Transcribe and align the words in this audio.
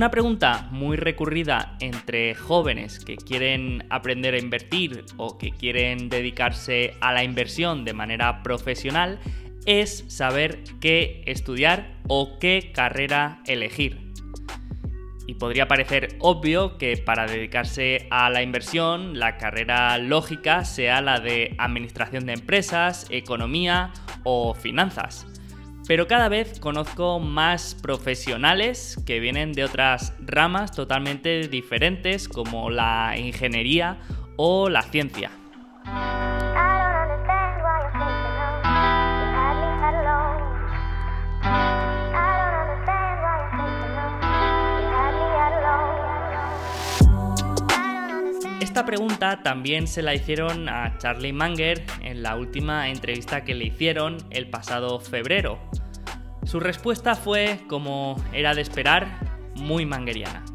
Una 0.00 0.10
pregunta 0.10 0.66
muy 0.70 0.96
recurrida 0.96 1.76
entre 1.78 2.34
jóvenes 2.34 3.04
que 3.04 3.18
quieren 3.18 3.84
aprender 3.90 4.32
a 4.32 4.38
invertir 4.38 5.04
o 5.18 5.36
que 5.36 5.50
quieren 5.50 6.08
dedicarse 6.08 6.94
a 7.02 7.12
la 7.12 7.22
inversión 7.22 7.84
de 7.84 7.92
manera 7.92 8.42
profesional 8.42 9.18
es 9.66 10.06
saber 10.08 10.64
qué 10.80 11.22
estudiar 11.26 11.98
o 12.08 12.38
qué 12.38 12.72
carrera 12.74 13.42
elegir. 13.44 14.10
Y 15.26 15.34
podría 15.34 15.68
parecer 15.68 16.16
obvio 16.20 16.78
que 16.78 16.96
para 16.96 17.26
dedicarse 17.26 18.08
a 18.10 18.30
la 18.30 18.42
inversión 18.42 19.18
la 19.18 19.36
carrera 19.36 19.98
lógica 19.98 20.64
sea 20.64 21.02
la 21.02 21.20
de 21.20 21.54
administración 21.58 22.24
de 22.24 22.32
empresas, 22.32 23.06
economía 23.10 23.92
o 24.24 24.54
finanzas. 24.54 25.26
Pero 25.90 26.06
cada 26.06 26.28
vez 26.28 26.60
conozco 26.60 27.18
más 27.18 27.74
profesionales 27.74 28.96
que 29.04 29.18
vienen 29.18 29.52
de 29.52 29.64
otras 29.64 30.12
ramas 30.20 30.70
totalmente 30.70 31.48
diferentes 31.48 32.28
como 32.28 32.70
la 32.70 33.16
ingeniería 33.18 33.98
o 34.36 34.68
la 34.68 34.82
ciencia. 34.82 35.32
Esta 48.80 48.92
pregunta 48.96 49.42
también 49.42 49.86
se 49.86 50.00
la 50.00 50.14
hicieron 50.14 50.66
a 50.70 50.96
Charlie 50.96 51.34
Munger 51.34 51.84
en 52.00 52.22
la 52.22 52.34
última 52.36 52.88
entrevista 52.88 53.44
que 53.44 53.54
le 53.54 53.66
hicieron 53.66 54.16
el 54.30 54.48
pasado 54.48 55.00
febrero. 55.00 55.60
Su 56.44 56.60
respuesta 56.60 57.14
fue, 57.14 57.60
como 57.68 58.16
era 58.32 58.54
de 58.54 58.62
esperar, 58.62 59.20
muy 59.54 59.84
mangeriana. 59.84 60.46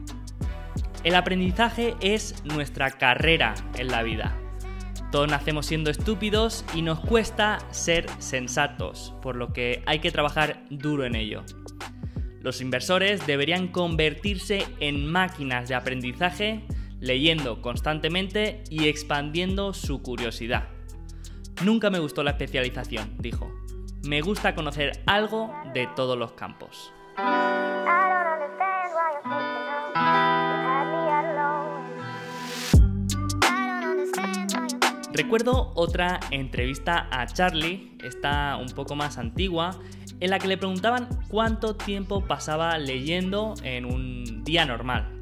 El 1.03 1.13
aprendizaje 1.13 1.93
es 2.01 2.43
nuestra 2.45 2.89
carrera 2.89 3.53
en 3.77 3.89
la 3.89 4.01
vida. 4.01 4.35
Todos 5.11 5.29
nacemos 5.29 5.67
siendo 5.67 5.91
estúpidos 5.91 6.65
y 6.73 6.81
nos 6.81 7.01
cuesta 7.01 7.59
ser 7.69 8.07
sensatos, 8.17 9.13
por 9.21 9.35
lo 9.35 9.53
que 9.53 9.83
hay 9.85 9.99
que 9.99 10.09
trabajar 10.09 10.63
duro 10.71 11.05
en 11.05 11.15
ello. 11.15 11.43
Los 12.41 12.59
inversores 12.59 13.27
deberían 13.27 13.67
convertirse 13.67 14.65
en 14.79 15.05
máquinas 15.05 15.69
de 15.69 15.75
aprendizaje 15.75 16.65
leyendo 17.05 17.61
constantemente 17.61 18.63
y 18.69 18.87
expandiendo 18.87 19.73
su 19.73 20.01
curiosidad. 20.01 20.69
Nunca 21.63 21.89
me 21.89 21.99
gustó 21.99 22.23
la 22.23 22.31
especialización, 22.31 23.15
dijo. 23.19 23.53
Me 24.03 24.21
gusta 24.21 24.55
conocer 24.55 25.03
algo 25.05 25.53
de 25.73 25.87
todos 25.95 26.17
los 26.17 26.33
campos. 26.33 26.91
Recuerdo 35.13 35.71
otra 35.75 36.19
entrevista 36.31 37.07
a 37.09 37.25
Charlie, 37.27 37.95
esta 38.03 38.57
un 38.57 38.67
poco 38.69 38.95
más 38.95 39.17
antigua, 39.17 39.79
en 40.19 40.29
la 40.29 40.39
que 40.39 40.47
le 40.47 40.57
preguntaban 40.57 41.07
cuánto 41.29 41.75
tiempo 41.75 42.25
pasaba 42.25 42.77
leyendo 42.77 43.53
en 43.63 43.85
un 43.85 44.43
día 44.43 44.65
normal. 44.65 45.14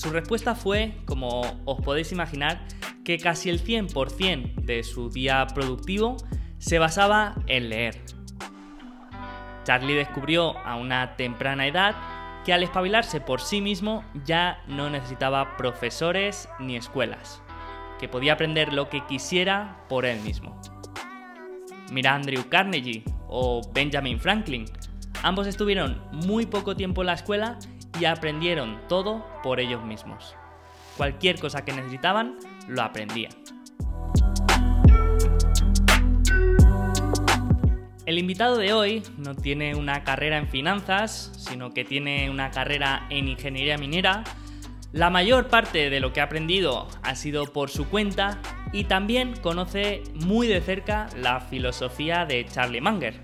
Su 0.00 0.08
respuesta 0.08 0.54
fue, 0.54 0.94
como 1.04 1.42
os 1.66 1.82
podéis 1.82 2.10
imaginar, 2.10 2.66
que 3.04 3.18
casi 3.18 3.50
el 3.50 3.62
100% 3.62 4.54
de 4.62 4.82
su 4.82 5.10
día 5.10 5.46
productivo 5.54 6.16
se 6.56 6.78
basaba 6.78 7.34
en 7.48 7.68
leer. 7.68 8.00
Charlie 9.64 9.92
descubrió 9.96 10.56
a 10.56 10.76
una 10.76 11.16
temprana 11.16 11.66
edad 11.66 11.96
que 12.46 12.54
al 12.54 12.62
espabilarse 12.62 13.20
por 13.20 13.42
sí 13.42 13.60
mismo 13.60 14.02
ya 14.24 14.64
no 14.66 14.88
necesitaba 14.88 15.58
profesores 15.58 16.48
ni 16.58 16.76
escuelas, 16.76 17.42
que 17.98 18.08
podía 18.08 18.32
aprender 18.32 18.72
lo 18.72 18.88
que 18.88 19.04
quisiera 19.04 19.84
por 19.90 20.06
él 20.06 20.18
mismo. 20.22 20.58
Mira 21.92 22.14
Andrew 22.14 22.48
Carnegie 22.48 23.04
o 23.28 23.60
Benjamin 23.74 24.18
Franklin, 24.18 24.64
ambos 25.22 25.46
estuvieron 25.46 26.00
muy 26.10 26.46
poco 26.46 26.74
tiempo 26.74 27.02
en 27.02 27.08
la 27.08 27.12
escuela 27.12 27.58
y 27.98 28.04
aprendieron 28.04 28.80
todo 28.88 29.24
por 29.42 29.60
ellos 29.60 29.84
mismos. 29.84 30.36
Cualquier 30.96 31.40
cosa 31.40 31.64
que 31.64 31.72
necesitaban, 31.72 32.36
lo 32.68 32.82
aprendían. 32.82 33.32
El 38.10 38.18
invitado 38.18 38.56
de 38.58 38.72
hoy 38.72 39.02
no 39.18 39.36
tiene 39.36 39.76
una 39.76 40.02
carrera 40.02 40.36
en 40.36 40.48
finanzas, 40.48 41.32
sino 41.36 41.72
que 41.72 41.84
tiene 41.84 42.28
una 42.28 42.50
carrera 42.50 43.06
en 43.08 43.28
ingeniería 43.28 43.78
minera. 43.78 44.24
La 44.92 45.10
mayor 45.10 45.46
parte 45.46 45.90
de 45.90 46.00
lo 46.00 46.12
que 46.12 46.20
ha 46.20 46.24
aprendido 46.24 46.88
ha 47.02 47.14
sido 47.14 47.46
por 47.52 47.70
su 47.70 47.88
cuenta 47.88 48.40
y 48.72 48.84
también 48.84 49.36
conoce 49.36 50.02
muy 50.14 50.48
de 50.48 50.60
cerca 50.60 51.08
la 51.16 51.40
filosofía 51.40 52.26
de 52.26 52.44
Charlie 52.46 52.80
Munger. 52.80 53.20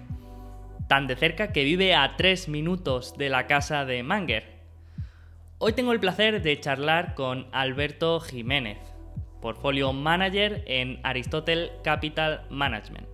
Tan 0.89 1.09
de 1.09 1.17
cerca 1.17 1.53
que 1.53 1.65
vive 1.65 1.97
a 1.97 2.15
tres 2.17 2.49
minutos 2.49 3.19
de 3.19 3.29
la 3.29 3.49
casa 3.49 3.85
de 3.85 4.05
Munger. 4.05 4.56
Hoy 5.59 5.73
tengo 5.73 5.93
el 5.93 6.01
placer 6.01 6.43
de 6.43 6.61
charlar 6.61 7.15
con 7.15 7.47
Alberto 7.51 8.21
Jiménez, 8.21 8.77
portfolio 9.41 9.95
manager 9.95 10.63
en 10.67 11.01
Aristotle 11.03 11.73
Capital 11.83 12.47
Management. 12.51 13.09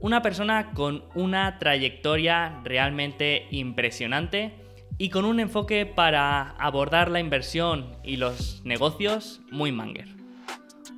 Una 0.00 0.20
persona 0.20 0.72
con 0.72 1.04
una 1.14 1.60
trayectoria 1.60 2.60
realmente 2.64 3.46
impresionante 3.52 4.52
y 4.98 5.10
con 5.10 5.24
un 5.24 5.38
enfoque 5.38 5.86
para 5.86 6.50
abordar 6.58 7.08
la 7.08 7.20
inversión 7.20 7.98
y 8.02 8.16
los 8.16 8.62
negocios 8.64 9.40
muy 9.52 9.70
manger. 9.70 10.08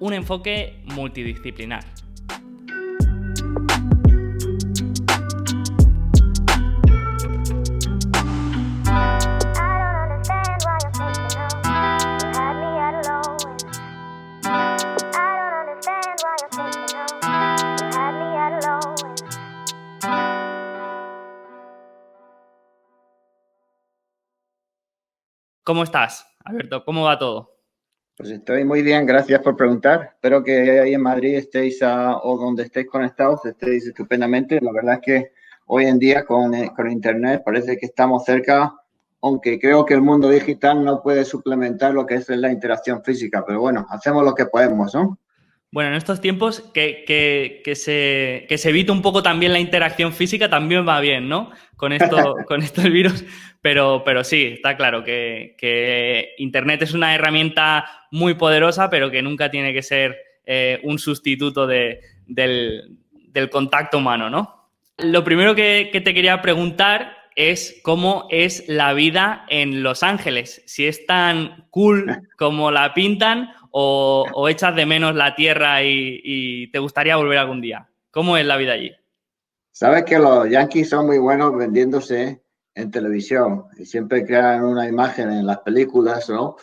Un 0.01 0.15
enfoque 0.15 0.83
multidisciplinar. 0.87 1.85
¿Cómo 25.67 25.83
estás, 25.83 26.25
Alberto? 26.45 26.85
¿Cómo 26.85 27.03
va 27.03 27.19
todo? 27.19 27.57
Pues 28.17 28.31
estoy 28.31 28.65
muy 28.65 28.83
bien, 28.83 29.05
gracias 29.05 29.41
por 29.41 29.57
preguntar. 29.57 30.11
Espero 30.15 30.45
que 30.45 30.79
ahí 30.79 30.95
en 30.95 31.03
Madrid 31.03 31.35
estéis 31.35 31.83
o 31.83 32.39
donde 32.39 32.63
estéis 32.63 32.87
conectados, 32.87 33.45
estéis 33.45 33.85
estupendamente. 33.85 34.61
La 34.61 34.71
verdad 34.71 34.95
es 34.95 35.01
que 35.01 35.33
hoy 35.67 35.87
en 35.87 35.99
día 35.99 36.25
con, 36.25 36.55
eh, 36.55 36.71
con, 36.73 36.89
Internet 36.89 37.43
parece 37.45 37.77
que 37.77 37.87
estamos 37.87 38.25
cerca, 38.25 38.77
aunque 39.21 39.59
creo 39.59 39.85
que 39.85 39.95
el 39.95 40.03
mundo 40.03 40.29
digital 40.29 40.85
no 40.85 41.03
puede 41.03 41.25
suplementar 41.25 41.95
lo 41.95 42.07
que 42.07 42.15
es 42.15 42.29
la 42.29 42.53
interacción 42.53 43.03
física, 43.03 43.43
pero 43.45 43.59
bueno, 43.59 43.89
hacemos 43.91 44.23
lo 44.23 44.37
que 44.37 44.47
podemos, 44.47 44.95
¿no? 44.95 45.19
Bueno, 45.73 45.91
en 45.91 45.97
estos 45.97 46.21
tiempos 46.21 46.61
que, 46.73 47.05
que, 47.07 47.75
se, 47.75 48.47
que 48.49 48.57
se 48.57 48.69
evite 48.71 48.93
un 48.93 49.03
poco 49.03 49.23
también 49.23 49.53
la 49.53 49.59
interacción 49.59 50.13
física 50.13 50.49
también 50.49 50.87
va 50.87 51.01
bien, 51.01 51.29
¿no? 51.29 51.51
Con 51.77 51.93
esto, 51.93 52.37
con 52.47 52.63
esto 52.63 52.83
del 52.83 52.93
virus. 52.93 53.25
Pero, 53.61 54.03
pero 54.05 54.23
sí, 54.23 54.53
está 54.55 54.77
claro 54.77 55.03
que, 55.03 56.35
Internet 56.39 56.83
es 56.83 56.95
una 56.95 57.15
herramienta 57.15 57.85
muy 58.11 58.35
poderosa, 58.35 58.89
pero 58.89 59.11
que 59.11 59.23
nunca 59.23 59.51
tiene 59.51 59.73
que 59.73 59.83
ser 59.83 60.17
eh, 60.45 60.81
un 60.85 60.99
sustituto 60.99 61.67
de, 61.67 62.01
del, 62.27 62.97
del, 63.11 63.51
contacto 63.51 63.99
humano, 63.99 64.31
¿no? 64.31 64.71
Lo 64.99 65.25
primero 65.25 65.55
que, 65.55 65.91
que 65.93 66.01
te 66.01 66.15
quería 66.15 66.41
preguntar 66.41 67.17
es 67.35 67.81
cómo 67.83 68.27
es 68.31 68.65
la 68.67 68.95
vida 68.95 69.45
en 69.49 69.83
Los 69.83 70.03
Ángeles. 70.03 70.63
Si 70.67 70.87
es 70.87 71.05
tan 71.05 71.67
cool 71.71 72.29
como 72.39 72.71
la 72.71 72.95
pintan 72.95 73.51
o, 73.79 74.49
echas 74.49 74.75
de 74.75 74.87
menos 74.87 75.15
la 75.15 75.35
tierra 75.35 75.83
y, 75.83 76.71
te 76.73 76.79
gustaría 76.79 77.17
volver 77.17 77.39
algún 77.39 77.61
día? 77.61 77.89
¿Cómo 78.11 78.39
es 78.39 78.47
la 78.47 78.57
vida 78.57 78.73
allí? 78.73 78.93
Sabes 79.71 80.05
que 80.05 80.19
los 80.19 80.49
Yankees 80.49 80.89
son 80.89 81.07
muy 81.07 81.19
buenos 81.19 81.55
vendiéndose 81.55 82.41
en 82.75 82.91
televisión 82.91 83.67
y 83.79 83.85
siempre 83.85 84.25
crean 84.25 84.65
una 84.65 84.89
imagen 84.89 85.31
en 85.31 85.47
las 85.47 85.59
películas, 85.59 86.31
¿no? 86.31 86.57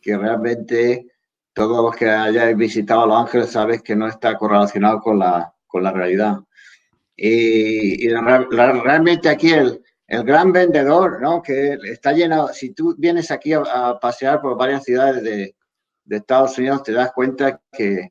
Que 0.00 0.16
realmente 0.16 1.08
todos 1.52 1.82
los 1.82 1.96
que 1.96 2.08
hayáis 2.08 2.56
visitado 2.56 3.04
Los 3.04 3.18
Ángeles 3.18 3.50
sabes 3.50 3.82
que 3.82 3.96
no 3.96 4.06
está 4.06 4.36
correlacionado 4.36 5.00
con 5.00 5.18
la, 5.18 5.52
con 5.66 5.82
la 5.82 5.90
realidad. 5.90 6.38
Y, 7.16 8.08
realmente 8.08 9.28
aquí 9.28 9.50
el, 9.50 9.82
el, 10.06 10.22
gran 10.22 10.52
vendedor, 10.52 11.20
¿no? 11.20 11.42
Que 11.42 11.76
está 11.82 12.12
lleno, 12.12 12.48
si 12.48 12.70
tú 12.70 12.94
vienes 12.96 13.32
aquí 13.32 13.52
a 13.52 13.98
pasear 14.00 14.40
por 14.40 14.56
varias 14.56 14.84
ciudades 14.84 15.24
de, 15.24 15.56
de 16.10 16.16
Estados 16.16 16.58
Unidos 16.58 16.82
te 16.82 16.92
das 16.92 17.12
cuenta 17.12 17.60
que, 17.70 18.10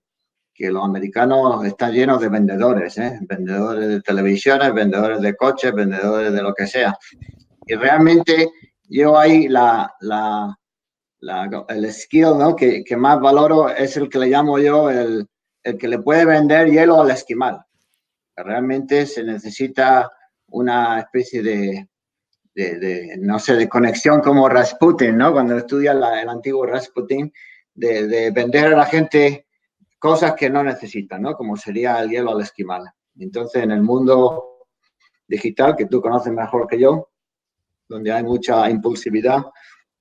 que 0.54 0.72
los 0.72 0.86
americanos 0.86 1.66
están 1.66 1.92
llenos 1.92 2.22
de 2.22 2.30
vendedores, 2.30 2.98
¿eh? 2.98 3.19
vendedores 3.28 3.90
de 3.90 4.01
televisiones, 4.01 4.74
vendedores 4.74 5.19
de 5.19 5.36
coches, 5.36 5.74
vendedores 5.74 6.31
de 6.31 6.42
lo 6.42 6.54
que 6.54 6.66
sea. 6.66 6.98
Y 7.68 7.75
realmente 7.75 8.51
yo 8.84 9.19
ahí 9.19 9.50
la, 9.50 9.94
la, 10.00 10.57
el 11.68 11.92
skill 11.92 12.38
¿no? 12.40 12.56
que, 12.56 12.86
que, 12.86 12.96
más 12.96 13.19
valoro 13.19 13.68
es 13.69 13.98
el 13.98 14.07
que 14.07 14.19
le 14.19 14.28
llamo 14.28 14.60
yo 14.60 14.90
el, 14.90 15.28
el 15.62 15.78
que 15.78 15.90
le 15.90 16.00
puede 16.00 16.24
vender 16.24 16.69
hielo 16.72 17.01
al 17.01 17.12
esquimal. 17.12 17.62
Realmente 18.34 19.06
se 19.07 19.25
necesita 19.25 20.10
una 20.48 21.00
especie 21.00 21.44
de, 21.44 21.90
de, 22.56 23.18
no 23.19 23.40
sé, 23.40 23.56
de 23.56 23.68
conexión 23.68 24.22
como 24.22 24.48
Rasputin, 24.48 25.18
¿no? 25.18 25.34
Cuando 25.34 25.57
estudia 25.57 25.92
el 25.92 26.30
antiguo 26.30 26.66
Rasputin, 26.66 27.30
de, 27.80 28.08
de, 28.08 28.31
vender 28.31 28.74
a 28.74 28.78
la 28.78 28.86
gente 28.86 29.48
cosas 29.98 30.34
que 30.34 30.50
no 30.50 30.64
necesitan, 30.64 31.22
¿no? 31.22 31.36
Como 31.36 31.58
sería 31.58 32.02
el 32.02 32.10
hielo 32.10 32.31
al 32.31 32.42
esquimal. 32.42 32.84
Entonces, 33.18 33.64
en 33.64 33.72
el 33.72 33.81
mundo 33.81 34.66
digital, 35.28 35.76
que 35.76 35.86
tú 35.86 36.02
conoces 36.02 36.34
mejor 36.34 36.68
que 36.68 36.80
yo, 36.80 37.10
donde 37.88 38.12
hay 38.12 38.24
mucha 38.24 38.70
impulsividad, 38.70 39.44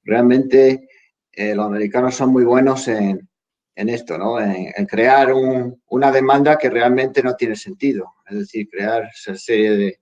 realmente 0.05 0.89
eh, 1.33 1.55
los 1.55 1.67
americanos 1.67 2.15
son 2.15 2.31
muy 2.31 2.45
buenos 2.45 2.89
en, 2.89 3.29
en 3.79 3.89
esto, 3.89 4.19
¿no? 4.19 4.41
En, 4.41 4.87
crear 4.87 5.33
una 5.87 6.11
demanda 6.11 6.59
que 6.59 6.69
realmente 6.69 7.23
no 7.23 7.35
tiene 7.37 7.55
sentido. 7.55 8.15
Es 8.29 8.39
decir, 8.39 8.69
crear 8.69 9.09
esa 9.15 9.37
serie 9.37 9.99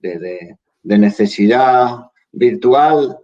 de, 0.00 0.58
de, 0.82 0.98
necesidad 0.98 1.96
virtual, 2.30 3.18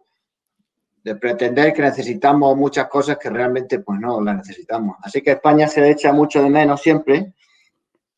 de 1.03 1.17
pretender 1.17 1.73
que 1.73 1.83
necesitamos 1.83 2.57
muchas 2.57 2.89
cosas 2.89 3.19
que 3.19 3.31
realmente 3.31 3.81
pues 3.81 4.01
no 4.01 4.21
las 4.21 4.37
necesitamos. 4.37 4.97
Así 5.03 5.23
que 5.23 5.33
España 5.33 5.69
se 5.69 5.89
echa 5.91 6.13
mucho 6.13 6.43
de 6.43 6.51
menos 6.51 6.83
siempre 6.83 7.35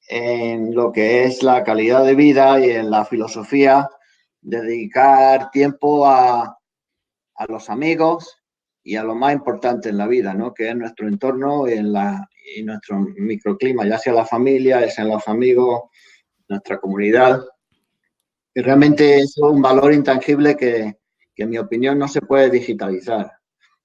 en 0.08 0.74
lo 0.74 0.90
que 0.90 1.24
es 1.24 1.42
la 1.42 1.62
calidad 1.62 2.04
de 2.04 2.14
vida 2.14 2.58
y 2.58 2.70
en 2.70 2.90
la 2.90 3.04
filosofía 3.04 3.88
dedicar 4.40 5.50
tiempo 5.50 6.06
a, 6.06 6.56
los 7.48 7.70
amigos 7.70 8.36
y 8.82 8.96
a 8.96 9.02
lo 9.02 9.14
más 9.14 9.32
importante 9.32 9.88
en 9.88 9.96
la 9.96 10.06
vida, 10.06 10.34
¿no? 10.34 10.52
que 10.52 10.68
es 10.68 10.76
nuestro 10.76 11.08
entorno 11.08 11.66
y, 11.66 11.72
en 11.72 11.90
la, 11.90 12.28
y 12.54 12.62
nuestro 12.62 12.98
microclima, 12.98 13.86
ya 13.86 13.96
sea 13.96 14.12
la 14.12 14.26
familia, 14.26 14.80
ya 14.80 14.90
sean 14.90 15.08
los 15.08 15.26
amigos, 15.26 15.84
nuestra 16.48 16.78
comunidad. 16.78 17.40
Y 18.52 18.60
realmente 18.60 19.20
es 19.20 19.38
un 19.38 19.62
valor 19.62 19.94
intangible 19.94 20.54
que, 20.54 20.99
en 21.42 21.50
mi 21.50 21.58
opinión 21.58 21.98
no 21.98 22.08
se 22.08 22.20
puede 22.20 22.50
digitalizar. 22.50 23.32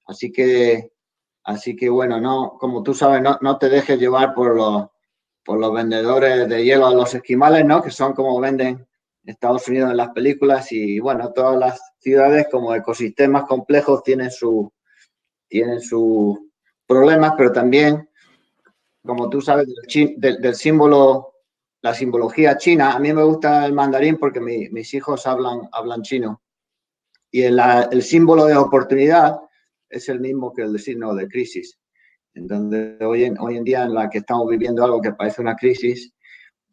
Así 0.06 0.32
que, 0.32 0.92
así 1.44 1.76
que 1.76 1.88
bueno, 1.88 2.20
no, 2.20 2.56
como 2.58 2.82
tú 2.82 2.94
sabes, 2.94 3.22
no, 3.22 3.38
no 3.40 3.58
te 3.58 3.68
dejes 3.68 3.98
llevar 3.98 4.34
por 4.34 4.56
los, 4.56 4.86
por 5.44 5.58
los 5.58 5.72
vendedores 5.72 6.48
de 6.48 6.64
hielo 6.64 6.86
a 6.86 6.94
los 6.94 7.14
esquimales, 7.14 7.64
¿no? 7.64 7.82
que 7.82 7.90
son 7.90 8.12
como 8.12 8.40
venden 8.40 8.86
Estados 9.26 9.66
Unidos 9.68 9.90
en 9.90 9.96
las 9.96 10.10
películas 10.10 10.70
y 10.72 11.00
bueno, 11.00 11.32
todas 11.32 11.58
las 11.58 11.80
ciudades 11.98 12.46
como 12.50 12.74
ecosistemas 12.74 13.44
complejos 13.44 14.02
tienen 14.02 14.30
su 14.30 14.72
tienen 15.48 15.80
sus 15.80 16.38
problemas, 16.86 17.34
pero 17.36 17.52
también, 17.52 18.08
como 19.04 19.28
tú 19.28 19.40
sabes, 19.40 19.68
del, 20.16 20.54
símbolo, 20.54 21.34
la 21.82 21.94
simbología 21.94 22.56
china, 22.56 22.92
a 22.92 22.98
mí 22.98 23.12
me 23.12 23.22
gusta 23.22 23.64
el 23.64 23.72
mandarín 23.72 24.16
porque 24.16 24.40
mis 24.40 24.94
hijos 24.94 25.26
hablan, 25.26 25.68
hablan 25.72 26.02
chino. 26.02 26.42
Y 27.30 27.42
el, 27.42 27.60
el 27.90 28.02
símbolo 28.02 28.46
de 28.46 28.56
oportunidad 28.56 29.36
es 29.88 30.08
el 30.08 30.20
mismo 30.20 30.52
que 30.52 30.62
el 30.62 30.78
signo 30.78 31.14
de 31.14 31.28
crisis. 31.28 31.78
Entonces, 32.34 33.00
hoy 33.00 33.24
en, 33.24 33.64
día 33.64 33.84
en 33.84 33.94
la 33.94 34.10
que 34.10 34.18
estamos 34.18 34.46
viviendo 34.48 34.84
algo 34.84 35.00
que 35.00 35.12
parece 35.12 35.40
una 35.40 35.56
crisis, 35.56 36.12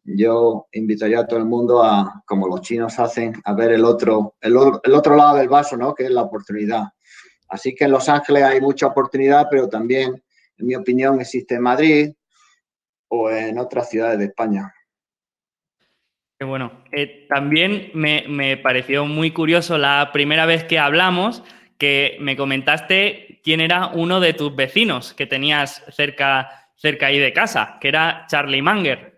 yo 0.04 0.68
invitaría 0.74 1.22
a 1.22 1.28
todo 1.28 1.40
el 1.40 1.46
mundo 1.46 1.82
a, 1.82 2.22
como 2.26 2.48
los 2.48 2.62
chinos 2.62 3.00
hacen, 3.00 3.34
a 3.46 3.54
ver 3.54 3.72
el 3.72 3.86
otro, 3.86 4.36
el, 4.42 4.54
el, 4.84 4.94
otro 4.94 5.16
lado 5.16 5.38
del 5.38 5.48
vaso, 5.48 5.78
¿no? 5.78 5.96
Que 5.96 6.04
es 6.04 6.12
la 6.12 6.24
oportunidad. 6.24 6.84
Así 7.48 7.74
que 7.74 7.86
en 7.86 7.92
Los 7.92 8.10
Ángeles 8.10 8.44
hay 8.44 8.60
mucha 8.60 8.88
oportunidad, 8.88 9.48
pero 9.50 9.70
también, 9.70 10.22
en 10.58 10.68
mi 10.68 10.76
opinión, 10.76 11.22
existe 11.22 11.56
en 11.56 11.62
Madrid 11.62 12.14
o 13.08 13.30
en 13.30 13.58
otras 13.58 13.90
ciudades 13.90 14.20
de 14.20 14.26
España. 14.26 14.74
Bueno, 16.44 16.84
eh, 16.92 17.26
también 17.30 17.92
me, 17.94 18.26
me 18.28 18.58
pareció 18.58 19.06
muy 19.06 19.32
curioso 19.32 19.78
la 19.78 20.12
primera 20.12 20.46
vez 20.46 20.64
que 20.64 20.80
hablamos 20.80 21.44
que 21.78 22.18
me 22.20 22.38
comentaste 22.38 23.42
quién 23.44 23.60
era 23.60 23.88
uno 23.88 24.20
de 24.20 24.34
tus 24.34 24.56
vecinos 24.56 25.14
que 25.14 25.26
tenías 25.26 25.84
cerca, 25.92 26.70
cerca 26.76 27.08
ahí 27.08 27.20
de 27.20 27.34
casa, 27.34 27.78
que 27.82 27.90
era 27.90 28.26
Charlie 28.30 28.62
Manger. 28.62 29.14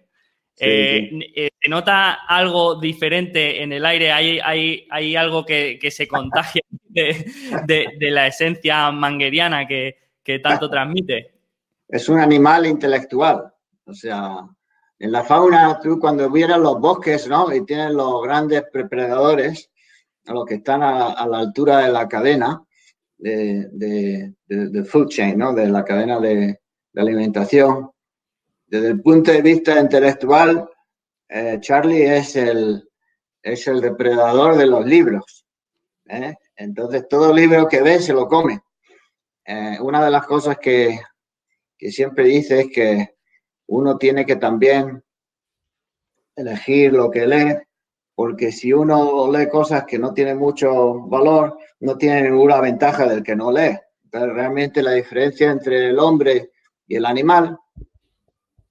Eh, 0.57 1.09
eh, 1.35 1.49
¿Se 1.61 1.69
nota 1.69 2.13
algo 2.27 2.79
diferente 2.79 3.61
en 3.61 3.73
el 3.73 3.85
aire? 3.85 4.11
¿Hay, 4.11 4.39
hay, 4.39 4.87
hay 4.89 5.15
algo 5.15 5.45
que, 5.45 5.77
que, 5.79 5.91
se 5.91 6.07
contagia 6.07 6.61
de, 6.89 7.93
de, 7.99 8.11
la 8.11 8.27
esencia 8.27 8.89
mangueriana 8.91 9.67
que, 9.67 9.97
que, 10.23 10.39
tanto 10.39 10.69
transmite? 10.69 11.33
Es 11.89 12.07
un 12.07 12.19
animal 12.19 12.65
intelectual. 12.65 13.53
O 13.85 13.93
sea, 13.93 14.39
en 14.99 15.11
la 15.11 15.23
fauna, 15.23 15.79
tú 15.81 15.99
cuando 15.99 16.29
vieras 16.29 16.59
los 16.59 16.79
bosques, 16.79 17.27
¿no? 17.27 17.53
Y 17.53 17.65
tienes 17.65 17.91
los 17.91 18.21
grandes 18.23 18.63
predadores, 18.71 19.69
los 20.25 20.45
que 20.45 20.55
están 20.55 20.83
a, 20.83 21.13
a 21.13 21.27
la 21.27 21.39
altura 21.39 21.79
de 21.79 21.91
la 21.91 22.07
cadena 22.07 22.63
de, 23.17 23.67
de, 23.71 24.33
de, 24.47 24.83
food 24.83 25.09
chain, 25.09 25.37
¿no? 25.37 25.53
De 25.53 25.67
la 25.67 25.83
cadena 25.83 26.19
de, 26.19 26.59
alimentación 26.95 27.91
desde 28.67 28.89
el 28.89 29.01
punto 29.01 29.31
de 29.31 29.41
vista 29.41 29.79
intelectual, 29.79 30.69
eh, 31.29 31.57
Charlie 31.59 32.03
es 32.03 32.35
el, 32.35 32.89
es 33.41 33.67
el 33.67 33.81
depredador 33.81 34.57
de 34.57 34.65
los 34.65 34.85
libros. 34.85 35.45
¿eh? 36.07 36.35
Entonces, 36.55 37.07
todo 37.07 37.33
libro 37.33 37.67
que 37.67 37.81
ve 37.81 37.99
se 37.99 38.13
lo 38.13 38.27
come. 38.27 38.61
Eh, 39.45 39.77
una 39.81 40.03
de 40.03 40.11
las 40.11 40.25
cosas 40.25 40.57
que, 40.57 40.99
que 41.77 41.91
siempre 41.91 42.25
dice 42.25 42.61
es 42.61 42.67
que 42.73 43.14
uno 43.67 43.97
tiene 43.97 44.25
que 44.25 44.35
también 44.35 45.03
elegir 46.35 46.93
lo 46.93 47.09
que 47.09 47.27
lee, 47.27 47.57
porque 48.13 48.51
si 48.51 48.73
uno 48.73 49.31
lee 49.31 49.49
cosas 49.49 49.85
que 49.85 49.99
no 49.99 50.13
tienen 50.13 50.37
mucho 50.37 51.01
valor, 51.07 51.57
no 51.79 51.97
tiene 51.97 52.23
ninguna 52.23 52.61
ventaja 52.61 53.07
del 53.07 53.23
que 53.23 53.35
no 53.35 53.51
lee. 53.51 53.77
Entonces, 54.03 54.33
realmente 54.33 54.81
la 54.81 54.91
diferencia 54.91 55.51
entre 55.51 55.89
el 55.89 55.99
hombre 55.99 56.51
y 56.87 56.95
el 56.95 57.05
animal 57.05 57.57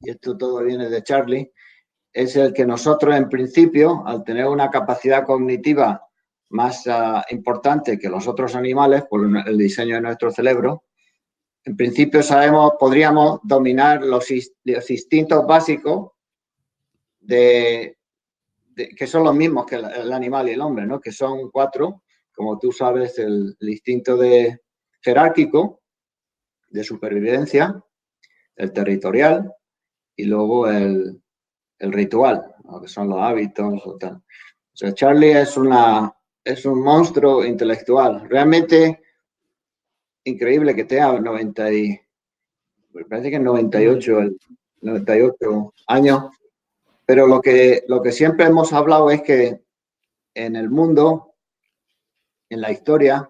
y 0.05 0.11
esto 0.11 0.37
todo 0.37 0.63
viene 0.63 0.89
de 0.89 1.03
Charlie, 1.03 1.53
es 2.13 2.37
el 2.37 2.53
que 2.53 2.67
nosotros 2.67 3.17
en 3.17 3.29
principio, 3.29 4.07
al 4.07 4.23
tener 4.23 4.47
una 4.47 4.71
capacidad 4.71 5.25
cognitiva 5.25 6.07
más 6.51 6.87
uh, 6.87 7.23
importante 7.31 7.99
que 7.99 8.09
los 8.09 8.29
otros 8.29 8.55
animales 8.55 9.05
por 9.09 9.25
el 9.25 9.59
diseño 9.59 9.97
de 9.97 10.03
nuestro 10.03 10.31
cerebro, 10.31 10.85
en 11.65 11.77
principio 11.77 12.23
sabemos, 12.23 12.73
podríamos 12.79 13.41
dominar 13.43 14.03
los, 14.03 14.27
los 14.65 14.91
instintos 14.91 15.47
básicos 15.47 16.13
de, 17.21 17.97
de, 18.75 18.89
que 18.89 19.07
son 19.07 19.25
los 19.25 19.35
mismos 19.35 19.65
que 19.67 19.77
el, 19.77 19.85
el, 19.85 20.13
animal 20.13 20.49
y 20.49 20.53
el 20.53 20.61
hombre, 20.61 20.87
¿no? 20.87 21.01
que 21.01 21.11
son 21.11 21.51
cuatro, 21.51 22.03
como 22.35 22.59
tú 22.59 22.71
sabes, 22.71 23.19
el, 23.19 23.57
el 23.59 23.69
instinto 23.69 24.17
de 24.17 24.61
jerárquico, 25.01 25.81
de 26.69 26.85
supervivencia, 26.85 27.83
el 28.57 28.73
territorial, 28.73 29.51
y 30.17 30.25
luego 30.25 30.69
el, 30.69 31.23
el 31.79 31.93
ritual, 31.93 32.55
que 32.81 32.89
son 32.89 33.09
los 33.09 33.21
hábitos 33.21 33.81
o 33.85 33.97
tal. 33.97 34.15
O 34.17 34.77
sea, 34.77 34.93
Charlie 34.93 35.33
es, 35.33 35.57
una, 35.57 36.13
es 36.43 36.65
un 36.67 36.83
monstruo 36.83 37.45
intelectual. 37.45 38.29
Realmente 38.29 39.04
increíble 40.25 40.75
que 40.75 40.85
tenga 40.85 41.19
90 41.21 41.73
y, 41.73 42.01
me 42.93 43.05
parece 43.05 43.31
que 43.31 43.39
98, 43.39 44.21
98 44.81 45.75
años. 45.89 46.25
Pero 47.07 47.27
lo 47.27 47.41
que, 47.41 47.83
lo 47.89 48.01
que 48.01 48.13
siempre 48.13 48.47
hemos 48.47 48.73
hablado 48.73 49.11
es 49.11 49.23
que 49.23 49.61
en 50.35 50.57
el 50.57 50.71
mundo, 50.71 51.35
en 52.49 52.61
la 52.61 52.71
historia, 52.71 53.29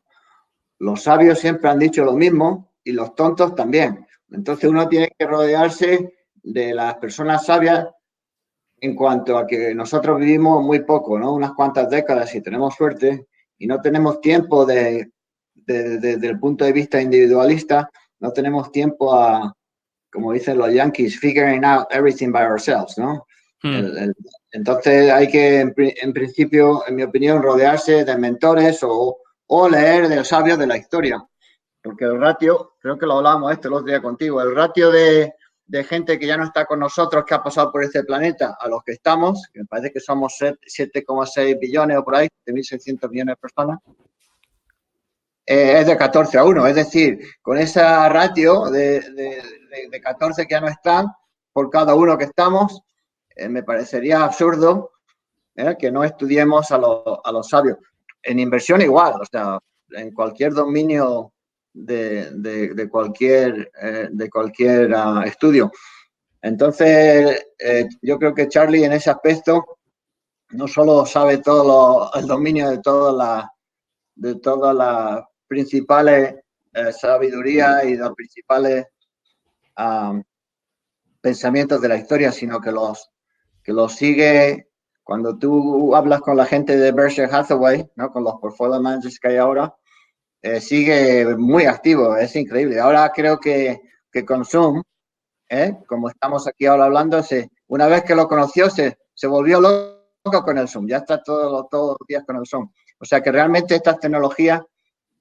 los 0.79 1.03
sabios 1.03 1.39
siempre 1.39 1.71
han 1.71 1.79
dicho 1.79 2.05
lo 2.05 2.13
mismo 2.13 2.73
y 2.85 2.93
los 2.93 3.15
tontos 3.15 3.55
también. 3.55 4.07
Entonces 4.31 4.71
uno 4.71 4.89
tiene 4.89 5.13
que 5.19 5.27
rodearse 5.27 6.15
de 6.43 6.75
las 6.75 6.97
personas 6.97 7.47
sabias 7.47 7.89
en 8.81 8.95
cuanto 8.95 9.39
a 9.39 9.47
que 9.47 9.75
nosotros 9.75 10.19
vivimos 10.19 10.63
muy 10.63 10.81
poco, 10.81 11.19
¿no? 11.19 11.33
Unas 11.33 11.55
cuantas 11.55 11.89
décadas 11.89 12.35
y 12.35 12.43
tenemos 12.43 12.75
suerte 12.75 13.29
y 13.59 13.67
no 13.67 13.81
tenemos 13.81 14.21
tiempo 14.21 14.67
de, 14.67 15.14
desde 15.67 16.27
el 16.27 16.39
punto 16.39 16.65
de 16.65 16.73
vista 16.73 17.01
individualista, 17.01 17.91
no 18.21 18.33
tenemos 18.33 18.71
tiempo 18.73 19.15
a, 19.15 19.55
como 20.11 20.33
dicen 20.33 20.59
los 20.59 20.73
yankees, 20.73 21.19
figuring 21.19 21.65
out 21.65 21.87
everything 21.91 22.31
by 22.31 22.45
ourselves, 22.45 22.97
¿no? 22.97 23.27
Hmm. 23.63 23.75
El, 23.75 23.99
el, 23.99 24.15
entonces 24.53 25.11
hay 25.11 25.29
que, 25.29 25.61
en, 25.61 25.75
en, 25.77 26.13
principio, 26.13 26.87
en 26.87 26.95
mi 26.95 27.03
opinión, 27.03 27.43
rodearse 27.43 28.05
de 28.05 28.17
mentores 28.17 28.79
o, 28.83 29.19
o 29.47 29.69
leer 29.69 30.09
de 30.09 30.17
los 30.17 30.29
sabios 30.29 30.59
de 30.59 30.67
la 30.67 30.77
historia. 30.77 31.23
Porque 31.83 32.05
el 32.05 32.21
ratio, 32.21 32.75
creo 32.81 32.97
que 32.97 33.07
lo 33.07 33.15
hablábamos 33.15 33.53
esto 33.53 33.69
el 33.69 33.75
otro 33.75 33.89
día 33.89 34.01
contigo, 34.01 34.41
el 34.41 34.55
ratio 34.55 34.91
de, 34.91 35.35
de 35.67 35.85
gente 35.85 36.19
que 36.19 36.27
ya 36.27 36.37
no 36.37 36.45
está 36.45 36.67
con 36.67 36.79
nosotros, 36.79 37.25
que 37.27 37.35
ha 37.35 37.43
pasado 37.43 37.73
por 37.73 37.83
este 37.83 38.05
planeta, 38.05 38.57
a 38.59 38.69
los 38.69 38.83
que 38.85 38.93
estamos, 38.93 39.49
que 39.53 39.61
me 39.61 39.67
parece 39.67 39.93
que 39.93 40.01
somos 40.01 40.35
7,6 40.41 41.59
billones 41.59 41.97
o 41.99 42.05
por 42.05 42.17
ahí, 42.17 42.29
7.600 42.47 43.11
millones 43.11 43.33
de 43.33 43.37
personas, 43.37 43.79
eh, 45.47 45.81
es 45.81 45.87
de 45.87 45.97
14 45.97 46.39
a 46.39 46.45
1. 46.45 46.67
Es 46.67 46.75
decir, 46.75 47.19
con 47.43 47.59
esa 47.59 48.09
ratio 48.09 48.71
de, 48.71 49.01
de, 49.01 50.01
14 50.01 50.47
que 50.47 50.53
ya 50.55 50.61
no 50.61 50.69
están 50.69 51.07
por 51.53 51.71
cada 51.71 51.95
uno 51.95 52.17
que 52.17 52.25
estamos, 52.25 52.81
eh, 53.37 53.49
me 53.49 53.63
parecería 53.63 54.23
absurdo 54.23 54.93
¿eh? 55.57 55.77
que 55.79 55.91
no 55.91 56.05
estudiemos 56.05 56.71
a, 56.71 56.77
a, 56.77 57.33
los 57.33 57.49
sabios. 57.49 57.79
En 58.23 58.39
inversión 58.39 58.81
igual, 58.81 59.15
o 59.21 59.25
sea, 59.25 59.59
en 59.91 60.13
cualquier 60.13 60.53
dominio 60.53 61.33
de, 61.73 62.89
cualquier, 62.91 63.71
de 64.11 64.31
cualquier 64.31 64.95
ah, 64.95 65.23
estudio. 65.27 65.71
Entonces, 66.41 67.47
yo 68.01 68.19
creo 68.19 68.35
que 68.35 68.49
Charlie 68.49 68.85
en 68.85 68.93
ese 68.93 69.11
aspecto 69.11 69.79
no 70.51 70.69
solo 70.69 71.05
sabe 71.05 71.39
todo 71.39 72.11
el 72.15 72.27
dominio 72.27 72.71
de 72.71 72.79
todas 72.79 73.15
las 73.15 73.47
de 74.15 74.37
todas 74.37 74.75
las 74.75 75.25
principales 75.55 76.35
eh, 76.73 76.93
sabidurías 76.93 77.85
y 77.85 77.95
los 77.95 78.13
principales 78.15 78.87
pensamientos 81.21 81.81
de 81.81 81.89
la 81.89 81.97
historia, 81.97 82.31
sino 82.31 82.61
que 82.61 82.71
los, 82.71 83.11
que 83.63 83.73
los 83.73 83.93
sigue 83.95 84.69
cuando 85.05 85.37
tú 85.37 85.95
hablas 85.95 86.21
con 86.21 86.37
la 86.37 86.47
gente 86.47 86.77
de 86.77 86.91
Berkshire 86.91 87.29
Hathaway, 87.31 87.89
¿no? 87.95 88.11
con 88.11 88.25
los 88.25 88.35
portfolio 88.41 88.81
managers 88.81 89.19
que 89.21 89.29
hay 89.29 89.37
ahora, 89.37 89.75
eh, 90.43 90.61
sigue 90.61 91.37
muy 91.37 91.67
activo, 91.67 92.17
es 92.17 92.35
increíble. 92.37 92.81
Ahora 92.81 93.11
creo 93.15 93.39
que, 93.39 93.81
que 94.11 94.25
con 94.25 94.45
Zoom, 94.45 94.83
¿eh? 95.49 95.77
como 95.87 96.09
estamos 96.09 96.47
aquí 96.49 96.67
ahora 96.67 96.87
hablando, 96.87 97.23
se, 97.23 97.51
una 97.69 97.87
vez 97.87 98.03
que 98.05 98.15
lo 98.15 98.29
conoció, 98.29 98.71
se, 98.71 98.99
se 99.13 99.27
volvió 99.27 99.61
loco 99.61 100.45
con 100.45 100.59
el 100.59 100.69
Zoom, 100.69 100.89
ya 100.89 100.99
está 100.99 101.23
todo, 101.23 101.67
todos 101.71 101.97
los 102.01 102.07
días 102.09 102.25
con 102.27 102.37
el 102.37 102.47
Zoom. 102.47 102.71
O 102.99 103.05
sea 103.05 103.21
que 103.23 103.33
realmente 103.33 103.75
estas 103.75 104.01
tecnologías, 104.01 104.63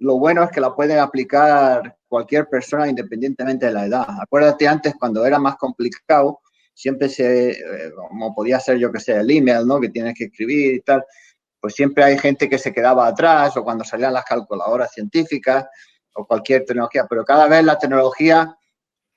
lo 0.03 0.17
bueno 0.17 0.43
es 0.43 0.51
que 0.51 0.59
la 0.59 0.75
puede 0.75 0.99
aplicar 0.99 1.97
cualquier 2.09 2.47
persona 2.49 2.87
independientemente 2.87 3.67
de 3.67 3.71
la 3.71 3.85
edad. 3.85 4.05
Acuérdate 4.21 4.67
antes 4.67 4.95
cuando 4.99 5.25
era 5.25 5.39
más 5.39 5.55
complicado, 5.55 6.41
siempre 6.73 7.07
se, 7.07 7.51
eh, 7.51 7.91
como 7.95 8.35
podía 8.35 8.59
ser 8.59 8.77
yo 8.77 8.91
que 8.91 8.99
sé, 8.99 9.13
el 9.13 9.31
email, 9.31 9.65
¿no? 9.65 9.79
Que 9.79 9.89
tienes 9.89 10.13
que 10.17 10.25
escribir 10.25 10.75
y 10.75 10.81
tal, 10.81 11.05
pues 11.59 11.73
siempre 11.75 12.03
hay 12.03 12.17
gente 12.17 12.49
que 12.49 12.57
se 12.57 12.73
quedaba 12.73 13.07
atrás 13.07 13.55
o 13.55 13.63
cuando 13.63 13.85
salían 13.85 14.13
las 14.13 14.25
calculadoras 14.25 14.91
científicas 14.91 15.65
o 16.13 16.25
cualquier 16.27 16.65
tecnología, 16.65 17.05
pero 17.09 17.23
cada 17.23 17.47
vez 17.47 17.63
la 17.63 17.79
tecnología 17.79 18.57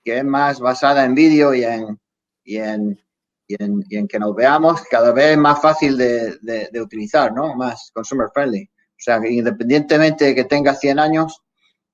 que 0.04 0.18
es 0.18 0.24
más 0.24 0.60
basada 0.60 1.04
en 1.04 1.16
vídeo 1.16 1.52
y 1.52 1.64
en, 1.64 2.00
y 2.44 2.58
en, 2.58 2.96
y 3.48 3.96
en, 3.96 4.06
que 4.06 4.20
nos 4.20 4.36
veamos 4.36 4.82
cada 4.88 5.12
vez 5.12 5.36
más 5.36 5.60
fácil 5.60 5.98
de, 5.98 6.38
de, 6.40 6.80
utilizar, 6.80 7.32
¿no? 7.32 7.56
Más 7.56 7.90
consumer 7.92 8.28
friendly. 8.32 8.70
O 8.96 8.98
sea, 8.98 9.20
que 9.20 9.30
independientemente 9.30 10.26
de 10.26 10.34
que 10.34 10.44
tenga 10.44 10.74
100 10.74 10.98
años, 10.98 11.42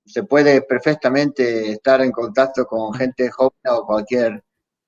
se 0.04 0.23
puede 0.23 0.62
perfectamente 0.62 1.73
estar 1.73 2.00
en 2.00 2.12
contacto 2.12 2.64
con 2.66 2.94
gente 2.94 3.30
joven 3.30 3.52
o 3.64 3.87
cualquier... 3.87 4.42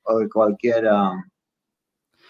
O 0.05 0.19
um, 0.19 1.23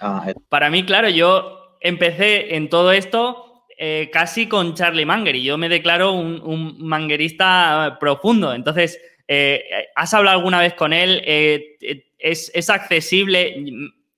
uh, 0.00 0.32
Para 0.48 0.70
mí, 0.70 0.84
claro, 0.84 1.08
yo 1.08 1.76
empecé 1.80 2.56
en 2.56 2.68
todo 2.68 2.92
esto 2.92 3.64
eh, 3.76 4.10
casi 4.12 4.48
con 4.48 4.74
Charlie 4.74 5.04
Manger 5.04 5.34
y 5.34 5.42
yo 5.42 5.58
me 5.58 5.68
declaro 5.68 6.12
un, 6.12 6.40
un 6.42 6.78
manguerista 6.86 7.96
profundo. 7.98 8.54
Entonces, 8.54 9.00
eh, 9.26 9.64
¿has 9.96 10.14
hablado 10.14 10.38
alguna 10.38 10.60
vez 10.60 10.74
con 10.74 10.92
él? 10.92 11.22
Eh, 11.24 11.76
es, 12.18 12.50
es, 12.54 12.70
accesible? 12.70 13.56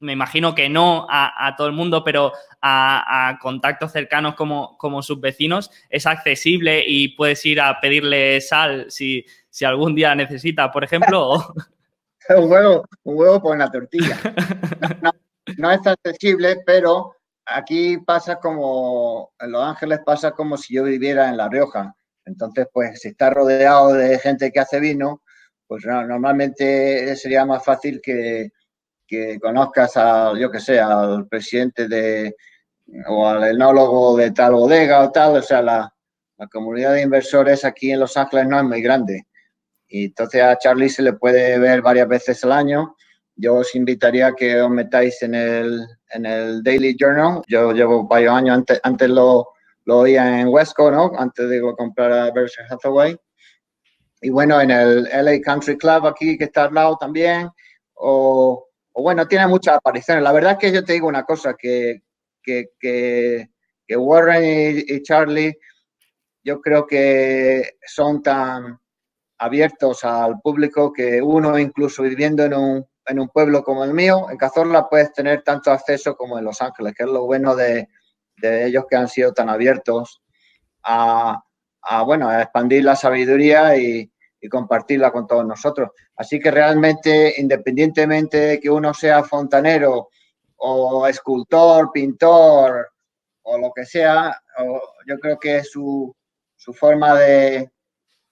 Me 0.00 0.12
imagino 0.12 0.54
que 0.54 0.68
no 0.68 1.06
a, 1.08 1.54
todo 1.56 1.66
el 1.66 1.72
mundo, 1.72 2.04
pero 2.04 2.32
a, 2.60 3.38
contactos 3.40 3.92
cercanos 3.92 4.34
como, 4.34 4.76
como, 4.78 5.02
sus 5.02 5.20
vecinos, 5.20 5.70
es 5.88 6.06
accesible 6.06 6.84
y 6.86 7.08
puedes 7.16 7.44
ir 7.46 7.60
a 7.60 7.80
pedirle 7.80 8.40
sal 8.40 8.86
si, 8.88 9.24
si 9.48 9.64
algún 9.64 9.94
día 9.94 10.14
necesita, 10.14 10.70
por 10.70 10.84
ejemplo. 10.84 11.32
un, 12.28 12.50
huevo, 12.50 12.84
un 13.04 13.16
huevo 13.16 13.54
la 13.54 13.70
tortilla. 13.70 14.18
No, 15.58 15.70
es 15.70 15.86
accesible, 15.86 16.56
pero 16.66 17.14
aquí 17.46 17.98
pasa 17.98 18.40
como, 18.40 19.32
en 19.38 19.52
Los 19.52 19.62
Ángeles 19.62 20.00
pasa 20.04 20.32
como 20.32 20.56
si 20.56 20.74
yo 20.74 20.84
viviera 20.84 21.28
en 21.28 21.36
La 21.36 21.48
Rioja. 21.48 21.94
Entonces, 22.24 22.66
pues 22.72 23.00
si 23.00 23.08
está 23.08 23.30
rodeado 23.30 23.92
de 23.92 24.18
gente 24.18 24.50
que 24.50 24.58
hace 24.58 24.80
vino, 24.80 25.22
pues 25.68 25.84
normalmente 25.84 27.14
sería 27.14 27.44
más 27.44 27.64
fácil 27.64 28.00
que, 28.02 28.50
que 29.06 29.38
conozcas 29.40 29.96
a, 29.96 30.32
yo 30.38 30.50
que 30.50 30.60
sé, 30.60 30.80
al 30.80 31.26
presidente 31.28 31.88
de, 31.88 32.34
o 33.08 33.26
al 33.26 33.44
enólogo 33.44 34.16
de 34.16 34.30
tal 34.32 34.52
bodega 34.52 35.04
o 35.04 35.10
tal, 35.10 35.36
o 35.36 35.42
sea, 35.42 35.62
la, 35.62 35.92
la 36.38 36.46
comunidad 36.48 36.92
de 36.92 37.02
inversores 37.02 37.64
aquí 37.64 37.90
en 37.90 38.00
Los 38.00 38.16
Ángeles 38.16 38.46
no 38.46 38.58
es 38.58 38.64
muy 38.64 38.82
grande. 38.82 39.26
Y 39.88 40.06
entonces 40.06 40.42
a 40.42 40.58
Charlie 40.58 40.88
se 40.88 41.02
le 41.02 41.14
puede 41.14 41.58
ver 41.58 41.80
varias 41.80 42.08
veces 42.08 42.42
al 42.44 42.52
año. 42.52 42.94
Yo 43.36 43.56
os 43.56 43.74
invitaría 43.74 44.28
a 44.28 44.34
que 44.34 44.60
os 44.60 44.70
metáis 44.70 45.22
en 45.22 45.34
el, 45.34 45.86
en 46.10 46.26
el 46.26 46.62
Daily 46.62 46.96
Journal. 46.98 47.42
Yo 47.48 47.72
llevo 47.72 48.06
varios 48.06 48.34
años, 48.34 48.56
antes, 48.56 48.80
antes 48.82 49.08
lo, 49.08 49.48
lo 49.84 49.98
oía 49.98 50.40
en 50.40 50.48
Westco, 50.48 50.90
¿no? 50.90 51.12
Antes 51.16 51.48
de 51.48 51.60
comprar 51.60 52.12
a 52.12 52.30
Berkshire 52.32 52.66
Hathaway. 52.68 53.16
Y 54.20 54.30
bueno, 54.30 54.60
en 54.60 54.70
el 54.70 55.04
LA 55.04 55.40
Country 55.42 55.78
Club 55.78 56.06
aquí, 56.06 56.36
que 56.36 56.44
está 56.44 56.64
al 56.64 56.74
lado 56.74 56.96
también. 56.98 57.48
O 57.94 58.65
o 58.98 59.02
bueno, 59.02 59.28
tiene 59.28 59.46
muchas 59.46 59.76
apariciones. 59.76 60.24
La 60.24 60.32
verdad 60.32 60.52
es 60.52 60.58
que 60.58 60.72
yo 60.72 60.82
te 60.82 60.94
digo 60.94 61.06
una 61.06 61.24
cosa, 61.24 61.54
que, 61.54 62.00
que, 62.42 63.48
Warren 63.94 64.84
y, 64.88 65.02
Charlie, 65.02 65.58
yo 66.42 66.62
creo 66.62 66.86
que 66.86 67.76
son 67.86 68.22
tan 68.22 68.80
abiertos 69.38 70.02
al 70.02 70.40
público 70.40 70.94
que 70.94 71.20
uno, 71.20 71.58
incluso 71.58 72.02
viviendo 72.04 72.42
en 72.44 72.54
un, 72.54 72.86
en 73.04 73.20
un 73.20 73.28
pueblo 73.28 73.62
como 73.62 73.84
el 73.84 73.92
mío, 73.92 74.30
en 74.30 74.38
Cazorla 74.38 74.88
puedes 74.88 75.12
tener 75.12 75.42
tanto 75.42 75.70
acceso 75.70 76.16
como 76.16 76.38
en 76.38 76.46
Los 76.46 76.62
Ángeles, 76.62 76.94
que 76.96 77.04
es 77.04 77.10
lo 77.10 77.26
bueno 77.26 77.54
de, 77.54 77.88
de 78.38 78.66
ellos 78.66 78.86
que 78.88 78.96
han 78.96 79.08
sido 79.08 79.34
tan 79.34 79.50
abiertos 79.50 80.22
a, 80.84 81.42
bueno, 82.06 82.30
a 82.30 82.40
expandir 82.40 82.82
la 82.82 82.96
sabiduría 82.96 83.76
y, 83.76 84.10
y 84.40 84.48
compartirla 84.48 85.10
con 85.10 85.26
todos 85.26 85.46
nosotros. 85.46 85.90
Así 86.16 86.38
que 86.38 86.50
realmente, 86.50 87.34
independientemente 87.38 88.38
de 88.38 88.60
que 88.60 88.70
uno 88.70 88.92
sea 88.94 89.22
fontanero 89.22 90.08
o 90.56 91.06
escultor, 91.06 91.90
pintor 91.92 92.88
o 93.42 93.58
lo 93.58 93.72
que 93.74 93.84
sea, 93.84 94.40
yo 95.06 95.18
creo 95.18 95.38
que 95.38 95.62
su, 95.62 96.14
su 96.56 96.72
forma 96.72 97.14
de, 97.14 97.70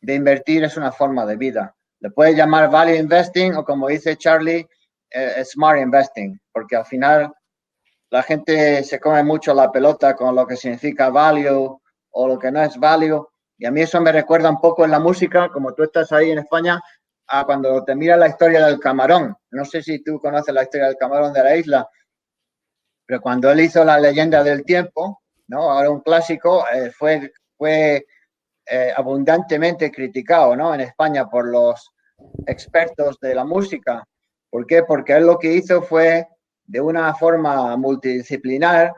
de, 0.01 0.15
invertir 0.15 0.65
es 0.65 0.77
una 0.77 0.93
forma 0.93 1.25
de 1.27 1.37
vida. 1.37 1.75
Le 2.01 2.11
puedes 2.11 2.37
llamar 2.37 2.71
value 2.71 2.97
investing 2.97 3.55
o 3.55 3.65
como 3.65 3.89
dice 3.89 4.17
Charlie, 4.17 4.67
eh, 5.11 5.45
smart 5.45 5.81
investing, 5.81 6.41
porque 6.53 6.77
al 6.77 6.85
final 6.85 7.33
la 8.11 8.23
gente 8.23 8.83
se 8.83 9.01
come 9.01 9.23
mucho 9.23 9.55
la 9.55 9.71
pelota 9.71 10.15
con 10.15 10.35
lo 10.35 10.47
que 10.47 10.57
significa 10.57 11.11
value 11.11 11.81
o 12.11 12.29
lo 12.29 12.39
que 12.39 12.51
no 12.51 12.63
es 12.63 12.77
value 12.77 13.27
y 13.59 13.67
a 13.67 13.71
mí 13.71 13.83
eso 13.83 14.01
me 14.01 14.13
recuerda 14.13 14.51
un 14.51 14.61
poco 14.61 14.85
en 14.85 14.91
la 14.91 14.99
música, 14.99 15.49
como 15.51 15.75
tú 15.75 15.85
estás 15.85 16.13
ahí 16.13 16.31
en 16.31 16.39
España, 16.39 16.81
a 17.27 17.45
cuando 17.45 17.85
te 17.85 17.95
miras 17.95 18.19
la 18.19 18.29
historia 18.29 18.67
del 18.67 18.81
camarón. 18.81 19.37
No 19.51 19.65
sé 19.65 19.83
si 19.83 20.03
tú 20.03 20.19
conoces 20.21 20.55
la 20.55 20.65
historia 20.65 20.87
del 20.89 20.97
camarón 20.97 21.33
de 21.33 21.43
la 21.43 21.57
isla, 21.57 21.89
pero 23.07 23.21
cuando 23.21 23.51
él 23.51 23.61
hizo 23.61 23.85
la 23.85 23.99
leyenda 23.99 24.43
del 24.43 24.65
tiempo, 24.65 25.23
¿no? 25.49 25.71
Ahora 25.71 25.91
un 25.91 26.01
clásico, 26.01 26.65
eh, 26.73 26.91
fue, 26.91 27.33
fue 27.57 28.05
eh, 28.67 28.93
abundantemente 28.97 29.91
criticado, 29.91 30.57
¿no? 30.57 30.75
En 30.75 30.81
España 30.81 31.29
por 31.29 31.49
los 31.49 31.91
expertos 32.47 33.19
de 33.21 33.35
la 33.35 33.45
música. 33.45 34.05
¿Por 34.51 34.67
qué? 34.67 34.83
Porque 34.83 35.13
él 35.15 35.27
lo 35.27 35.39
que 35.39 35.53
hizo 35.53 35.83
fue 35.83 36.27
de 36.67 36.81
una 36.81 37.15
forma 37.15 37.77
multidisciplinar 37.77 38.93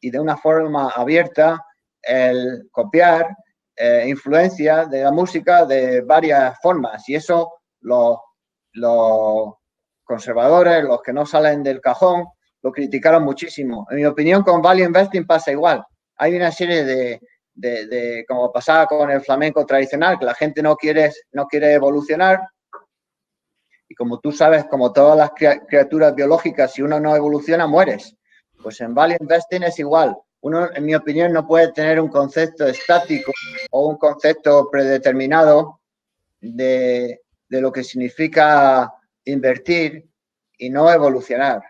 y 0.00 0.10
de 0.10 0.20
una 0.20 0.36
forma 0.36 0.90
abierta 0.90 1.64
el 2.02 2.68
copiar 2.70 3.34
eh, 3.78 4.08
influencia 4.08 4.86
de 4.86 5.02
la 5.04 5.12
música 5.12 5.64
de 5.64 6.00
varias 6.00 6.58
formas 6.60 7.08
y 7.08 7.14
eso 7.14 7.52
los, 7.80 8.18
conservadores, 10.02 10.82
los 10.82 11.00
que 11.00 11.12
no 11.12 11.24
salen 11.24 11.62
del 11.62 11.80
cajón, 11.80 12.26
lo 12.62 12.72
criticaron 12.72 13.22
muchísimo. 13.22 13.86
En 13.90 13.98
mi 13.98 14.04
opinión, 14.04 14.42
con 14.42 14.62
Value 14.62 14.84
Investing 14.84 15.26
pasa 15.26 15.52
igual. 15.52 15.84
Hay 16.16 16.34
una 16.34 16.50
serie 16.50 16.84
de, 16.84 17.20
de, 17.54 17.86
de, 17.86 18.24
como 18.26 18.50
pasaba 18.50 18.86
con 18.86 19.10
el 19.10 19.20
flamenco 19.20 19.64
tradicional, 19.64 20.18
que 20.18 20.24
la 20.24 20.34
gente 20.34 20.62
no 20.62 20.74
quiere, 20.74 21.12
no 21.32 21.46
quiere 21.46 21.74
evolucionar. 21.74 22.40
Y 23.88 23.94
como 23.94 24.18
tú 24.18 24.32
sabes, 24.32 24.64
como 24.64 24.92
todas 24.92 25.16
las 25.16 25.30
criaturas 25.68 26.14
biológicas, 26.14 26.72
si 26.72 26.82
uno 26.82 26.98
no 26.98 27.14
evoluciona, 27.14 27.66
mueres. 27.66 28.16
Pues 28.60 28.80
en 28.80 28.94
Value 28.94 29.18
Investing 29.20 29.62
es 29.62 29.78
igual 29.78 30.16
uno, 30.40 30.68
en 30.72 30.84
mi 30.84 30.94
opinión, 30.94 31.32
no 31.32 31.46
puede 31.46 31.72
tener 31.72 32.00
un 32.00 32.08
concepto 32.08 32.66
estático 32.66 33.32
o 33.70 33.88
un 33.88 33.96
concepto 33.96 34.68
predeterminado 34.70 35.80
de, 36.40 37.22
lo 37.48 37.72
que 37.72 37.82
significa 37.82 38.92
invertir 39.24 40.08
y 40.56 40.70
no 40.70 40.90
evolucionar. 40.90 41.62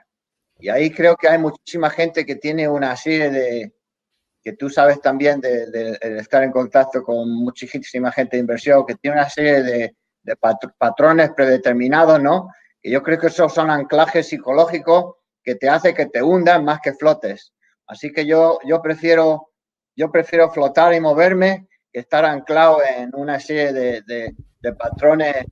Y 0.59 0.69
ahí 0.69 0.91
creo 0.91 1.17
que 1.17 1.29
hay 1.29 1.39
muchísima 1.39 1.89
gente 1.89 2.27
que 2.27 2.37
tiene 2.37 2.69
una 2.69 2.97
serie 2.97 3.31
de, 3.31 3.73
que 4.43 4.53
tú 4.55 4.69
sabes 4.69 5.01
también 5.01 5.41
de, 5.41 5.99
estar 6.19 6.43
en 6.43 6.53
contacto 6.53 7.03
con 7.03 7.31
muchísima 7.31 8.13
gente 8.13 8.37
de 8.37 8.41
inversión, 8.41 8.85
que 8.85 8.97
tiene 8.97 9.19
una 9.19 9.29
serie 9.29 9.63
de, 9.63 9.95
patrones 10.79 11.31
predeterminados, 11.31 12.21
¿no? 12.21 12.51
Y 12.83 12.91
yo 12.91 13.03
creo 13.03 13.19
que 13.19 13.29
esos 13.29 13.55
son 13.55 13.71
anclajes 13.71 14.29
psicológicos 14.29 15.15
que 15.43 15.55
te 15.55 15.71
hace 15.71 15.95
que 15.95 16.05
te 16.07 16.23
hundan 16.23 16.67
más 16.67 16.81
que 16.83 16.93
flotes. 16.93 17.55
Así 17.89 18.13
que 18.13 18.27
yo, 18.27 18.59
yo, 18.65 18.81
prefiero, 18.81 19.49
yo 19.97 20.11
prefiero 20.11 20.51
flotar 20.51 20.95
y 20.95 21.01
moverme 21.01 21.67
que 21.93 22.01
estar 22.01 22.25
anclado 22.25 22.79
en 22.85 23.11
una 23.15 23.41
serie 23.41 23.73
de, 23.73 24.35
patrones 24.79 25.47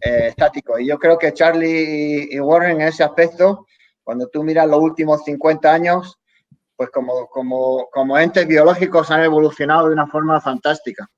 eh, 0.00 0.28
estáticos. 0.28 0.80
Y 0.80 0.86
yo 0.86 0.98
creo 0.98 1.18
que 1.18 1.32
Charlie 1.32 2.28
y, 2.30 2.40
Warren 2.40 2.80
en 2.80 2.88
ese 2.88 3.02
aspecto, 3.02 3.66
cuando 4.02 4.28
tú 4.28 4.42
miras 4.44 4.68
los 4.68 4.80
últimos 4.80 5.24
50 5.24 5.72
años, 5.72 6.18
pues 6.76 6.90
como, 6.90 7.26
como, 7.26 7.88
como 7.90 8.18
entes 8.18 8.46
biológicos 8.46 9.10
han 9.10 9.24
evolucionado 9.24 9.88
de 9.88 9.94
una 9.94 10.06
forma 10.06 10.40
fantástica. 10.40 11.08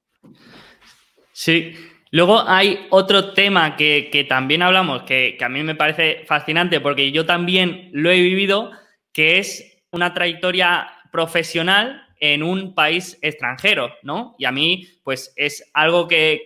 Sí, 1.33 1.75
Luego 2.15 2.45
hay 2.47 2.87
otro 2.91 3.33
tema 3.33 3.75
que, 3.75 4.25
también 4.29 4.63
hablamos, 4.63 5.03
que, 5.03 5.37
a 5.45 5.49
mí 5.49 5.65
me 5.65 5.75
parece 5.75 6.23
fascinante 6.29 6.81
porque 6.81 7.11
yo 7.11 7.27
también 7.27 7.91
lo 7.93 8.09
he 8.09 8.21
vivido, 8.21 8.71
que 9.13 9.39
es 9.39 9.74
una 9.95 10.13
trayectoria 10.13 10.89
profesional 11.11 12.07
en 12.21 12.43
un 12.43 12.75
país 12.75 13.19
extranjero, 13.23 13.93
¿no? 14.03 14.35
Y 14.39 14.45
a 14.45 14.53
mí, 14.53 14.89
pues 15.03 15.33
es 15.37 15.71
algo 15.73 16.09
que, 16.09 16.45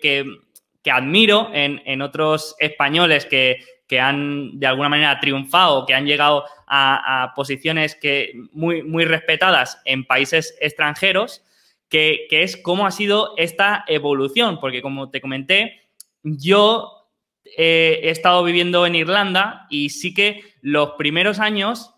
admiro 0.90 1.50
en, 1.52 2.02
otros 2.02 2.56
españoles 2.58 3.26
que, 3.26 3.58
han 4.00 4.58
de 4.58 4.66
alguna 4.66 4.88
manera 4.88 5.18
triunfado, 5.20 5.86
que 5.86 5.94
han 5.94 6.06
llegado 6.06 6.44
a, 6.66 7.32
posiciones 7.34 7.94
que 7.94 8.32
muy, 8.52 8.82
muy 8.82 9.04
respetadas 9.04 9.80
en 9.84 10.04
países 10.04 10.56
extranjeros 10.60 11.42
que, 11.88 12.26
es 12.30 12.56
cómo 12.56 12.86
ha 12.86 12.90
sido 12.90 13.34
esta 13.36 13.84
evolución, 13.86 14.58
porque 14.60 14.82
como 14.82 15.10
te 15.10 15.20
comenté, 15.20 15.88
yo 16.22 17.08
eh, 17.44 18.00
he 18.02 18.10
estado 18.10 18.44
viviendo 18.44 18.86
en 18.86 18.94
Irlanda 18.94 19.66
y 19.70 19.90
sí 19.90 20.12
que 20.12 20.42
los 20.60 20.92
primeros 20.92 21.38
años 21.38 21.94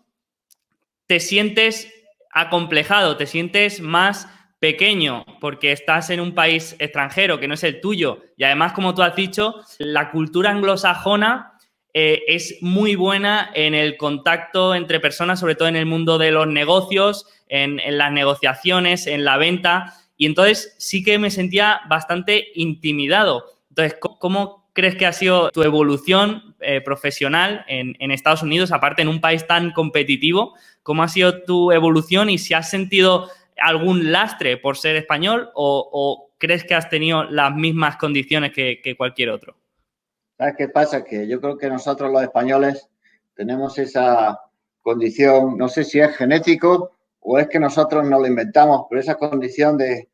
te 1.11 1.19
sientes 1.19 1.93
acomplejado, 2.31 3.17
te 3.17 3.27
sientes 3.27 3.81
más 3.81 4.29
pequeño 4.59 5.25
porque 5.41 5.73
estás 5.73 6.09
en 6.09 6.21
un 6.21 6.33
país 6.33 6.77
extranjero 6.79 7.37
que 7.37 7.49
no 7.49 7.55
es 7.55 7.65
el 7.65 7.81
tuyo 7.81 8.21
y 8.37 8.45
además, 8.45 8.71
como 8.71 8.95
tú 8.95 9.01
has 9.01 9.13
dicho, 9.13 9.55
la 9.77 10.09
cultura 10.09 10.51
anglosajona 10.51 11.57
eh, 11.93 12.21
es 12.27 12.59
muy 12.61 12.95
buena 12.95 13.51
en 13.53 13.73
el 13.73 13.97
contacto 13.97 14.73
entre 14.73 15.01
personas, 15.01 15.41
sobre 15.41 15.55
todo 15.55 15.67
en 15.67 15.75
el 15.75 15.85
mundo 15.85 16.17
de 16.17 16.31
los 16.31 16.47
negocios, 16.47 17.25
en, 17.49 17.81
las 17.97 18.13
negociaciones, 18.13 19.05
en 19.05 19.25
la 19.25 19.35
venta. 19.35 19.93
Y 20.15 20.27
entonces 20.27 20.75
sí 20.77 21.03
que 21.03 21.19
me 21.19 21.29
sentía 21.29 21.81
bastante 21.89 22.53
intimidado. 22.55 23.47
Entonces, 23.67 23.99
¿cómo 23.99 24.71
crees 24.71 24.95
que 24.95 25.05
ha 25.05 25.11
sido 25.11 25.51
tu 25.51 25.63
evolución 25.63 26.50
eh, 26.61 26.81
profesional 26.81 27.65
en, 27.67 28.11
Estados 28.11 28.43
Unidos, 28.43 28.71
aparte 28.71 29.01
en 29.01 29.07
un 29.07 29.21
país 29.21 29.45
tan 29.47 29.71
competitivo? 29.71 30.55
¿Cómo 30.83 31.03
ha 31.03 31.07
sido 31.07 31.43
tu 31.43 31.71
evolución 31.71 32.29
y 32.29 32.37
si 32.37 32.53
has 32.53 32.69
sentido 32.69 33.29
algún 33.57 34.11
lastre 34.11 34.57
por 34.57 34.77
ser 34.77 34.95
español 34.95 35.49
o, 35.53 36.29
crees 36.37 36.63
que 36.63 36.73
has 36.73 36.89
tenido 36.89 37.23
las 37.25 37.53
mismas 37.53 37.97
condiciones 37.97 38.51
que, 38.51 38.95
cualquier 38.97 39.29
otro? 39.29 39.55
¿Sabes 40.37 40.55
qué 40.57 40.67
pasa? 40.69 41.03
Que 41.03 41.27
yo 41.27 41.39
creo 41.39 41.57
que 41.57 41.69
nosotros 41.69 42.11
los 42.11 42.23
españoles 42.23 42.89
tenemos 43.35 43.77
esa 43.77 44.39
condición, 44.81 45.57
no 45.57 45.67
sé 45.67 45.83
si 45.83 45.99
es 45.99 46.15
genético 46.15 46.91
o 47.19 47.39
es 47.39 47.47
que 47.47 47.59
nosotros 47.59 48.07
no 48.07 48.19
lo 48.19 48.27
inventamos, 48.27 48.85
pero 48.89 49.01
esa 49.01 49.15
condición 49.15 49.77
de, 49.77 50.07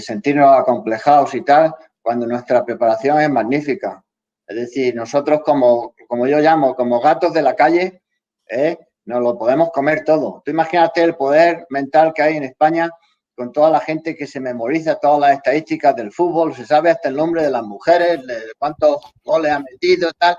sentirnos 0.00 0.58
acomplejados 0.58 1.34
y 1.34 1.42
tal, 1.42 1.74
cuando 2.02 2.26
nuestra 2.26 2.64
preparación 2.64 3.20
es 3.20 3.30
magnífica. 3.30 4.03
Es 4.46 4.56
decir, 4.56 4.94
nosotros 4.94 5.40
como, 5.44 5.94
como 6.08 6.26
yo 6.26 6.38
llamo, 6.38 6.74
como 6.74 7.00
gatos 7.00 7.32
de 7.32 7.42
la 7.42 7.54
calle, 7.54 8.02
¿eh? 8.48 8.78
nos 9.06 9.22
lo 9.22 9.38
podemos 9.38 9.70
comer 9.70 10.04
todo. 10.04 10.42
Tú 10.44 10.50
imagínate 10.50 11.02
el 11.02 11.16
poder 11.16 11.66
mental 11.70 12.12
que 12.14 12.22
hay 12.22 12.36
en 12.36 12.44
España 12.44 12.90
con 13.34 13.52
toda 13.52 13.70
la 13.70 13.80
gente 13.80 14.14
que 14.14 14.26
se 14.26 14.40
memoriza 14.40 15.00
todas 15.00 15.20
las 15.20 15.32
estadísticas 15.32 15.96
del 15.96 16.12
fútbol, 16.12 16.54
se 16.54 16.66
sabe 16.66 16.90
hasta 16.90 17.08
el 17.08 17.16
nombre 17.16 17.42
de 17.42 17.50
las 17.50 17.64
mujeres, 17.64 18.24
de 18.26 18.36
cuántos 18.58 18.98
goles 19.24 19.50
han 19.50 19.64
metido, 19.64 20.10
tal. 20.18 20.36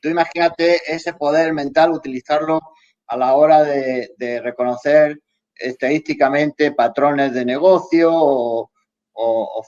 Tú 0.00 0.08
imagínate 0.08 0.80
ese 0.86 1.14
poder 1.14 1.52
mental, 1.52 1.90
utilizarlo 1.90 2.60
a 3.08 3.16
la 3.16 3.34
hora 3.34 3.62
de, 3.64 4.40
reconocer 4.42 5.18
estadísticamente 5.54 6.72
patrones 6.72 7.32
de 7.32 7.44
negocio 7.44 8.10
o, 8.12 8.70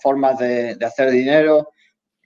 formas 0.00 0.38
de, 0.38 0.76
hacer 0.84 1.10
dinero. 1.10 1.70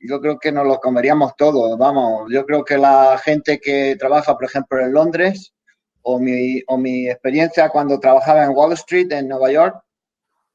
Yo 0.02 0.20
creo 0.20 0.38
que 0.38 0.50
nos 0.50 0.66
lo 0.66 0.78
comeríamos 0.78 1.36
todos, 1.36 1.78
vamos. 1.78 2.30
Yo 2.32 2.44
creo 2.44 2.64
que 2.64 2.76
la 2.76 3.18
gente 3.18 3.60
que 3.60 3.96
trabaja, 3.96 4.34
por 4.34 4.44
ejemplo, 4.44 4.80
en 4.80 4.92
Londres, 4.92 5.54
o 6.02 6.18
mi, 6.18 6.60
o 6.66 6.76
mi 6.76 7.08
experiencia 7.08 7.68
cuando 7.68 8.00
trabajaba 8.00 8.44
en 8.44 8.50
Wall 8.50 8.72
Street, 8.72 9.12
en 9.12 9.28
Nueva 9.28 9.52
York, 9.52 9.76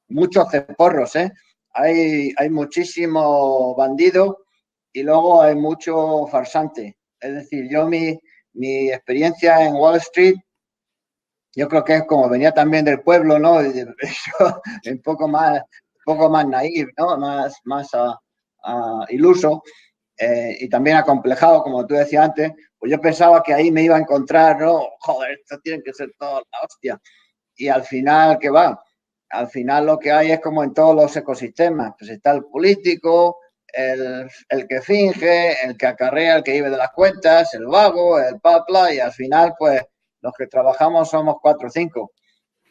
muchos 0.09 0.51
ceporros, 0.51 1.15
¿eh? 1.15 1.31
Hay, 1.73 2.33
hay 2.37 2.49
muchísimo 2.49 3.75
bandido 3.75 4.39
y 4.91 5.03
luego 5.03 5.41
hay 5.41 5.55
mucho 5.55 6.27
farsante. 6.27 6.97
Es 7.19 7.33
decir, 7.33 7.69
yo 7.71 7.87
mi, 7.87 8.19
mi 8.53 8.89
experiencia 8.89 9.65
en 9.65 9.75
Wall 9.75 9.97
Street 9.97 10.35
yo 11.57 11.67
creo 11.67 11.83
que 11.83 11.95
es 11.95 12.03
como 12.05 12.29
venía 12.29 12.51
también 12.51 12.85
del 12.85 13.01
pueblo, 13.01 13.39
¿no? 13.39 13.57
un 14.91 15.01
poco 15.03 15.27
más, 15.27 15.63
poco 16.05 16.29
más 16.29 16.47
naive, 16.47 16.91
¿no? 16.95 17.17
Más, 17.17 17.55
más 17.63 17.89
iluso 19.09 19.63
eh, 20.17 20.57
y 20.59 20.69
también 20.69 20.97
acomplejado, 20.97 21.61
como 21.61 21.85
tú 21.85 21.93
decías 21.93 22.25
antes, 22.25 22.51
pues 22.77 22.91
yo 22.91 22.99
pensaba 22.99 23.43
que 23.43 23.53
ahí 23.53 23.71
me 23.71 23.83
iba 23.83 23.95
a 23.95 23.99
encontrar, 23.99 24.59
¿no? 24.59 24.81
Joder, 24.99 25.39
esto 25.39 25.59
tiene 25.59 25.83
que 25.83 25.93
ser 25.93 26.09
todo 26.17 26.39
la 26.39 26.59
hostia. 26.65 27.01
Y 27.55 27.67
al 27.67 27.83
final, 27.83 28.37
¿qué 28.39 28.49
va? 28.49 28.83
Al 29.29 29.49
final 29.49 29.85
lo 29.85 29.99
que 29.99 30.11
hay 30.11 30.31
es 30.31 30.39
como 30.39 30.63
en 30.63 30.73
todos 30.73 30.95
los 30.95 31.15
ecosistemas, 31.15 31.93
pues 31.99 32.11
está 32.11 32.31
el 32.31 32.45
político, 32.45 33.37
el, 33.67 34.29
el, 34.49 34.67
que 34.67 34.81
finge, 34.81 35.65
el 35.65 35.77
que 35.77 35.87
acarrea, 35.87 36.37
el 36.37 36.43
que 36.43 36.53
vive 36.53 36.69
de 36.69 36.77
las 36.77 36.91
cuentas, 36.91 37.53
el 37.53 37.67
vago, 37.67 38.19
el 38.19 38.39
papla, 38.39 38.93
y 38.93 38.99
al 38.99 39.11
final, 39.11 39.53
pues 39.57 39.81
los 40.21 40.33
que 40.33 40.47
trabajamos 40.47 41.09
somos 41.09 41.37
cuatro 41.41 41.67
o 41.67 41.71
cinco. 41.71 42.11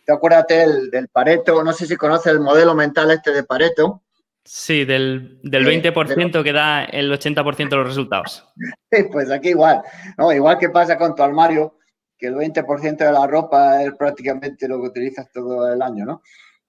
Te 0.04 0.12
acuérdate 0.12 0.54
del, 0.58 0.90
del, 0.90 1.08
Pareto, 1.08 1.62
no 1.62 1.72
sé 1.72 1.86
si 1.86 1.96
conoces 1.96 2.32
el 2.32 2.40
modelo 2.40 2.74
mental 2.74 3.10
este 3.10 3.32
de 3.32 3.44
Pareto. 3.44 4.02
Sí, 4.48 4.84
del, 4.84 5.40
del 5.42 5.66
20% 5.66 6.44
que 6.44 6.52
da 6.52 6.84
el 6.84 7.12
80% 7.12 7.68
de 7.68 7.76
los 7.76 7.88
resultados. 7.88 8.46
Pues 9.12 9.30
aquí 9.30 9.50
igual, 9.50 9.82
¿no? 10.16 10.32
Igual 10.32 10.56
que 10.58 10.70
pasa 10.70 10.96
con 10.96 11.14
tu 11.14 11.22
armario, 11.22 11.78
que 12.16 12.28
el 12.28 12.36
20% 12.36 12.96
de 12.96 13.12
la 13.12 13.26
ropa 13.26 13.82
es 13.82 13.92
prácticamente 13.94 14.68
lo 14.68 14.80
que 14.80 14.88
utilizas 14.88 15.30
todo 15.30 15.70
el 15.70 15.82
año, 15.82 16.06
¿no? 16.06 16.22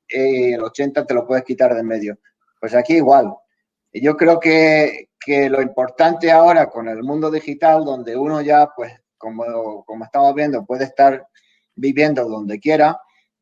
Y 0.10 0.54
el 0.54 0.62
80% 0.62 1.06
te 1.06 1.14
lo 1.14 1.26
puedes 1.26 1.46
quitar 1.46 1.74
de 1.74 1.82
en 1.82 1.88
medio. 1.88 2.20
Pues 2.60 2.74
aquí 2.74 2.96
igual. 2.96 3.34
Yo 3.94 4.18
creo 4.18 4.40
que, 4.40 5.10
que 5.20 5.50
lo 5.50 5.62
importante 5.62 6.32
ahora 6.32 6.70
con 6.70 6.90
el 6.90 7.04
mundo 7.04 7.30
digital, 7.30 7.86
donde 7.86 8.18
uno 8.18 8.42
ya 8.42 8.70
pues 8.76 8.94
como, 9.18 9.86
como 9.86 10.04
estamos 10.04 10.34
viendo, 10.34 10.66
puede 10.66 10.86
estar 10.86 11.28
viviendo 11.76 12.28
donde 12.28 12.60
quiera 12.60 13.00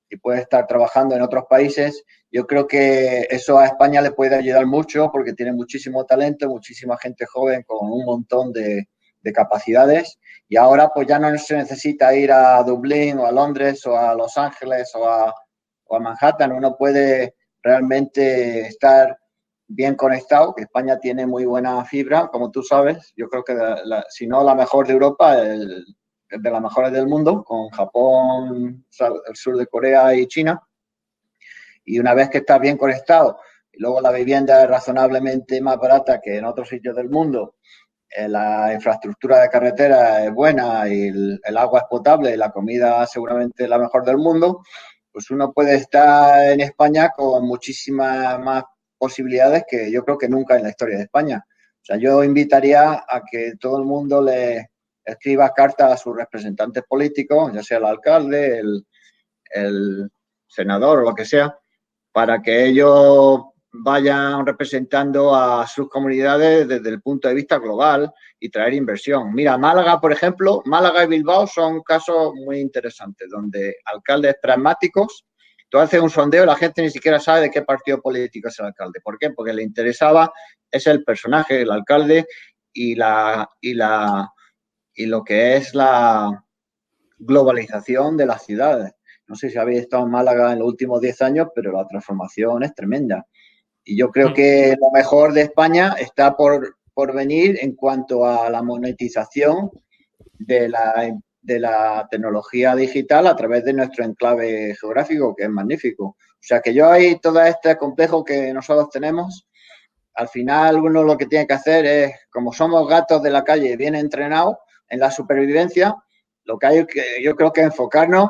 y 0.09 0.17
puede 0.17 0.41
estar 0.41 0.67
trabajando 0.67 1.15
en 1.15 1.21
otros 1.21 1.45
países. 1.49 2.03
Yo 2.35 2.45
creo 2.45 2.67
que 2.67 3.27
eso 3.29 3.57
a 3.57 3.65
España 3.65 4.01
le 4.01 4.11
puede 4.11 4.35
ayudar 4.35 4.65
mucho 4.65 5.09
porque 5.09 5.31
tiene 5.31 5.53
muchísimo 5.53 6.05
talento, 6.05 6.49
muchísima 6.49 6.97
gente 6.97 7.25
joven 7.25 7.63
con 7.63 7.89
un 7.89 8.03
montón 8.03 8.51
de, 8.51 8.89
de 9.21 9.31
capacidades 9.31 10.19
y 10.49 10.57
ahora 10.57 10.89
pues 10.93 11.07
ya 11.07 11.17
no 11.17 11.37
se 11.37 11.55
necesita 11.55 12.13
ir 12.13 12.33
a 12.33 12.61
Dublín 12.63 13.19
o 13.19 13.25
a 13.25 13.31
Londres 13.31 13.85
o 13.85 13.97
a 13.97 14.13
Los 14.13 14.37
Ángeles 14.37 14.91
o 14.95 15.07
a, 15.07 15.33
o 15.85 15.95
a 15.95 15.99
Manhattan, 16.01 16.51
uno 16.51 16.75
puede 16.75 17.35
realmente 17.63 18.67
estar 18.67 19.17
bien 19.65 19.95
conectado, 19.95 20.53
que 20.53 20.63
España 20.63 20.99
tiene 20.99 21.25
muy 21.25 21.45
buena 21.45 21.85
fibra, 21.85 22.27
como 22.27 22.51
tú 22.51 22.63
sabes. 22.63 23.13
Yo 23.15 23.29
creo 23.29 23.45
que 23.45 23.55
si 24.09 24.27
no 24.27 24.43
la 24.43 24.55
mejor 24.55 24.87
de 24.87 24.91
Europa, 24.91 25.41
el, 25.41 25.85
de 26.29 26.51
las 26.51 26.61
mejores 26.61 26.91
del 26.91 27.07
mundo, 27.07 27.45
con 27.45 27.69
Japón, 27.69 28.85
el 28.99 29.35
sur 29.37 29.55
de 29.55 29.67
Corea 29.67 30.13
y 30.13 30.27
China. 30.27 30.61
Y 31.85 31.99
una 31.99 32.13
vez 32.13 32.29
que 32.29 32.39
estás 32.39 32.59
bien 32.59 32.77
conectado, 32.77 33.39
y 33.71 33.79
luego 33.79 34.01
la 34.01 34.11
vivienda 34.11 34.63
es 34.63 34.69
razonablemente 34.69 35.61
más 35.61 35.77
barata 35.77 36.19
que 36.21 36.37
en 36.37 36.45
otros 36.45 36.69
sitios 36.69 36.95
del 36.95 37.09
mundo, 37.09 37.55
eh, 38.09 38.27
la 38.27 38.73
infraestructura 38.73 39.41
de 39.41 39.49
carretera 39.49 40.25
es 40.25 40.33
buena 40.33 40.87
y 40.87 41.07
el, 41.07 41.41
el 41.43 41.57
agua 41.57 41.81
es 41.81 41.85
potable 41.89 42.33
y 42.33 42.37
la 42.37 42.51
comida 42.51 43.05
seguramente 43.05 43.67
la 43.67 43.77
mejor 43.77 44.05
del 44.05 44.17
mundo, 44.17 44.63
pues 45.11 45.29
uno 45.31 45.53
puede 45.53 45.75
estar 45.75 46.45
en 46.51 46.61
España 46.61 47.09
con 47.15 47.45
muchísima 47.45 48.37
más 48.37 48.63
posibilidades 48.97 49.63
que 49.67 49.91
yo 49.91 50.03
creo 50.03 50.17
que 50.17 50.29
nunca 50.29 50.55
en 50.55 50.63
la 50.63 50.69
historia 50.69 50.97
de 50.97 51.03
España. 51.03 51.45
O 51.47 51.85
sea, 51.85 51.97
yo 51.97 52.23
invitaría 52.23 53.05
a 53.07 53.21
que 53.29 53.53
todo 53.59 53.77
el 53.77 53.85
mundo 53.85 54.21
le 54.21 54.71
escriba 55.05 55.53
cartas 55.53 55.93
a 55.93 55.97
sus 55.97 56.17
representantes 56.17 56.83
políticos, 56.83 57.51
ya 57.53 57.61
sea 57.61 57.77
el 57.77 57.85
alcalde, 57.85 58.59
el, 59.51 60.09
senador 60.47 60.99
o 60.99 61.01
lo 61.03 61.13
que 61.13 61.25
sea, 61.25 61.57
para 62.15 62.41
que 62.41 62.67
ellos 62.67 63.41
vayan 63.73 64.45
representando 64.45 65.35
a 65.35 65.67
sus 65.67 65.89
comunidades 65.89 66.65
desde 66.65 66.87
el 66.87 67.01
punto 67.01 67.27
de 67.27 67.33
vista 67.33 67.59
global 67.59 68.09
y 68.39 68.47
traer 68.47 68.73
inversión. 68.73 69.33
Mira, 69.33 69.57
Málaga, 69.57 69.99
por 69.99 70.13
ejemplo, 70.13 70.61
Málaga 70.63 71.03
y 71.03 71.07
Bilbao 71.07 71.45
son 71.45 71.83
casos 71.83 72.33
muy 72.35 72.59
interesantes, 72.61 73.29
donde 73.29 73.75
alcaldes 73.83 74.37
pragmáticos, 74.41 75.25
tú 75.67 75.77
haces 75.77 75.99
un 75.99 76.09
sondeo 76.09 76.43
y 76.43 76.47
la 76.47 76.55
gente 76.55 76.83
ni 76.83 76.89
siquiera 76.89 77.19
sabe 77.19 77.41
de 77.41 77.51
qué 77.51 77.63
partido 77.63 78.01
político 78.01 78.47
es 78.47 78.57
el 78.59 78.67
alcalde. 78.67 79.01
¿Por 79.03 79.17
qué? 79.17 79.31
Porque 79.31 79.51
le 79.51 79.63
interesaba 79.63 80.31
es 80.71 80.87
el 80.87 81.03
personaje, 81.03 81.63
el 81.63 81.71
alcalde 81.71 82.27
y 82.71 82.95
la 82.95 83.49
y 83.59 83.73
la 83.73 84.31
y 84.93 85.05
lo 85.07 85.21
que 85.21 85.57
es 85.57 85.75
la 85.75 86.45
globalización 87.17 88.15
de 88.15 88.25
las 88.25 88.45
ciudades. 88.45 88.93
No 89.27 89.35
sé 89.35 89.49
si 89.49 89.57
habéis 89.57 89.81
estado 89.81 90.03
en 90.03 90.11
Málaga 90.11 90.53
en 90.53 90.59
los 90.59 90.67
últimos 90.67 91.01
10 91.01 91.21
años, 91.23 91.47
pero 91.53 91.71
la 91.71 91.87
transformación 91.87 92.63
es 92.63 92.73
tremenda. 92.75 93.25
Y 93.83 93.97
yo 93.97 94.09
creo 94.11 94.29
mm. 94.29 94.33
que 94.33 94.75
lo 94.79 94.91
mejor 94.91 95.33
de 95.33 95.41
España 95.41 95.95
está 95.99 96.35
por, 96.35 96.77
por 96.93 97.13
venir 97.13 97.57
en 97.61 97.75
cuanto 97.75 98.25
a 98.25 98.49
la 98.49 98.61
monetización 98.61 99.71
de 100.39 100.69
la, 100.69 101.15
de 101.41 101.59
la 101.59 102.07
tecnología 102.09 102.75
digital 102.75 103.27
a 103.27 103.35
través 103.35 103.63
de 103.63 103.73
nuestro 103.73 104.03
enclave 104.03 104.75
geográfico, 104.79 105.35
que 105.35 105.43
es 105.43 105.49
magnífico. 105.49 106.05
O 106.05 106.47
sea 106.47 106.61
que 106.61 106.73
yo 106.73 106.89
hay 106.89 107.19
todo 107.19 107.41
este 107.41 107.77
complejo 107.77 108.23
que 108.23 108.53
nosotros 108.53 108.89
tenemos. 108.89 109.47
Al 110.13 110.27
final 110.27 110.79
uno 110.79 111.03
lo 111.03 111.17
que 111.17 111.25
tiene 111.25 111.47
que 111.47 111.53
hacer 111.53 111.85
es, 111.85 112.13
como 112.31 112.53
somos 112.53 112.87
gatos 112.87 113.21
de 113.21 113.31
la 113.31 113.43
calle 113.43 113.75
bien 113.77 113.95
entrenados 113.95 114.57
en 114.89 114.99
la 114.99 115.11
supervivencia, 115.11 115.95
lo 116.43 116.57
que 116.57 116.67
hay 116.67 116.85
que, 116.85 117.03
yo 117.21 117.35
creo 117.35 117.51
que 117.51 117.61
enfocarnos 117.61 118.29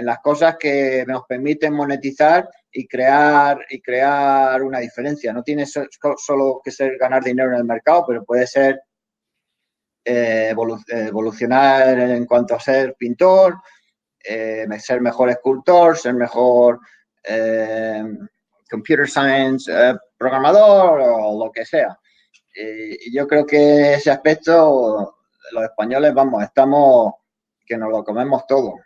en 0.00 0.06
las 0.06 0.20
cosas 0.20 0.56
que 0.58 1.04
nos 1.06 1.26
permiten 1.26 1.74
monetizar 1.74 2.48
y 2.72 2.88
crear, 2.88 3.66
y 3.68 3.82
crear 3.82 4.62
una 4.62 4.78
diferencia. 4.78 5.30
No 5.30 5.42
tiene 5.42 5.66
solo 5.66 6.62
que 6.64 6.70
ser 6.70 6.96
ganar 6.96 7.22
dinero 7.22 7.50
en 7.50 7.58
el 7.58 7.64
mercado, 7.64 8.06
pero 8.08 8.24
puede 8.24 8.46
ser 8.46 8.80
eh, 10.02 10.54
evolucionar 10.88 11.98
en 11.98 12.24
cuanto 12.24 12.54
a 12.54 12.60
ser 12.60 12.94
pintor, 12.98 13.56
eh, 14.24 14.66
ser 14.78 15.02
mejor 15.02 15.28
escultor, 15.28 15.98
ser 15.98 16.14
mejor 16.14 16.80
eh, 17.22 18.02
computer 18.70 19.06
science 19.06 19.70
programador 20.16 20.98
o 20.98 21.44
lo 21.44 21.52
que 21.52 21.66
sea. 21.66 21.94
Y 22.54 23.14
yo 23.14 23.28
creo 23.28 23.44
que 23.44 23.94
ese 23.94 24.10
aspecto, 24.10 25.18
los 25.52 25.64
españoles, 25.64 26.14
vamos, 26.14 26.42
estamos 26.42 27.12
que 27.66 27.76
nos 27.76 27.90
lo 27.90 28.02
comemos 28.02 28.46
todo. 28.46 28.76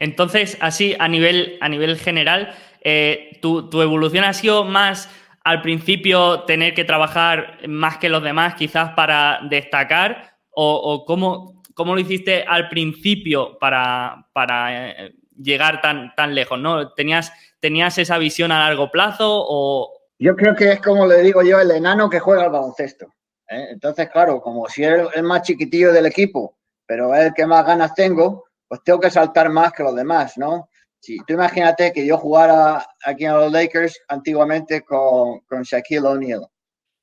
Entonces, 0.00 0.56
así 0.60 0.96
a 0.98 1.06
nivel, 1.06 1.58
a 1.60 1.68
nivel 1.68 1.96
general, 1.98 2.54
eh, 2.80 3.38
tu, 3.40 3.68
evolución 3.80 4.24
ha 4.24 4.32
sido 4.32 4.64
más 4.64 5.08
al 5.44 5.60
principio 5.60 6.40
tener 6.44 6.74
que 6.74 6.84
trabajar 6.84 7.58
más 7.68 7.98
que 7.98 8.08
los 8.08 8.22
demás, 8.22 8.54
quizás 8.54 8.92
para 8.94 9.40
destacar, 9.48 10.36
o, 10.52 11.04
cómo, 11.06 11.62
cómo, 11.74 11.94
lo 11.94 12.00
hiciste 12.00 12.44
al 12.46 12.68
principio 12.68 13.58
para, 13.58 14.26
para 14.32 14.90
eh, 14.90 15.14
llegar 15.36 15.80
tan, 15.80 16.14
tan 16.14 16.34
lejos, 16.34 16.58
¿no? 16.58 16.92
¿Tenías, 16.92 17.32
¿Tenías 17.60 17.96
esa 17.98 18.18
visión 18.18 18.52
a 18.52 18.58
largo 18.58 18.90
plazo 18.90 19.26
o...? 19.28 19.92
Yo 20.18 20.34
creo 20.36 20.54
que 20.54 20.72
es 20.72 20.80
como 20.80 21.06
le 21.06 21.22
digo 21.22 21.42
yo, 21.42 21.60
el 21.60 21.70
enano 21.70 22.10
que 22.10 22.20
juega 22.20 22.44
al 22.44 22.50
baloncesto. 22.50 23.06
¿eh? 23.48 23.68
Entonces, 23.70 24.08
claro, 24.10 24.40
como 24.40 24.68
si 24.68 24.82
eres 24.82 25.08
el 25.14 25.22
más 25.22 25.42
chiquitillo 25.42 25.92
del 25.92 26.06
equipo, 26.06 26.56
pero 26.86 27.14
es 27.14 27.26
el 27.26 27.34
que 27.34 27.46
más 27.46 27.64
ganas 27.64 27.94
tengo, 27.94 28.44
pues 28.70 28.84
tengo 28.84 29.00
que 29.00 29.10
saltar 29.10 29.50
más 29.50 29.72
que 29.72 29.82
los 29.82 29.96
demás, 29.96 30.38
¿no? 30.38 30.70
Si 31.00 31.18
tú 31.26 31.34
imagínate 31.34 31.92
que 31.92 32.06
yo 32.06 32.16
jugara 32.16 32.86
aquí 33.04 33.24
en 33.24 33.32
los 33.32 33.50
Lakers 33.50 34.00
antiguamente 34.06 34.82
con, 34.82 35.40
con 35.40 35.62
Shaquille 35.62 36.06
O'Neal. 36.06 36.46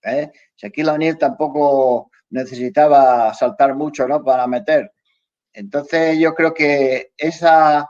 ¿eh? 0.04 0.32
Shaquille 0.56 0.92
O'Neal 0.92 1.18
tampoco 1.18 2.10
necesitaba 2.30 3.34
saltar 3.34 3.76
mucho, 3.76 4.08
¿no? 4.08 4.24
Para 4.24 4.48
meter. 4.48 4.94
Entonces 5.52 6.18
yo 6.18 6.34
creo 6.36 6.54
que 6.54 7.12
esa, 7.18 7.90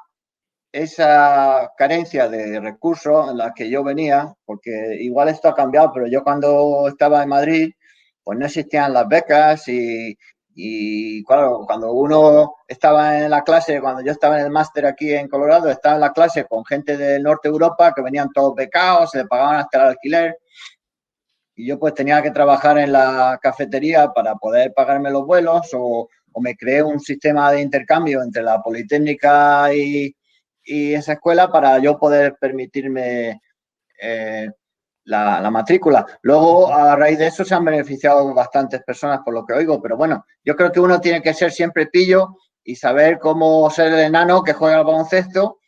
esa 0.72 1.72
carencia 1.78 2.28
de 2.30 2.60
recursos 2.60 3.30
en 3.30 3.38
la 3.38 3.54
que 3.54 3.70
yo 3.70 3.84
venía, 3.84 4.34
porque 4.46 4.98
igual 5.02 5.30
esto 5.30 5.50
ha 5.50 5.56
cambiado, 5.56 5.92
pero 5.94 6.08
yo 6.08 6.24
cuando 6.24 6.88
estaba 6.88 7.22
en 7.22 7.30
Madrid, 7.30 7.74
pues 8.24 8.40
no 8.40 8.48
existían 8.48 8.94
las 8.94 9.08
becas 9.08 9.68
y, 9.68 10.18
y 10.60 11.24
claro, 11.24 11.65
cuando 11.67 11.91
uno 11.91 12.56
estaba 12.67 13.20
en 13.20 13.30
la 13.30 13.43
clase, 13.43 13.80
cuando 13.80 14.02
yo 14.04 14.12
estaba 14.12 14.39
en 14.39 14.46
el 14.46 14.52
máster 14.52 14.88
aquí 14.88 15.13
en 15.13 15.28
Colorado, 15.28 15.70
estaba 15.70 15.96
en 15.96 16.02
la 16.02 16.12
clase 16.13 16.46
con 16.46 16.65
gente 16.65 16.98
del 16.98 17.22
norte 17.22 17.48
de 17.48 17.52
Europa 17.52 17.93
que 17.96 18.02
venían 18.02 18.32
todos 18.34 18.56
becados, 18.56 19.12
se 19.12 19.20
le 19.20 19.26
pagaban 19.28 19.58
hasta 19.58 19.78
el 19.78 19.89
alquiler. 19.89 20.39
Y 21.56 21.67
yo 21.67 21.78
pues 21.78 21.93
tenía 21.93 22.24
que 22.24 22.32
trabajar 22.32 22.80
en 22.80 22.91
la 22.91 23.38
cafetería 23.39 24.08
para 24.13 24.34
poder 24.34 24.74
pagarme 24.74 25.12
los 25.12 25.28
vuelos 25.28 25.70
o, 25.74 26.10
me 26.41 26.56
creé 26.56 26.84
un 26.84 27.00
sistema 27.00 27.52
de 27.52 27.62
intercambio 27.62 28.24
entre 28.24 28.43
la 28.43 28.62
Politécnica 28.62 29.74
y, 29.74 30.15
y 30.63 30.93
esa 30.93 31.13
escuela 31.13 31.52
para 31.52 31.80
yo 31.80 32.00
poder 32.00 32.36
permitirme 32.39 33.41
eh, 34.02 34.50
la, 35.08 35.50
matrícula. 35.50 36.06
Luego, 36.22 36.74
a 36.74 36.96
raíz 36.96 37.17
de 37.17 37.28
eso, 37.28 37.46
se 37.46 37.56
han 37.56 37.65
beneficiado 37.65 38.34
bastantes 38.34 38.84
personas, 38.84 39.22
por 39.24 39.34
lo 39.34 39.46
que 39.46 39.54
oigo, 39.54 39.82
pero 39.82 39.98
bueno, 39.98 40.26
yo 40.43 40.56
creo 40.56 40.72
que 40.72 40.80
uno 40.80 41.00
tiene 41.00 41.22
que 41.22 41.34
ser 41.34 41.52
siempre 41.52 41.88
pillo 41.88 42.38
y 42.63 42.76
saber 42.76 43.17
cómo 43.17 43.70
ser 43.70 43.93
el 43.93 44.00
enano 44.00 44.43
que 44.43 44.54
juega 44.54 44.78
al 44.78 44.86
baloncesto, 44.86 45.60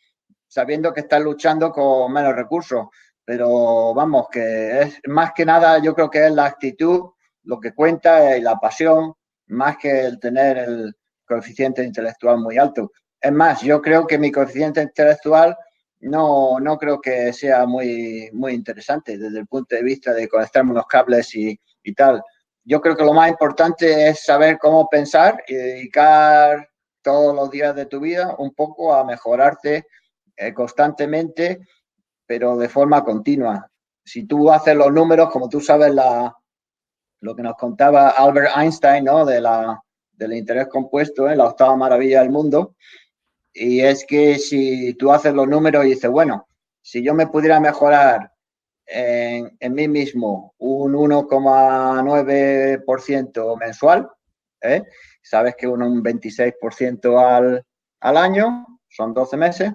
sabiendo 0.46 0.92
que 0.92 1.00
está 1.00 1.18
luchando 1.18 1.72
con 1.72 2.12
menos 2.12 2.34
recursos. 2.34 2.88
Pero 3.24 3.94
vamos, 3.94 4.26
que 4.30 4.82
es 4.82 5.00
más 5.06 5.32
que 5.32 5.46
nada, 5.46 5.78
yo 5.78 5.94
creo 5.94 6.10
que 6.10 6.26
es 6.26 6.32
la 6.32 6.46
actitud 6.46 7.10
lo 7.44 7.58
que 7.58 7.74
cuenta 7.74 8.36
y 8.36 8.42
la 8.42 8.56
pasión, 8.56 9.14
más 9.46 9.78
que 9.78 10.04
el 10.04 10.20
tener 10.20 10.58
el 10.58 10.94
coeficiente 11.26 11.82
intelectual 11.82 12.38
muy 12.38 12.58
alto. 12.58 12.92
Es 13.18 13.32
más, 13.32 13.62
yo 13.62 13.80
creo 13.80 14.06
que 14.06 14.18
mi 14.18 14.30
coeficiente 14.30 14.82
intelectual 14.82 15.56
no, 16.00 16.58
no 16.60 16.78
creo 16.78 17.00
que 17.00 17.32
sea 17.32 17.66
muy, 17.66 18.30
muy 18.32 18.52
interesante 18.52 19.18
desde 19.18 19.38
el 19.38 19.46
punto 19.46 19.76
de 19.76 19.82
vista 19.82 20.12
de 20.12 20.28
conectarme 20.28 20.72
unos 20.72 20.86
cables 20.86 21.34
y, 21.34 21.58
y 21.82 21.94
tal. 21.94 22.22
Yo 22.64 22.80
creo 22.80 22.96
que 22.96 23.04
lo 23.04 23.12
más 23.12 23.30
importante 23.30 24.08
es 24.08 24.24
saber 24.24 24.58
cómo 24.58 24.88
pensar 24.88 25.42
y 25.46 25.54
dedicar 25.54 26.68
todos 27.02 27.34
los 27.34 27.50
días 27.50 27.74
de 27.74 27.86
tu 27.86 28.00
vida 28.00 28.34
un 28.38 28.54
poco 28.54 28.94
a 28.94 29.04
mejorarte 29.04 29.86
eh, 30.36 30.54
constantemente, 30.54 31.60
pero 32.26 32.56
de 32.56 32.68
forma 32.68 33.04
continua. 33.04 33.70
Si 34.04 34.24
tú 34.26 34.50
haces 34.50 34.74
los 34.74 34.92
números, 34.92 35.30
como 35.30 35.48
tú 35.48 35.60
sabes, 35.60 35.94
la, 35.94 36.34
lo 37.20 37.34
que 37.34 37.42
nos 37.42 37.56
contaba 37.56 38.10
Albert 38.10 38.52
Einstein, 38.56 39.04
¿no? 39.04 39.24
De 39.24 39.40
la, 39.40 39.80
del 40.12 40.34
interés 40.34 40.68
compuesto, 40.68 41.28
en 41.28 41.38
la 41.38 41.46
octava 41.46 41.76
maravilla 41.76 42.20
del 42.20 42.30
mundo, 42.30 42.74
y 43.52 43.80
es 43.80 44.04
que 44.06 44.38
si 44.38 44.94
tú 44.94 45.12
haces 45.12 45.34
los 45.34 45.48
números 45.48 45.84
y 45.84 45.88
dices, 45.90 46.10
bueno, 46.10 46.46
si 46.82 47.02
yo 47.02 47.12
me 47.14 47.26
pudiera 47.26 47.60
mejorar 47.60 48.32
en, 48.86 49.50
mí 49.72 49.88
mismo 49.88 50.54
un 50.58 50.94
1,9% 50.94 53.58
mensual, 53.58 54.08
¿eh? 54.62 54.82
sabes 55.22 55.54
que 55.56 55.66
un 55.68 56.02
26% 56.02 57.18
al, 57.18 57.64
al 58.00 58.16
año, 58.16 58.66
son 58.88 59.12
12 59.14 59.36
meses, 59.36 59.72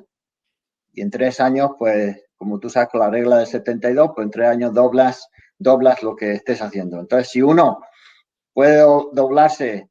y 0.95 1.01
en 1.01 1.11
tres 1.11 1.39
años, 1.41 1.71
pues, 1.77 2.17
como 2.37 2.59
tú 2.59 2.69
sabes 2.69 2.89
con 2.89 3.01
la 3.01 3.09
regla 3.09 3.37
del 3.37 3.47
72, 3.47 4.11
pues 4.15 4.25
en 4.25 4.31
tres 4.31 4.47
años 4.47 4.73
doblas, 4.73 5.29
doblas 5.57 6.01
lo 6.03 6.15
que 6.15 6.33
estés 6.33 6.61
haciendo. 6.61 6.99
Entonces, 6.99 7.29
si 7.29 7.41
uno 7.41 7.79
puede 8.53 8.79
doblarse 8.79 9.89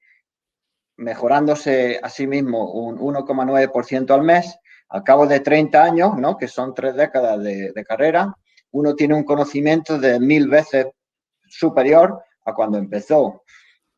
mejorándose 0.97 1.99
a 2.03 2.09
sí 2.09 2.27
mismo 2.27 2.73
un 2.73 2.99
1,9% 2.99 4.11
al 4.15 4.23
mes, 4.23 4.59
al 4.89 5.03
cabo 5.03 5.27
de 5.27 5.41
30 5.41 5.83
años, 5.83 6.17
¿no? 6.17 6.37
que 6.37 6.49
son 6.49 6.75
tres 6.75 6.95
décadas 6.95 7.43
de, 7.43 7.85
carrera, 7.87 8.35
uno 8.71 8.95
tiene 8.95 9.15
un 9.15 9.25
conocimiento 9.25 9.99
de 9.99 10.21
mil 10.21 10.49
veces 10.49 10.87
superior 11.49 12.23
a 12.45 12.55
cuando 12.55 12.79
empezó. 12.79 13.43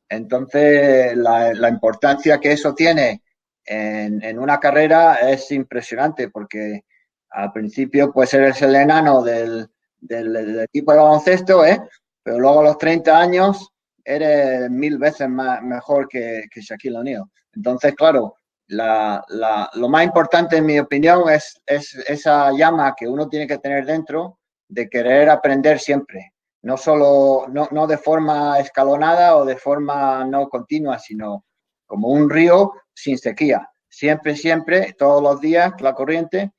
Entonces, 0.09 1.17
la, 1.17 1.69
importancia 1.69 2.39
que 2.39 2.53
eso 2.53 2.75
tiene 2.75 3.23
en, 3.65 4.39
una 4.39 4.61
carrera 4.61 5.31
es 5.31 5.51
impresionante 5.51 6.29
porque 6.29 6.85
al 7.31 7.53
principio 7.53 8.13
pues 8.13 8.33
eres 8.33 8.63
el 8.63 8.77
enano 8.77 9.23
del, 9.23 9.69
del, 9.99 10.61
equipo 10.61 10.93
de 10.93 10.99
baloncesto, 10.99 11.65
¿eh? 11.65 11.81
pero 12.23 12.39
luego 12.39 12.61
a 12.61 12.65
los 12.65 12.79
30 12.79 13.19
años 13.19 13.73
eres 14.07 14.71
mil 14.71 14.99
veces 14.99 15.29
más, 15.29 15.62
mejor 15.62 16.09
que, 16.09 16.45
que 16.51 16.61
Shaquille 16.61 16.97
O'Neal. 16.97 17.25
Entonces, 17.55 17.95
claro, 17.95 18.37
lo 18.69 19.88
más 19.88 20.05
importante, 20.05 20.57
en 20.57 20.66
mi 20.66 20.79
opinión, 20.79 21.29
es, 21.29 21.61
es, 21.66 21.95
esa 22.07 22.53
llama 22.53 22.95
que 22.97 23.09
uno 23.09 23.29
tiene 23.29 23.47
que 23.47 23.59
tener 23.59 23.85
dentro 23.85 24.38
de 24.69 24.88
querer 24.88 25.29
aprender 25.29 25.79
siempre. 25.79 26.33
No 26.62 26.77
solo, 26.77 27.47
no, 27.49 27.69
no 27.71 27.87
de 27.87 27.99
forma 27.99 28.59
escalonada 28.59 29.37
o 29.37 29.45
de 29.45 29.57
forma 29.57 30.25
no 30.25 30.49
continua, 30.49 30.99
sino 30.99 31.45
como 31.87 32.09
un 32.09 32.29
río 32.29 32.73
sin 32.92 33.19
sequía. 33.19 33.69
Siempre, 33.88 34.37
siempre, 34.37 34.95
todos 34.99 35.23
los 35.23 35.40
días, 35.40 35.73
la 35.81 35.95
corriente, 35.95 36.53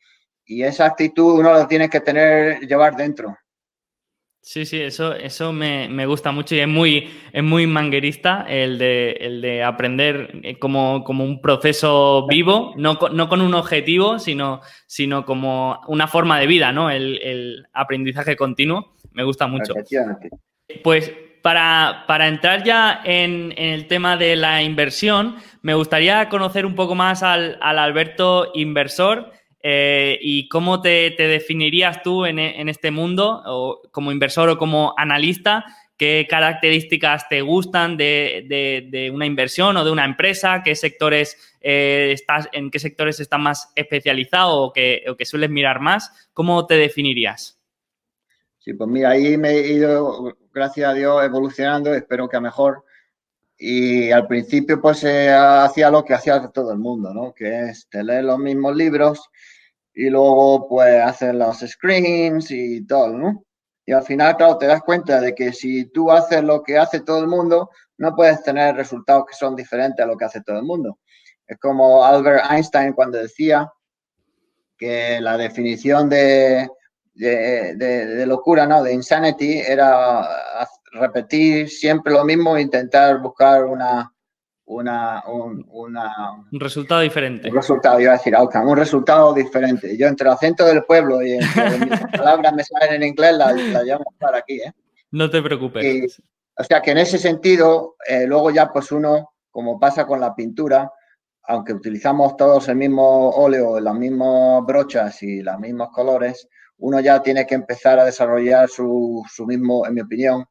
y 0.45 0.63
esa 0.63 0.85
actitud 0.85 1.39
uno 1.39 1.53
la 1.53 1.67
tiene 1.67 1.89
que 1.89 1.99
tener, 1.99 2.61
llevar 2.61 2.95
dentro. 2.95 3.37
Sí, 4.41 4.65
sí, 4.65 4.79
eso, 4.79 5.13
eso 5.13 5.51
me, 5.51 6.05
gusta 6.05 6.31
mucho 6.31 6.55
y 6.55 6.59
es 6.59 6.67
muy, 6.67 7.09
es 7.33 7.43
muy 7.43 7.67
manguerista 7.67 8.45
el 8.47 8.77
de, 8.77 9.11
el 9.19 9.41
de 9.41 9.61
aprender 9.61 10.39
eh, 10.41 10.57
como, 10.57 11.03
un 11.05 11.41
proceso 11.41 12.25
vivo, 12.27 12.73
no, 12.77 12.97
no, 13.11 13.27
con 13.27 13.41
un 13.41 13.53
objetivo, 13.53 14.19
sino, 14.19 14.61
sino 14.85 15.25
como 15.25 15.81
una 15.87 16.07
forma 16.07 16.39
de 16.39 16.47
vida, 16.47 16.71
¿no? 16.71 16.89
El, 16.89 17.67
aprendizaje 17.73 18.37
continuo. 18.37 18.93
Me 19.11 19.23
gusta 19.23 19.47
mucho. 19.47 19.73
Pues 20.81 21.11
para, 21.41 22.27
entrar 22.27 22.63
ya 22.63 23.01
en, 23.03 23.53
el 23.57 23.87
tema 23.87 24.15
de 24.17 24.35
la 24.37 24.63
inversión, 24.63 25.35
me 25.61 25.73
gustaría 25.73 26.29
conocer 26.29 26.65
un 26.65 26.75
poco 26.75 26.95
más 26.95 27.21
al, 27.21 27.57
al 27.61 27.79
Alberto 27.79 28.51
inversor. 28.53 29.31
Eh, 29.69 30.17
¿Y 30.21 30.47
cómo 30.47 30.79
te, 30.79 31.13
definirías 31.17 32.01
tú 32.01 32.25
en, 32.25 32.39
este 32.39 32.89
mundo, 32.89 33.43
o 33.45 33.81
como 33.91 34.13
inversor 34.13 34.47
o 34.47 34.57
como 34.57 34.93
analista? 34.95 35.65
¿Qué 35.97 36.25
características 36.29 37.27
te 37.27 37.41
gustan 37.41 37.97
de, 37.97 39.11
una 39.13 39.25
inversión 39.25 39.75
o 39.75 39.83
de 39.83 39.91
una 39.91 40.05
empresa? 40.05 40.61
¿Qué 40.63 40.73
sectores 40.73 41.57
eh, 41.59 42.11
estás, 42.13 42.47
¿En 42.53 42.71
qué 42.71 42.79
sectores 42.79 43.19
estás 43.19 43.41
más 43.41 43.73
especializado 43.75 44.61
o 44.61 44.71
que, 44.71 45.03
o 45.09 45.17
que 45.17 45.25
sueles 45.25 45.49
mirar 45.49 45.81
más? 45.81 46.29
¿Cómo 46.31 46.65
te 46.65 46.75
definirías? 46.75 47.59
Sí, 48.59 48.71
pues 48.71 48.89
mira, 48.89 49.09
ahí 49.09 49.35
me 49.35 49.49
he 49.49 49.67
ido, 49.73 50.33
gracias 50.53 50.89
a 50.89 50.93
Dios, 50.93 51.25
evolucionando, 51.25 51.93
espero 51.93 52.29
que 52.29 52.37
a 52.37 52.39
mejor. 52.39 52.85
Y 53.57 54.11
al 54.11 54.27
principio 54.27 54.79
pues 54.79 55.03
hacía 55.03 55.91
lo 55.91 56.05
que 56.05 56.13
hacía 56.13 56.47
todo 56.53 56.71
el 56.71 56.79
mundo, 56.79 57.13
¿no? 57.13 57.33
Que 57.33 57.63
es 57.63 57.85
leer 57.91 58.23
los 58.23 58.39
mismos 58.39 58.73
libros 58.73 59.29
y 59.99 60.11
luego 60.11 60.67
pues 60.69 61.01
hacer 61.03 61.33
los 61.33 61.57
screens 61.57 62.51
y 62.51 62.85
todo, 62.85 63.17
¿no? 63.17 63.43
Y 63.83 63.93
al 63.93 64.03
final, 64.03 64.37
claro, 64.37 64.59
te 64.59 64.67
das 64.67 64.83
cuenta 64.83 65.19
de 65.19 65.33
que 65.33 65.51
si 65.51 65.85
tú 65.85 66.11
haces 66.11 66.43
lo 66.43 66.61
que 66.61 66.77
hace 66.77 66.99
todo 66.99 67.19
el 67.19 67.27
mundo, 67.27 67.71
no 67.97 68.15
puedes 68.15 68.43
tener 68.43 68.75
resultados 68.75 69.25
que 69.25 69.33
son 69.33 69.55
diferentes 69.55 70.03
a 70.03 70.07
lo 70.07 70.15
que 70.15 70.25
hace 70.25 70.43
todo 70.43 70.59
el 70.59 70.65
mundo. 70.65 70.99
Es 71.47 71.57
como 71.57 72.05
Albert 72.05 72.43
Einstein 72.47 72.93
cuando 72.93 73.17
decía 73.17 73.71
que 74.77 75.19
la 75.19 75.35
definición 75.35 76.09
de, 76.09 76.69
de, 77.15 77.75
de 77.75 78.25
locura, 78.27 78.67
¿no? 78.67 78.83
De 78.83 78.93
insanity 78.93 79.61
era 79.61 80.27
repetir 80.91 81.69
siempre 81.69 82.13
lo 82.13 82.23
mismo 82.23 82.55
e 82.55 82.61
intentar 82.61 83.19
buscar 83.19 83.65
una, 83.65 84.13
una, 84.67 85.23
un, 85.27 85.65
un 85.69 86.59
resultado 86.59 87.01
diferente. 87.01 87.49
Un 87.49 87.55
resultado, 87.55 87.99
iba 88.01 88.13
a 88.13 88.17
decir 88.17 88.35
outcome, 88.35 88.69
un 88.69 88.77
resultado 88.77 89.33
diferente. 89.33 89.97
Yo 89.97 90.07
entre 90.07 90.27
el 90.27 90.33
acento 90.33 90.65
del 90.65 90.83
pueblo 90.83 91.21
y 91.21 91.33
entre 91.33 91.79
mis 91.79 91.99
palabras 92.17 92.53
me 92.53 92.63
salen 92.63 93.01
en 93.01 93.09
inglés, 93.09 93.37
la, 93.37 93.53
la 93.53 93.83
llamo 93.83 94.13
para 94.19 94.39
aquí. 94.39 94.59
¿eh? 94.59 94.73
No 95.11 95.29
te 95.29 95.41
preocupes. 95.41 96.21
o 96.57 96.63
sea 96.63 96.81
que 96.81 96.91
en 96.91 96.97
ese 96.97 97.17
sentido, 97.17 97.95
eh, 98.07 98.25
luego 98.27 98.51
ya 98.51 98.71
pues 98.71 98.91
uno, 98.91 99.31
como 99.49 99.79
pasa 99.79 100.05
con 100.05 100.19
la 100.19 100.35
pintura, 100.35 100.91
aunque 101.43 101.71
utilizamos 101.71 102.35
todos 102.35 102.67
el 102.67 102.75
mismo 102.75 103.29
óleo, 103.29 103.79
las 103.79 103.95
mismas 103.95 104.65
brochas 104.65 105.23
y 105.23 105.41
los 105.43 105.57
mismos 105.59 105.89
colores, 105.93 106.49
uno 106.79 106.99
ya 106.99 107.21
tiene 107.21 107.45
que 107.47 107.55
empezar 107.55 107.99
a 107.99 108.03
desarrollar 108.03 108.67
su, 108.67 109.23
su 109.33 109.45
mismo, 109.45 109.87
en 109.87 109.93
mi 109.93 110.01
opinión, 110.01 110.45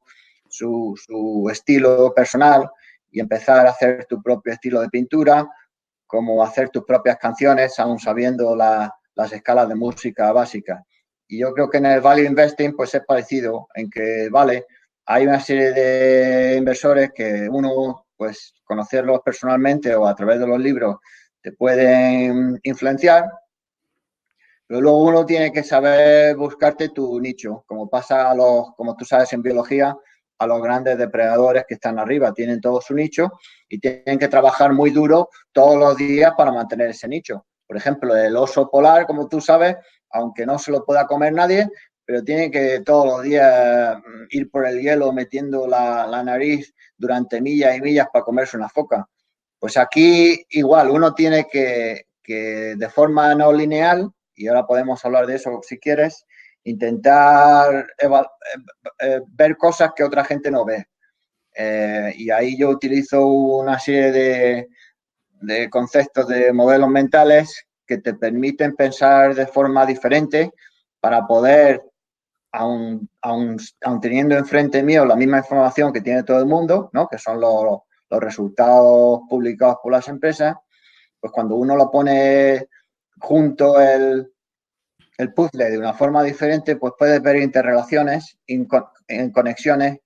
su, 0.48 0.94
su 0.96 1.46
estilo 1.50 2.14
personal 2.14 2.70
y 3.16 3.20
empezar 3.20 3.66
a 3.66 3.70
hacer 3.70 4.05
tu 4.05 4.22
propio 4.22 4.52
estilo 4.52 4.83
de 4.83 4.90
pintura, 4.90 5.48
como 6.07 6.42
hacer 6.42 6.68
tus 6.68 6.85
propias 6.85 7.16
canciones, 7.16 7.79
aún 7.79 7.98
sabiendo 7.98 8.55
las 8.55 9.33
escalas 9.33 9.70
de 9.70 9.74
música 9.74 10.31
básicas. 10.33 10.83
Y 11.26 11.38
yo 11.38 11.55
creo 11.55 11.70
que 11.70 11.79
en 11.79 11.87
el 11.87 12.02
value 12.02 12.26
investing 12.26 12.76
pues 12.76 12.94
es 12.94 13.02
parecido, 13.07 13.68
en 13.74 13.88
que, 13.88 14.29
vale, 14.31 14.66
hay 15.07 15.26
una 15.26 15.40
serie 15.40 15.72
de 15.72 16.57
inversores 16.59 17.11
que 17.14 17.48
uno, 17.50 18.05
pues 18.18 18.52
conocerlos 18.62 19.22
personalmente 19.24 19.94
o 19.94 20.07
a 20.07 20.14
través 20.14 20.38
de 20.38 20.46
los 20.46 20.61
libros, 20.61 20.96
te 21.40 21.52
pueden 21.52 22.61
influenciar, 22.64 23.24
pero 24.66 24.83
luego 24.83 25.05
uno 25.05 25.24
tiene 25.24 25.50
que 25.50 25.62
saber 25.62 26.37
buscarte 26.37 26.90
tu 26.90 27.18
nicho, 27.18 27.64
como 27.66 27.88
pasa 27.88 28.31
a 28.31 28.35
los, 28.35 28.74
como 28.76 28.94
tú 28.94 29.07
sabes 29.07 29.33
en 29.33 29.40
biología, 29.40 29.96
a 30.38 30.46
los 30.46 30.62
grandes 30.62 30.99
depredadores 30.99 31.64
que 31.66 31.75
están 31.75 31.99
arriba, 31.99 32.33
tienen 32.33 32.61
todo 32.61 32.81
su 32.81 32.94
nicho 32.94 33.33
y 33.68 33.79
tienen 33.79 34.18
que 34.18 34.29
trabajar 34.29 34.72
muy 34.72 34.90
duro 34.90 35.31
todos 35.53 35.79
los 35.79 35.96
días 35.96 36.33
para 36.37 36.53
mantener 36.53 36.90
ese 36.90 37.09
nicho. 37.09 37.46
Por 37.66 37.77
ejemplo, 37.77 38.14
el 38.14 38.37
oso 38.37 38.70
polar, 38.70 39.07
como 39.07 39.29
tú 39.29 39.40
sabes, 39.40 39.77
aunque 40.11 40.46
no 40.46 40.59
se 40.59 40.70
lo 40.70 40.85
pueda 40.85 41.07
comer 41.07 41.33
nadie, 41.33 41.68
pero 42.05 42.22
tiene 42.22 42.51
que 42.51 42.81
todos 42.81 43.07
los 43.07 43.22
días 43.22 43.99
mm, 43.99 44.27
ir 44.31 44.51
por 44.51 44.66
el 44.66 44.81
hielo 44.81 45.12
metiendo 45.12 45.66
la, 45.66 46.22
nariz 46.22 46.72
durante 46.96 47.40
millas 47.40 47.77
y 47.77 47.81
millas 47.81 48.09
para 48.12 48.25
comerse 48.25 48.57
una 48.57 48.68
foca. 48.68 49.09
Pues 49.59 49.77
aquí 49.77 50.44
igual, 50.51 50.90
uno 50.90 51.14
tiene 51.14 51.49
que, 51.51 52.07
que 52.22 52.75
de 52.77 52.88
forma 52.88 53.35
no 53.35 53.53
lineal, 53.53 54.11
y 54.35 54.49
ahora 54.49 54.66
podemos 54.66 55.05
hablar 55.05 55.27
de 55.27 55.37
eso 55.37 55.61
si 55.62 55.79
quieres, 55.79 56.25
intentar 56.66 57.87
eh, 57.98 58.09
eh, 58.98 59.20
ver 59.29 59.57
cosas 59.57 59.92
que 59.94 60.05
otra 60.05 60.24
gente 60.24 60.50
no 60.50 60.64
ve. 60.64 60.87
Eh, 61.55 62.12
y 62.16 62.31
ahí 62.31 62.59
yo 62.59 62.68
utilizo 62.68 63.26
una 63.26 63.79
serie 63.79 64.12
de, 64.12 64.68
de, 65.40 65.70
conceptos 65.70 66.29
de 66.29 66.52
modelos 66.52 66.90
mentales 66.90 67.66
que 67.87 67.98
te 67.98 68.14
permiten 68.14 68.74
pensar 68.74 69.35
de 69.35 69.46
forma 69.46 69.87
diferente 69.87 70.52
para 71.00 71.26
poder, 71.26 71.83
aun, 72.50 73.09
teniendo 74.02 74.37
enfrente 74.37 74.83
mío 74.83 75.07
la 75.07 75.16
misma 75.16 75.38
información 75.38 75.92
que 75.92 76.00
tiene 76.00 76.24
todo 76.24 76.40
el 76.40 76.46
mundo, 76.46 76.90
¿no? 76.92 77.07
que 77.07 77.16
son 77.16 77.40
los, 77.40 77.79
los 78.11 78.20
resultados 78.20 79.20
publicados 79.31 79.76
por 79.83 79.92
las 79.92 80.09
empresas, 80.09 80.57
pues 81.20 81.33
cuando 81.33 81.55
uno 81.55 81.76
lo 81.76 81.90
pone 81.90 82.66
junto 83.18 83.81
el, 83.81 84.33
el 85.18 85.33
puzzle 85.33 85.70
de 85.70 85.79
una 85.79 85.94
forma 85.94 86.22
diferente, 86.22 86.76
pues 86.76 86.92
puedes 86.98 87.20
ver 87.22 87.37
interrelaciones, 87.37 88.38
en 88.46 89.31
conexiones 89.33 90.00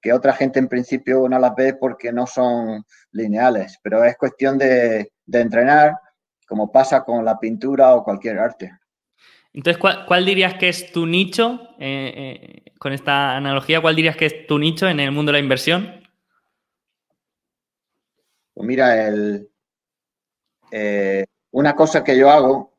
que 0.00 0.12
otra 0.12 0.32
gente 0.32 0.58
en 0.58 0.68
principio 0.68 1.28
no 1.28 1.38
las 1.38 1.54
ve 1.54 1.74
porque 1.74 2.12
no 2.12 2.26
son 2.26 2.84
lineales, 3.12 3.78
pero 3.82 4.04
es 4.04 4.16
cuestión 4.16 4.56
de, 4.56 5.12
entrenar, 5.30 5.96
como 6.46 6.72
pasa 6.72 7.04
con 7.04 7.24
la 7.24 7.38
pintura 7.38 7.94
o 7.94 8.02
cualquier 8.02 8.38
arte. 8.38 8.72
Entonces, 9.52 9.82
¿cuál, 10.06 10.24
dirías 10.24 10.54
que 10.54 10.68
es 10.68 10.92
tu 10.92 11.06
nicho? 11.06 11.60
Eh, 11.78 12.12
eh, 12.16 12.72
con 12.78 12.92
esta 12.92 13.36
analogía, 13.36 13.80
¿cuál 13.80 13.96
dirías 13.96 14.16
que 14.16 14.26
es 14.26 14.46
tu 14.46 14.58
nicho 14.58 14.88
en 14.88 15.00
el 15.00 15.10
mundo 15.10 15.32
de 15.32 15.38
la 15.38 15.42
inversión? 15.42 16.00
Pues 18.54 18.66
mira, 18.66 19.06
el, 19.08 19.50
eh, 20.70 21.24
una 21.50 21.74
cosa 21.74 22.04
que 22.04 22.16
yo 22.16 22.30
hago, 22.30 22.78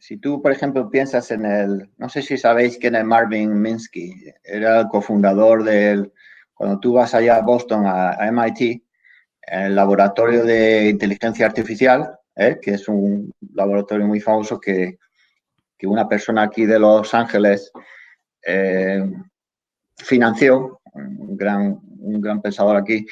si 0.00 0.16
tú, 0.16 0.40
por 0.40 0.50
ejemplo, 0.50 0.90
piensas 0.90 1.30
en 1.30 1.44
el, 1.44 1.90
no 1.98 2.08
sé 2.08 2.22
si 2.22 2.38
sabéis 2.38 2.78
quién 2.78 2.96
es 2.96 3.04
Marvin 3.04 3.60
Minsky, 3.60 4.14
era 4.42 4.80
el 4.80 4.88
cofundador 4.88 5.62
del, 5.62 6.12
cuando 6.54 6.80
tú 6.80 6.94
vas 6.94 7.14
allá 7.14 7.36
a 7.36 7.42
Boston, 7.42 7.84
a, 7.86 8.16
MIT, 8.32 8.82
el 9.42 9.74
laboratorio 9.74 10.44
de 10.44 10.88
inteligencia 10.88 11.46
artificial, 11.46 12.18
¿eh? 12.34 12.58
que 12.60 12.72
es 12.72 12.88
un 12.88 13.32
laboratorio 13.54 14.06
muy 14.06 14.20
famoso 14.20 14.58
que, 14.58 14.98
que 15.76 15.86
una 15.86 16.08
persona 16.08 16.42
aquí 16.42 16.64
de 16.64 16.78
Los 16.78 17.12
Ángeles 17.12 17.70
eh, 18.46 19.04
financió, 19.96 20.80
un 20.94 21.36
gran, 21.36 21.78
un 21.98 22.20
gran 22.20 22.40
pensador 22.40 22.76
aquí, 22.76 23.06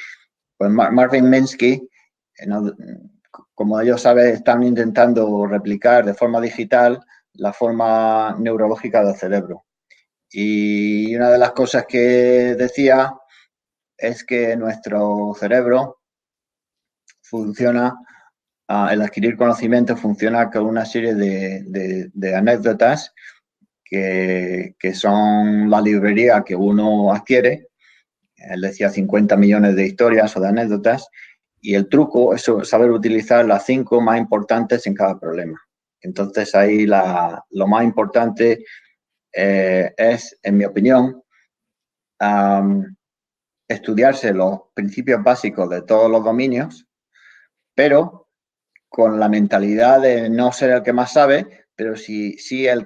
pues 0.57 0.71
Marvin 0.71 1.29
Minsky, 1.29 1.73
eh, 2.39 2.47
como 3.53 3.79
ellos 3.79 4.01
saben, 4.01 4.27
están 4.33 4.63
intentando 4.63 5.45
replicar 5.45 6.05
de 6.05 6.13
forma 6.13 6.39
digital 6.41 6.99
la 7.33 7.53
forma 7.53 8.35
neurológica 8.39 9.03
del 9.03 9.15
cerebro. 9.15 9.65
Y 10.31 11.15
una 11.15 11.29
de 11.31 11.37
las 11.37 11.51
cosas 11.51 11.85
que 11.87 12.55
decía 12.57 13.13
es 13.97 14.23
que 14.23 14.55
nuestro 14.55 15.33
cerebro 15.39 15.99
funciona, 17.21 17.95
ah, 18.67 18.89
el 18.91 19.01
adquirir 19.01 19.37
conocimiento 19.37 19.95
funciona 19.97 20.49
con 20.49 20.65
una 20.65 20.85
serie 20.85 21.15
de, 21.15 22.35
anécdotas 22.35 23.13
que, 23.83 24.75
que, 24.79 24.93
son 24.93 25.69
la 25.69 25.81
librería 25.81 26.43
que 26.45 26.55
uno 26.55 27.13
adquiere. 27.13 27.67
Él 28.35 28.61
decía 28.61 28.89
50 28.89 29.35
millones 29.35 29.75
de 29.75 29.85
historias 29.85 30.35
o 30.37 30.39
de 30.39 30.47
anécdotas 30.47 31.09
y 31.61 31.75
el 31.75 31.89
truco 31.89 32.33
es 32.33 32.49
saber 32.63 32.91
utilizar 32.91 33.45
las 33.45 33.65
cinco 33.65 34.01
más 34.01 34.17
importantes 34.17 34.85
en 34.87 34.93
cada 34.93 35.19
problema. 35.19 35.59
Entonces 36.01 36.55
ahí 36.55 36.85
lo 36.85 37.67
más 37.67 37.83
importante 37.83 38.63
eh, 39.33 39.93
es, 39.97 40.39
en 40.41 40.57
mi 40.57 40.65
opinión, 40.65 41.21
estudiarse 43.67 44.33
los 44.33 44.59
principios 44.73 45.23
básicos 45.23 45.69
de 45.69 45.83
todos 45.83 46.09
los 46.09 46.23
dominios, 46.23 46.87
pero 47.75 48.29
con 48.89 49.19
la 49.19 49.29
mentalidad 49.29 50.01
de 50.01 50.29
no 50.29 50.51
ser 50.51 50.71
el 50.71 50.83
que 50.83 50.93
más 50.93 51.13
sabe, 51.13 51.67
pero 51.75 51.95
sí, 51.95 52.37
sí 52.37 52.67
el, 52.67 52.85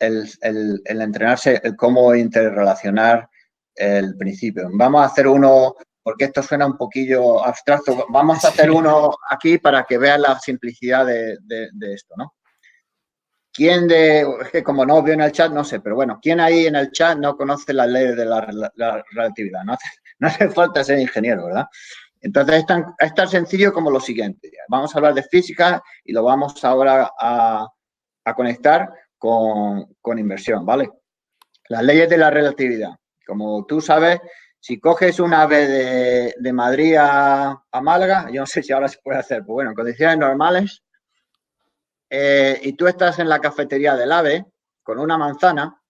el, 0.00 0.82
entrenarse, 0.84 1.60
el 1.62 1.76
cómo 1.76 2.14
interrelacionar 2.14 3.28
el 3.74 4.16
principio. 4.16 4.68
Vamos 4.72 5.02
a 5.02 5.04
hacer 5.04 5.28
uno, 5.28 5.76
porque 6.02 6.24
esto 6.24 6.42
suena 6.42 6.66
un 6.66 6.76
poquillo 6.76 7.44
abstracto, 7.44 8.06
vamos 8.10 8.44
a 8.44 8.48
hacer 8.48 8.70
uno 8.70 9.14
aquí 9.30 9.58
para 9.58 9.84
que 9.84 9.98
vean 9.98 10.22
la 10.22 10.38
simplicidad 10.38 11.06
de, 11.06 11.38
esto, 11.94 12.14
¿no? 12.16 12.34
¿Quién 13.52 13.86
de, 13.86 14.20
es 14.42 14.50
que 14.50 14.62
como 14.62 14.86
no 14.86 15.02
veo 15.02 15.14
en 15.14 15.20
el 15.20 15.32
chat, 15.32 15.52
no 15.52 15.62
sé, 15.62 15.80
pero 15.80 15.94
bueno, 15.94 16.18
¿quién 16.22 16.40
ahí 16.40 16.66
en 16.66 16.74
el 16.74 16.90
chat 16.90 17.18
no 17.18 17.36
conoce 17.36 17.74
las 17.74 17.88
leyes 17.88 18.16
de 18.16 18.24
la, 18.24 18.40
relatividad? 19.10 19.62
No 19.64 19.74
hace, 19.74 19.88
no 20.18 20.28
hace 20.28 20.48
falta 20.50 20.82
ser 20.82 20.98
ingeniero, 20.98 21.46
¿verdad? 21.46 21.66
Entonces 22.22 22.60
es 22.60 22.66
tan, 22.66 22.94
es 22.98 23.14
tan 23.14 23.28
sencillo 23.28 23.72
como 23.72 23.90
lo 23.90 24.00
siguiente. 24.00 24.50
Vamos 24.68 24.94
a 24.94 24.98
hablar 24.98 25.14
de 25.14 25.24
física 25.24 25.82
y 26.04 26.12
lo 26.12 26.22
vamos 26.22 26.64
ahora 26.64 27.10
a, 27.18 27.68
conectar 28.36 28.88
con, 29.18 30.18
inversión, 30.18 30.64
¿vale? 30.64 30.88
Las 31.68 31.82
leyes 31.82 32.08
de 32.08 32.18
la 32.18 32.30
relatividad. 32.30 32.92
Como 33.26 33.66
tú 33.66 33.80
sabes, 33.80 34.20
si 34.62 34.78
coges 34.78 35.18
un 35.18 35.34
ave 35.34 36.34
de, 36.38 36.52
Madrid 36.52 36.94
a, 36.96 37.64
Málaga, 37.82 38.30
yo 38.30 38.42
no 38.42 38.46
sé 38.46 38.62
si 38.62 38.72
ahora 38.72 38.86
se 38.86 39.00
puede 39.02 39.18
hacer, 39.18 39.38
pues 39.38 39.54
bueno, 39.54 39.70
en 39.70 39.74
condiciones 39.76 40.18
normales, 40.18 40.84
eh, 42.08 42.60
y 42.62 42.74
tú 42.74 42.86
estás 42.86 43.18
en 43.18 43.28
la 43.28 43.40
cafetería 43.40 43.96
del 43.96 44.12
ave 44.12 44.46
con 44.84 45.00
una 45.00 45.18
manzana, 45.18 45.82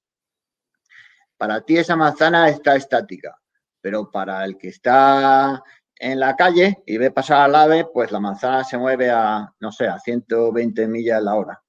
para 1.36 1.60
ti 1.60 1.76
esa 1.76 1.96
manzana 1.96 2.48
está 2.48 2.74
estática, 2.74 3.38
pero 3.78 4.10
para 4.10 4.42
el 4.46 4.56
que 4.56 4.68
está 4.68 5.62
en 5.94 6.18
la 6.18 6.34
calle 6.34 6.82
y 6.86 6.96
ve 6.96 7.10
pasar 7.10 7.42
al 7.42 7.54
ave, 7.54 7.88
pues 7.92 8.10
la 8.10 8.20
manzana 8.20 8.64
se 8.64 8.78
mueve 8.78 9.10
a, 9.10 9.52
no 9.60 9.70
sé, 9.70 9.86
a 9.86 9.98
120 9.98 10.88
millas 10.88 11.18
a 11.18 11.20
la 11.20 11.34
hora. 11.34 11.62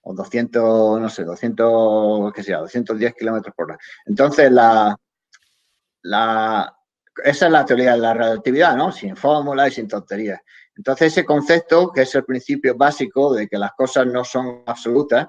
O 0.00 0.14
200, 0.14 1.00
no 1.00 1.08
sé, 1.10 1.24
200, 1.24 2.32
qué 2.32 2.42
sea, 2.42 2.60
210 2.60 3.12
kilómetros 3.14 3.54
por 3.54 3.66
hora. 3.66 3.78
Entonces, 4.06 4.50
la, 4.50 4.96
esa 6.04 7.46
es 7.46 7.50
la 7.50 7.64
teoría 7.64 7.92
de 7.92 7.98
la 7.98 8.14
relatividad, 8.14 8.76
¿no? 8.76 8.92
Sin 8.92 9.16
fórmula 9.16 9.68
y 9.68 9.70
sin 9.70 9.88
tonterías. 9.88 10.40
Entonces, 10.76 11.12
ese 11.12 11.24
concepto, 11.24 11.90
que 11.92 12.02
es 12.02 12.14
el 12.14 12.24
principio 12.24 12.76
básico 12.76 13.32
de 13.32 13.48
que 13.48 13.58
las 13.58 13.72
cosas 13.72 14.06
no 14.06 14.24
son 14.24 14.62
absolutas 14.66 15.28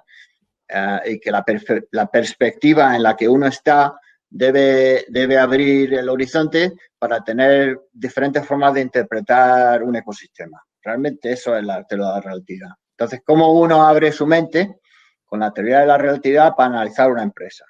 eh, 0.67 0.99
y 1.05 1.19
que 1.19 1.31
la, 1.31 1.45
la 1.91 2.07
perspectiva 2.07 2.95
en 2.95 3.03
la 3.03 3.15
que 3.15 3.29
uno 3.29 3.47
está 3.47 3.99
debe, 4.27 5.05
debe 5.07 5.37
abrir 5.37 5.93
el 5.93 6.09
horizonte 6.09 6.73
para 6.97 7.23
tener 7.23 7.79
diferentes 7.91 8.45
formas 8.45 8.73
de 8.73 8.81
interpretar 8.81 9.83
un 9.83 9.95
ecosistema. 9.95 10.63
Realmente 10.81 11.31
eso 11.31 11.55
es 11.55 11.63
la 11.63 11.83
teoría 11.83 12.07
de 12.07 12.13
la 12.13 12.21
relatividad. 12.21 12.69
Entonces, 12.91 13.21
¿cómo 13.25 13.53
uno 13.53 13.85
abre 13.85 14.11
su 14.11 14.25
mente 14.25 14.79
con 15.25 15.39
la 15.39 15.51
teoría 15.51 15.81
de 15.81 15.87
la 15.87 15.97
relatividad 15.97 16.55
para 16.55 16.69
analizar 16.69 17.11
una 17.11 17.23
empresa? 17.23 17.65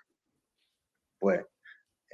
Pues 1.20 1.46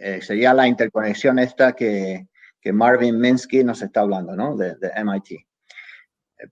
eh, 0.01 0.21
sería 0.21 0.53
la 0.53 0.67
interconexión 0.67 1.39
esta 1.39 1.73
que, 1.73 2.27
que, 2.59 2.73
Marvin 2.73 3.19
Minsky 3.19 3.63
nos 3.63 3.81
está 3.81 4.01
hablando, 4.01 4.35
¿no? 4.35 4.55
De, 4.55 4.75
de 4.75 4.91
MIT. 5.03 5.31
Eh, 5.31 5.45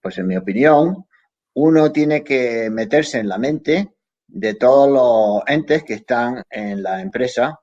pues 0.01 0.17
en 0.17 0.27
mi 0.27 0.37
opinión, 0.37 1.05
uno 1.53 1.91
tiene 1.91 2.23
que 2.23 2.69
meterse 2.69 3.19
en 3.19 3.27
la 3.27 3.37
mente 3.37 3.93
de 4.27 4.53
todos 4.53 4.89
los 4.89 5.43
entes 5.47 5.83
que 5.83 5.95
están 5.95 6.43
en 6.49 6.83
la 6.83 7.01
empresa 7.01 7.59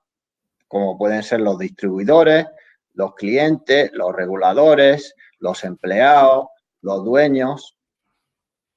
como 0.68 0.98
pueden 0.98 1.22
ser 1.22 1.40
los 1.40 1.58
distribuidores, 1.58 2.46
los 2.94 3.14
clientes, 3.14 3.90
los 3.92 4.14
reguladores, 4.14 5.14
los 5.38 5.64
empleados, 5.64 6.48
los 6.80 7.04
dueños, 7.04 7.76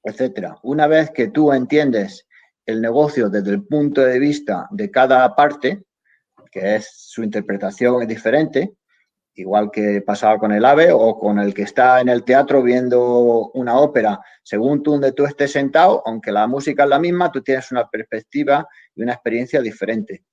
etcétera. 0.02 0.56
Una 0.62 0.86
vez 0.86 1.10
que 1.10 1.28
tú 1.28 1.52
entiendes 1.52 2.26
el 2.66 2.80
negocio 2.80 3.28
desde 3.28 3.50
el 3.50 3.66
punto 3.66 4.02
de 4.02 4.18
vista 4.18 4.68
de 4.70 4.90
cada 4.90 5.34
parte, 5.34 5.84
que 6.50 6.76
es 6.76 6.90
su 6.92 7.22
interpretación 7.22 8.02
es 8.02 8.08
diferente, 8.08 8.74
igual 9.34 9.70
que 9.70 10.02
pasaba 10.02 10.38
con 10.38 10.52
el 10.52 10.64
AVE 10.64 10.92
o 10.92 11.18
con 11.18 11.38
el 11.38 11.54
que 11.54 11.62
está 11.62 12.00
en 12.00 12.08
el 12.08 12.24
teatro 12.24 12.62
viendo 12.62 13.50
una 13.54 13.78
ópera, 13.78 14.20
según 14.42 14.82
tú 14.82 14.92
donde 14.92 15.12
tú 15.12 15.24
estés 15.24 15.52
sentado, 15.52 16.02
aunque 16.06 16.32
la 16.32 16.46
música 16.46 16.84
es 16.84 16.88
la 16.88 16.98
misma, 16.98 17.30
tú 17.30 17.42
tienes 17.42 17.70
una 17.70 17.88
perspectiva 17.88 18.66
y 18.94 19.02
una 19.02 19.14
experiencia 19.14 19.60
diferente. 19.60 20.24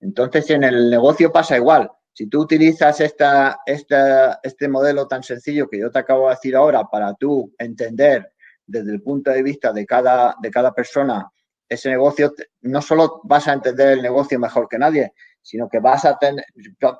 Entonces, 0.00 0.50
en 0.50 0.64
el 0.64 0.90
negocio 0.90 1.32
pasa 1.32 1.56
igual. 1.56 1.90
Si 2.12 2.28
tú 2.28 2.42
utilizas 2.42 3.00
esta, 3.00 3.58
este 3.66 4.68
modelo 4.68 5.08
tan 5.08 5.22
sencillo 5.22 5.68
que 5.68 5.78
yo 5.78 5.90
te 5.90 5.98
acabo 5.98 6.28
de 6.28 6.34
decir 6.34 6.54
ahora 6.54 6.84
para 6.84 7.14
tú 7.14 7.52
entender 7.58 8.32
desde 8.66 8.92
el 8.92 9.02
punto 9.02 9.30
de 9.30 9.42
vista 9.42 9.72
de 9.72 9.84
cada, 9.84 10.36
de 10.40 10.50
cada 10.50 10.72
persona 10.72 11.28
ese 11.68 11.90
negocio, 11.90 12.32
no 12.60 12.82
solo 12.82 13.20
vas 13.24 13.48
a 13.48 13.54
entender 13.54 13.88
el 13.88 14.02
negocio 14.02 14.38
mejor 14.38 14.68
que 14.68 14.78
nadie, 14.78 15.12
sino 15.44 15.68
que 15.68 15.78
vas 15.78 16.04
a, 16.06 16.16
tener, 16.16 16.44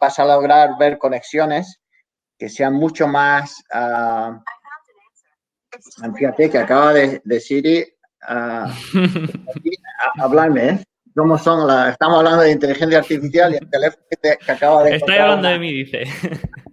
vas 0.00 0.18
a 0.18 0.24
lograr 0.26 0.78
ver 0.78 0.98
conexiones 0.98 1.80
que 2.38 2.48
sean 2.48 2.74
mucho 2.74 3.09
más... 3.09 3.64
Uh, 3.74 4.38
fíjate 6.14 6.50
que 6.50 6.59
acaba 6.59 6.92
de, 6.92 7.20
de 7.24 7.40
Siri 7.40 7.85
uh, 8.28 8.68
hablarme, 10.20 10.68
¿eh? 10.68 10.85
cómo 11.16 11.38
son 11.38 11.66
las... 11.66 11.92
Estamos 11.92 12.18
hablando 12.18 12.42
de 12.42 12.52
inteligencia 12.52 12.98
artificial 12.98 13.54
y 13.54 13.57
el 13.57 13.70
teléfono 13.70 14.04
que, 14.22 14.52
acaba 14.52 14.85
de... 14.85 14.96
Estoy 14.96 15.16
hablando 15.16 15.48
de 15.48 15.59
mí, 15.59 15.72
dice. 15.72 16.04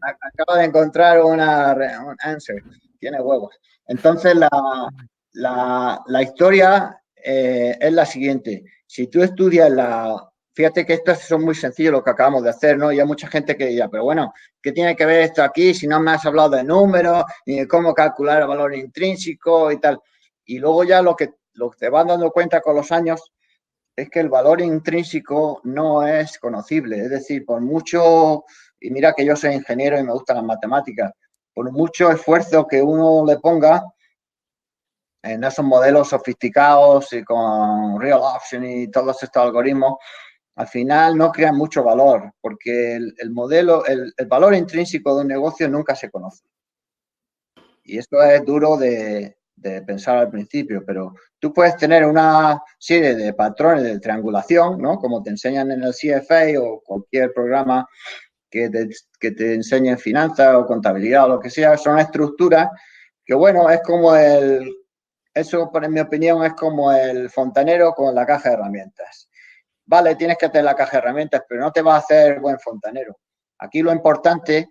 Acaba 0.01 0.59
de 0.59 0.65
encontrar 0.65 1.21
una, 1.23 1.73
un 1.73 2.17
answer. 2.19 2.61
Tiene 2.99 3.21
huevos. 3.21 3.55
Entonces, 3.87 4.35
la, 4.35 6.21
historia 6.21 7.01
eh, 7.15 7.77
es 7.79 7.93
la 7.93 8.05
siguiente. 8.05 8.65
Si 8.85 9.07
tú 9.07 9.23
estudias 9.23 9.71
la... 9.71 10.30
Fíjate 10.53 10.85
que 10.85 10.93
esto 10.93 11.11
es 11.11 11.31
muy 11.39 11.55
sencillo 11.55 11.91
lo 11.91 12.03
que 12.03 12.09
acabamos 12.09 12.43
de 12.43 12.49
hacer, 12.49 12.77
¿no? 12.77 12.91
Y 12.91 12.99
hay 12.99 13.05
mucha 13.05 13.27
gente 13.27 13.55
que 13.55 13.67
dirá, 13.67 13.87
pero 13.89 14.03
bueno, 14.03 14.33
¿qué 14.61 14.73
tiene 14.73 14.95
que 14.95 15.05
ver 15.05 15.21
esto 15.21 15.43
aquí 15.43 15.73
si 15.73 15.87
no 15.87 15.99
me 16.01 16.11
has 16.11 16.25
hablado 16.25 16.49
de 16.49 16.63
números, 16.63 17.23
ni 17.45 17.59
de 17.59 17.67
cómo 17.67 17.93
calcular 17.93 18.41
el 18.41 18.47
valor 18.47 18.75
intrínseco 18.75 19.71
y 19.71 19.79
tal? 19.79 19.99
Y 20.45 20.59
luego 20.59 20.83
ya 20.83 21.01
lo 21.01 21.15
que, 21.15 21.35
lo 21.53 21.69
que 21.69 21.77
te 21.77 21.89
van 21.89 22.07
dando 22.07 22.31
cuenta 22.31 22.59
con 22.59 22.75
los 22.75 22.91
años 22.91 23.31
es 23.95 24.09
que 24.09 24.19
el 24.19 24.29
valor 24.29 24.61
intrínseco 24.61 25.61
no 25.63 26.05
es 26.05 26.37
conocible. 26.37 26.99
Es 26.99 27.09
decir, 27.09 27.45
por 27.45 27.61
mucho, 27.61 28.43
y 28.79 28.91
mira 28.91 29.13
que 29.13 29.25
yo 29.25 29.35
soy 29.37 29.53
ingeniero 29.53 29.97
y 29.99 30.03
me 30.03 30.11
gustan 30.11 30.37
las 30.37 30.45
matemáticas, 30.45 31.11
por 31.53 31.71
mucho 31.71 32.11
esfuerzo 32.11 32.67
que 32.67 32.81
uno 32.81 33.25
le 33.25 33.37
ponga 33.39 33.83
en 35.23 35.43
esos 35.43 35.63
modelos 35.63 36.09
sofisticados 36.09 37.13
y 37.13 37.23
con 37.23 38.01
real 38.01 38.19
option 38.21 38.65
y 38.65 38.89
todos 38.89 39.21
estos 39.21 39.43
algoritmos, 39.43 39.95
al 40.61 40.67
final 40.67 41.17
no 41.17 41.31
crean 41.31 41.57
mucho 41.57 41.83
valor, 41.83 42.33
porque 42.39 42.95
el, 42.95 43.31
modelo, 43.31 43.83
el, 43.87 44.13
valor 44.27 44.53
intrínseco 44.53 45.15
de 45.15 45.21
un 45.21 45.27
negocio 45.27 45.67
nunca 45.67 45.95
se 45.95 46.11
conoce. 46.11 46.43
Y 47.83 47.97
esto 47.97 48.21
es 48.21 48.45
duro 48.45 48.77
de, 48.77 49.37
pensar 49.87 50.17
al 50.17 50.29
principio, 50.29 50.83
pero 50.85 51.13
tú 51.39 51.51
puedes 51.51 51.75
tener 51.77 52.05
una 52.05 52.61
serie 52.77 53.15
de 53.15 53.33
patrones 53.33 53.83
de 53.83 53.99
triangulación, 53.99 54.79
¿no? 54.79 54.99
Como 54.99 55.23
te 55.23 55.31
enseñan 55.31 55.71
en 55.71 55.83
el 55.83 55.93
CFA 55.93 56.59
o 56.59 56.81
cualquier 56.81 57.33
programa 57.33 57.87
que 58.49 58.69
te, 58.69 58.89
que 59.19 59.31
te 59.31 59.55
enseñe 59.55 59.97
finanzas 59.97 60.55
o 60.55 60.65
contabilidad 60.67 61.25
o 61.25 61.29
lo 61.29 61.39
que 61.39 61.49
sea, 61.49 61.75
son 61.77 61.97
estructuras 61.97 62.69
que, 63.25 63.33
bueno, 63.33 63.69
es 63.69 63.81
como 63.81 64.15
el, 64.15 64.71
eso, 65.33 65.71
en 65.73 65.91
mi 65.93 65.99
opinión, 66.01 66.43
es 66.45 66.53
como 66.53 66.91
el 66.91 67.31
fontanero 67.31 67.93
con 67.93 68.13
la 68.13 68.27
caja 68.27 68.49
de 68.49 68.55
herramientas. 68.55 69.27
Vale, 69.91 70.15
tienes 70.15 70.37
que 70.37 70.47
tener 70.47 70.63
la 70.63 70.73
caja 70.73 70.93
de 70.93 70.97
herramientas, 70.99 71.43
pero 71.49 71.59
no 71.59 71.69
te 71.73 71.81
va 71.81 71.95
a 71.95 71.97
hacer 71.97 72.39
buen 72.39 72.57
fontanero. 72.59 73.19
Aquí 73.59 73.81
lo 73.81 73.91
importante 73.91 74.69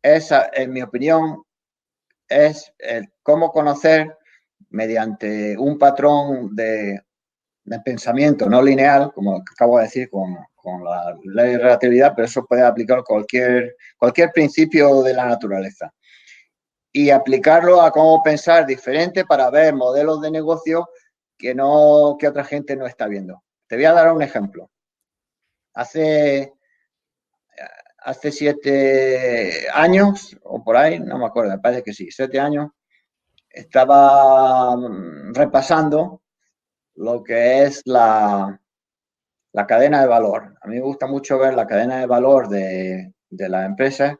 es, 0.00 0.30
en 0.52 0.72
mi 0.72 0.80
opinión, 0.80 1.42
es 2.28 2.72
cómo 3.24 3.50
conocer 3.50 4.16
mediante 4.70 5.58
un 5.58 5.76
patrón 5.76 6.54
de, 6.54 7.00
pensamiento 7.84 8.48
no 8.48 8.62
lineal, 8.62 9.12
como 9.12 9.38
acabo 9.38 9.78
de 9.78 9.86
decir 9.86 10.08
con, 10.08 10.36
la 10.84 11.18
ley 11.24 11.54
de 11.54 11.58
relatividad, 11.58 12.12
pero 12.14 12.26
eso 12.26 12.46
puede 12.46 12.62
aplicar 12.62 13.02
cualquier, 13.02 13.74
cualquier 13.98 14.30
principio 14.30 15.02
de 15.02 15.14
la 15.14 15.26
naturaleza. 15.26 15.92
Y 16.92 17.10
aplicarlo 17.10 17.82
a 17.82 17.90
cómo 17.90 18.22
pensar 18.22 18.66
diferente 18.66 19.24
para 19.24 19.50
ver 19.50 19.74
modelos 19.74 20.20
de 20.22 20.30
negocio 20.30 20.88
que, 21.36 21.56
no, 21.56 22.14
que 22.20 22.28
otra 22.28 22.44
gente 22.44 22.76
no 22.76 22.86
está 22.86 23.08
viendo. 23.08 23.42
Te 23.74 23.78
voy 23.78 23.86
a 23.86 23.92
dar 23.92 24.12
un 24.12 24.22
ejemplo. 24.22 24.70
Hace 25.72 26.52
hace 27.98 28.30
siete 28.30 29.66
años, 29.74 30.38
o 30.44 30.62
por 30.62 30.76
ahí, 30.76 31.00
no 31.00 31.18
me 31.18 31.26
acuerdo, 31.26 31.50
me 31.50 31.58
parece 31.58 31.82
que 31.82 31.92
sí, 31.92 32.08
siete 32.08 32.38
años, 32.38 32.70
estaba 33.50 34.76
mm, 34.76 35.34
repasando 35.34 36.22
lo 36.94 37.24
que 37.24 37.64
es 37.64 37.82
la, 37.84 38.60
la 39.50 39.66
cadena 39.66 40.02
de 40.02 40.06
valor. 40.06 40.56
A 40.62 40.68
mí 40.68 40.76
me 40.76 40.82
gusta 40.82 41.08
mucho 41.08 41.36
ver 41.36 41.54
la 41.54 41.66
cadena 41.66 41.98
de 41.98 42.06
valor 42.06 42.48
de, 42.48 43.12
de 43.28 43.48
la 43.48 43.64
empresa 43.64 44.16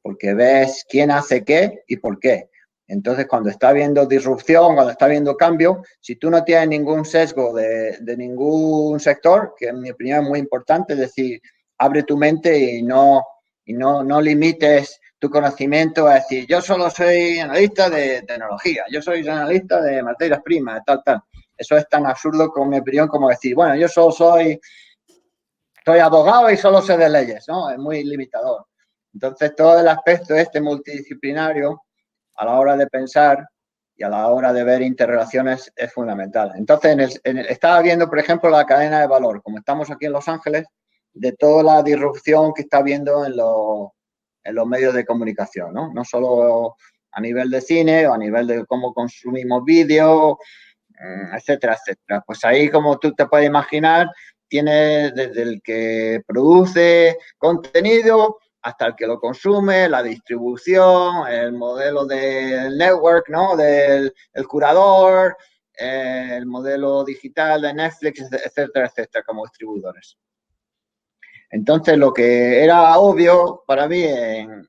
porque 0.00 0.32
ves 0.32 0.86
quién 0.88 1.10
hace 1.10 1.44
qué 1.44 1.82
y 1.86 1.98
por 1.98 2.18
qué. 2.18 2.48
Entonces, 2.86 3.26
cuando 3.26 3.48
está 3.48 3.70
habiendo 3.70 4.04
disrupción, 4.06 4.74
cuando 4.74 4.92
está 4.92 5.06
habiendo 5.06 5.36
cambio, 5.36 5.82
si 6.00 6.16
tú 6.16 6.30
no 6.30 6.44
tienes 6.44 6.68
ningún 6.68 7.04
sesgo 7.04 7.54
de, 7.54 7.98
ningún 8.16 9.00
sector, 9.00 9.54
que 9.56 9.68
en 9.68 9.80
mi 9.80 9.90
opinión 9.90 10.22
es 10.22 10.28
muy 10.28 10.38
importante, 10.38 10.92
es 10.92 10.98
decir, 10.98 11.40
abre 11.78 12.02
tu 12.02 12.16
mente 12.16 12.58
y 12.58 12.82
no, 12.82 13.24
y 13.64 13.72
no, 13.72 14.04
no 14.04 14.20
limites 14.20 15.00
tu 15.18 15.30
conocimiento 15.30 16.06
a 16.06 16.16
decir, 16.16 16.46
yo 16.46 16.60
solo 16.60 16.90
soy 16.90 17.38
analista 17.38 17.88
de 17.88 18.22
tecnología, 18.22 18.84
yo 18.90 19.00
soy 19.00 19.26
analista 19.26 19.80
de 19.80 20.02
materias 20.02 20.42
primas, 20.44 20.82
tal, 20.84 21.02
tal. 21.02 21.22
Eso 21.56 21.76
es 21.76 21.88
tan 21.88 22.04
absurdo 22.04 22.50
con 22.50 22.68
mi 22.68 22.78
opinión 22.78 23.08
como 23.08 23.30
decir, 23.30 23.54
bueno, 23.54 23.76
yo 23.76 23.88
solo 23.88 24.12
soy, 24.12 24.60
soy 25.82 25.98
abogado 26.00 26.50
y 26.50 26.58
solo 26.58 26.82
sé 26.82 26.98
de 26.98 27.08
leyes, 27.08 27.46
¿no? 27.48 27.70
Es 27.70 27.78
muy 27.78 28.04
limitador. 28.04 28.66
Entonces, 29.14 29.54
todo 29.54 29.78
el 29.78 29.88
aspecto 29.88 30.34
este 30.34 30.60
multidisciplinario 30.60 31.83
a 32.36 32.44
la 32.44 32.58
hora 32.58 32.76
de 32.76 32.86
pensar 32.86 33.46
y 33.96 34.02
a 34.02 34.08
la 34.08 34.28
hora 34.28 34.52
de 34.52 34.64
ver 34.64 34.82
interrelaciones 34.82 35.72
es 35.76 35.92
fundamental. 35.92 36.52
Entonces, 36.56 37.20
estaba 37.22 37.80
viendo, 37.80 38.08
por 38.08 38.18
ejemplo, 38.18 38.50
la 38.50 38.66
cadena 38.66 39.00
de 39.00 39.06
valor, 39.06 39.42
como 39.42 39.58
estamos 39.58 39.90
aquí 39.90 40.06
en 40.06 40.12
Los 40.12 40.28
Ángeles, 40.28 40.66
de 41.12 41.32
toda 41.32 41.62
la 41.62 41.82
disrupción 41.82 42.52
que 42.54 42.62
está 42.62 42.78
habiendo 42.78 43.24
en, 43.24 43.34
en 44.44 44.54
los 44.54 44.66
medios 44.66 44.94
de 44.94 45.04
comunicación, 45.04 45.72
¿no? 45.72 45.92
No 45.92 46.04
solo 46.04 46.76
a 47.12 47.20
nivel 47.20 47.50
de 47.50 47.60
cine 47.60 48.06
o 48.08 48.14
a 48.14 48.18
nivel 48.18 48.46
de 48.48 48.66
cómo 48.66 48.92
consumimos 48.92 49.64
vídeo, 49.64 50.38
mm, 50.88 51.34
etcétera, 51.36 51.74
etcétera. 51.74 52.22
Pues 52.26 52.44
ahí, 52.44 52.68
como 52.68 52.98
tú 52.98 53.14
te 53.14 53.26
puedes 53.26 53.46
imaginar, 53.46 54.10
tiene 54.48 55.12
desde 55.12 55.42
el 55.42 55.62
que 55.62 56.20
produce 56.26 57.16
contenido 57.38 58.38
hasta 58.64 58.86
el 58.86 58.96
que 58.96 59.06
lo 59.06 59.20
consume, 59.20 59.90
la 59.90 60.02
distribución, 60.02 61.28
el 61.28 61.52
modelo 61.52 62.06
del 62.06 62.78
network, 62.78 63.28
¿no? 63.28 63.56
Del 63.56 64.14
el 64.32 64.48
curador, 64.48 65.36
eh, 65.78 66.30
el 66.38 66.46
modelo 66.46 67.04
digital 67.04 67.60
de 67.60 67.74
Netflix, 67.74 68.22
etcétera, 68.22 68.86
etcétera, 68.86 69.22
como 69.22 69.44
distribuidores. 69.44 70.16
Entonces, 71.50 71.98
lo 71.98 72.10
que 72.14 72.64
era 72.64 72.98
obvio 72.98 73.62
para 73.66 73.86
mí, 73.86 74.02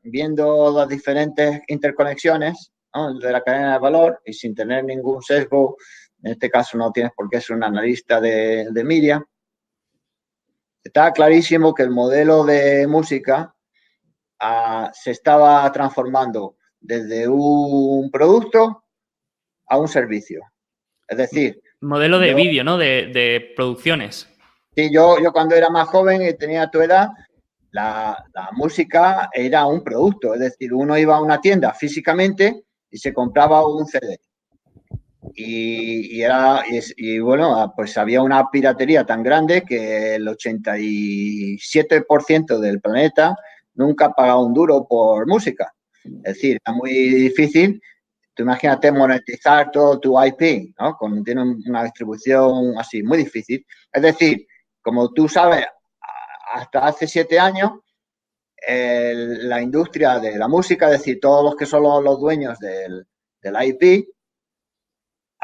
viendo 0.04 0.74
las 0.78 0.90
diferentes 0.90 1.62
interconexiones 1.68 2.74
de 3.22 3.32
la 3.32 3.42
cadena 3.42 3.74
de 3.74 3.80
valor 3.80 4.22
y 4.26 4.34
sin 4.34 4.54
tener 4.54 4.84
ningún 4.84 5.22
sesgo, 5.22 5.78
en 6.22 6.34
este 6.34 6.50
caso 6.50 6.78
no 6.78 6.92
tienes 6.92 7.14
por 7.16 7.30
qué 7.30 7.40
ser 7.40 7.56
un 7.56 7.64
analista 7.64 8.20
de, 8.20 8.68
de 8.72 8.84
media, 8.84 9.26
estaba 10.84 11.12
clarísimo 11.12 11.74
que 11.74 11.84
el 11.84 11.92
modelo 11.92 12.44
de 12.44 12.88
música 12.88 13.55
se 14.94 15.12
estaba 15.12 15.72
transformando 15.72 16.58
desde 16.80 17.28
un 17.28 18.10
producto 18.12 18.84
a 19.68 19.78
un 19.78 19.88
servicio. 19.88 20.42
Es 21.08 21.18
decir... 21.18 21.62
Modelo 21.82 22.20
de 22.20 22.34
vídeo, 22.34 22.64
¿no? 22.64 22.78
De, 22.78 23.54
producciones. 23.56 24.28
Sí, 24.76 24.90
yo, 24.94 25.18
yo 25.22 25.32
cuando 25.32 25.56
era 25.56 25.70
más 25.70 25.88
joven 25.88 26.22
y 26.22 26.34
tenía 26.34 26.70
tu 26.70 26.82
edad, 26.82 27.10
la, 27.76 28.26
música 28.54 29.30
era 29.34 29.66
un 29.66 29.84
producto. 29.84 30.34
Es 30.34 30.40
decir, 30.40 30.74
uno 30.74 30.98
iba 30.98 31.18
a 31.18 31.22
una 31.22 31.42
tienda 31.42 31.74
físicamente 31.74 32.64
y 32.90 32.98
se 32.98 33.12
compraba 33.14 33.68
un 33.68 33.86
CD. 33.86 34.18
Y, 35.34 36.22
era, 36.22 36.64
y, 36.70 37.20
bueno, 37.20 37.74
pues 37.76 37.98
había 37.98 38.22
una 38.22 38.50
piratería 38.50 39.06
tan 39.06 39.22
grande 39.24 39.64
que 39.64 40.16
el 40.16 40.26
87% 40.28 42.60
del 42.60 42.80
planeta 42.80 43.36
nunca 43.76 44.06
ha 44.06 44.14
pagado 44.14 44.46
un 44.46 44.54
duro 44.54 44.88
por 44.88 45.28
música. 45.28 45.74
Es 46.04 46.36
decir, 46.36 46.60
es 46.64 46.74
muy 46.74 46.92
difícil. 46.92 47.82
Tú 48.34 48.44
imagínate 48.44 48.92
monetizar 48.92 49.72
todo 49.72 50.00
tu 50.00 50.22
IP, 50.22 50.74
¿no? 50.80 50.98
Con, 50.98 51.24
tiene 51.24 51.42
una 51.42 51.84
distribución 51.84 52.78
así, 52.78 53.02
muy 53.02 53.20
difícil. 53.20 53.66
Es 53.92 54.02
decir, 54.02 54.46
como 54.82 55.12
tú 55.14 55.30
sabes, 55.30 55.66
hasta 56.54 56.86
hace 56.86 57.08
siete 57.08 57.40
años, 57.40 57.72
la 58.68 59.62
industria 59.62 60.20
de 60.20 60.38
la 60.38 60.48
música, 60.48 60.88
es 60.88 61.00
decir, 61.00 61.20
todos 61.20 61.44
los 61.44 61.56
que 61.56 61.66
son 61.66 61.84
los, 61.84 62.20
dueños 62.20 62.58
del, 62.60 63.06
del 63.42 63.56
IP, 63.64 64.08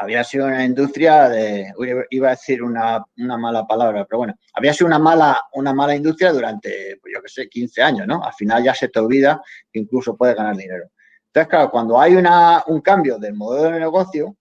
había 0.02 0.24
sido 0.24 0.46
una 0.46 0.64
industria 0.64 1.28
de, 1.28 1.72
iba 2.10 2.28
a 2.28 2.30
decir 2.32 2.62
una, 2.62 3.04
mala 3.16 3.64
palabra, 3.66 4.04
pero 4.04 4.18
bueno, 4.18 4.34
había 4.54 4.74
sido 4.74 4.88
una 4.88 4.98
mala, 4.98 5.40
una 5.52 5.72
mala 5.72 5.94
industria 5.94 6.32
durante, 6.32 6.98
pues 7.00 7.14
yo 7.14 7.22
qué 7.22 7.28
sé, 7.28 7.48
15 7.48 7.82
años, 7.82 8.06
¿no? 8.08 8.22
Al 8.22 8.32
final 8.34 8.64
ya 8.64 8.74
se 8.74 8.88
te 8.88 8.98
olvida 8.98 9.40
que 9.72 9.78
incluso 9.78 10.16
puedes 10.16 10.34
ganar 10.34 10.56
dinero. 10.56 10.86
Entonces, 11.26 11.48
claro, 11.48 11.70
cuando 11.70 12.00
hay 12.00 12.16
una, 12.16 12.64
un 12.66 12.80
cambio 12.80 13.18
del 13.18 13.34
modelo 13.34 13.70
de 13.70 13.80
negocio, 13.80 14.36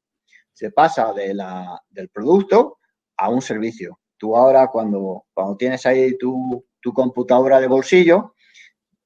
se 0.52 0.72
pasa 0.72 1.14
de 1.14 1.34
la, 1.36 1.80
del 1.90 2.10
producto 2.10 2.80
a 3.18 3.30
un 3.30 3.42
servicio. 3.42 4.00
Tú 4.18 4.36
ahora, 4.36 4.68
cuando, 4.68 5.26
cuando 5.34 5.56
tienes 5.58 5.86
ahí 5.86 6.18
tu, 6.18 6.66
tu 6.82 6.92
computadora 6.92 7.60
de 7.60 7.68
bolsillo, 7.68 8.34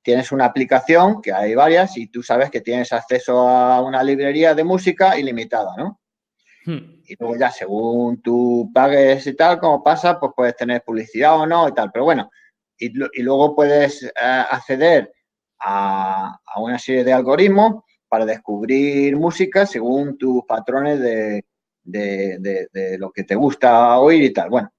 tienes 0.01 0.31
una 0.31 0.45
aplicación, 0.45 1.21
que 1.21 1.33
hay 1.33 1.53
varias, 1.53 1.97
y 1.97 2.07
tú 2.07 2.23
sabes 2.23 2.49
que 2.49 2.61
tienes 2.61 2.93
acceso 2.93 3.49
a 3.49 3.81
una 3.81 4.01
librería 4.03 4.55
de 4.55 4.63
música 4.63 5.19
ilimitada, 5.19 5.75
¿no? 5.77 5.99
Hmm. 6.66 7.01
Y 7.05 7.16
luego 7.20 7.38
ya 7.38 7.51
según 7.51 8.22
tú 8.22 8.72
pagues 8.74 9.28
y 9.28 9.36
tal, 9.36 9.59
como 9.59 9.84
pasa, 9.84 10.20
pues 10.20 10.32
puedes 10.36 10.55
tener 10.55 10.84
publicidad 10.84 11.39
o 11.39 11.45
no 11.45 11.68
y 11.70 11.74
tal. 11.74 11.91
Pero 11.91 12.05
bueno, 12.05 12.32
y, 12.78 12.89
luego 13.22 13.55
puedes 13.55 14.03
eh, 14.03 14.09
acceder 14.16 15.13
a, 15.59 16.39
una 16.57 16.80
serie 16.80 17.03
de 17.03 17.13
algoritmos 17.13 17.84
para 18.07 18.26
descubrir 18.26 19.16
música 19.16 19.66
según 19.66 20.18
tus 20.18 20.43
patrones 20.45 20.99
de, 20.99 21.43
lo 22.97 23.11
que 23.11 23.24
te 23.24 23.36
gusta 23.36 23.99
oír 23.99 24.24
y 24.24 24.34
tal. 24.34 24.49
Bueno, 24.49 24.74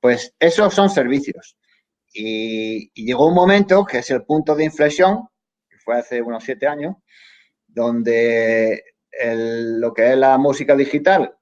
pues 0.00 0.34
esos 0.38 0.72
son 0.72 0.88
servicios. 0.88 1.56
Y, 2.12 2.90
y, 2.94 3.06
llegó 3.06 3.26
un 3.26 3.34
momento, 3.34 3.84
que 3.84 3.98
es 3.98 4.10
el 4.10 4.22
punto 4.24 4.54
de 4.54 4.64
inflexión, 4.64 5.28
que 5.68 5.78
fue 5.78 5.98
hace 5.98 6.22
unos 6.22 6.44
siete 6.44 6.66
años, 6.66 6.96
donde 7.66 8.84
lo 9.20 9.92
que 9.92 10.12
es 10.12 10.16
la 10.16 10.38
música 10.38 10.74
digital 10.74 11.34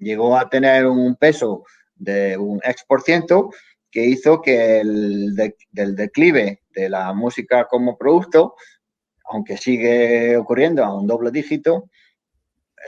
llegó 0.00 0.36
a 0.36 0.48
tener 0.48 0.86
un 0.86 1.14
peso 1.16 1.64
de 1.94 2.36
un 2.36 2.60
X 2.64 2.84
por 2.88 3.02
ciento 3.02 3.50
que 3.90 4.04
hizo 4.04 4.40
que 4.40 4.80
el 4.80 5.34
del 5.70 5.96
declive 5.96 6.62
de 6.70 6.88
la 6.88 7.12
música 7.12 7.66
como 7.66 7.98
producto, 7.98 8.54
aunque 9.24 9.56
sigue 9.56 10.36
ocurriendo 10.36 10.84
a 10.84 10.94
un 10.94 11.06
doble 11.06 11.30
dígito, 11.30 11.90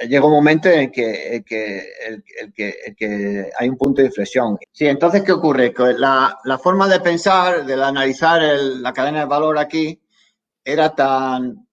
eh, 0.00 0.07
llega 0.09 0.26
un 0.26 0.32
momento 0.32 0.68
en 0.68 0.90
que, 0.90 1.42
que, 1.44 1.82
el, 2.07 2.24
que, 2.55 3.50
hay 3.59 3.68
un 3.68 3.76
punto 3.76 4.00
de 4.00 4.09
inflexión. 4.09 4.57
Sí, 4.70 4.86
entonces, 4.86 5.22
¿qué 5.22 5.32
ocurre? 5.32 5.74
Que 5.74 5.92
la, 5.92 6.38
la 6.44 6.59
forma 6.59 6.88
de 6.88 7.00
pensar, 7.00 7.66
de 7.66 7.74
analizar 7.74 8.40
la 8.40 8.92
cadena 8.92 9.20
de 9.20 9.26
valor 9.26 9.59
aquí, 9.59 10.00
era 10.64 10.94
tan, 10.94 11.66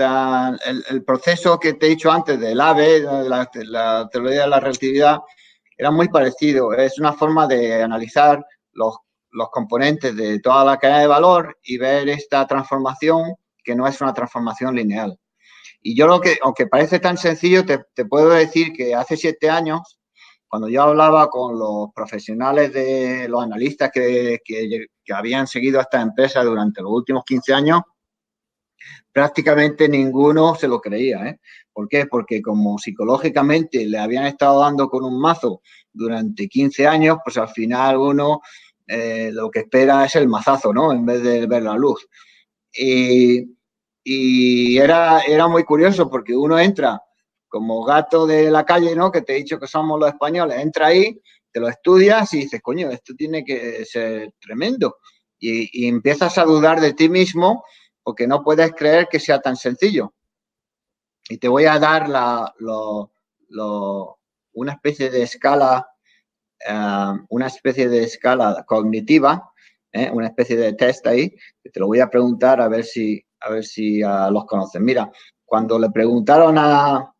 el, 0.00 1.04
proceso 1.04 1.58
que 1.58 1.74
te 1.74 1.86
he 1.86 1.90
dicho 1.90 2.10
antes 2.10 2.38
del 2.38 2.60
AVE, 2.60 3.00
la, 3.00 3.50
la 3.64 4.08
teoría 4.10 4.42
de 4.42 4.48
la 4.48 4.60
relatividad, 4.60 5.18
era 5.76 5.90
muy 5.90 6.08
parecido. 6.08 6.72
Es 6.72 6.98
una 6.98 7.12
forma 7.12 7.46
de 7.46 7.82
analizar 7.82 8.44
los, 8.72 8.96
los 9.30 9.48
componentes 9.50 10.16
de 10.16 10.40
toda 10.40 10.64
la 10.64 10.76
cadena 10.76 11.00
de 11.00 11.06
valor 11.06 11.56
y 11.62 11.78
ver 11.78 12.08
esta 12.08 12.46
transformación 12.46 13.34
que 13.62 13.74
no 13.74 13.86
es 13.86 14.00
una 14.00 14.12
transformación 14.12 14.74
lineal. 14.74 15.18
Y 15.80 15.96
yo 15.96 16.06
lo 16.06 16.20
que, 16.20 16.38
aunque 16.42 16.66
parece 16.66 16.98
tan 16.98 17.16
sencillo, 17.16 17.64
te, 17.64 17.84
te 17.94 18.04
puedo 18.04 18.30
decir 18.30 18.72
que 18.72 18.94
hace 18.94 19.16
siete 19.16 19.48
años, 19.48 19.98
cuando 20.48 20.68
yo 20.68 20.82
hablaba 20.82 21.28
con 21.28 21.58
los 21.58 21.88
profesionales 21.94 22.72
de 22.72 23.28
los 23.28 23.42
analistas 23.42 23.90
que, 23.92 24.38
que, 24.44 24.86
que 25.04 25.12
habían 25.12 25.46
seguido 25.46 25.78
a 25.78 25.82
esta 25.82 26.00
empresa 26.00 26.42
durante 26.42 26.82
los 26.82 26.90
últimos 26.90 27.22
15 27.24 27.54
años, 27.54 27.82
prácticamente 29.12 29.88
ninguno 29.88 30.54
se 30.54 30.68
lo 30.68 30.80
creía. 30.80 31.26
¿eh? 31.26 31.40
¿Por 31.72 31.88
qué? 31.88 32.06
Porque 32.06 32.42
como 32.42 32.78
psicológicamente 32.78 33.86
le 33.86 33.98
habían 33.98 34.26
estado 34.26 34.60
dando 34.60 34.88
con 34.88 35.04
un 35.04 35.20
mazo 35.20 35.62
durante 35.92 36.48
15 36.48 36.86
años, 36.86 37.18
pues 37.24 37.36
al 37.36 37.48
final 37.48 37.96
uno 37.96 38.40
eh, 38.86 39.30
lo 39.32 39.50
que 39.50 39.60
espera 39.60 40.04
es 40.04 40.16
el 40.16 40.28
mazazo, 40.28 40.72
¿no? 40.72 40.92
En 40.92 41.04
vez 41.04 41.22
de 41.22 41.46
ver 41.46 41.62
la 41.62 41.74
luz. 41.74 42.08
Y, 42.72 43.46
era, 44.78 45.20
era 45.20 45.48
muy 45.48 45.64
curioso 45.64 46.08
porque 46.08 46.34
uno 46.34 46.58
entra 46.58 47.02
como 47.48 47.84
gato 47.84 48.26
de 48.26 48.50
la 48.50 48.64
calle, 48.64 48.96
¿no? 48.96 49.12
Que 49.12 49.20
te 49.20 49.34
he 49.34 49.36
dicho 49.36 49.58
que 49.58 49.66
somos 49.66 50.00
los 50.00 50.08
españoles, 50.08 50.58
entra 50.58 50.86
ahí, 50.86 51.20
te 51.52 51.60
lo 51.60 51.68
estudias 51.68 52.32
y 52.32 52.38
dices, 52.38 52.62
coño, 52.62 52.90
esto 52.90 53.14
tiene 53.14 53.44
que 53.44 53.84
ser 53.84 54.32
tremendo. 54.40 54.96
Y, 55.38 55.84
y 55.84 55.88
empiezas 55.88 56.38
a 56.38 56.44
dudar 56.44 56.80
de 56.80 56.94
ti 56.94 57.08
mismo 57.08 57.64
porque 58.08 58.26
no 58.26 58.42
puedes 58.42 58.72
creer 58.72 59.06
que 59.10 59.20
sea 59.20 59.38
tan 59.38 59.54
sencillo. 59.54 60.14
Y 61.28 61.36
te 61.36 61.46
voy 61.46 61.66
a 61.66 61.78
dar 61.78 62.08
una 64.54 64.72
especie 64.72 65.10
de 65.10 65.24
escala, 65.24 65.86
eh, 66.66 67.12
una 67.28 67.48
especie 67.48 67.86
de 67.86 68.04
escala 68.04 68.64
cognitiva, 68.66 69.52
eh, 69.92 70.10
una 70.10 70.28
especie 70.28 70.56
de 70.56 70.72
test 70.72 71.06
ahí, 71.06 71.36
te 71.70 71.78
lo 71.78 71.86
voy 71.86 72.00
a 72.00 72.08
preguntar 72.08 72.62
a 72.62 72.68
ver 72.68 72.82
si, 72.82 73.22
a 73.40 73.50
ver 73.50 73.62
si 73.66 74.02
ah, 74.02 74.30
los 74.30 74.46
conocen. 74.46 74.86
Mira, 74.86 75.12
cuando 75.44 75.78
le 75.78 75.90
preguntaron 75.90 76.56
a, 76.56 77.14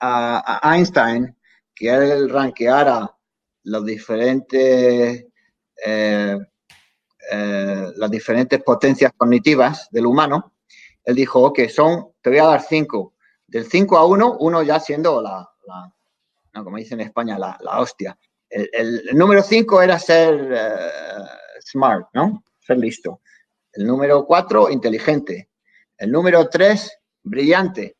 a, 0.00 0.74
Einstein 0.74 1.36
que 1.74 1.90
él 1.90 2.30
ranqueara 2.30 3.14
los 3.64 3.84
diferentes, 3.84 5.26
eh, 5.84 6.38
eh, 7.30 7.92
las 7.96 8.10
diferentes 8.10 8.62
potencias 8.62 9.12
cognitivas 9.16 9.88
del 9.90 10.06
humano, 10.06 10.52
él 11.04 11.14
dijo, 11.14 11.52
que 11.52 11.68
son, 11.68 12.12
te 12.20 12.30
voy 12.30 12.38
a 12.38 12.46
dar 12.46 12.62
cinco. 12.62 13.14
Del 13.46 13.64
5 13.64 13.96
a 13.96 14.04
1, 14.04 14.36
uno 14.40 14.62
ya 14.62 14.78
siendo 14.78 15.22
la, 15.22 15.48
no, 16.54 16.64
como 16.64 16.76
dicen 16.76 17.00
en 17.00 17.06
España, 17.06 17.38
la, 17.38 17.56
hostia. 17.78 18.18
El, 18.48 19.10
número 19.14 19.42
5 19.42 19.82
era 19.82 19.98
ser 19.98 20.52
eh, 20.52 21.60
smart, 21.60 22.08
¿no? 22.14 22.42
Ser 22.60 22.78
listo. 22.78 23.20
El 23.72 23.86
número 23.86 24.24
4, 24.24 24.70
inteligente. 24.70 25.50
El 25.96 26.10
número 26.10 26.48
3, 26.48 26.98
brillante. 27.22 27.96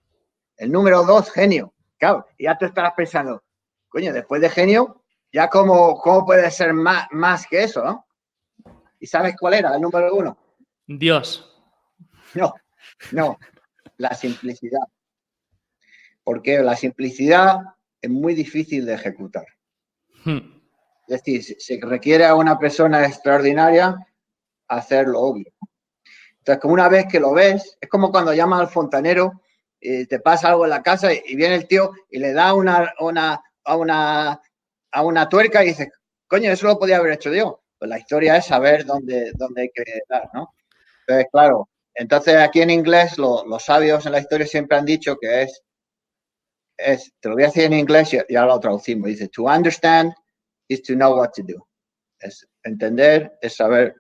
El 0.56 0.72
número 0.72 1.04
2, 1.04 1.30
genio. 1.30 1.74
Claro, 1.98 2.26
ya 2.38 2.56
tú 2.56 2.64
estarás 2.64 2.94
pensando, 2.96 3.42
coño, 3.88 4.12
después 4.12 4.40
de 4.40 4.48
genio, 4.48 5.02
ya 5.32 5.48
cómo, 5.48 5.98
cómo 5.98 6.24
puede 6.24 6.50
ser 6.50 6.72
más, 6.72 7.08
más 7.10 7.46
que 7.46 7.64
eso, 7.64 7.84
¿no? 7.84 8.06
¿Y 9.00 9.06
sabes 9.06 9.36
cuál 9.38 9.54
era 9.54 9.74
el 9.74 9.80
número 9.80 10.14
1? 10.14 10.38
Dios. 10.86 11.44
No, 12.34 12.54
no, 13.12 13.38
la 13.96 14.14
simplicidad. 14.14 14.86
Porque 16.24 16.58
la 16.58 16.76
simplicidad 16.76 17.58
es 18.00 18.10
muy 18.10 18.34
difícil 18.34 18.84
de 18.84 18.94
ejecutar. 18.94 19.46
Hmm. 20.24 20.60
Es 21.06 21.22
decir, 21.22 21.56
se 21.58 21.80
requiere 21.82 22.26
a 22.26 22.34
una 22.34 22.58
persona 22.58 23.06
extraordinaria 23.06 23.96
hacer 24.68 25.08
lo 25.08 25.20
obvio. 25.20 25.50
Entonces, 26.38 26.60
como 26.60 26.74
una 26.74 26.88
vez 26.88 27.06
que 27.10 27.20
lo 27.20 27.32
ves, 27.32 27.78
es 27.80 27.88
como 27.88 28.10
cuando 28.10 28.34
llamas 28.34 28.60
al 28.60 28.68
fontanero 28.68 29.42
y 29.80 30.06
te 30.06 30.20
pasa 30.20 30.48
algo 30.48 30.64
en 30.64 30.70
la 30.70 30.82
casa 30.82 31.12
y 31.12 31.34
viene 31.34 31.54
el 31.54 31.66
tío 31.66 31.92
y 32.10 32.18
le 32.18 32.32
da 32.32 32.52
una, 32.52 32.92
una, 33.00 33.42
a, 33.64 33.76
una, 33.76 34.40
a 34.92 35.02
una 35.02 35.28
tuerca 35.28 35.62
y 35.62 35.68
dices, 35.68 35.88
coño, 36.26 36.50
eso 36.50 36.66
lo 36.66 36.78
podía 36.78 36.98
haber 36.98 37.12
hecho 37.12 37.32
yo. 37.32 37.62
Pues 37.78 37.88
la 37.88 37.98
historia 37.98 38.36
es 38.36 38.46
saber 38.46 38.84
dónde, 38.84 39.32
dónde 39.34 39.62
hay 39.62 39.70
que 39.70 39.84
dar, 40.08 40.28
¿no? 40.34 40.54
Entonces, 41.06 41.28
claro, 41.32 41.68
entonces, 41.98 42.36
aquí 42.36 42.62
en 42.62 42.70
inglés, 42.70 43.18
los 43.18 43.64
sabios 43.64 44.06
en 44.06 44.12
la 44.12 44.20
historia 44.20 44.46
siempre 44.46 44.78
han 44.78 44.84
dicho 44.84 45.16
que 45.20 45.42
es, 45.42 45.64
es, 46.76 47.12
te 47.18 47.28
lo 47.28 47.34
voy 47.34 47.42
a 47.42 47.46
decir 47.48 47.64
en 47.64 47.72
inglés 47.72 48.14
y 48.28 48.36
ahora 48.36 48.54
lo 48.54 48.60
traducimos. 48.60 49.08
Dice, 49.08 49.26
to 49.28 49.46
understand 49.46 50.12
is 50.68 50.80
to 50.84 50.94
know 50.94 51.16
what 51.16 51.30
to 51.34 51.42
do. 51.42 51.66
Es 52.20 52.46
entender, 52.62 53.36
es 53.42 53.56
saber, 53.56 53.96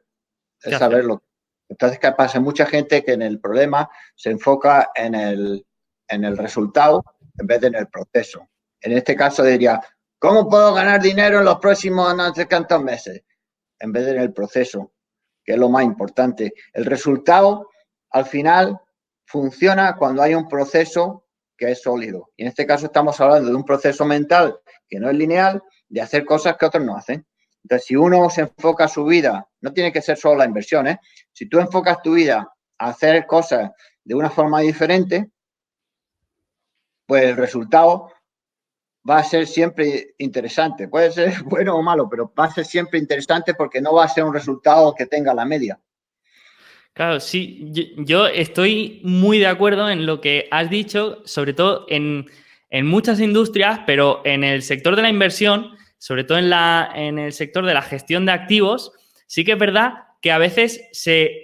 es 0.62 0.78
saber 0.78 1.06
lo 1.06 1.24
Entonces, 1.68 1.98
¿qué 1.98 2.12
pasa? 2.12 2.38
Mucha 2.38 2.66
gente 2.66 3.02
que 3.02 3.14
en 3.14 3.22
el 3.22 3.40
problema 3.40 3.90
se 4.14 4.30
enfoca 4.30 4.90
en 4.94 5.16
el, 5.16 5.66
en 6.06 6.22
el 6.22 6.38
resultado 6.38 7.02
en 7.36 7.48
vez 7.48 7.60
de 7.60 7.66
en 7.66 7.74
el 7.74 7.88
proceso. 7.88 8.48
En 8.80 8.92
este 8.92 9.16
caso 9.16 9.42
diría, 9.42 9.80
¿cómo 10.20 10.48
puedo 10.48 10.72
ganar 10.72 11.02
dinero 11.02 11.40
en 11.40 11.46
los 11.46 11.58
próximos 11.58 12.14
no 12.14 12.32
sé 12.32 12.46
cuántos 12.46 12.80
meses? 12.80 13.24
En 13.80 13.92
vez 13.92 14.06
de 14.06 14.12
en 14.12 14.20
el 14.20 14.32
proceso, 14.32 14.92
que 15.44 15.52
es 15.52 15.58
lo 15.58 15.68
más 15.68 15.84
importante. 15.84 16.52
El 16.72 16.84
resultado 16.84 17.70
al 18.10 18.26
final 18.26 18.80
funciona 19.24 19.96
cuando 19.96 20.22
hay 20.22 20.34
un 20.34 20.48
proceso 20.48 21.26
que 21.56 21.70
es 21.70 21.82
sólido. 21.82 22.30
Y 22.36 22.42
en 22.42 22.48
este 22.48 22.66
caso 22.66 22.86
estamos 22.86 23.20
hablando 23.20 23.50
de 23.50 23.56
un 23.56 23.64
proceso 23.64 24.04
mental 24.04 24.58
que 24.88 24.98
no 24.98 25.10
es 25.10 25.16
lineal, 25.16 25.62
de 25.88 26.00
hacer 26.00 26.24
cosas 26.24 26.56
que 26.56 26.66
otros 26.66 26.84
no 26.84 26.96
hacen. 26.96 27.26
Entonces, 27.62 27.86
si 27.86 27.96
uno 27.96 28.30
se 28.30 28.42
enfoca 28.42 28.88
su 28.88 29.04
vida, 29.04 29.48
no 29.60 29.72
tiene 29.72 29.92
que 29.92 30.00
ser 30.00 30.16
solo 30.16 30.36
la 30.36 30.44
inversión, 30.44 30.86
¿eh? 30.86 31.00
si 31.32 31.48
tú 31.48 31.58
enfocas 31.58 32.00
tu 32.02 32.14
vida 32.14 32.50
a 32.78 32.88
hacer 32.88 33.26
cosas 33.26 33.70
de 34.04 34.14
una 34.14 34.30
forma 34.30 34.60
diferente, 34.60 35.30
pues 37.06 37.24
el 37.24 37.36
resultado 37.36 38.12
va 39.08 39.18
a 39.18 39.24
ser 39.24 39.46
siempre 39.46 40.14
interesante. 40.18 40.88
Puede 40.88 41.10
ser 41.12 41.42
bueno 41.44 41.76
o 41.76 41.82
malo, 41.82 42.08
pero 42.10 42.32
va 42.38 42.46
a 42.46 42.52
ser 42.52 42.64
siempre 42.64 42.98
interesante 42.98 43.54
porque 43.54 43.80
no 43.80 43.94
va 43.94 44.04
a 44.04 44.08
ser 44.08 44.24
un 44.24 44.34
resultado 44.34 44.94
que 44.94 45.06
tenga 45.06 45.34
la 45.34 45.44
media. 45.44 45.78
Claro, 46.92 47.20
sí, 47.20 47.70
yo, 47.98 48.26
estoy 48.26 49.00
muy 49.04 49.38
de 49.38 49.46
acuerdo 49.46 49.88
en 49.88 50.04
lo 50.04 50.20
que 50.20 50.48
has 50.50 50.68
dicho, 50.68 51.22
sobre 51.24 51.52
todo 51.52 51.86
en, 51.88 52.26
muchas 52.84 53.20
industrias, 53.20 53.80
pero 53.86 54.20
en 54.24 54.42
el 54.42 54.62
sector 54.62 54.96
de 54.96 55.02
la 55.02 55.08
inversión, 55.08 55.76
sobre 55.98 56.24
todo 56.24 56.38
en, 56.38 56.50
la, 56.50 56.90
en 56.92 57.20
el 57.20 57.32
sector 57.32 57.64
de 57.64 57.74
la 57.74 57.82
gestión 57.82 58.26
de 58.26 58.32
activos, 58.32 58.90
sí 59.28 59.44
que 59.44 59.52
es 59.52 59.58
verdad 59.58 60.08
que 60.20 60.32
a 60.32 60.38
veces 60.38 60.88
se, 60.90 61.42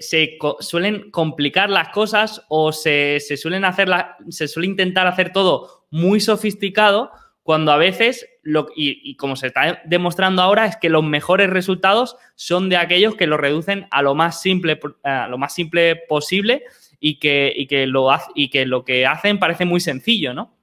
suelen 0.58 1.12
complicar 1.12 1.70
las 1.70 1.90
cosas 1.90 2.42
o 2.48 2.72
se, 2.72 3.20
suelen 3.20 3.64
hacer 3.64 3.88
se 4.30 4.48
suele 4.48 4.66
intentar 4.66 5.06
hacer 5.06 5.32
todo 5.32 5.86
muy 5.90 6.18
sofisticado 6.18 7.12
cuando 7.44 7.72
a 7.72 7.76
veces, 7.76 8.26
lo, 8.42 8.68
y, 8.74 9.16
como 9.16 9.36
se 9.36 9.48
está 9.48 9.82
demostrando 9.84 10.40
ahora, 10.40 10.64
es 10.64 10.78
que 10.78 10.88
los 10.88 11.04
mejores 11.04 11.50
resultados 11.50 12.16
son 12.34 12.70
de 12.70 12.78
aquellos 12.78 13.16
que 13.16 13.26
lo 13.26 13.36
reducen 13.36 13.86
a 13.90 14.00
lo 14.00 14.14
más 14.14 14.40
simple, 14.40 14.80
a 15.02 15.28
lo 15.28 15.36
más 15.36 15.54
simple 15.54 15.94
posible 16.08 16.64
y 16.98 17.18
que, 17.18 17.66
que 17.68 17.86
lo, 17.86 18.08
y 18.34 18.48
que 18.48 18.64
lo 18.64 18.82
que 18.82 19.04
hacen 19.04 19.38
parece 19.38 19.66
muy 19.66 19.80
sencillo, 19.80 20.32
¿no? 20.32 20.56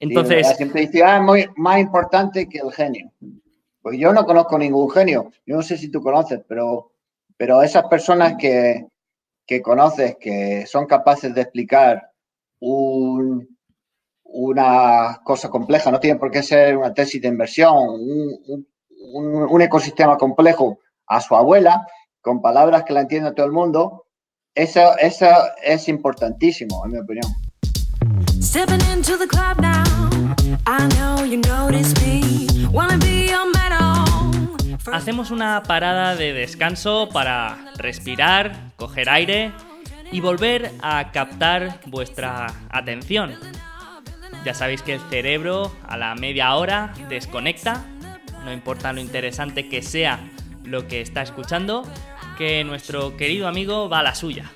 Entonces... 0.00 0.46
la 0.46 0.54
simplicidad 0.54 1.16
es 1.16 1.22
muy, 1.22 1.46
más 1.56 1.78
importante 1.78 2.48
que 2.48 2.60
el 2.60 2.72
genio. 2.72 3.12
Pues 3.82 3.98
yo 3.98 4.10
no 4.14 4.24
conozco 4.24 4.58
ningún 4.58 4.90
genio. 4.90 5.30
Yo 5.44 5.56
no 5.56 5.62
sé 5.62 5.76
si 5.76 5.90
tú 5.90 6.00
conoces, 6.00 6.40
pero, 6.48 6.92
pero 7.36 7.62
esas 7.62 7.84
personas 7.84 8.36
que, 8.38 8.86
que 9.46 9.60
conoces 9.60 10.16
que 10.18 10.64
son 10.66 10.86
capaces 10.86 11.34
de 11.34 11.42
explicar 11.42 12.12
un, 12.60 13.57
una 14.40 15.20
cosa 15.24 15.50
compleja, 15.50 15.90
no 15.90 15.98
tiene 15.98 16.16
por 16.16 16.30
qué 16.30 16.44
ser 16.44 16.76
una 16.76 16.94
tesis 16.94 17.20
de 17.20 17.26
inversión, 17.26 17.74
un, 17.76 19.62
ecosistema 19.62 20.16
complejo 20.16 20.78
a 21.08 21.20
su 21.20 21.34
abuela, 21.34 21.84
con 22.20 22.40
palabras 22.40 22.84
que 22.84 22.92
la 22.92 23.00
entienda 23.00 23.34
todo 23.34 23.46
el 23.46 23.52
mundo, 23.52 24.06
eso, 24.54 24.96
eso 24.98 25.26
es 25.64 25.88
importantísimo, 25.88 26.84
en 26.84 26.92
mi 26.92 26.98
opinión. 26.98 27.26
Hacemos 34.92 35.32
una 35.32 35.64
parada 35.64 36.14
de 36.14 36.32
descanso 36.32 37.08
para 37.12 37.72
respirar, 37.76 38.72
coger 38.76 39.10
aire 39.10 39.52
y 40.12 40.20
volver 40.20 40.70
a 40.80 41.10
captar 41.10 41.80
vuestra 41.86 42.46
atención. 42.70 43.34
Ya 44.44 44.54
sabéis 44.54 44.82
que 44.82 44.94
el 44.94 45.00
cerebro 45.10 45.74
a 45.86 45.96
la 45.96 46.14
media 46.14 46.54
hora 46.54 46.94
desconecta, 47.08 47.84
no 48.44 48.52
importa 48.52 48.92
lo 48.92 49.00
interesante 49.00 49.68
que 49.68 49.82
sea 49.82 50.20
lo 50.64 50.86
que 50.86 51.00
está 51.00 51.22
escuchando, 51.22 51.84
que 52.36 52.62
nuestro 52.64 53.16
querido 53.16 53.48
amigo 53.48 53.88
va 53.88 54.00
a 54.00 54.02
la 54.02 54.14
suya. 54.14 54.50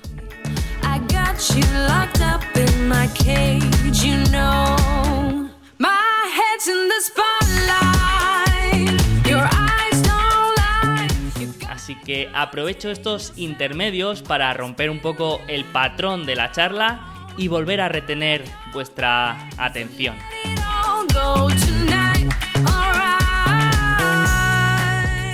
Así 11.69 11.95
que 11.95 12.29
aprovecho 12.33 12.89
estos 12.89 13.33
intermedios 13.35 14.21
para 14.21 14.53
romper 14.53 14.89
un 14.89 14.99
poco 14.99 15.41
el 15.47 15.65
patrón 15.65 16.25
de 16.25 16.35
la 16.35 16.51
charla 16.51 17.22
y 17.37 17.47
volver 17.47 17.81
a 17.81 17.89
retener 17.89 18.43
vuestra 18.73 19.49
atención. 19.57 20.15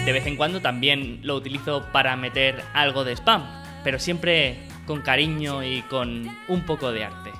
De 0.06 0.12
vez 0.12 0.26
en 0.26 0.38
cuando 0.38 0.62
también 0.62 1.20
lo 1.24 1.36
utilizo 1.36 1.86
para 1.92 2.16
meter 2.16 2.64
algo 2.74 3.04
de 3.04 3.14
spam, 3.16 3.44
pero 3.84 4.00
siempre 4.00 4.58
con 4.86 5.02
cariño 5.02 5.64
y 5.64 5.84
con 5.84 6.28
un 6.48 6.62
poco 6.66 6.92
de 6.92 7.06
arte. 7.06 7.32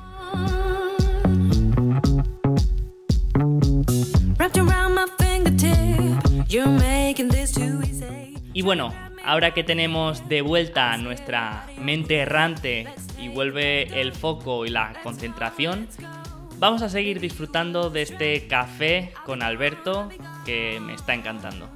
Y 8.54 8.62
bueno, 8.62 8.94
ahora 9.30 9.54
que 9.54 9.64
tenemos 9.64 10.28
de 10.28 10.42
vuelta 10.42 10.98
nuestra 10.98 11.68
mente 11.78 12.18
errante 12.18 12.88
y 13.20 13.28
vuelve 13.28 14.02
el 14.02 14.12
foco 14.12 14.66
y 14.66 14.70
la 14.70 14.94
concentración, 15.04 15.88
vamos 16.58 16.82
a 16.82 16.90
seguir 16.90 17.20
disfrutando 17.20 17.92
de 17.92 18.02
este 18.02 18.48
café 18.48 19.14
con 19.28 19.44
Alberto 19.44 20.10
que 20.46 20.80
me 20.82 20.96
está 20.96 21.14
encantando. 21.14 21.70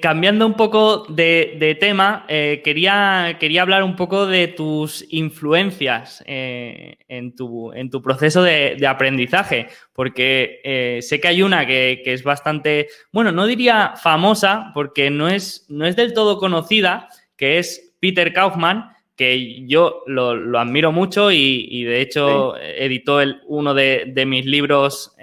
Cambiando 0.00 0.46
un 0.46 0.54
poco 0.54 1.04
de, 1.08 1.76
tema, 1.80 2.24
eh, 2.28 2.60
quería, 2.64 3.36
quería 3.38 3.62
hablar 3.62 3.82
un 3.82 3.96
poco 3.96 4.26
de 4.26 4.48
tus 4.48 5.04
influencias 5.10 6.22
eh, 6.26 6.98
en, 7.08 7.34
tu, 7.34 7.72
en, 7.72 7.90
tu, 7.90 8.02
proceso 8.02 8.42
de, 8.42 8.78
aprendizaje, 8.86 9.68
porque 9.92 10.98
sé 11.02 11.20
que 11.20 11.28
hay 11.28 11.42
una 11.42 11.66
que, 11.66 12.02
es 12.04 12.22
bastante, 12.22 12.88
bueno, 13.12 13.32
no 13.32 13.46
diría 13.46 13.94
famosa, 13.96 14.70
porque 14.74 15.10
no 15.10 15.28
es, 15.28 15.66
no 15.68 15.86
es 15.86 15.96
del 15.96 16.14
todo 16.14 16.38
conocida, 16.38 17.08
que 17.36 17.58
es 17.58 17.94
Peter 18.00 18.32
Kaufman, 18.32 18.90
que 19.16 19.66
yo 19.66 20.02
lo, 20.06 20.58
admiro 20.58 20.92
mucho 20.92 21.32
y, 21.32 21.84
de 21.84 22.00
hecho 22.00 22.56
editó 22.56 23.20
el, 23.20 23.40
uno 23.46 23.74
de, 23.74 24.24
mis 24.26 24.46
libros 24.46 25.14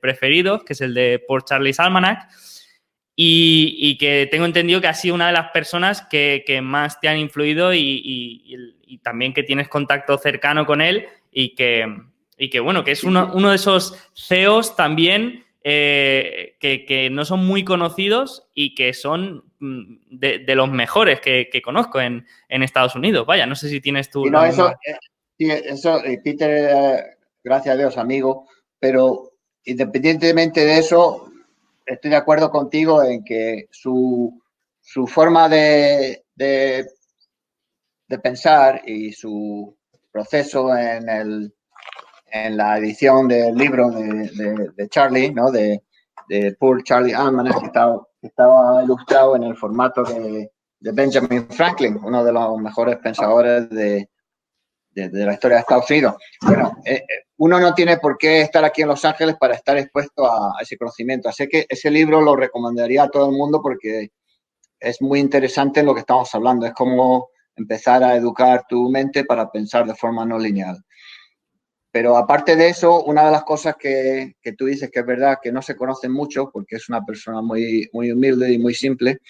preferidos, 0.00 0.64
que 0.64 0.72
es 0.72 0.80
el 0.80 0.94
de 0.94 1.22
Por 1.26 1.44
Charlie's 1.44 1.80
Almanac 1.80 2.28
y, 3.16 3.96
que 3.98 4.28
tengo 4.30 4.44
entendido 4.44 4.80
que 4.80 4.88
ha 4.88 4.94
sido 4.94 5.14
una 5.14 5.28
de 5.28 5.32
las 5.32 5.50
personas 5.50 6.02
que, 6.02 6.60
más 6.62 7.00
te 7.00 7.08
han 7.08 7.18
influido 7.18 7.72
y, 7.72 9.00
también 9.02 9.34
que 9.34 9.42
tienes 9.42 9.68
contacto 9.68 10.16
cercano 10.18 10.66
con 10.66 10.80
él 10.80 11.06
y 11.30 11.54
que, 11.54 11.86
que 12.50 12.60
bueno, 12.60 12.84
que 12.84 12.92
es 12.92 13.04
uno, 13.04 13.50
de 13.50 13.54
esos 13.54 13.96
CEOs 14.14 14.76
también 14.76 15.44
eh, 15.62 16.56
que, 16.60 17.08
no 17.10 17.24
son 17.24 17.46
muy 17.46 17.64
conocidos 17.64 18.48
y 18.54 18.74
que 18.74 18.92
son 18.94 19.44
mm, 19.60 19.96
de, 20.10 20.54
los 20.54 20.70
mejores 20.70 21.20
que, 21.20 21.62
conozco 21.62 22.00
en, 22.00 22.26
Estados 22.48 22.96
Unidos. 22.96 23.26
Vaya, 23.26 23.46
no 23.46 23.54
sé 23.54 23.68
si 23.68 23.80
tienes 23.80 24.10
tú... 24.10 24.26
no, 24.26 24.44
eso, 24.44 24.70
eh, 24.70 25.62
eso, 25.66 26.02
eh, 26.04 26.20
Peter, 26.22 27.16
gracias 27.42 27.74
a 27.74 27.78
Dios, 27.78 27.98
amigo, 27.98 28.48
pero 28.78 29.32
independientemente 29.64 30.64
de 30.64 30.78
eso, 30.78 31.23
estoy 31.86 32.10
de 32.10 32.16
acuerdo 32.16 32.50
contigo 32.50 33.02
en 33.02 33.24
que 33.24 33.68
su, 33.70 34.40
forma 35.06 35.48
de, 35.48 36.24
de, 36.34 36.86
pensar 38.22 38.82
y 38.86 39.12
su 39.12 39.76
proceso 40.12 40.76
en, 40.76 41.08
el, 41.08 41.54
en 42.26 42.56
la 42.56 42.78
edición 42.78 43.26
del 43.28 43.54
libro 43.54 43.90
de, 43.90 44.88
Charlie, 44.88 45.32
¿no? 45.32 45.50
de, 45.50 45.82
de 46.28 46.54
Poor 46.58 46.82
Charlie 46.84 47.14
Almanac, 47.14 47.58
que 47.60 47.66
estaba, 47.66 48.06
estaba, 48.22 48.84
ilustrado 48.84 49.36
en 49.36 49.44
el 49.44 49.56
formato 49.56 50.04
de, 50.04 50.50
Benjamin 50.80 51.48
Franklin, 51.48 51.98
uno 52.04 52.22
de 52.22 52.32
los 52.32 52.58
mejores 52.58 52.98
pensadores 52.98 53.70
de, 53.70 54.10
de, 54.90 55.24
la 55.24 55.32
historia 55.32 55.56
de 55.56 55.60
Estados 55.60 55.90
Unidos. 55.90 56.14
Bueno, 56.42 56.76
eh, 56.84 56.96
eh, 56.96 57.23
uno 57.36 57.58
no 57.58 57.74
tiene 57.74 57.98
por 57.98 58.16
qué 58.16 58.42
estar 58.42 58.64
aquí 58.64 58.82
en 58.82 58.88
Los 58.88 59.04
Ángeles 59.04 59.36
para 59.38 59.54
estar 59.54 59.76
expuesto 59.76 60.26
a, 60.26 60.54
ese 60.60 60.76
conocimiento. 60.76 61.28
Así 61.28 61.48
que 61.48 61.66
ese 61.68 61.90
libro 61.90 62.20
lo 62.20 62.36
recomendaría 62.36 63.04
a 63.04 63.08
todo 63.08 63.30
el 63.30 63.36
mundo 63.36 63.60
porque 63.60 64.10
es 64.78 65.02
muy 65.02 65.20
interesante 65.20 65.80
en 65.80 65.86
lo 65.86 65.94
que 65.94 66.00
estamos 66.00 66.34
hablando. 66.34 66.66
Es 66.66 66.72
como 66.72 67.28
empezar 67.56 68.02
a 68.04 68.16
educar 68.16 68.64
tu 68.68 68.88
mente 68.90 69.24
para 69.24 69.50
pensar 69.50 69.86
de 69.86 69.94
forma 69.94 70.24
no 70.24 70.38
lineal. 70.38 70.84
Pero 71.90 72.16
aparte 72.16 72.56
de 72.56 72.68
eso, 72.68 73.04
una 73.04 73.24
de 73.26 73.30
las 73.30 73.44
cosas 73.44 73.76
que, 73.76 74.34
que 74.42 74.52
tú 74.52 74.66
dices 74.66 74.90
que 74.90 75.00
es 75.00 75.06
verdad 75.06 75.38
que 75.40 75.52
no 75.52 75.62
se 75.62 75.76
conoce 75.76 76.08
mucho, 76.08 76.50
porque 76.52 76.76
es 76.76 76.88
una 76.88 77.04
persona 77.04 77.40
muy, 77.40 77.88
muy 77.92 78.10
humilde 78.10 78.52
y 78.52 78.58
muy 78.58 78.74
simple, 78.74 79.20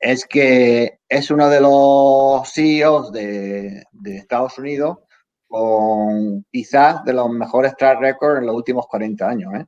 es 0.00 0.24
que 0.24 0.98
es 1.08 1.30
uno 1.30 1.48
de 1.50 1.60
los 1.60 2.50
CEOs 2.50 3.12
de, 3.12 3.84
Estados 4.06 4.58
Unidos 4.58 4.98
con 5.50 6.46
quizás 6.52 7.04
de 7.04 7.12
los 7.12 7.28
mejores 7.28 7.74
track 7.76 8.00
records 8.00 8.38
en 8.38 8.46
los 8.46 8.54
últimos 8.54 8.86
40 8.86 9.28
años. 9.28 9.52
¿eh? 9.54 9.66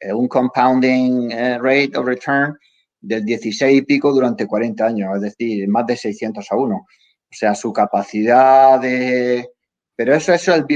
Eh, 0.00 0.12
un 0.12 0.26
compounding 0.26 1.30
eh, 1.30 1.58
rate 1.58 1.92
of 1.94 2.04
return 2.04 2.58
del 3.00 3.24
16 3.24 3.78
y 3.78 3.82
pico 3.82 4.12
durante 4.12 4.48
40 4.48 4.84
años, 4.84 5.14
es 5.14 5.22
decir, 5.22 5.68
más 5.68 5.86
de 5.86 5.96
600 5.96 6.44
a 6.50 6.56
1. 6.56 6.76
O 6.76 6.86
sea, 7.30 7.54
su 7.54 7.72
capacidad 7.72 8.80
de... 8.80 9.48
Pero 9.94 10.14
eso, 10.14 10.32
es 10.32 10.48
el, 10.48 10.66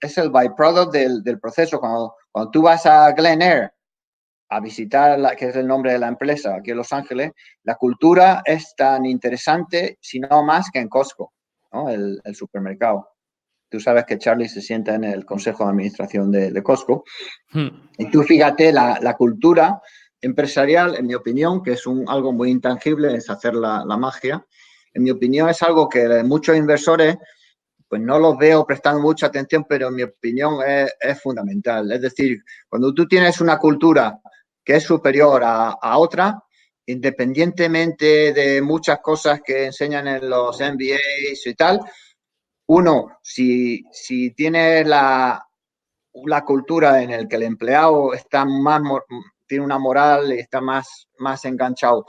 es 0.00 0.18
el 0.18 0.30
byproduct 0.30 0.92
del, 0.92 1.22
del 1.22 1.38
proceso. 1.38 1.78
Cuando, 1.78 2.16
cuando 2.32 2.50
tú 2.50 2.62
vas 2.62 2.86
a 2.86 3.12
Glen 3.12 3.42
Air 3.42 3.72
a 4.48 4.58
visitar, 4.58 5.36
que 5.36 5.50
es 5.50 5.56
el 5.56 5.68
nombre 5.68 5.92
de 5.92 6.00
la 6.00 6.08
empresa 6.08 6.56
aquí 6.56 6.72
en 6.72 6.78
Los 6.78 6.92
Ángeles, 6.92 7.30
la 7.62 7.76
cultura 7.76 8.42
es 8.44 8.74
tan 8.76 9.06
interesante, 9.06 9.98
si 10.00 10.18
no 10.18 10.42
más, 10.42 10.70
que 10.72 10.80
en 10.80 10.88
Costco, 10.88 11.32
¿no? 11.72 11.90
el, 11.90 12.20
supermercado. 12.34 13.13
Tú 13.74 13.80
sabes 13.80 14.04
que 14.04 14.18
Charlie 14.18 14.48
se 14.48 14.62
sienta 14.62 14.94
en 14.94 15.02
el 15.02 15.24
consejo 15.24 15.64
de 15.64 15.70
administración 15.70 16.30
de, 16.30 16.62
Costco. 16.62 17.02
Hmm. 17.50 17.88
Y 17.98 18.08
tú 18.08 18.22
fíjate, 18.22 18.72
la, 18.72 19.00
la, 19.02 19.14
cultura 19.14 19.82
empresarial, 20.20 20.94
en 20.94 21.08
mi 21.08 21.14
opinión, 21.16 21.60
que 21.60 21.72
es 21.72 21.84
un, 21.84 22.04
algo 22.08 22.32
muy 22.32 22.52
intangible, 22.52 23.12
es 23.16 23.28
hacer 23.28 23.56
la, 23.56 23.84
la 23.84 23.96
magia. 23.96 24.46
En 24.92 25.02
mi 25.02 25.10
opinión, 25.10 25.48
es 25.48 25.60
algo 25.60 25.88
que 25.88 26.22
muchos 26.22 26.56
inversores 26.56 27.16
pues 27.88 28.00
no 28.00 28.16
los 28.20 28.38
veo 28.38 28.64
prestando 28.64 29.00
mucha 29.00 29.26
atención, 29.26 29.66
pero 29.68 29.88
en 29.88 29.96
mi 29.96 30.04
opinión 30.04 30.60
es, 30.64 30.94
es, 31.00 31.20
fundamental. 31.20 31.90
Es 31.90 32.00
decir, 32.00 32.44
cuando 32.68 32.94
tú 32.94 33.08
tienes 33.08 33.40
una 33.40 33.58
cultura 33.58 34.20
que 34.64 34.76
es 34.76 34.84
superior 34.84 35.42
a, 35.44 35.98
otra, 35.98 36.40
independientemente 36.86 38.32
de 38.32 38.62
muchas 38.62 39.00
cosas 39.00 39.40
que 39.44 39.64
enseñan 39.64 40.06
en 40.06 40.30
los 40.30 40.60
MBAs 40.60 41.44
y 41.44 41.54
tal. 41.54 41.80
Uno, 42.66 43.18
si, 43.22 43.84
si 43.92 44.30
tiene 44.30 44.84
la, 44.84 45.46
cultura 46.46 47.02
en 47.02 47.10
el 47.10 47.28
que 47.28 47.36
el 47.36 47.42
empleado 47.42 48.14
está 48.14 48.44
más, 48.44 48.80
tiene 49.46 49.64
una 49.64 49.78
moral 49.78 50.32
y 50.32 50.38
está 50.38 50.60
más, 50.60 51.08
más 51.18 51.44
enganchado 51.44 52.06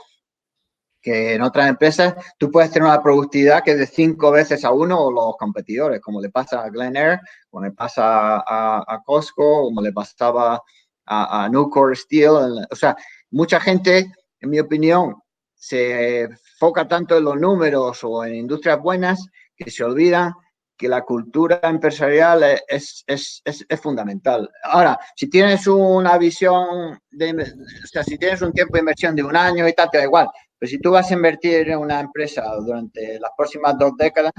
que 1.02 1.34
en 1.34 1.42
otras 1.42 1.68
empresas, 1.68 2.14
tú 2.36 2.50
puedes 2.50 2.72
tener 2.72 2.88
una 2.88 3.02
productividad 3.02 3.62
que 3.62 3.72
es 3.72 3.78
de 3.78 3.86
cinco 3.86 4.32
veces 4.32 4.64
a 4.64 4.72
uno 4.72 5.10
los 5.12 5.36
competidores, 5.36 6.00
como 6.00 6.20
le 6.20 6.30
pasa 6.30 6.64
a 6.64 6.70
Glen 6.70 6.96
Air, 6.96 7.20
como 7.48 7.64
le 7.64 7.70
pasa 7.70 8.38
a, 8.38 8.78
a 8.78 9.02
Costco, 9.04 9.64
como 9.64 9.80
le 9.82 9.92
pasaba 9.92 10.60
a, 11.04 11.44
a 11.44 11.48
Nucor 11.48 11.96
Steel. 11.96 12.66
O 12.70 12.74
sea, 12.74 12.96
mucha 13.30 13.60
gente, 13.60 14.10
en 14.40 14.50
mi 14.50 14.58
opinión, 14.58 15.14
se 15.54 16.22
enfoca 16.22 16.88
tanto 16.88 17.16
en 17.16 17.24
los 17.24 17.36
números 17.36 18.02
o 18.02 18.24
en 18.24 18.34
industrias 18.34 18.80
buenas 18.80 19.28
que 19.56 19.70
se 19.70 19.84
olvidan 19.84 20.32
que 20.76 20.88
la 20.88 21.02
cultura 21.02 21.60
empresarial 21.62 22.42
es, 22.68 23.04
es, 23.06 23.42
es, 23.44 23.64
es, 23.68 23.80
fundamental. 23.80 24.50
Ahora, 24.64 24.98
si 25.14 25.28
tienes 25.28 25.66
una 25.66 26.18
visión, 26.18 26.98
de, 27.10 27.32
o 27.32 27.86
sea, 27.86 28.04
si 28.04 28.18
tienes 28.18 28.42
un 28.42 28.52
tiempo 28.52 28.74
de 28.74 28.80
inversión 28.80 29.16
de 29.16 29.22
un 29.22 29.36
año 29.36 29.66
y 29.66 29.72
tal, 29.72 29.90
te 29.90 29.98
da 29.98 30.04
igual. 30.04 30.28
Pero 30.58 30.70
si 30.70 30.78
tú 30.78 30.90
vas 30.90 31.10
a 31.10 31.14
invertir 31.14 31.70
en 31.70 31.78
una 31.78 32.00
empresa 32.00 32.44
durante 32.64 33.18
las 33.20 33.30
próximas 33.36 33.76
dos 33.78 33.92
décadas, 33.96 34.32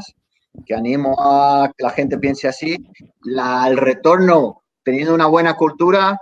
que 0.66 0.74
animo 0.74 1.16
a 1.20 1.72
que 1.76 1.84
la 1.84 1.92
gente 1.92 2.18
piense 2.18 2.48
así, 2.48 2.78
la, 3.24 3.68
el 3.68 3.78
retorno 3.78 4.64
teniendo 4.84 5.14
una 5.14 5.28
buena 5.28 5.56
cultura 5.56 6.20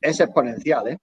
es 0.00 0.20
exponencial, 0.20 0.88
¿eh? 0.88 0.98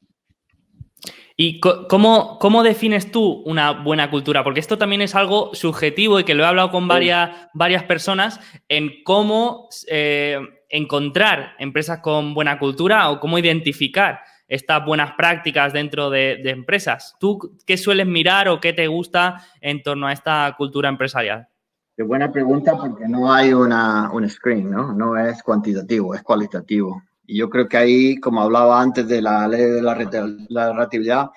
¿Y 1.38 1.60
cómo, 1.60 2.40
cómo, 2.40 2.64
defines 2.64 3.12
tú 3.12 3.44
una 3.46 3.72
buena 3.72 4.10
cultura? 4.10 4.44
Porque 4.44 4.62
esto 4.62 4.78
también 4.78 5.02
es 5.02 5.16
algo 5.16 5.54
subjetivo 5.54 6.18
y 6.20 6.24
que 6.24 6.34
lo 6.34 6.44
he 6.44 6.48
hablado 6.48 6.72
con 6.72 6.88
varias, 6.88 7.30
varias 7.54 7.84
personas 7.84 8.40
en 8.70 9.04
cómo 9.04 9.68
eh, 9.90 10.40
encontrar 10.70 11.54
empresas 11.60 12.00
con 12.00 12.34
buena 12.34 12.58
cultura 12.58 13.10
o 13.10 13.20
cómo 13.20 13.38
identificar 13.38 14.22
estas 14.48 14.86
buenas 14.86 15.14
prácticas 15.14 15.74
dentro 15.74 16.10
de, 16.10 16.42
empresas. 16.46 17.18
¿Tú 17.20 17.58
qué 17.66 17.78
sueles 17.78 18.08
mirar 18.08 18.48
o 18.48 18.62
qué 18.62 18.72
te 18.72 18.88
gusta 18.88 19.42
en 19.60 19.84
torno 19.84 20.08
a 20.08 20.14
esta 20.14 20.54
cultura 20.58 20.88
empresarial? 20.88 21.50
Qué 21.98 22.04
buena 22.04 22.32
pregunta 22.32 22.78
porque 22.78 23.08
no 23.08 23.34
hay 23.34 23.54
una, 23.54 24.10
un 24.12 24.30
screen, 24.30 24.70
¿no? 24.70 24.94
No 24.94 25.18
es 25.18 25.42
cuantitativo, 25.44 26.14
es 26.14 26.22
cualitativo. 26.24 27.02
Y 27.28 27.38
yo 27.38 27.50
creo 27.50 27.68
que 27.68 27.78
ahí, 27.78 28.20
como 28.20 28.42
hablaba 28.42 28.82
antes 28.82 29.08
de 29.08 29.22
la 29.22 29.48
ley 29.48 29.62
de 29.62 29.82
la, 29.82 29.94
relatividad, 29.94 31.30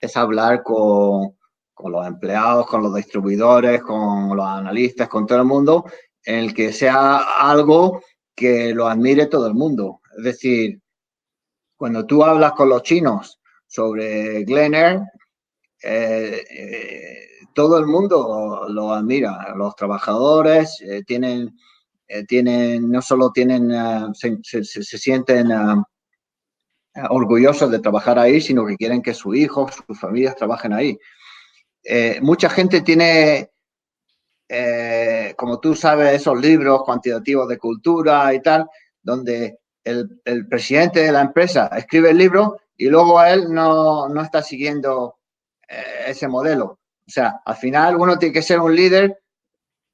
es 0.00 0.16
hablar 0.16 0.62
con, 0.62 1.36
con, 1.74 1.92
los 1.92 2.06
empleados, 2.06 2.66
con 2.66 2.82
los 2.82 2.94
distribuidores, 2.94 3.82
con 3.82 4.36
los 4.36 4.46
analistas, 4.46 5.08
con 5.08 5.26
todo 5.26 5.38
el 5.38 5.44
mundo, 5.44 5.84
en 6.24 6.38
el 6.38 6.54
que 6.54 6.72
sea 6.72 7.18
algo 7.38 8.02
que 8.34 8.72
lo 8.74 8.86
admire 8.86 9.26
todo 9.26 9.46
el 9.46 9.54
mundo. 9.54 10.00
Es 10.16 10.24
decir, 10.24 10.80
cuando 11.76 12.06
tú 12.06 12.22
hablas 12.22 12.52
con 12.52 12.68
los 12.68 12.82
chinos 12.82 13.40
sobre 13.66 14.44
Glen 14.44 14.74
Air, 14.74 15.00
eh, 15.82 16.44
eh, 16.48 17.26
todo 17.54 17.78
el 17.78 17.86
mundo 17.86 18.66
lo 18.68 18.92
admira. 18.92 19.52
Los 19.56 19.74
trabajadores 19.74 20.80
eh, 20.82 21.02
tienen 21.04 21.56
eh, 22.12 22.24
tienen, 22.24 22.90
no 22.90 23.00
solo 23.00 23.30
tienen, 23.32 23.70
eh, 23.70 24.06
se, 24.42 24.82
sienten 24.82 25.50
eh, 25.50 25.82
orgullosos 27.08 27.70
de 27.70 27.78
trabajar 27.78 28.18
ahí, 28.18 28.40
sino 28.40 28.66
que 28.66 28.76
quieren 28.76 29.02
que 29.02 29.14
sus 29.14 29.36
hijos, 29.36 29.74
sus 29.86 29.98
familias 29.98 30.36
trabajen 30.36 30.72
ahí. 30.72 30.98
mucha 32.20 32.50
gente 32.50 32.82
tiene, 32.82 33.50
como 35.36 35.58
tú 35.58 35.74
sabes, 35.74 36.14
esos 36.14 36.38
libros 36.38 36.82
cuantitativos 36.84 37.48
de 37.48 37.58
cultura 37.58 38.32
y 38.34 38.40
tal, 38.42 38.68
donde 39.02 39.58
el, 39.82 40.20
el, 40.24 40.46
presidente 40.46 41.00
de 41.00 41.12
la 41.12 41.22
empresa 41.22 41.68
escribe 41.76 42.10
el 42.10 42.18
libro 42.18 42.58
y 42.76 42.88
luego 42.88 43.22
él 43.22 43.46
no, 43.48 44.08
no 44.08 44.22
está 44.22 44.42
siguiendo 44.42 45.16
eh, 45.68 46.04
ese 46.08 46.28
modelo. 46.28 46.80
O 47.06 47.10
sea, 47.10 47.40
al 47.44 47.56
final 47.56 47.96
uno 47.96 48.18
tiene 48.18 48.34
que 48.34 48.42
ser 48.42 48.60
un 48.60 48.74
líder 48.74 49.22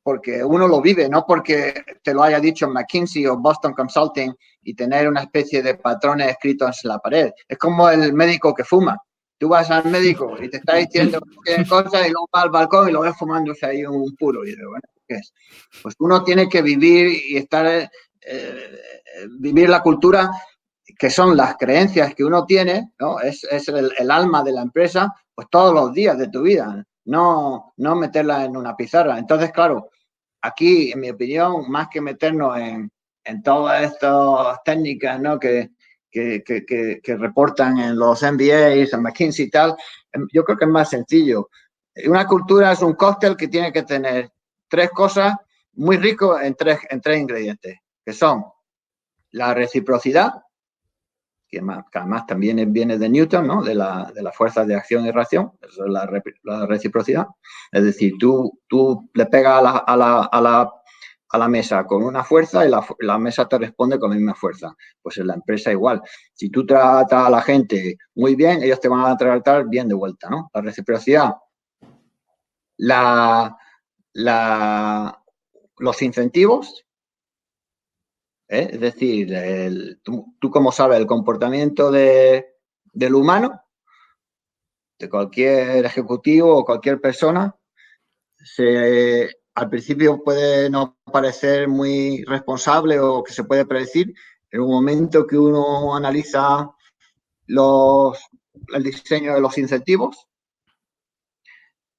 porque 0.09 0.43
uno 0.43 0.67
lo 0.67 0.81
vive, 0.81 1.07
no 1.07 1.27
porque 1.27 1.85
te 2.03 2.15
lo 2.15 2.23
haya 2.23 2.41
dicho 2.41 2.67
McKinsey 2.67 3.27
o 3.27 3.37
Boston 3.37 3.75
Consulting 3.75 4.35
y 4.63 4.73
tener 4.73 5.07
una 5.07 5.21
especie 5.21 5.63
de 5.63 5.75
patrones 5.75 6.31
escritos 6.31 6.83
en 6.83 6.89
la 6.89 6.99
pared. 6.99 7.31
Es 7.47 7.59
como 7.59 7.91
el 7.91 8.15
médico 8.15 8.55
que 8.55 8.65
fuma. 8.65 8.97
Tú 9.37 9.51
vas 9.51 9.71
al 9.71 9.85
médico 9.85 10.35
y 10.41 10.49
te 10.49 10.57
está 10.57 10.77
diciendo 10.77 11.21
cosas 11.69 12.07
y 12.07 12.11
luego 12.11 12.27
va 12.35 12.41
al 12.41 12.49
balcón 12.49 12.89
y 12.89 12.93
lo 12.93 13.03
ves 13.03 13.19
fumándose 13.19 13.67
ahí 13.67 13.85
un 13.85 14.17
puro. 14.17 14.47
Y 14.47 14.57
bueno, 14.57 14.81
¿qué 15.07 15.17
es? 15.17 15.31
Pues 15.83 15.95
uno 15.99 16.25
tiene 16.25 16.49
que 16.49 16.63
vivir 16.63 17.13
y 17.29 17.37
estar, 17.37 17.67
eh, 17.67 17.91
eh, 18.23 19.27
vivir 19.39 19.69
la 19.69 19.83
cultura 19.83 20.31
que 20.99 21.11
son 21.11 21.37
las 21.37 21.59
creencias 21.59 22.15
que 22.15 22.25
uno 22.25 22.47
tiene, 22.47 22.93
¿no? 22.99 23.21
Es, 23.21 23.45
el, 23.69 24.11
alma 24.11 24.43
de 24.43 24.53
la 24.53 24.63
empresa, 24.63 25.15
pues 25.35 25.49
todos 25.51 25.75
los 25.75 25.93
días 25.93 26.17
de 26.17 26.29
tu 26.29 26.41
vida, 26.41 26.83
no, 27.05 27.75
no 27.77 27.95
meterla 27.95 28.47
en 28.47 28.57
una 28.57 28.75
pizarra. 28.75 29.19
Entonces, 29.19 29.53
claro, 29.53 29.91
aquí, 30.43 30.93
en 30.93 31.01
mi 31.01 31.11
opinión, 31.11 31.71
más 31.71 31.89
que 31.89 32.01
meternos 32.01 32.57
en, 32.59 32.91
en 33.25 33.43
todas 33.43 33.93
estas 33.93 34.63
técnicas, 34.65 35.21
¿no? 35.21 35.39
Que, 35.39 35.71
que, 36.11 36.43
que, 37.03 37.17
reportan 37.17 37.79
en 37.79 37.97
los 37.97 38.23
MBAs, 38.23 38.93
en 38.93 39.03
McKinsey 39.03 39.47
y 39.47 39.51
tal, 39.51 39.77
em, 40.13 40.27
yo 40.33 40.43
creo 40.45 40.59
que 40.59 40.65
es 40.65 40.71
más 40.71 40.91
sencillo. 40.91 41.49
Una 42.07 42.27
cultura 42.27 42.73
es 42.73 42.83
un 42.83 42.95
cóctel 42.95 43.37
que 43.37 43.49
tiene 43.49 43.73
que 43.73 43.83
tener 43.83 44.31
tres 44.69 44.91
cosas 44.91 45.35
muy 45.75 45.97
ricos 45.97 46.41
en 46.43 46.55
tres, 46.55 46.81
en 46.91 47.01
tres 47.01 47.21
ingredientes, 47.21 47.79
que 48.05 48.13
son 48.13 48.45
la 49.33 49.55
reciprocidad, 49.55 50.33
que, 51.49 51.61
además 51.95 52.27
también 52.27 52.73
viene 52.73 52.99
de 52.99 53.09
Newton, 53.09 53.47
¿no? 53.47 53.63
de, 53.63 53.75
la, 53.75 54.11
de 54.15 54.23
las 54.23 54.37
fuerzas 54.37 54.67
de 54.67 54.75
acción 54.75 55.07
y 55.07 55.11
reacción, 55.11 55.53
eso 55.63 55.87
es 55.87 55.91
la, 55.91 56.09
la 56.45 56.67
reciprocidad. 56.67 57.27
Es 57.73 57.85
decir, 57.85 58.15
tú, 58.19 58.61
tú 58.69 59.09
le 59.15 59.27
pegas 59.27 59.59
a 59.59 59.63
la, 59.63 59.71
a 59.71 59.97
la, 59.97 60.23
a 60.25 60.41
la 60.41 60.73
a 61.31 61.39
la 61.39 61.49
mesa 61.49 61.85
con 61.85 62.03
una 62.03 62.25
fuerza 62.25 62.67
y 62.67 62.71
la, 62.71 63.19
mesa 63.19 63.49
te 63.49 63.59
responde 63.59 63.99
con 63.99 64.11
la 64.11 64.17
misma 64.17 64.35
fuerza. 64.35 64.75
Pues 65.03 65.19
en 65.19 65.27
la 65.27 65.35
empresa 65.35 65.71
igual. 65.71 66.03
Si 66.33 66.51
tú 66.51 66.65
tratas 66.65 67.27
a 67.27 67.31
la 67.31 67.43
gente 67.43 67.99
muy 68.15 68.35
bien, 68.35 68.63
ellos 68.63 68.81
te 68.81 68.89
van 68.89 69.05
a 69.05 69.17
tratar 69.17 69.69
bien 69.69 69.89
de 69.89 69.95
vuelta, 69.95 70.31
¿no? 70.31 70.51
La 70.55 70.63
reciprocidad. 70.63 71.35
La, 72.79 73.57
la, 74.15 75.23
los 75.79 76.03
incentivos, 76.03 76.87
¿eh? 78.49 78.69
es 78.73 78.81
decir, 78.81 80.01
tú, 80.03 80.51
como 80.51 80.73
sabes 80.73 80.99
el 80.99 81.07
comportamiento 81.07 81.91
de, 81.91 82.47
del 82.93 83.15
humano, 83.15 83.61
de 84.99 85.09
cualquier 85.09 85.85
ejecutivo 85.85 86.57
o 86.57 86.65
cualquier 86.65 87.01
persona, 87.01 87.55
al 89.55 89.69
principio 89.69 90.23
puede 90.23 90.71
no 90.71 90.99
parecer 91.13 91.69
muy 91.69 92.25
responsable 92.25 92.99
o 93.01 93.23
que 93.23 93.33
se 93.33 93.45
puede 93.45 93.67
predecir, 93.67 94.15
en 94.51 94.61
un 94.61 94.71
momento 94.71 95.27
que 95.27 95.37
uno 95.37 95.95
analiza 95.95 96.71
los, 97.47 98.19
el 98.73 98.83
diseño 98.83 99.35
de 99.35 99.41
los 99.41 99.59
incentivos, 99.59 100.27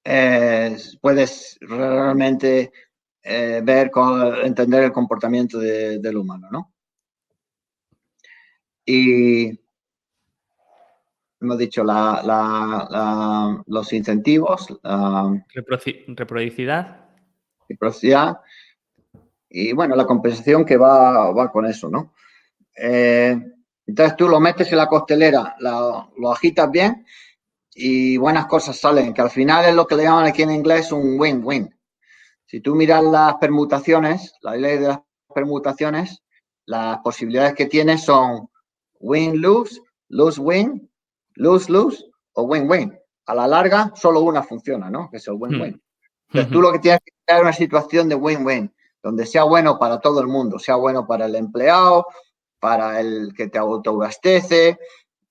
eh, 0.03 0.77
puedes 1.01 1.57
realmente 1.61 2.71
eh, 3.23 3.61
ver, 3.63 3.91
entender 4.43 4.83
el 4.83 4.91
comportamiento 4.91 5.59
del 5.59 6.17
humano, 6.17 6.47
¿no? 6.51 6.73
Y 8.85 9.59
hemos 11.41 11.57
dicho 11.57 11.83
los 11.83 13.93
incentivos. 13.93 14.79
Reproducibilidad 16.17 17.09
reciprocidad 17.69 18.39
y 19.49 19.73
bueno, 19.73 19.95
la 19.95 20.05
compensación 20.05 20.65
que 20.65 20.77
va, 20.77 21.31
va 21.31 21.51
con 21.51 21.65
eso, 21.65 21.89
¿no? 21.89 22.13
Eh, 22.75 23.37
entonces 23.85 24.15
tú 24.15 24.27
lo 24.27 24.39
metes 24.39 24.71
en 24.71 24.77
la 24.77 24.87
costelera, 24.87 25.55
lo 25.59 26.31
agitas 26.31 26.69
bien 26.69 27.05
y 27.73 28.17
buenas 28.17 28.45
cosas 28.45 28.79
salen, 28.79 29.13
que 29.13 29.21
al 29.21 29.31
final 29.31 29.65
es 29.65 29.73
lo 29.73 29.87
que 29.87 29.95
le 29.95 30.03
llaman 30.03 30.25
aquí 30.25 30.43
en 30.43 30.51
inglés 30.51 30.91
un 30.91 31.19
win-win. 31.19 31.75
Si 32.49 32.61
tú 32.61 32.73
miras 32.73 33.03
las 33.03 33.35
permutaciones, 33.35 34.33
la 34.41 34.55
ley 34.55 34.79
de 34.79 34.87
las 34.87 34.99
permutaciones, 35.35 36.23
las 36.65 36.97
posibilidades 37.01 37.53
que 37.53 37.67
tienes 37.67 38.03
son 38.03 38.49
win-lose, 38.99 39.79
lose-win, 40.07 40.89
lose-lose 41.35 42.03
o 42.33 42.41
win-win. 42.41 42.97
A 43.27 43.35
la 43.35 43.47
larga, 43.47 43.91
solo 43.95 44.21
una 44.21 44.41
funciona, 44.41 44.89
¿no? 44.89 45.11
Que 45.11 45.17
es 45.17 45.27
el 45.27 45.35
win-win. 45.35 45.73
Hmm. 45.73 45.81
Entonces, 46.29 46.51
tú 46.51 46.59
lo 46.59 46.71
que 46.71 46.79
tienes 46.79 47.01
que 47.05 47.11
crear 47.23 47.43
una 47.43 47.53
situación 47.53 48.09
de 48.09 48.15
win-win, 48.15 48.73
donde 49.03 49.27
sea 49.27 49.43
bueno 49.43 49.77
para 49.77 49.99
todo 49.99 50.19
el 50.19 50.27
mundo, 50.27 50.57
sea 50.57 50.75
bueno 50.75 51.05
para 51.05 51.27
el 51.27 51.35
empleado, 51.35 52.07
para 52.59 52.99
el 52.99 53.31
que 53.37 53.47
te 53.49 53.59
autoabastece, 53.59 54.79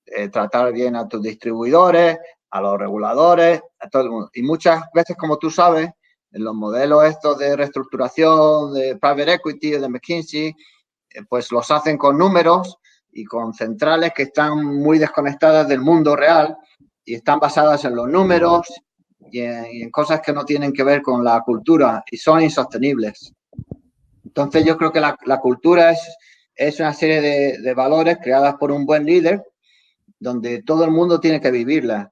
eh, 0.05 0.29
tratar 0.29 0.71
bien 0.71 0.95
a 0.95 1.05
tus 1.05 1.21
distribuidores, 1.21 2.17
a 2.49 2.61
los 2.61 2.79
reguladores, 2.79 3.61
a 3.77 3.89
todo 3.89 4.03
el 4.03 4.09
mundo. 4.09 4.29
Y 4.33 4.41
muchas 4.41 4.83
veces, 4.93 5.17
como 5.17 5.37
tú 5.37 5.51
sabes, 5.51 5.91
en 6.31 6.43
los 6.43 6.53
modelos 6.53 7.05
estos 7.05 7.37
de 7.37 7.55
reestructuración 7.55 8.73
de 8.73 8.97
private 8.97 9.33
equity, 9.33 9.71
de 9.71 9.89
McKinsey, 9.89 10.47
eh, 10.47 11.21
pues 11.27 11.51
los 11.51 11.69
hacen 11.71 11.97
con 11.97 12.17
números 12.17 12.77
y 13.11 13.25
con 13.25 13.53
centrales 13.53 14.11
que 14.15 14.23
están 14.23 14.63
muy 14.63 14.99
desconectadas 14.99 15.67
del 15.67 15.81
mundo 15.81 16.15
real 16.15 16.55
y 17.03 17.15
están 17.15 17.39
basadas 17.39 17.83
en 17.85 17.95
los 17.95 18.07
números 18.07 18.67
y 19.31 19.39
en, 19.39 19.89
cosas 19.89 20.21
que 20.21 20.33
no 20.33 20.45
tienen 20.45 20.71
que 20.73 20.83
ver 20.83 21.01
con 21.01 21.23
la 21.23 21.41
cultura 21.41 22.03
y 22.09 22.17
son 22.17 22.41
insostenibles. 22.41 23.33
Entonces 24.23 24.63
yo 24.63 24.77
creo 24.77 24.91
que 24.91 24.99
la, 24.99 25.39
cultura 25.41 25.91
es, 25.91 25.99
es 26.55 26.79
una 26.79 26.93
serie 26.93 27.57
de, 27.59 27.73
valores 27.73 28.17
creadas 28.21 28.55
por 28.55 28.71
un 28.71 28.85
buen 28.85 29.05
líder 29.05 29.43
donde 30.19 30.61
todo 30.63 30.83
el 30.83 30.91
mundo 30.91 31.19
tiene 31.19 31.41
que 31.41 31.51
vivirla. 31.51 32.11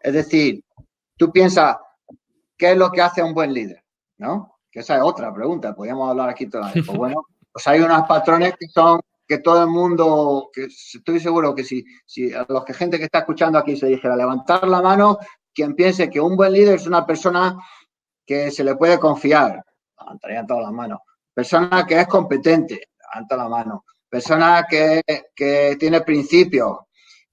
Es 0.00 0.12
decir, 0.12 0.62
tú 1.16 1.32
piensas, 1.32 1.76
¿qué 2.56 2.72
es 2.72 2.76
lo 2.76 2.90
que 2.90 3.02
hace 3.02 3.22
un 3.22 3.34
buen 3.34 3.52
líder? 3.52 3.82
¿No? 4.18 4.58
Que 4.70 4.80
esa 4.80 4.96
es 4.96 5.02
otra 5.02 5.32
pregunta, 5.32 5.74
podríamos 5.74 6.10
hablar 6.10 6.30
aquí 6.30 6.46
todavía. 6.46 6.82
Pues 6.84 6.98
bueno, 6.98 7.26
pues 7.52 7.66
hay 7.66 7.80
unos 7.80 8.06
patrones 8.06 8.54
que 8.58 8.66
son 8.68 9.00
que 9.26 9.38
todo 9.38 9.62
el 9.62 9.70
mundo, 9.70 10.50
que 10.52 10.64
estoy 10.64 11.18
seguro 11.18 11.54
que 11.54 11.64
si, 11.64 11.84
si 12.04 12.32
a 12.32 12.44
los 12.48 12.64
que 12.64 12.74
gente 12.74 12.98
que 12.98 13.04
está 13.04 13.20
escuchando 13.20 13.58
aquí 13.58 13.76
se 13.76 13.86
dijera 13.86 14.16
levantar 14.16 14.68
la 14.68 14.82
mano, 14.82 15.18
quien 15.54 15.74
piense 15.74 16.10
que 16.10 16.20
un 16.20 16.36
buen 16.36 16.52
líder 16.52 16.74
es 16.74 16.86
una 16.86 17.06
persona 17.06 17.56
que 18.26 18.50
se 18.50 18.64
le 18.64 18.76
puede 18.76 18.98
confiar, 18.98 19.64
levantaría 19.98 20.44
todas 20.44 20.64
las 20.64 20.72
manos. 20.72 21.00
Persona 21.32 21.86
que 21.86 22.00
es 22.00 22.06
competente, 22.06 22.88
levanta 22.98 23.36
la 23.36 23.48
mano. 23.48 23.84
Persona 24.08 24.66
que, 24.68 25.02
tiene 25.78 26.00
principios, 26.02 26.78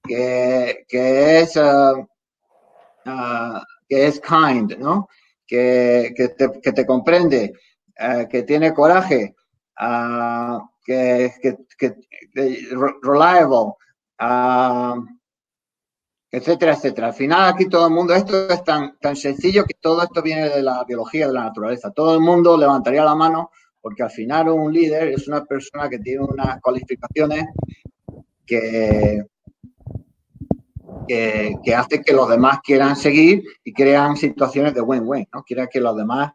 que, 0.04 0.86
es, 0.90 1.56
uh, 1.56 2.08
uh, 3.06 3.60
que 3.92 4.08
es 4.08 4.22
kind, 4.22 4.78
¿no? 4.78 5.10
Que, 5.46 6.14
te, 6.16 6.86
comprende, 6.86 7.52
uh, 8.00 8.26
que 8.30 8.44
tiene 8.44 8.74
coraje, 8.74 9.36
que, 10.86 11.34
que, 11.78 11.96
reliable, 13.02 13.74
etcétera, 16.32 16.74
etcétera. 16.74 17.08
Al 17.08 17.14
final 17.14 17.54
aquí 17.54 17.68
todo 17.68 17.88
el 17.88 17.94
mundo, 17.94 18.14
esto 18.14 18.48
es 18.48 18.64
tan, 18.64 18.98
tan 18.98 19.18
sencillo 19.18 19.66
que 19.66 19.74
todo 19.74 20.02
esto 20.04 20.22
viene 20.22 20.48
de 20.48 20.64
la 20.64 20.86
biología, 20.86 21.28
de 21.28 21.34
la 21.34 21.44
naturaleza. 21.44 21.92
Todo 21.92 22.14
el 22.14 22.22
mundo 22.22 22.58
levantaría 22.58 23.04
la 23.04 23.16
mano 23.16 23.52
porque 23.82 24.04
al 24.04 24.12
final 24.12 24.48
un 24.48 24.72
líder 24.72 25.10
es 25.10 25.28
una 25.28 25.44
persona 25.44 25.90
que 25.90 26.00
tiene 26.00 26.24
unas 26.24 26.62
cualificaciones 26.62 27.44
que, 28.46 29.22
que, 31.08 31.76
hace 31.76 32.02
que 32.02 32.14
los 32.14 32.30
demás 32.30 32.60
quieran 32.64 32.96
seguir 32.96 33.44
y 33.64 33.74
crean 33.74 34.18
situaciones 34.18 34.74
de 34.74 34.82
win-win, 34.82 35.28
¿no? 35.34 35.44
Quiera 35.44 35.68
que 35.68 35.80
los 35.80 35.96
demás 35.96 36.34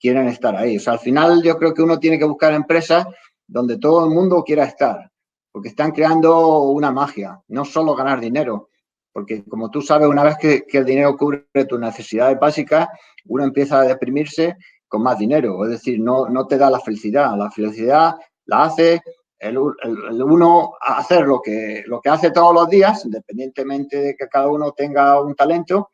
quieran 0.00 0.28
estar 0.28 0.56
ahí. 0.56 0.76
O 0.76 0.80
sea, 0.80 0.94
al 0.94 0.98
final 0.98 1.42
yo 1.42 1.56
creo 1.58 1.74
que 1.74 1.82
uno 1.82 1.98
tiene 1.98 2.18
que 2.18 2.24
buscar 2.24 2.52
empresas 2.52 3.06
donde 3.46 3.78
todo 3.78 4.04
el 4.04 4.10
mundo 4.10 4.44
quiera 4.44 4.64
estar, 4.64 5.10
porque 5.50 5.68
están 5.68 5.92
creando 5.92 6.60
una 6.62 6.92
magia, 6.92 7.40
no 7.48 7.64
solo 7.64 7.94
ganar 7.94 8.20
dinero, 8.20 8.68
porque 9.12 9.42
como 9.44 9.70
tú 9.70 9.82
sabes, 9.82 10.06
una 10.06 10.22
vez 10.22 10.36
que, 10.38 10.64
el 10.72 10.84
dinero 10.84 11.16
cubre 11.16 11.42
tus 11.68 11.80
necesidades 11.80 12.38
básicas, 12.38 12.88
uno 13.24 13.44
empieza 13.44 13.80
a 13.80 13.84
deprimirse 13.84 14.56
con 14.86 15.02
más 15.02 15.18
dinero. 15.18 15.64
Es 15.64 15.70
decir, 15.70 16.00
no, 16.00 16.28
no 16.28 16.46
te 16.46 16.56
da 16.56 16.70
la 16.70 16.80
felicidad. 16.80 17.36
La 17.36 17.50
felicidad 17.50 18.14
la 18.44 18.64
hace 18.64 19.02
el, 19.38 19.56
uno 19.58 20.72
hacer 20.80 21.26
lo 21.26 21.40
que, 21.40 21.84
lo 21.86 22.00
que 22.00 22.08
hace 22.08 22.30
todos 22.30 22.54
los 22.54 22.68
días, 22.68 23.04
independientemente 23.04 24.00
de 24.00 24.16
que 24.16 24.28
cada 24.28 24.48
uno 24.48 24.72
tenga 24.72 25.20
un 25.20 25.34
talento, 25.34 25.90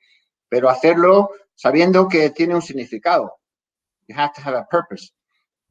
pero 0.48 0.68
hacerlo 0.68 1.30
sabiendo 1.54 2.08
que 2.08 2.30
tiene 2.30 2.54
un 2.54 2.62
significado. 2.62 3.36
You 4.06 4.16
have 4.18 4.32
to 4.34 4.42
have 4.44 4.56
a 4.56 4.66
purpose. 4.66 5.12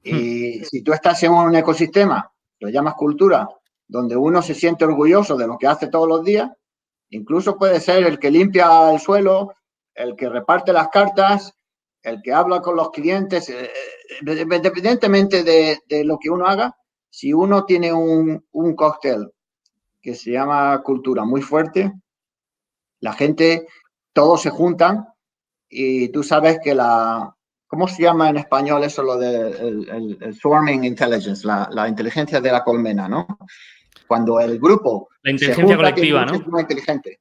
Y 0.01 0.59
hmm. 0.59 0.63
si 0.65 0.81
tú 0.83 0.93
estás 0.93 1.21
en 1.23 1.31
un 1.31 1.55
ecosistema, 1.55 2.31
lo 2.59 2.69
llamas 2.69 2.95
cultura, 2.95 3.47
donde 3.87 4.15
uno 4.15 4.41
se 4.41 4.53
siente 4.53 4.85
orgulloso 4.85 5.35
de 5.35 5.47
lo 5.47 5.57
que 5.57 5.67
hace 5.67 5.87
todos 5.87 6.07
los 6.07 6.23
días, 6.23 6.49
Incluso 7.13 7.57
puede 7.57 7.79
ser 7.79 8.03
el 8.05 8.17
que 8.17 8.31
limpia 8.31 8.91
el 8.91 8.99
suelo 8.99 9.53
el 9.93 10.15
que 10.15 10.27
reparte 10.27 10.73
las 10.73 10.89
cartas, 10.89 11.53
el 12.01 12.23
que 12.23 12.33
habla 12.33 12.61
con 12.61 12.75
los 12.75 12.89
clientes, 12.89 13.47
eh, 13.49 13.65
eh, 13.65 14.19
independientemente 14.21 15.43
de, 15.43 16.03
lo 16.03 16.17
que 16.17 16.31
uno 16.31 16.47
haga, 16.47 16.75
si 17.13 17.31
uno 17.31 17.63
tiene 17.63 17.93
un, 17.93 18.43
un 18.53 18.75
cóctel 18.75 19.31
que 20.01 20.15
se 20.15 20.31
llama 20.31 20.81
cultura 20.81 21.23
muy 21.23 21.43
fuerte, 21.43 21.93
la 23.01 23.13
gente, 23.13 23.67
todos 24.13 24.41
se 24.41 24.49
juntan 24.49 25.07
y 25.69 26.09
tú 26.09 26.23
sabes 26.23 26.57
que 26.63 26.73
la, 26.73 27.31
¿cómo 27.67 27.87
se 27.87 28.01
llama 28.01 28.29
en 28.29 28.37
español 28.37 28.83
eso 28.83 29.03
lo 29.03 29.19
de 29.19 29.51
el, 29.51 30.33
swarming 30.33 30.85
intelligence, 30.85 31.45
la, 31.45 31.87
inteligencia 31.87 32.41
de 32.41 32.51
la 32.51 32.63
colmena, 32.63 33.07
¿no? 33.07 33.27
Cuando 34.07 34.39
el 34.39 34.57
grupo... 34.57 35.09
La 35.21 35.29
inteligencia 35.29 35.77
colectiva, 35.77 36.25
¿no? 36.25 36.59
Inteligente. 36.59 37.19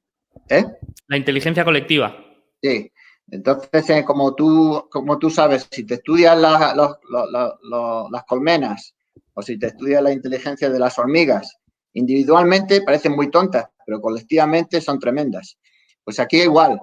¿Eh? 0.49 0.65
La 1.05 1.17
inteligencia 1.17 1.63
colectiva. 1.63 2.17
Sí. 2.59 2.91
Entonces, 3.29 3.89
eh, 3.91 4.03
como, 4.03 4.33
tú, 4.33 4.87
como 4.89 5.19
tú 5.19 5.29
sabes, 5.29 5.67
si 5.69 5.85
te 5.85 5.93
estudias 5.93 6.35
las 6.35 8.23
colmenas 8.27 8.95
o 9.33 9.41
si 9.41 9.57
te 9.57 9.67
estudias 9.67 10.01
la 10.01 10.11
inteligencia 10.11 10.69
de 10.69 10.79
las 10.79 10.97
hormigas, 10.99 11.57
individualmente 11.93 12.81
parecen 12.81 13.15
muy 13.15 13.29
tontas, 13.29 13.65
pero 13.85 14.01
colectivamente 14.01 14.81
son 14.81 14.99
tremendas. 14.99 15.57
Pues 16.03 16.19
aquí 16.19 16.41
igual, 16.41 16.79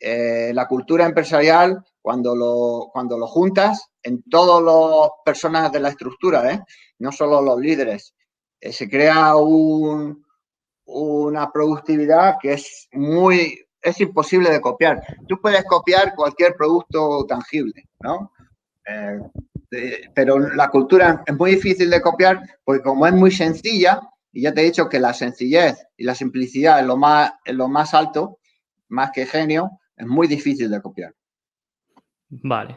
eh, 0.00 0.52
la 0.54 0.66
cultura 0.66 1.06
empresarial, 1.06 1.84
cuando 2.00 2.34
lo, 2.34 2.90
cuando 2.92 3.18
lo 3.18 3.26
juntas 3.26 3.90
en 4.02 4.22
todas 4.24 4.62
las 4.62 5.10
personas 5.24 5.72
de 5.72 5.80
la 5.80 5.90
estructura, 5.90 6.52
¿eh? 6.52 6.60
no 6.98 7.12
solo 7.12 7.42
los 7.42 7.58
líderes, 7.58 8.14
se 8.60 8.88
crea 8.88 9.36
un, 9.36 10.24
una 10.86 11.50
productividad 11.50 12.36
que 12.40 12.54
es 12.54 12.88
muy, 12.92 13.66
es 13.80 14.00
imposible 14.00 14.50
de 14.50 14.60
copiar. 14.60 15.02
Tú 15.28 15.40
puedes 15.40 15.64
copiar 15.64 16.14
cualquier 16.14 16.54
producto 16.56 17.24
tangible, 17.26 17.88
¿no? 18.00 18.32
Pero 20.14 20.38
la 20.38 20.68
cultura 20.68 21.22
es 21.26 21.34
muy 21.36 21.52
difícil 21.52 21.90
de 21.90 22.00
copiar 22.00 22.40
porque 22.64 22.82
como 22.82 23.06
es 23.06 23.12
muy 23.12 23.30
sencilla, 23.30 24.00
y 24.32 24.42
ya 24.42 24.54
te 24.54 24.62
he 24.62 24.64
dicho 24.64 24.88
que 24.88 25.00
la 25.00 25.14
sencillez 25.14 25.76
y 25.96 26.04
la 26.04 26.14
simplicidad 26.14 26.80
es 26.80 26.86
lo 26.86 26.96
más, 26.96 27.32
lo 27.46 27.68
más 27.68 27.94
alto, 27.94 28.38
más 28.88 29.10
que 29.12 29.26
genio, 29.26 29.70
es 29.96 30.06
muy 30.06 30.26
difícil 30.26 30.70
de 30.70 30.80
copiar. 30.80 31.14
Vale. 32.28 32.76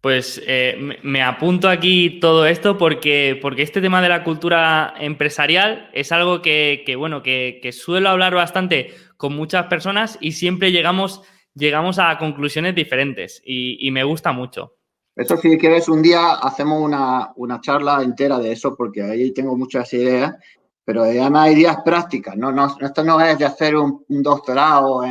Pues 0.00 0.40
eh, 0.46 0.98
me 1.02 1.22
apunto 1.22 1.68
aquí 1.68 2.20
todo 2.20 2.46
esto 2.46 2.78
porque, 2.78 3.36
porque 3.42 3.62
este 3.62 3.80
tema 3.80 4.00
de 4.00 4.08
la 4.08 4.22
cultura 4.22 4.94
empresarial 4.98 5.90
es 5.92 6.12
algo 6.12 6.40
que, 6.40 6.94
bueno, 6.96 7.22
que, 7.22 7.68
suelo 7.72 8.08
hablar 8.08 8.34
bastante 8.34 8.94
con 9.16 9.34
muchas 9.34 9.66
personas 9.66 10.16
y 10.20 10.32
siempre 10.32 10.70
llegamos, 10.70 11.22
llegamos 11.54 11.98
a 11.98 12.16
conclusiones 12.18 12.76
diferentes 12.76 13.42
y, 13.44 13.90
me 13.90 14.04
gusta 14.04 14.30
mucho. 14.30 14.77
Eso 15.18 15.36
si 15.36 15.58
quieres 15.58 15.88
un 15.88 16.00
día 16.00 16.34
hacemos 16.34 16.80
una, 16.80 17.60
charla 17.60 18.02
entera 18.02 18.38
de 18.38 18.52
eso 18.52 18.76
porque 18.76 19.02
ahí 19.02 19.32
tengo 19.32 19.56
muchas 19.56 19.92
ideas, 19.92 20.36
pero 20.84 21.02
además 21.02 21.48
hay 21.48 21.54
ideas 21.54 21.78
prácticas, 21.84 22.36
no, 22.36 22.52
no, 22.52 22.76
esto 22.80 23.02
no 23.02 23.20
es 23.20 23.36
de 23.36 23.44
hacer 23.44 23.76
un, 23.76 24.04
doctorado, 24.08 25.02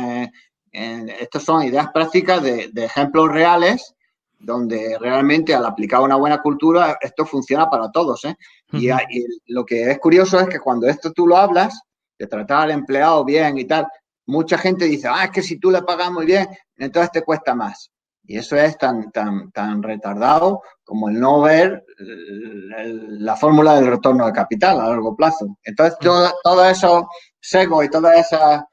estos 0.72 1.42
son 1.42 1.62
ideas 1.64 1.88
prácticas 1.92 2.42
de, 2.42 2.70
de 2.72 2.84
ejemplos 2.86 3.30
reales 3.30 3.94
donde 4.38 4.96
realmente 4.98 5.54
al 5.54 5.66
aplicar 5.66 6.00
una 6.00 6.16
buena 6.16 6.40
cultura 6.40 6.96
esto 7.00 7.26
funciona 7.26 7.68
para 7.68 7.90
todos. 7.90 8.24
¿eh? 8.24 8.34
y, 8.72 8.88
lo 9.48 9.64
que 9.66 9.90
es 9.90 9.98
curioso 9.98 10.40
es 10.40 10.48
que 10.48 10.58
cuando 10.58 10.86
esto 10.88 11.12
tú 11.12 11.26
lo 11.26 11.36
hablas, 11.36 11.80
de 12.18 12.26
tratar 12.26 12.62
al 12.62 12.70
empleado 12.70 13.24
bien 13.26 13.58
y 13.58 13.64
tal, 13.64 13.86
mucha 14.26 14.56
gente 14.56 14.86
dice, 14.86 15.08
ah, 15.08 15.24
es 15.24 15.30
que 15.30 15.42
si 15.42 15.58
tú 15.58 15.70
le 15.70 15.82
pagas 15.82 16.10
muy 16.10 16.26
bien, 16.26 16.48
entonces 16.76 17.12
te 17.12 17.22
cuesta 17.22 17.54
más. 17.54 17.90
Y 18.28 18.36
eso 18.36 18.56
es 18.56 18.76
tan, 18.76 19.10
tan, 19.10 19.50
tan 19.52 19.82
retardado 19.82 20.60
como 20.84 21.08
el 21.08 21.18
no 21.18 21.40
ver 21.40 21.82
la 21.98 23.34
fórmula 23.36 23.74
del 23.74 23.86
retorno 23.86 24.26
de 24.26 24.32
capital 24.32 24.78
a 24.78 24.90
largo 24.90 25.16
plazo. 25.16 25.56
Entonces, 25.64 25.98
todo, 25.98 26.30
todo 26.44 26.64
eso 26.66 27.08
sesgo 27.40 27.82
y 27.82 27.88
todas 27.88 28.18
esas 28.18 28.64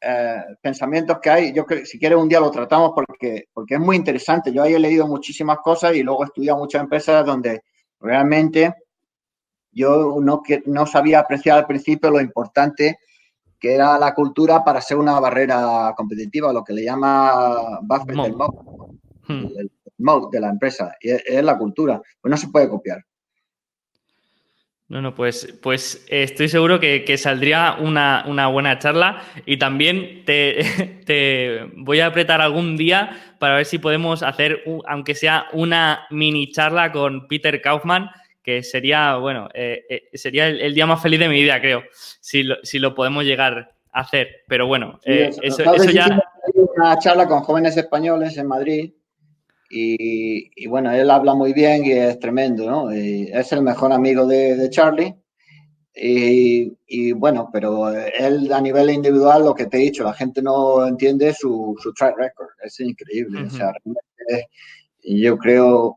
eh, 0.00 0.42
pensamientos 0.60 1.18
que 1.22 1.30
hay. 1.30 1.52
Yo 1.52 1.64
creo 1.64 1.86
si 1.86 2.00
quieres 2.00 2.18
un 2.18 2.28
día 2.28 2.40
lo 2.40 2.50
tratamos 2.50 2.90
porque, 2.96 3.44
porque 3.52 3.74
es 3.74 3.80
muy 3.80 3.94
interesante. 3.94 4.52
Yo 4.52 4.64
ahí 4.64 4.74
he 4.74 4.78
leído 4.80 5.06
muchísimas 5.06 5.58
cosas 5.58 5.94
y 5.94 6.02
luego 6.02 6.24
he 6.24 6.26
estudiado 6.26 6.58
muchas 6.58 6.82
empresas 6.82 7.24
donde 7.24 7.62
realmente 8.00 8.74
yo 9.70 10.16
no, 10.20 10.42
no 10.64 10.86
sabía 10.86 11.20
apreciar 11.20 11.58
al 11.58 11.66
principio 11.66 12.10
lo 12.10 12.20
importante 12.20 12.98
que 13.58 13.74
era 13.74 13.98
la 13.98 14.14
cultura 14.14 14.64
para 14.64 14.80
ser 14.80 14.96
una 14.96 15.18
barrera 15.20 15.94
competitiva, 15.96 16.52
lo 16.52 16.64
que 16.64 16.72
le 16.72 16.84
llama 16.84 17.80
Buffett 17.82 18.18
el 18.18 18.34
hmm. 19.28 19.46
el 19.58 19.70
mode 19.98 20.28
de 20.32 20.40
la 20.40 20.50
empresa, 20.50 20.94
y 21.00 21.10
es, 21.10 21.44
la 21.44 21.56
cultura, 21.56 22.00
pues 22.20 22.30
no 22.30 22.36
se 22.36 22.48
puede 22.48 22.68
copiar. 22.68 23.04
No, 24.88 25.02
no, 25.02 25.16
pues, 25.16 25.58
pues 25.62 26.06
estoy 26.08 26.48
seguro 26.48 26.78
que, 26.78 27.18
saldría 27.18 27.76
una, 27.80 28.46
buena 28.46 28.78
charla 28.78 29.20
y 29.44 29.58
también 29.58 30.24
te, 30.26 31.66
voy 31.76 32.00
a 32.00 32.06
apretar 32.06 32.40
algún 32.40 32.76
día 32.76 33.34
para 33.40 33.56
ver 33.56 33.66
si 33.66 33.78
podemos 33.78 34.22
hacer, 34.22 34.62
aunque 34.86 35.16
sea 35.16 35.46
una 35.52 36.06
mini 36.10 36.52
charla 36.52 36.92
con 36.92 37.26
Peter 37.26 37.60
Kaufman, 37.60 38.10
que 38.44 38.62
sería, 38.62 39.16
bueno, 39.16 39.48
eh, 39.54 39.84
eh, 39.90 40.08
sería 40.14 40.46
el, 40.46 40.72
día 40.72 40.86
más 40.86 41.02
feliz 41.02 41.18
de 41.18 41.28
mi 41.28 41.42
vida, 41.42 41.60
creo, 41.60 41.82
si 41.90 42.44
lo, 42.44 42.54
si 42.62 42.78
lo 42.78 42.94
podemos 42.94 43.24
llegar 43.24 43.74
a 43.90 44.00
hacer. 44.00 44.44
Pero 44.46 44.68
bueno, 44.68 45.00
eh, 45.04 45.30
eso, 45.42 45.74
eso 45.74 45.90
ya... 45.90 46.22
Una 46.76 46.96
charla 47.00 47.26
con 47.26 47.40
jóvenes 47.40 47.76
españoles 47.76 48.36
en 48.38 48.46
Madrid 48.46 48.92
y, 49.68 50.66
bueno, 50.66 50.92
él 50.92 51.10
habla 51.10 51.34
muy 51.34 51.52
bien 51.52 51.84
y 51.84 51.92
es 51.92 52.18
tremendo, 52.18 52.70
¿no? 52.70 52.90
es 52.90 53.52
el 53.52 53.62
mejor 53.62 53.92
amigo 53.92 54.26
de, 54.26 54.68
Charlie. 54.70 55.14
Y, 55.94 57.12
bueno, 57.12 57.48
pero 57.52 57.88
él 57.90 58.52
a 58.52 58.60
nivel 58.60 58.90
individual, 58.90 59.44
lo 59.44 59.54
que 59.54 59.66
te 59.66 59.78
he 59.78 59.80
dicho, 59.80 60.04
la 60.04 60.12
gente 60.12 60.42
no 60.42 60.86
entiende 60.86 61.32
su, 61.32 61.74
su 61.82 61.92
track 61.92 62.16
record. 62.16 62.48
Es 62.62 62.78
increíble. 62.80 63.44
O 63.44 63.50
sea, 63.50 63.72
yo 65.02 65.38
creo, 65.38 65.96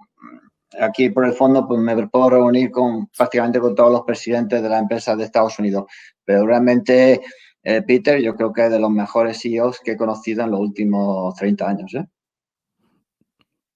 aquí 0.79 1.09
por 1.09 1.25
el 1.25 1.33
fondo, 1.33 1.67
pues 1.67 1.79
me 1.79 2.07
puedo 2.07 2.29
reunir 2.29 2.71
con 2.71 3.07
prácticamente 3.07 3.59
con 3.59 3.75
todos 3.75 3.91
los 3.91 4.01
presidentes 4.03 4.61
de 4.61 4.69
las 4.69 4.81
empresas 4.81 5.17
de 5.17 5.25
Estados 5.25 5.59
Unidos. 5.59 5.85
Pero 6.23 6.45
realmente, 6.45 7.21
eh, 7.63 7.81
Peter, 7.81 8.21
yo 8.21 8.35
creo 8.35 8.53
que 8.53 8.65
es 8.65 8.71
de 8.71 8.79
los 8.79 8.91
mejores 8.91 9.39
CEOs 9.41 9.79
que 9.81 9.91
he 9.91 9.97
conocido 9.97 10.43
en 10.43 10.51
los 10.51 10.59
últimos 10.59 11.35
30 11.35 11.67
años. 11.67 11.93
¿eh? 11.95 12.05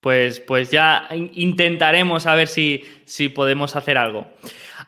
Pues, 0.04 0.41
pues 0.41 0.70
ya 0.70 1.08
intentaremos 1.32 2.28
a 2.28 2.36
ver 2.36 2.49
si, 2.49 2.84
si 3.06 3.30
podemos 3.30 3.78
hacer 3.78 3.97
algo. 3.97 4.28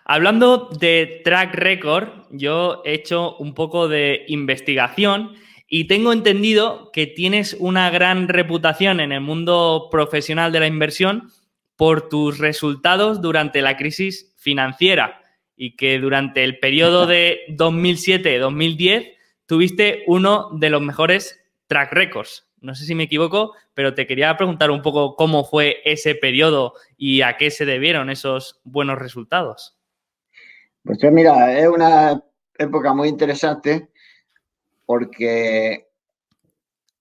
Hablando 0.04 0.68
de 0.78 1.22
track 1.24 1.56
record, 1.56 2.10
yo 2.32 2.82
he 2.84 2.96
hecho 2.96 3.38
un 3.38 3.54
poco 3.54 3.88
de 3.88 4.26
investigación 4.28 5.32
y 5.70 5.86
tengo 5.86 6.12
entendido 6.12 6.92
que 6.92 7.08
tienes 7.08 7.56
una 7.58 7.90
gran 7.92 8.28
reputación 8.28 9.00
en 9.00 9.14
el 9.14 9.22
mundo 9.22 9.88
profesional 9.90 10.52
de 10.52 10.60
la 10.60 10.68
inversión 10.68 11.32
por 11.78 12.10
tus 12.10 12.38
resultados 12.38 13.22
durante 13.22 13.62
la 13.62 13.78
crisis 13.78 14.34
financiera 14.36 15.22
y 15.56 15.78
que 15.78 15.98
durante 15.98 16.44
el 16.44 16.60
periodo 16.60 17.08
de 17.08 17.40
2007-2010 17.52 19.14
tuviste 19.46 20.04
uno 20.08 20.50
de 20.52 20.70
los 20.70 20.82
mejores 20.82 21.40
track 21.68 21.94
records 21.94 22.45
no 22.66 22.76
sé 22.76 22.86
si 22.86 22.96
me 22.96 23.04
equivoco, 23.04 23.54
pero 23.74 23.94
te 23.94 24.08
quería 24.08 24.36
preguntar 24.36 24.72
un 24.72 24.82
poco 24.82 25.16
cómo 25.16 25.46
fue 25.46 25.78
ese 25.86 26.16
periodo 26.16 26.74
y 26.98 27.22
a 27.22 27.38
qué 27.38 27.52
se 27.52 27.66
debieron 27.66 28.10
esos 28.10 28.60
buenos 28.64 28.98
resultados. 28.98 29.78
Pues 30.84 31.00
mira, 31.12 31.58
es 31.58 31.68
una 31.68 32.24
época 32.58 32.94
muy 32.94 33.08
interesante 33.08 33.90
porque 34.86 35.88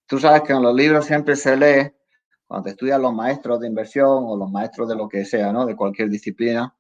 tú 0.07 0.19
sabes 0.19 0.43
que 0.43 0.53
en 0.53 0.63
los 0.63 0.75
libros 0.75 1.07
siempre 1.07 1.37
se 1.37 1.57
lee, 1.57 1.93
cuando 2.47 2.65
te 2.65 2.71
estudian 2.71 3.03
los 3.03 3.15
maestros 3.15 3.61
de 3.61 3.67
inversión 3.67 4.25
o 4.27 4.37
los 4.37 4.51
maestros 4.51 4.89
de 4.89 4.97
lo 4.97 5.09
que 5.09 5.25
sea, 5.25 5.53
¿no? 5.53 5.65
De 5.67 5.77
cualquier 5.77 6.11
disciplina, 6.11 6.75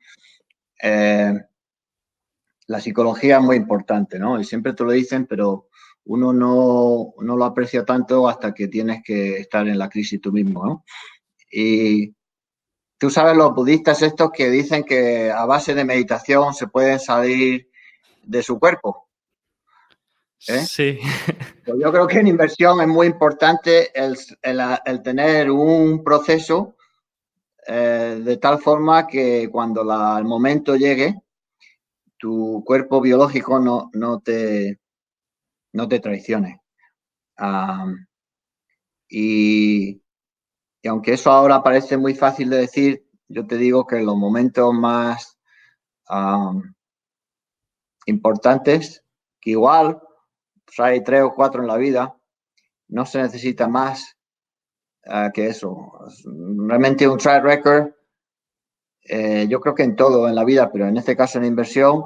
eh, 0.82 1.34
la 2.66 2.80
psicología 2.80 3.36
es 3.36 3.42
muy 3.42 3.56
importante, 3.56 4.18
¿no? 4.18 4.38
Y 4.40 4.44
siempre 4.44 4.72
te 4.72 4.84
lo 4.84 4.92
dicen, 4.92 5.26
pero 5.26 5.68
uno 6.06 6.32
no, 6.32 7.14
lo 7.18 7.44
aprecia 7.44 7.84
tanto 7.84 8.28
hasta 8.28 8.52
que 8.52 8.68
tienes 8.68 9.02
que 9.02 9.38
estar 9.38 9.66
en 9.66 9.78
la 9.78 9.88
crisis 9.88 10.20
tú 10.20 10.32
mismo, 10.32 10.64
¿no? 10.64 10.84
Y 11.50 12.14
tú 12.98 13.10
sabes 13.10 13.36
los 13.36 13.54
budistas 13.54 14.02
estos 14.02 14.30
que 14.30 14.50
dicen 14.50 14.84
que 14.84 15.30
a 15.30 15.44
base 15.46 15.74
de 15.74 15.84
meditación 15.84 16.52
se 16.54 16.66
pueden 16.66 16.98
salir 16.98 17.68
de 18.22 18.42
su 18.42 18.58
cuerpo. 18.58 19.08
¿eh? 20.48 20.64
Sí. 20.66 20.98
Pues 21.64 21.78
yo 21.80 21.90
creo 21.90 22.06
que 22.06 22.18
en 22.18 22.26
inversión 22.26 22.82
es 22.82 22.88
muy 22.88 23.06
importante 23.06 23.90
el, 23.94 24.18
tener 25.02 25.50
un 25.50 26.04
proceso 26.04 26.76
eh, 27.66 28.20
de 28.22 28.36
tal 28.36 28.58
forma 28.58 29.06
que 29.06 29.48
cuando 29.50 29.80
el 29.80 30.24
momento 30.24 30.76
llegue, 30.76 31.14
tu 32.18 32.62
cuerpo 32.66 33.00
biológico 33.00 33.58
no, 33.58 33.88
no, 33.94 34.20
te, 34.20 34.78
no 35.74 35.88
te 35.88 36.00
traiciones. 36.00 36.58
Y, 39.08 40.02
aunque 40.86 41.14
eso 41.14 41.30
ahora 41.30 41.62
parece 41.62 41.96
muy 41.96 42.14
fácil 42.14 42.48
de 42.48 42.58
decir, 42.58 43.06
yo 43.28 43.46
te 43.46 43.58
digo 43.58 43.86
que 43.86 43.96
en 43.98 44.06
los 44.06 44.16
momentos 44.16 44.72
más 44.72 45.38
importantes, 48.06 49.04
que 49.40 49.50
igual 49.50 50.00
pues 50.64 50.80
hay 50.80 51.02
tres 51.02 51.22
o 51.22 51.34
cuatro 51.34 51.60
en 51.60 51.68
la 51.68 51.76
vida, 51.76 52.16
no 52.88 53.04
se 53.04 53.20
necesita 53.20 53.68
más 53.68 54.16
uh, 55.06 55.30
que 55.32 55.48
eso. 55.48 55.92
Realmente 56.66 57.08
un 57.08 57.18
track 57.18 57.42
record, 57.42 57.92
eh, 59.02 59.46
yo 59.48 59.60
creo 59.60 59.74
que 59.74 59.82
en 59.82 59.96
todo 59.96 60.28
en 60.28 60.34
la 60.34 60.44
vida, 60.44 60.70
pero 60.70 60.86
en 60.86 60.96
este 60.96 61.16
caso 61.16 61.38
en 61.38 61.46
inversión, 61.46 62.04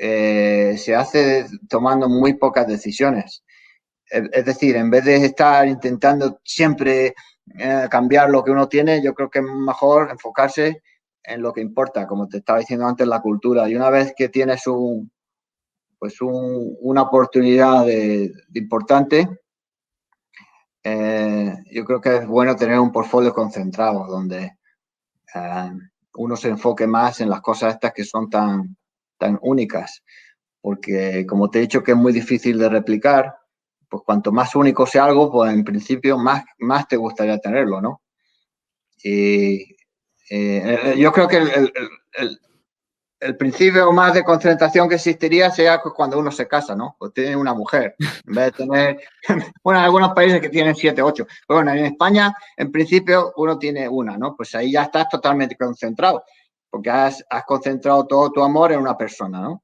eh, 0.00 0.76
se 0.78 0.94
hace 0.94 1.46
tomando 1.68 2.08
muy 2.08 2.34
pocas 2.34 2.66
decisiones. 2.68 3.42
Es 4.10 4.44
decir, 4.44 4.76
en 4.76 4.90
vez 4.90 5.04
de 5.04 5.16
estar 5.16 5.66
intentando 5.68 6.40
siempre 6.44 7.14
eh, 7.58 7.88
cambiar 7.90 8.30
lo 8.30 8.42
que 8.42 8.52
uno 8.52 8.68
tiene, 8.68 9.02
yo 9.02 9.12
creo 9.12 9.28
que 9.28 9.40
es 9.40 9.44
mejor 9.44 10.10
enfocarse 10.10 10.82
en 11.22 11.42
lo 11.42 11.52
que 11.52 11.60
importa, 11.60 12.06
como 12.06 12.26
te 12.28 12.38
estaba 12.38 12.60
diciendo 12.60 12.86
antes, 12.86 13.06
la 13.06 13.20
cultura. 13.20 13.68
Y 13.68 13.74
una 13.74 13.90
vez 13.90 14.14
que 14.16 14.28
tienes 14.28 14.66
un, 14.66 15.10
pues 15.98 16.16
una 16.20 17.02
oportunidad 17.02 17.86
importante, 18.54 19.28
eh, 20.82 21.54
yo 21.72 21.84
creo 21.84 22.00
que 22.00 22.16
es 22.18 22.26
bueno 22.26 22.56
tener 22.56 22.78
un 22.78 22.92
portfolio 22.92 23.34
concentrado 23.34 24.06
donde 24.06 24.56
uno 26.14 26.36
se 26.36 26.48
enfoque 26.48 26.86
más 26.86 27.20
en 27.20 27.28
las 27.28 27.40
cosas 27.40 27.74
estas 27.74 27.92
que 27.92 28.04
son 28.04 28.30
tan, 28.30 28.76
tan 29.18 29.38
únicas. 29.42 30.02
Porque 30.60 31.26
como 31.26 31.50
te 31.50 31.58
he 31.58 31.62
dicho 31.62 31.82
que 31.82 31.92
es 31.92 31.96
muy 31.96 32.12
difícil 32.12 32.58
de 32.58 32.68
replicar, 32.68 33.34
pues 33.88 34.02
cuanto 34.04 34.32
más 34.32 34.54
único 34.54 34.86
sea 34.86 35.04
algo, 35.04 35.30
pues 35.30 35.52
en 35.52 35.64
principio 35.64 36.18
más, 36.18 36.44
más 36.58 36.88
te 36.88 36.96
gustaría 36.96 37.38
tenerlo, 37.38 37.80
¿no? 37.80 38.02
Y 39.02 39.76
eh, 40.30 40.94
yo 40.98 41.12
creo 41.12 41.28
que 41.28 41.36
el, 41.36 41.72
el 43.20 43.36
principio 43.36 43.90
más 43.92 44.14
de 44.14 44.22
concentración 44.22 44.88
que 44.88 44.94
existiría 44.94 45.50
sería 45.50 45.80
cuando 45.80 46.18
uno 46.18 46.30
se 46.30 46.46
casa, 46.46 46.76
¿no? 46.76 46.96
O 46.98 47.10
tiene 47.10 47.36
una 47.36 47.52
mujer, 47.52 47.96
en 47.98 48.34
vez 48.34 48.44
de 48.46 48.52
tener, 48.52 49.00
bueno, 49.62 49.80
algunos 49.80 50.12
países 50.12 50.40
que 50.40 50.48
tienen 50.48 50.74
siete, 50.74 51.02
ocho. 51.02 51.26
Pero 51.46 51.58
bueno, 51.58 51.72
en 51.72 51.86
España, 51.86 52.32
en 52.56 52.70
principio, 52.70 53.32
uno 53.36 53.58
tiene 53.58 53.88
una, 53.88 54.16
¿no? 54.16 54.36
Pues 54.36 54.54
ahí 54.54 54.72
ya 54.72 54.84
estás 54.84 55.08
totalmente 55.08 55.56
concentrado, 55.56 56.24
porque 56.70 56.90
has, 56.90 57.24
concentrado 57.46 58.06
todo 58.06 58.30
tu 58.30 58.42
amor 58.42 58.72
en 58.72 58.80
una 58.80 58.96
persona, 58.96 59.40
¿no? 59.40 59.62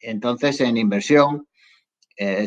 Entonces, 0.00 0.60
en 0.60 0.76
inversión, 0.76 1.48
eh, 2.16 2.46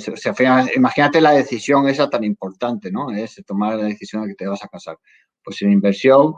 imagínate 0.76 1.22
la 1.22 1.32
decisión 1.32 1.88
esa 1.88 2.10
tan 2.10 2.24
importante, 2.24 2.91
¿no? 2.91 3.12
Es 3.12 3.41
tomar 3.45 3.78
la 3.78 3.86
decisión 3.86 4.24
de 4.24 4.30
que 4.30 4.36
te 4.36 4.47
vas 4.47 4.64
a 4.64 4.68
casar. 4.68 4.97
Pues 5.43 5.62
en 5.62 5.72
inversión, 5.72 6.36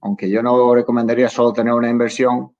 aunque 0.00 0.28
yo 0.28 0.42
no 0.42 0.74
recomendaría 0.74 1.28
solo 1.28 1.52
tener 1.52 1.72
una 1.72 1.90
inversión, 1.90 2.56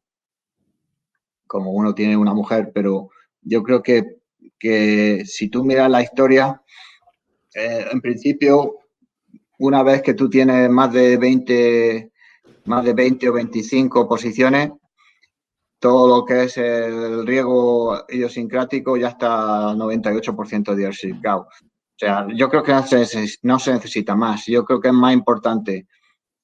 como 1.46 1.72
uno 1.72 1.94
tiene 1.94 2.16
una 2.16 2.32
mujer, 2.32 2.70
pero 2.72 3.10
yo 3.42 3.62
creo 3.62 3.82
que, 3.82 4.18
que 4.58 5.24
si 5.24 5.48
tú 5.48 5.64
miras 5.64 5.90
la 5.90 6.02
historia, 6.02 6.62
eh, 7.54 7.86
en 7.90 8.00
principio, 8.00 8.78
una 9.58 9.82
vez 9.82 10.02
que 10.02 10.14
tú 10.14 10.30
tienes 10.30 10.70
más 10.70 10.92
de 10.92 11.16
20, 11.16 12.09
más 12.64 12.84
de 12.84 12.94
20 12.94 13.28
o 13.28 13.32
25 13.32 14.08
posiciones, 14.08 14.70
todo 15.78 16.08
lo 16.08 16.24
que 16.24 16.44
es 16.44 16.56
el 16.58 17.26
riego 17.26 18.04
idiosincrático 18.08 18.96
ya 18.96 19.08
está 19.08 19.70
al 19.70 19.78
98% 19.78 20.74
diversificado. 20.74 21.42
O 21.42 21.98
sea, 21.98 22.26
yo 22.34 22.48
creo 22.48 22.62
que 22.62 22.72
no 23.42 23.58
se, 23.58 23.72
necesita 23.72 24.14
más. 24.14 24.46
Yo 24.46 24.64
creo 24.64 24.80
que 24.80 24.88
es 24.88 24.94
más 24.94 25.12
importante 25.12 25.86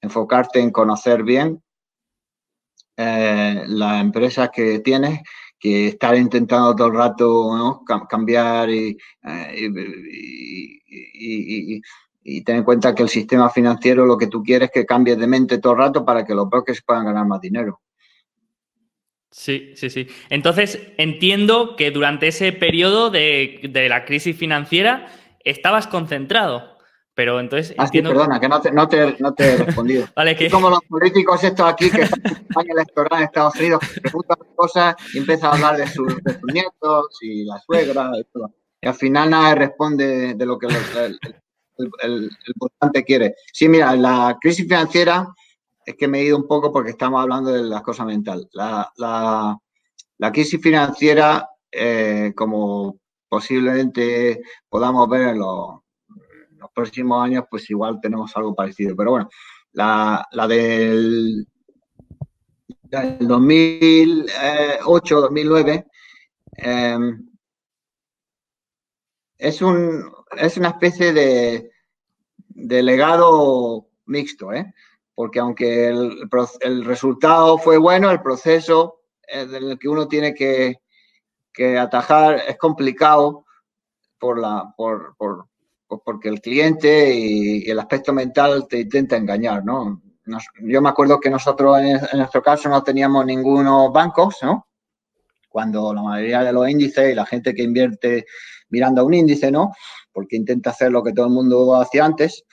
enfocarte 0.01 0.59
en 0.59 0.71
conocer 0.71 1.23
bien 1.23 1.61
eh, 2.95 3.63
la 3.67 3.99
empresa 3.99 4.49
que 4.49 4.79
tienes 4.79 5.21
que 5.59 5.89
estar 5.89 6.15
intentando 6.15 6.75
todo 6.75 6.87
el 6.87 6.93
rato 6.93 7.83
cambiar 8.09 8.69
eh, 8.69 8.95
y, 9.55 11.75
y, 11.75 11.81
tener 12.43 12.59
en 12.59 12.65
cuenta 12.65 12.93
que 12.93 13.03
el 13.03 13.09
sistema 13.09 13.49
financiero 13.49 14.05
lo 14.05 14.17
que 14.17 14.27
tú 14.27 14.43
quieres 14.43 14.69
es 14.69 14.73
que 14.73 14.85
cambies 14.85 15.17
de 15.17 15.27
mente 15.27 15.59
todo 15.59 15.73
el 15.73 15.79
rato 15.79 16.05
para 16.05 16.25
que 16.25 16.35
los 16.35 16.49
brokers 16.49 16.81
puedan 16.81 17.05
ganar 17.05 17.25
más 17.25 17.41
dinero. 17.41 17.81
Sí, 19.31 19.73
sí, 19.75 19.89
sí. 19.89 20.07
Entonces, 20.29 20.79
entiendo 20.97 21.75
que 21.75 21.91
durante 21.91 22.27
ese 22.27 22.51
periodo 22.53 23.09
de, 23.09 23.69
de 23.71 23.89
la 23.89 24.05
crisis 24.05 24.35
financiera 24.35 25.07
estabas 25.43 25.87
concentrado. 25.87 26.77
Pero 27.17 27.39
entonces. 27.39 27.73
Ah, 27.79 27.89
perdona, 27.91 28.39
que 28.39 28.47
no 28.47 28.61
te, 28.61 28.71
no 28.71 28.87
te, 28.87 29.15
no 29.17 29.33
te 29.33 29.53
he 29.53 29.57
respondido. 29.57 30.05
vale, 30.15 30.35
que... 30.35 30.51
Como 30.51 30.69
los 30.69 30.81
políticos 30.87 31.43
estos 31.43 31.67
aquí 31.67 31.89
que 31.89 32.03
están 32.03 32.21
en 32.63 32.71
electoral 32.71 33.21
en 33.21 33.25
Estados 33.25 33.55
Unidos, 33.55 33.81
preguntan 34.03 34.37
cosas 34.55 34.95
y 35.15 35.17
empiezan 35.17 35.49
a 35.49 35.53
hablar 35.53 35.77
de, 35.77 35.87
sus, 35.87 36.15
nietos 36.53 37.17
y 37.21 37.43
la 37.43 37.57
suegra 37.57 38.11
y 38.19 38.23
todo. 38.25 38.53
Y 38.79 38.87
al 38.87 38.93
final 38.93 39.31
nadie 39.31 39.55
responde 39.55 40.35
de 40.35 40.45
lo 40.45 40.59
que 40.59 40.67
el, 41.77 41.91
el, 42.01 42.29
quiere. 43.05 43.35
Sí, 43.53 43.69
mira, 43.69 43.95
la 43.95 44.37
crisis 44.39 44.67
financiera 44.67 45.27
es 45.85 45.95
que 45.95 46.07
me 46.07 46.19
he 46.19 46.25
ido 46.25 46.37
un 46.37 46.47
poco 46.47 46.71
porque 46.71 46.91
estamos 46.91 47.21
hablando 47.21 47.51
de 47.51 47.63
las 47.63 47.81
cosas 47.81 48.05
mentales. 48.05 48.47
La, 48.53 48.91
la, 48.97 49.57
la 50.17 50.31
crisis 50.31 50.61
financiera, 50.61 51.49
eh, 51.71 52.33
como 52.35 52.99
posiblemente 53.29 54.41
podamos 54.69 55.09
ver 55.09 55.29
en 55.29 55.39
los 55.39 55.79
próximos 56.73 57.23
años 57.23 57.45
pues 57.49 57.69
igual 57.69 57.99
tenemos 58.01 58.35
algo 58.35 58.53
parecido. 58.55 58.95
Pero 58.95 59.11
bueno, 59.11 59.29
la, 59.73 60.25
del, 60.47 61.47
2008-2009 62.91 65.85
em, 66.57 67.27
es, 69.37 69.61
un, 69.61 70.11
es 70.37 70.57
una 70.57 70.69
especie 70.69 71.13
de, 71.13 71.71
de 72.49 72.83
legado 72.83 73.87
mixto, 74.05 74.53
¿eh? 74.53 74.73
porque 75.15 75.39
aunque 75.39 75.87
el, 75.87 76.29
el, 76.61 76.85
resultado 76.85 77.57
fue 77.57 77.77
bueno, 77.77 78.11
el 78.11 78.21
proceso 78.21 79.01
en 79.23 79.53
el 79.53 79.79
que 79.79 79.89
uno 79.89 80.07
tiene 80.07 80.33
que, 80.33 80.81
que 81.53 81.77
atajar 81.77 82.41
es 82.47 82.57
complicado 82.57 83.45
por, 84.19 84.39
la, 84.39 84.73
por, 84.75 85.15
por, 85.17 85.47
porque 86.03 86.29
el 86.29 86.41
cliente 86.41 87.13
y, 87.13 87.69
el 87.69 87.79
aspecto 87.79 88.13
mental 88.13 88.67
te 88.67 88.81
intenta 88.81 89.17
engañar, 89.17 89.63
¿no? 89.65 90.01
yo 90.61 90.81
me 90.81 90.89
acuerdo 90.89 91.19
que 91.19 91.29
nosotros 91.29 91.79
en, 91.79 91.99
nuestro 92.17 92.41
caso 92.41 92.67
no 92.69 92.83
teníamos 92.83 93.25
ningunos 93.25 93.91
bancos, 93.93 94.37
¿no? 94.41 94.67
Cuando 95.47 95.93
la 95.93 96.03
mayoría 96.03 96.43
de 96.43 96.51
los 96.51 96.69
índices 96.69 97.11
y 97.11 97.15
la 97.15 97.25
gente 97.25 97.55
que 97.55 97.63
invierte 97.63 98.25
mirando 98.69 99.01
a 99.01 99.05
un 99.05 99.13
índice, 99.13 99.49
¿no? 99.49 99.71
Porque 100.17 100.35
intenta 100.35 100.71
hacer 100.71 100.91
lo 100.91 101.03
que 101.03 101.13
todo 101.13 101.27
el 101.27 101.31
mundo 101.31 101.75
hacía 101.79 102.03
antes, 102.03 102.43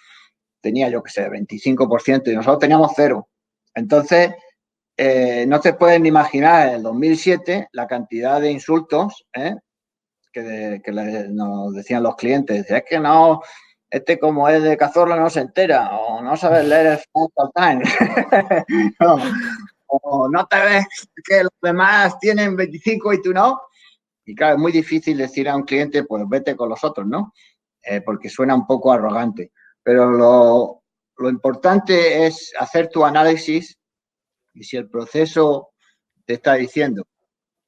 tenía, 0.60 0.90
yo 0.90 1.02
qué 1.02 1.10
sé, 1.10 1.30
25% 1.30 2.30
y 2.30 2.34
nosotros 2.34 2.58
teníamos 2.58 2.92
cero. 2.94 3.26
Entonces, 3.74 4.34
eh, 4.98 5.46
no 5.48 5.60
te 5.60 5.72
pueden 5.72 6.04
imaginar 6.04 6.68
en 6.68 6.74
el 6.74 6.82
2007 6.82 7.68
la 7.72 7.86
cantidad 7.86 8.38
de 8.38 8.50
insultos 8.50 9.24
¿eh? 9.32 9.54
que, 10.30 10.82
nos 11.30 11.72
decían 11.72 12.02
los 12.02 12.16
clientes, 12.16 12.70
es 12.70 12.84
que 12.86 13.00
no, 13.00 13.40
este 13.88 14.18
como 14.18 14.46
es 14.46 14.62
de 14.62 14.76
Cazorla 14.76 15.16
no 15.16 15.30
se 15.30 15.40
entera, 15.40 15.96
o 15.96 16.20
no 16.20 16.36
sabes 16.36 16.66
leer 16.66 16.86
el 16.86 16.98
Financial 16.98 17.50
Times, 17.54 18.94
o 19.86 20.28
no 20.28 20.46
te 20.48 20.60
ves 20.60 20.86
que 21.24 21.44
los 21.44 21.52
demás 21.62 22.18
tienen 22.18 22.56
25 22.56 23.14
y 23.14 23.22
tú 23.22 23.32
no. 23.32 23.58
Y 24.26 24.34
claro, 24.34 24.56
es 24.56 24.60
muy 24.60 24.72
difícil 24.72 25.16
decir 25.16 25.48
a 25.48 25.56
un 25.56 25.62
cliente, 25.62 26.04
pues 26.04 26.24
vete 26.28 26.54
con 26.56 26.68
los 26.68 26.82
otros, 26.84 27.06
¿no? 27.06 27.32
Eh, 27.86 28.00
porque 28.00 28.28
suena 28.28 28.54
un 28.54 28.66
poco 28.66 28.92
arrogante. 28.92 29.52
Pero 29.82 30.10
lo, 30.10 30.82
lo 31.18 31.28
importante 31.28 32.26
es 32.26 32.52
hacer 32.58 32.88
tu 32.88 33.04
análisis 33.04 33.78
y 34.54 34.64
si 34.64 34.76
el 34.76 34.88
proceso 34.88 35.70
te 36.24 36.34
está 36.34 36.54
diciendo 36.54 37.06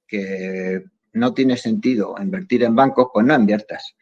que 0.07 0.85
no 1.13 1.35
tiene 1.35 1.57
sentido 1.57 2.15
invertir 2.21 2.63
en 2.63 2.75
bancos, 2.75 3.09
pues 3.13 3.27
no 3.27 3.35
inviertas. 3.35 3.95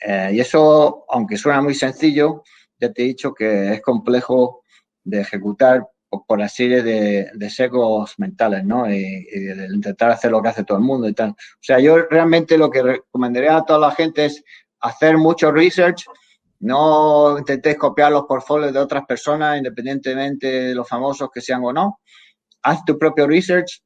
Eh, 0.00 0.30
y 0.34 0.40
eso, 0.40 1.04
aunque 1.08 1.36
suena 1.36 1.60
muy 1.60 1.74
sencillo, 1.74 2.42
ya 2.78 2.92
te 2.92 3.02
he 3.02 3.06
dicho 3.06 3.34
que 3.34 3.72
es 3.72 3.82
complejo 3.82 4.62
de 5.04 5.20
ejecutar 5.20 5.86
por, 6.08 6.38
la 6.38 6.48
serie 6.48 6.82
de, 6.82 7.30
de 7.34 7.50
secos 7.50 8.14
mentales, 8.18 8.64
¿no? 8.64 8.90
Y, 8.90 9.00
de 9.00 9.68
intentar 9.72 10.10
hacer 10.10 10.30
lo 10.30 10.42
que 10.42 10.48
hace 10.48 10.64
todo 10.64 10.78
el 10.78 10.84
mundo 10.84 11.08
y 11.08 11.14
tal. 11.14 11.30
O 11.30 11.60
sea, 11.60 11.78
yo 11.80 11.98
realmente 12.08 12.56
lo 12.56 12.70
que 12.70 12.82
recomendaría 12.82 13.56
a 13.56 13.64
toda 13.64 13.78
la 13.78 13.90
gente 13.90 14.26
es 14.26 14.42
hacer 14.86 15.18
mucho 15.18 15.52
research, 15.52 16.04
no 16.60 17.38
intentéis 17.38 17.76
copiar 17.76 18.12
los 18.12 18.24
portfolios 18.24 18.72
de 18.72 18.78
otras 18.78 19.04
personas, 19.06 19.58
independientemente 19.58 20.46
de 20.46 20.74
los 20.74 20.88
famosos 20.88 21.28
que 21.32 21.40
sean 21.40 21.62
o 21.64 21.72
no. 21.72 22.00
Haz 22.62 22.84
tu 22.84 22.98
propio 22.98 23.26
research 23.26 23.82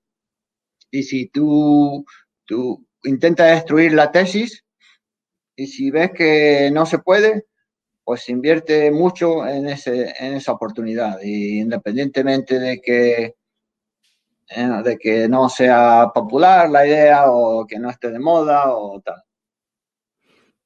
y 0.91 1.03
si 1.03 1.29
tú 1.29 2.05
Tú 2.51 2.85
intenta 3.05 3.45
destruir 3.45 3.93
la 3.93 4.11
tesis 4.11 4.65
y 5.55 5.69
si 5.69 5.93
ves 5.93 6.11
que 6.13 6.69
no 6.73 6.85
se 6.85 6.99
puede, 6.99 7.47
pues 8.03 8.29
invierte 8.29 8.91
mucho 8.91 9.47
en, 9.47 9.69
ese, 9.69 10.13
en 10.19 10.35
esa 10.35 10.51
oportunidad, 10.51 11.21
y 11.23 11.61
independientemente 11.61 12.59
de 12.59 12.81
que, 12.81 13.37
eh, 14.49 14.83
de 14.83 14.99
que 14.99 15.29
no 15.29 15.49
sea 15.49 16.11
popular 16.13 16.69
la 16.69 16.85
idea 16.85 17.31
o 17.31 17.65
que 17.69 17.79
no 17.79 17.89
esté 17.89 18.11
de 18.11 18.19
moda 18.19 18.75
o 18.75 19.01
tal. 19.01 19.23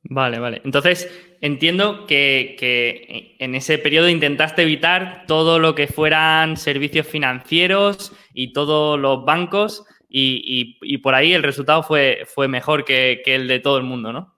Vale, 0.04 0.38
vale. 0.38 0.60
Entonces, 0.64 1.10
entiendo 1.40 2.06
que, 2.06 3.36
en 3.38 3.54
ese 3.54 3.78
periodo 3.78 4.08
intentaste 4.08 4.62
evitar 4.62 5.24
todo 5.26 5.58
lo 5.58 5.74
que 5.74 5.86
fueran 5.86 6.56
servicios 6.56 7.06
financieros 7.06 8.12
y 8.34 8.52
todos 8.52 8.98
los 8.98 9.24
bancos 9.24 9.84
y, 10.08 10.98
por 10.98 11.14
ahí 11.14 11.32
el 11.32 11.42
resultado 11.42 11.82
fue, 11.82 12.24
fue 12.26 12.48
mejor 12.48 12.84
que, 12.84 13.22
el 13.24 13.48
de 13.48 13.60
todo 13.60 13.78
el 13.78 13.84
mundo, 13.84 14.12
¿no? 14.12 14.34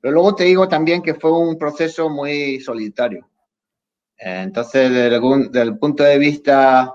Pero 0.00 0.14
luego 0.14 0.34
te 0.34 0.44
digo 0.44 0.68
también 0.68 1.02
que 1.02 1.14
fue 1.14 1.32
un 1.32 1.58
proceso 1.58 2.10
muy 2.10 2.60
solitario. 2.60 3.28
Eh, 4.18 4.42
entonces, 4.42 4.90
desde 4.90 5.62
el, 5.62 5.78
punto 5.78 6.02
de 6.02 6.18
vista, 6.18 6.94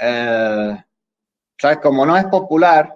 eh, 0.00 0.76
¿sabes? 1.58 1.78
Como 1.78 2.04
no 2.06 2.16
es 2.16 2.24
popular, 2.26 2.95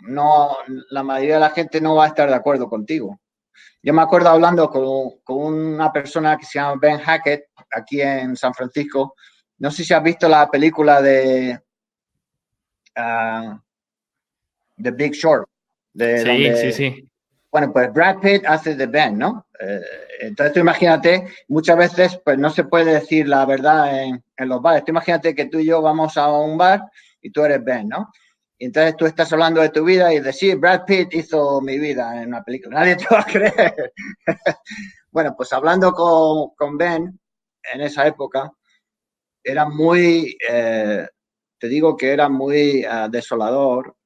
no, 0.00 0.56
la 0.90 1.02
mayoría 1.02 1.34
de 1.34 1.40
la 1.40 1.50
gente 1.50 1.80
no 1.80 1.94
va 1.94 2.04
a 2.04 2.08
estar 2.08 2.28
de 2.28 2.34
acuerdo 2.34 2.68
contigo. 2.68 3.18
Yo 3.82 3.94
me 3.94 4.02
acuerdo 4.02 4.28
hablando 4.28 4.68
con, 4.68 5.44
una 5.44 5.92
persona 5.92 6.36
que 6.36 6.44
se 6.44 6.58
llama 6.58 6.78
Ben 6.80 6.98
Hackett, 6.98 7.44
aquí 7.70 8.00
en 8.00 8.36
San 8.36 8.52
Francisco. 8.52 9.14
No 9.58 9.70
sé 9.70 9.84
si 9.84 9.94
has 9.94 10.02
visto 10.02 10.28
la 10.28 10.50
película 10.50 11.00
de 11.00 11.60
uh, 12.96 13.56
The 14.82 14.90
Big 14.90 15.12
Short. 15.12 15.48
sí, 15.94 16.56
sí, 16.56 16.72
sí. 16.72 17.08
Bueno, 17.50 17.72
pues 17.72 17.90
Brad 17.92 18.18
Pitt 18.18 18.44
hace 18.44 18.74
de 18.74 18.86
Ben, 18.86 19.16
¿no? 19.16 19.46
Eh, 19.58 19.80
entonces 20.20 20.52
tú 20.52 20.60
imagínate, 20.60 21.26
muchas 21.48 21.76
veces 21.76 22.20
pues 22.22 22.36
no 22.38 22.50
se 22.50 22.64
puede 22.64 22.92
decir 22.92 23.28
la 23.28 23.46
verdad 23.46 24.02
en, 24.02 24.22
en 24.36 24.48
los 24.48 24.60
bares. 24.60 24.84
Tú 24.84 24.90
imagínate 24.90 25.34
que 25.34 25.46
tú 25.46 25.58
y 25.58 25.66
yo 25.66 25.80
vamos 25.80 26.16
a 26.18 26.30
un 26.30 26.58
bar 26.58 26.82
y 27.22 27.30
tú 27.30 27.42
eres 27.44 27.64
Ben, 27.64 27.88
¿no? 27.88 28.10
Entonces 28.58 28.96
tú 28.96 29.04
estás 29.04 29.32
hablando 29.32 29.60
de 29.60 29.68
tu 29.68 29.84
vida 29.84 30.12
y 30.14 30.32
sí, 30.32 30.54
Brad 30.54 30.84
Pitt 30.86 31.14
hizo 31.14 31.60
mi 31.60 31.78
vida 31.78 32.22
en 32.22 32.28
una 32.28 32.42
película. 32.42 32.80
Nadie 32.80 32.96
te 32.96 33.06
va 33.10 33.20
a 33.20 33.24
creer. 33.24 33.92
bueno, 35.10 35.34
pues 35.36 35.52
hablando 35.52 35.92
con, 35.92 36.50
con, 36.56 36.78
Ben 36.78 37.18
en 37.72 37.80
esa 37.80 38.06
época, 38.06 38.50
era 39.42 39.68
muy, 39.68 40.36
eh, 40.48 41.06
te 41.58 41.68
digo 41.68 41.96
que 41.96 42.12
era 42.12 42.28
muy 42.28 42.84
uh, 42.86 43.10
desolador 43.10 43.96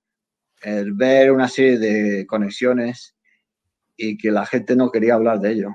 el 0.62 0.92
ver 0.92 1.32
una 1.32 1.48
serie 1.48 1.78
de 1.78 2.26
conexiones 2.26 3.16
y 3.96 4.18
que 4.18 4.30
la 4.30 4.44
gente 4.46 4.76
no 4.76 4.90
quería 4.90 5.14
hablar 5.14 5.40
de 5.40 5.53
ello. 5.53 5.70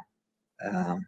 Uh, 0.59 0.99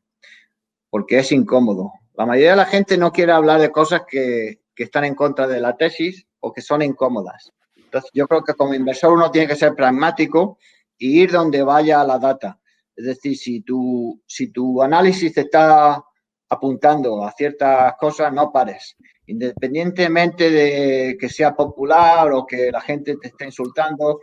porque 0.89 1.19
es 1.19 1.31
incómodo. 1.31 1.91
La 2.15 2.25
mayoría 2.25 2.51
de 2.51 2.57
la 2.57 2.65
gente 2.65 2.97
no 2.97 3.11
quiere 3.11 3.33
hablar 3.33 3.59
de 3.59 3.71
cosas 3.71 4.03
que, 4.07 4.61
que 4.73 4.83
están 4.83 5.03
en 5.03 5.15
contra 5.15 5.47
de 5.47 5.59
la 5.59 5.75
tesis 5.75 6.25
o 6.39 6.53
que 6.53 6.61
son 6.61 6.81
incómodas. 6.81 7.51
Entonces, 7.97 8.11
yo 8.13 8.27
creo 8.27 8.43
que 8.43 8.53
como 8.53 8.73
inversor 8.73 9.13
uno 9.13 9.31
tiene 9.31 9.47
que 9.47 9.55
ser 9.55 9.73
pragmático 9.73 10.59
y 10.97 11.21
ir 11.21 11.31
donde 11.31 11.63
vaya 11.63 12.03
la 12.03 12.19
data. 12.19 12.59
Es 12.95 13.05
decir, 13.05 13.35
si 13.37 13.61
tu, 13.61 14.21
si 14.25 14.51
tu 14.51 14.81
análisis 14.81 15.33
te 15.33 15.41
está 15.41 16.03
apuntando 16.49 17.23
a 17.23 17.31
ciertas 17.31 17.93
cosas, 17.99 18.31
no 18.31 18.51
pares. 18.51 18.95
Independientemente 19.25 20.49
de 20.49 21.17
que 21.19 21.29
sea 21.29 21.55
popular 21.55 22.31
o 22.31 22.45
que 22.45 22.71
la 22.71 22.81
gente 22.81 23.17
te 23.17 23.29
esté 23.29 23.45
insultando. 23.45 24.21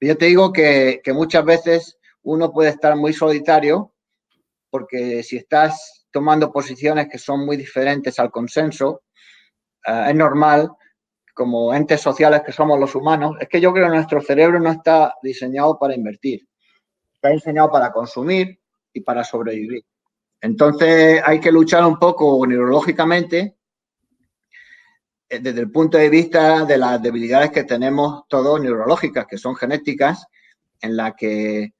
Yo 0.00 0.16
te 0.16 0.26
digo 0.26 0.52
que, 0.52 1.00
que 1.02 1.12
muchas 1.12 1.44
veces 1.44 1.98
uno 2.22 2.52
puede 2.52 2.70
estar 2.70 2.96
muy 2.96 3.12
solitario 3.12 3.92
porque 4.70 5.22
si 5.22 5.36
estás 5.36 6.06
tomando 6.10 6.52
posiciones 6.52 7.08
que 7.08 7.18
son 7.18 7.46
muy 7.46 7.56
diferentes 7.56 8.18
al 8.18 8.30
consenso, 8.30 9.02
uh, 9.86 10.08
es 10.08 10.14
normal 10.14 10.70
como 11.38 11.72
entes 11.72 12.00
sociales 12.00 12.42
que 12.44 12.50
somos 12.50 12.80
los 12.80 12.96
humanos, 12.96 13.36
es 13.38 13.48
que 13.48 13.60
yo 13.60 13.72
creo 13.72 13.86
que 13.86 13.94
nuestro 13.94 14.20
cerebro 14.20 14.58
no 14.58 14.72
está 14.72 15.14
diseñado 15.22 15.78
para 15.78 15.94
invertir, 15.94 16.48
está 17.14 17.28
diseñado 17.28 17.70
para 17.70 17.92
consumir 17.92 18.58
y 18.92 19.02
para 19.02 19.22
sobrevivir. 19.22 19.84
Entonces 20.40 21.22
hay 21.24 21.38
que 21.38 21.52
luchar 21.52 21.86
un 21.86 21.96
poco 21.96 22.44
neurológicamente 22.44 23.56
eh, 25.28 25.38
desde 25.38 25.60
el 25.60 25.70
punto 25.70 25.96
de 25.96 26.10
vista 26.10 26.64
de 26.64 26.76
las 26.76 27.00
debilidades 27.00 27.52
que 27.52 27.62
tenemos 27.62 28.24
todos 28.26 28.60
neurológicas, 28.60 29.24
que 29.26 29.38
son 29.38 29.54
genéticas, 29.54 30.26
en 30.80 30.96
la 30.96 31.14
que 31.14 31.72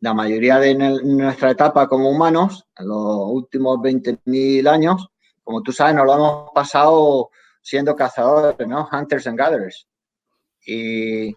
la 0.00 0.12
mayoría 0.12 0.58
de 0.58 0.74
nuestra 0.74 1.52
etapa 1.52 1.88
como 1.88 2.10
humanos, 2.10 2.66
en 2.76 2.88
los 2.88 3.16
últimos 3.30 3.78
20.000 3.78 4.68
años, 4.68 5.08
como 5.42 5.62
tú 5.62 5.72
sabes, 5.72 5.94
nos 5.94 6.04
lo 6.04 6.14
hemos 6.14 6.50
pasado 6.54 7.30
siendo 7.60 7.94
cazadores, 7.94 8.66
¿no? 8.66 8.88
Hunters 8.90 9.26
and 9.26 9.38
gatherers. 9.38 9.86
Y, 10.66 11.34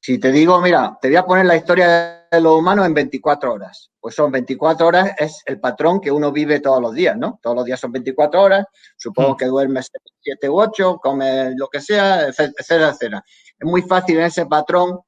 si 0.00 0.18
te 0.18 0.32
digo, 0.32 0.60
mira, 0.60 0.98
te 1.00 1.08
voy 1.08 1.16
a 1.16 1.26
poner 1.26 1.44
la 1.44 1.56
historia 1.56 2.26
de 2.30 2.40
los 2.40 2.58
humanos 2.58 2.86
en 2.86 2.94
24 2.94 3.52
horas. 3.52 3.90
Pues 4.00 4.14
son 4.14 4.32
24 4.32 4.86
horas, 4.86 5.12
es 5.18 5.42
el 5.44 5.60
patrón 5.60 6.00
que 6.00 6.10
uno 6.10 6.32
vive 6.32 6.60
todos 6.60 6.80
los 6.80 6.94
días, 6.94 7.16
¿no? 7.16 7.38
Todos 7.42 7.56
los 7.56 7.64
días 7.66 7.78
son 7.78 7.92
24 7.92 8.40
horas, 8.40 8.64
supongo 8.96 9.34
mm. 9.34 9.36
que 9.36 9.44
duermes 9.46 9.90
7 10.22 10.48
u 10.48 10.60
8, 10.60 10.98
comes 11.02 11.52
lo 11.56 11.68
que 11.68 11.80
sea, 11.80 12.28
etcétera, 12.28 12.88
etcétera. 12.90 13.24
Es 13.58 13.68
muy 13.68 13.82
fácil 13.82 14.18
en 14.18 14.24
ese 14.24 14.46
patrón 14.46 15.00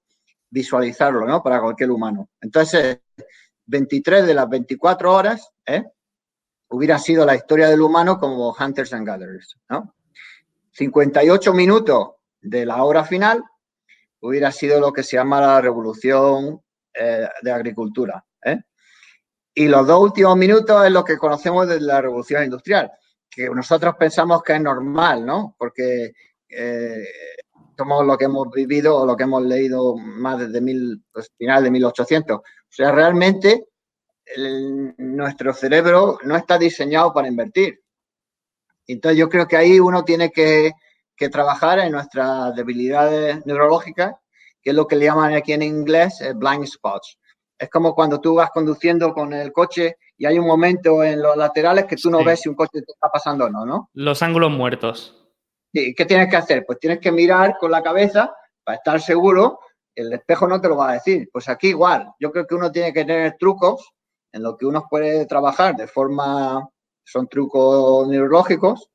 visualizarlo, 0.50 1.26
¿no? 1.26 1.42
Para 1.42 1.60
cualquier 1.60 1.90
humano. 1.90 2.28
Entonces, 2.40 2.98
23 3.64 4.26
de 4.26 4.34
las 4.34 4.48
24 4.48 5.12
horas, 5.12 5.50
¿eh? 5.64 5.84
Hubiera 6.72 6.98
sido 6.98 7.24
la 7.24 7.36
historia 7.36 7.68
del 7.68 7.82
humano 7.82 8.18
como 8.18 8.54
Hunters 8.58 8.92
and 8.92 9.06
Gatherers, 9.06 9.56
¿no? 9.68 9.94
58 10.72 11.52
minutos 11.52 12.12
de 12.40 12.66
la 12.66 12.82
hora 12.82 13.04
final 13.04 13.44
hubiera 14.20 14.50
sido 14.50 14.80
lo 14.80 14.92
que 14.92 15.02
se 15.02 15.16
llama 15.16 15.40
la 15.40 15.60
revolución 15.60 16.60
eh, 16.94 17.28
de 17.42 17.52
agricultura. 17.52 18.24
¿eh? 18.44 18.58
Y 19.54 19.68
los 19.68 19.86
dos 19.86 20.00
últimos 20.00 20.36
minutos 20.36 20.84
es 20.86 20.92
lo 20.92 21.04
que 21.04 21.18
conocemos 21.18 21.68
de 21.68 21.80
la 21.80 22.00
revolución 22.00 22.44
industrial, 22.44 22.90
que 23.28 23.50
nosotros 23.50 23.94
pensamos 23.98 24.42
que 24.42 24.54
es 24.54 24.60
normal, 24.60 25.26
¿no? 25.26 25.54
Porque 25.58 26.12
eh, 26.48 27.04
somos 27.76 28.06
lo 28.06 28.16
que 28.16 28.24
hemos 28.24 28.50
vivido 28.50 28.96
o 28.96 29.06
lo 29.06 29.16
que 29.16 29.24
hemos 29.24 29.42
leído 29.42 29.96
más 29.96 30.38
desde 30.38 30.60
mil, 30.60 31.02
pues, 31.12 31.30
final 31.36 31.64
de 31.64 31.70
1800. 31.70 32.38
O 32.38 32.42
sea, 32.68 32.92
realmente 32.92 33.66
nuestro 34.98 35.52
cerebro 35.52 36.18
no 36.24 36.36
está 36.36 36.58
diseñado 36.58 37.12
para 37.12 37.28
invertir. 37.28 37.80
Entonces 38.86 39.18
yo 39.18 39.28
creo 39.28 39.46
que 39.46 39.56
ahí 39.56 39.80
uno 39.80 40.04
tiene 40.04 40.30
que, 40.30 40.72
trabajar 41.30 41.78
en 41.78 41.92
nuestras 41.92 42.52
debilidades 42.56 43.46
neurológicas, 43.46 44.12
que 44.60 44.70
es 44.70 44.76
lo 44.76 44.88
que 44.88 44.96
le 44.96 45.04
llaman 45.04 45.34
aquí 45.34 45.52
en 45.52 45.62
inglés 45.62 46.20
eh, 46.20 46.32
blind 46.34 46.66
spots. 46.66 47.16
Es 47.56 47.70
como 47.70 47.94
cuando 47.94 48.20
tú 48.20 48.34
vas 48.34 48.50
conduciendo 48.50 49.14
con 49.14 49.32
el 49.32 49.52
coche 49.52 49.98
y 50.18 50.26
hay 50.26 50.36
un 50.36 50.48
momento 50.48 51.04
en 51.04 51.22
los 51.22 51.36
laterales 51.36 51.84
que 51.84 51.94
tú 51.94 52.10
no 52.10 52.24
ves 52.24 52.40
si 52.40 52.48
un 52.48 52.56
coche 52.56 52.82
te 52.84 52.92
está 52.92 53.08
pasando 53.08 53.44
o 53.44 53.50
no, 53.50 53.64
¿no? 53.64 53.88
Los 53.92 54.20
ángulos 54.20 54.50
muertos. 54.50 55.16
¿Y 55.72 55.94
qué 55.94 56.06
tienes 56.06 56.28
que 56.28 56.38
hacer? 56.38 56.64
Pues 56.66 56.80
tienes 56.80 56.98
que 56.98 57.12
mirar 57.12 57.56
con 57.56 57.70
la 57.70 57.84
cabeza 57.84 58.34
para 58.64 58.78
estar 58.78 59.00
seguro. 59.00 59.60
El 59.94 60.12
espejo 60.12 60.48
no 60.48 60.60
te 60.60 60.66
lo 60.66 60.76
va 60.76 60.90
a 60.90 60.94
decir. 60.94 61.28
Pues 61.32 61.48
aquí 61.48 61.68
igual. 61.68 62.12
Yo 62.18 62.32
creo 62.32 62.48
que 62.48 62.56
uno 62.56 62.72
tiene 62.72 62.92
que 62.92 63.04
tener 63.04 63.36
trucos 63.38 63.92
en 64.32 64.42
lo 64.42 64.56
que 64.56 64.66
uno 64.66 64.86
puede 64.88 65.26
trabajar 65.26 65.76
de 65.76 65.86
forma, 65.86 66.68
son 67.04 67.28
trucos 67.28 68.08
neurológicos, 68.08 68.90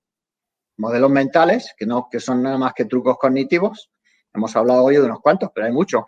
modelos 0.77 1.09
mentales, 1.09 1.73
que 1.77 1.85
no 1.85 2.07
que 2.09 2.19
son 2.19 2.43
nada 2.43 2.57
más 2.57 2.73
que 2.73 2.85
trucos 2.85 3.18
cognitivos. 3.18 3.91
Hemos 4.34 4.55
hablado 4.55 4.84
hoy 4.84 4.95
de 4.95 5.03
unos 5.03 5.22
cuantos, 5.22 5.49
pero 5.53 5.68
hay 5.68 5.73
muchos. 5.73 6.03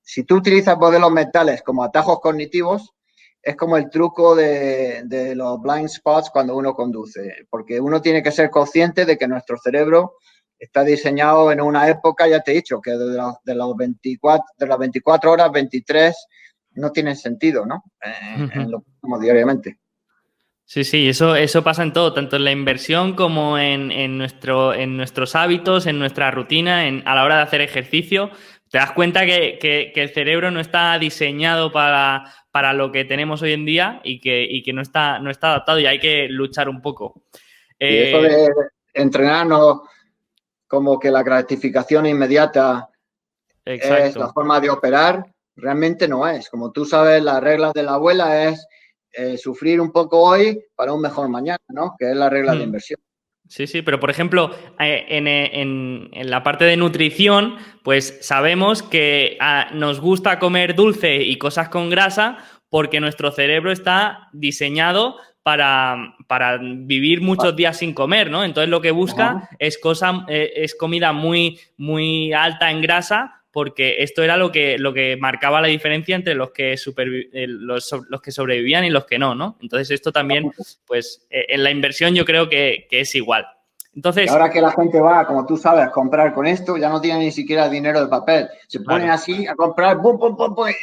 Si 0.00 0.24
tú 0.24 0.36
utilizas 0.36 0.78
modelos 0.78 1.10
mentales 1.10 1.62
como 1.62 1.84
atajos 1.84 2.20
cognitivos, 2.20 2.94
es 3.42 3.56
como 3.56 3.76
el 3.76 3.88
truco 3.88 4.34
de, 4.34 5.34
los 5.34 5.60
blind 5.60 5.88
spots 5.88 6.30
cuando 6.30 6.56
uno 6.56 6.74
conduce, 6.74 7.46
porque 7.50 7.80
uno 7.80 8.00
tiene 8.00 8.22
que 8.22 8.32
ser 8.32 8.50
consciente 8.50 9.04
de 9.04 9.16
que 9.16 9.28
nuestro 9.28 9.56
cerebro 9.58 10.14
está 10.58 10.82
diseñado 10.82 11.52
en 11.52 11.60
una 11.60 11.88
época, 11.88 12.26
ya 12.26 12.40
te 12.40 12.50
he 12.50 12.54
dicho, 12.56 12.80
que 12.80 12.90
de, 12.90 13.16
los, 13.16 13.36
de, 13.44 13.54
los 13.54 13.76
24, 13.76 14.44
de 14.58 14.66
las 14.66 14.78
24 14.78 15.30
horas, 15.32 15.52
23 15.52 16.16
no 16.78 16.92
tiene 16.92 17.14
sentido, 17.14 17.66
¿no? 17.66 17.84
En, 18.00 18.70
lo 18.70 18.84
como 19.00 19.18
diariamente. 19.18 19.78
Sí, 20.64 20.84
sí, 20.84 21.08
eso, 21.08 21.34
eso 21.34 21.64
pasa 21.64 21.82
en 21.82 21.92
todo, 21.92 22.12
tanto 22.12 22.36
en 22.36 22.44
la 22.44 22.50
inversión 22.50 23.14
como 23.14 23.58
en, 23.58 24.18
nuestro, 24.18 24.74
en 24.74 24.96
nuestros 24.96 25.34
hábitos, 25.34 25.86
en 25.86 25.98
nuestra 25.98 26.30
rutina, 26.30 26.86
en, 26.86 27.02
a 27.06 27.14
la 27.14 27.24
hora 27.24 27.36
de 27.36 27.42
hacer 27.42 27.60
ejercicio. 27.62 28.30
Te 28.70 28.76
das 28.76 28.92
cuenta 28.92 29.24
que, 29.24 29.92
el 29.94 30.10
cerebro 30.10 30.50
no 30.50 30.60
está 30.60 30.98
diseñado 30.98 31.72
para, 31.72 32.24
para, 32.50 32.74
lo 32.74 32.92
que 32.92 33.06
tenemos 33.06 33.40
hoy 33.40 33.54
en 33.54 33.64
día 33.64 34.00
y 34.04 34.20
que, 34.20 34.62
que 34.62 34.72
no, 34.74 34.82
está, 34.82 35.18
no 35.20 35.30
está 35.30 35.48
adaptado 35.48 35.80
y 35.80 35.86
hay 35.86 36.00
que 36.00 36.28
luchar 36.28 36.68
un 36.68 36.82
poco. 36.82 37.22
Y 37.78 37.96
eso 37.96 38.20
de 38.20 38.44
eh, 38.44 38.50
entrenarnos 38.92 39.80
como 40.66 40.98
que 40.98 41.10
la 41.10 41.22
gratificación 41.22 42.04
inmediata 42.04 42.90
es 43.64 44.16
la 44.16 44.32
forma 44.32 44.60
de 44.60 44.70
operar, 44.70 45.24
realmente 45.58 46.08
no 46.08 46.26
es. 46.26 46.48
Como 46.48 46.72
tú 46.72 46.84
sabes, 46.84 47.22
las 47.22 47.42
reglas 47.42 47.72
de 47.74 47.82
la 47.82 47.94
abuela 47.94 48.48
es 48.48 48.66
eh, 49.12 49.36
sufrir 49.36 49.80
un 49.80 49.92
poco 49.92 50.20
hoy 50.22 50.60
para 50.74 50.92
un 50.92 51.00
mejor 51.00 51.28
mañana, 51.28 51.58
¿no? 51.68 51.94
Que 51.98 52.10
es 52.10 52.16
la 52.16 52.30
regla 52.30 52.52
de 52.52 52.60
hmm. 52.60 52.62
inversión. 52.62 53.00
Sí, 53.48 53.66
sí, 53.66 53.80
pero 53.80 53.98
por 53.98 54.10
ejemplo, 54.10 54.50
eh, 54.78 55.06
en, 55.08 56.10
la 56.12 56.42
parte 56.42 56.66
de 56.66 56.76
nutrición, 56.76 57.56
pues 57.82 58.18
sabemos 58.20 58.82
que 58.82 59.38
ah, 59.40 59.70
nos 59.72 60.00
gusta 60.00 60.38
comer 60.38 60.74
dulce 60.74 61.16
y 61.22 61.38
cosas 61.38 61.70
con 61.70 61.88
grasa 61.88 62.38
porque 62.68 63.00
nuestro 63.00 63.32
cerebro 63.32 63.72
está 63.72 64.28
diseñado 64.34 65.16
para, 65.42 66.14
para, 66.26 66.58
vivir 66.58 67.22
muchos 67.22 67.56
días 67.56 67.78
sin 67.78 67.94
comer, 67.94 68.30
¿no? 68.30 68.44
Entonces 68.44 68.68
lo 68.68 68.82
que 68.82 68.90
busca 68.90 69.48
es, 69.58 69.78
cosa, 69.78 70.26
eh, 70.28 70.52
es 70.56 70.74
comida 70.74 71.14
muy, 71.14 71.58
muy 71.78 72.34
alta 72.34 72.70
en 72.70 72.82
grasa 72.82 73.37
porque 73.58 74.04
esto 74.04 74.22
era 74.22 74.36
lo 74.36 74.52
que, 74.52 74.78
lo 74.78 74.94
que 74.94 75.16
marcaba 75.16 75.60
la 75.60 75.66
diferencia 75.66 76.14
entre 76.14 76.36
los 76.36 76.52
que, 76.52 76.74
eh, 76.74 77.46
los, 77.48 77.90
que 78.22 78.30
sobrevivían 78.30 78.84
y 78.84 78.90
los 78.90 79.04
que 79.04 79.18
no, 79.18 79.34
¿no? 79.34 79.56
Entonces 79.60 79.90
esto 79.90 80.12
también, 80.12 80.52
pues 80.86 81.26
eh, 81.28 81.46
en 81.48 81.64
la 81.64 81.72
inversión 81.72 82.14
yo 82.14 82.24
creo 82.24 82.48
que, 82.48 82.86
es 82.88 83.16
igual. 83.16 83.48
Entonces, 83.92 84.30
ahora 84.30 84.48
que 84.48 84.60
la 84.60 84.70
gente 84.70 85.00
va, 85.00 85.26
como 85.26 85.44
tú 85.44 85.56
sabes, 85.56 85.86
a 85.86 85.90
comprar 85.90 86.34
con 86.34 86.46
esto, 86.46 86.76
ya 86.76 86.88
no 86.88 87.00
tiene 87.00 87.18
ni 87.18 87.32
siquiera 87.32 87.68
dinero 87.68 88.00
de 88.00 88.06
papel. 88.06 88.48
Se 88.68 88.78
ponen 88.78 89.10
así 89.10 89.44
a 89.48 89.56
comprar, 89.56 90.00
pum, 90.00 90.20
pum, 90.20 90.36
pum, 90.36 90.54
pues 90.54 90.76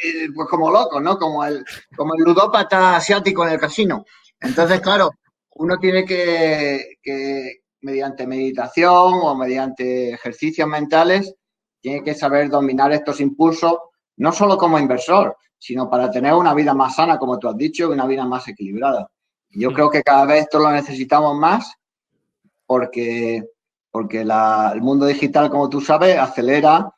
como 0.50 0.70
locos, 0.70 1.00
¿no? 1.00 1.16
Como 1.16 1.46
el, 1.46 1.64
como 1.96 2.14
el 2.14 2.24
ludópata 2.24 2.96
asiático 2.96 3.46
en 3.46 3.54
el 3.54 3.58
casino. 3.58 4.04
Entonces, 4.38 4.82
claro, 4.82 5.12
uno 5.54 5.78
tiene 5.78 6.04
que, 6.04 6.98
que 7.02 7.60
mediante 7.80 8.26
meditación 8.26 9.14
o 9.14 9.34
mediante 9.34 10.10
ejercicios 10.10 10.68
mentales, 10.68 11.34
tiene 11.86 12.02
que 12.02 12.16
saber 12.16 12.50
dominar 12.50 12.90
estos 12.90 13.20
impulsos, 13.20 13.78
no 14.16 14.32
solo 14.32 14.58
como 14.58 14.76
inversor, 14.76 15.36
sino 15.56 15.88
para 15.88 16.10
tener 16.10 16.34
una 16.34 16.52
vida 16.52 16.74
más 16.74 16.96
sana, 16.96 17.16
como 17.16 17.38
tú 17.38 17.48
has 17.48 17.56
dicho, 17.56 17.84
y 17.84 17.92
una 17.92 18.08
vida 18.08 18.24
más 18.24 18.48
equilibrada. 18.48 19.08
yo 19.50 19.72
creo 19.72 19.88
que 19.88 20.02
cada 20.02 20.24
vez 20.26 20.42
esto 20.42 20.58
lo 20.58 20.72
necesitamos 20.72 21.38
más 21.38 21.72
porque, 22.66 23.44
porque 23.92 24.22
el 24.22 24.80
mundo 24.80 25.06
digital, 25.06 25.48
como 25.48 25.68
tú 25.68 25.80
sabes, 25.80 26.18
acelera 26.18 26.92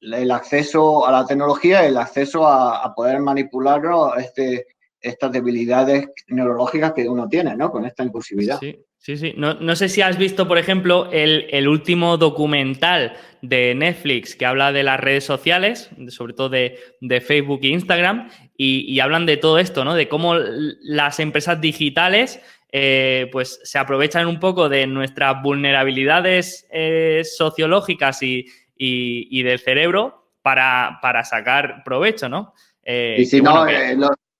el 0.00 0.32
acceso 0.32 1.06
a 1.06 1.12
la 1.12 1.24
tecnología 1.24 1.84
y 1.84 1.90
el 1.90 1.96
acceso 1.96 2.44
a, 2.44 2.92
poder 2.96 3.20
manipular 3.20 3.80
este, 4.18 4.66
estas 5.00 5.30
debilidades 5.30 6.08
neurológicas 6.26 6.92
que 6.92 7.08
uno 7.08 7.28
tiene, 7.28 7.56
¿no? 7.56 7.70
Con 7.70 7.84
esta 7.84 8.02
impulsividad. 8.02 8.58
Sí. 8.58 8.76
Sí, 9.02 9.16
sí. 9.16 9.34
No, 9.36 9.74
sé 9.74 9.88
si 9.88 10.00
has 10.00 10.16
visto, 10.16 10.46
por 10.46 10.58
ejemplo, 10.58 11.10
el, 11.10 11.66
último 11.66 12.18
documental 12.18 13.14
de 13.40 13.74
Netflix 13.74 14.36
que 14.36 14.46
habla 14.46 14.70
de 14.70 14.84
las 14.84 15.00
redes 15.00 15.24
sociales, 15.24 15.90
sobre 16.06 16.34
todo 16.34 16.48
de, 16.48 16.78
Facebook 17.20 17.58
e 17.64 17.68
Instagram, 17.68 18.30
y, 18.56 19.00
hablan 19.00 19.26
de 19.26 19.38
todo 19.38 19.58
esto, 19.58 19.84
¿no? 19.84 19.94
De 19.94 20.08
cómo 20.08 20.36
las 20.36 21.18
empresas 21.18 21.60
digitales 21.60 22.40
eh, 22.70 23.28
pues 23.32 23.58
se 23.64 23.76
aprovechan 23.80 24.28
un 24.28 24.38
poco 24.38 24.68
de 24.68 24.86
nuestras 24.86 25.42
vulnerabilidades 25.42 26.68
eh, 26.70 27.22
sociológicas 27.24 28.22
y, 28.22 28.46
del 28.78 29.58
cerebro 29.58 30.28
para, 30.42 31.24
sacar 31.24 31.82
provecho, 31.84 32.28
¿no? 32.28 32.54
Eh, 32.84 33.16
y 33.18 33.26
si 33.26 33.42
no, 33.42 33.66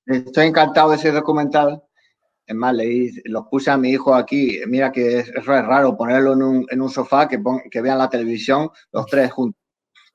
estoy 0.06 0.47
encantado 0.47 0.90
de 0.90 0.97
ese 0.98 1.10
documental 1.10 1.82
es 2.53 2.57
más, 2.57 2.74
le 2.74 3.11
los 3.24 3.47
puse 3.49 3.70
a 3.70 3.77
mi 3.77 3.91
hijo 3.91 4.15
aquí. 4.15 4.61
Mira 4.66 4.93
que 4.93 5.19
es, 5.19 5.47
raro 5.47 5.97
ponerlo 5.97 6.35
en 6.35 6.43
un, 6.43 6.66
en 6.70 6.81
un 6.81 6.91
sofá, 6.91 7.29
que, 7.29 7.43
que 7.70 7.81
vean 7.81 7.99
la 7.99 8.09
televisión 8.09 8.70
los 8.93 9.07
tres 9.07 9.33
juntos. 9.33 9.61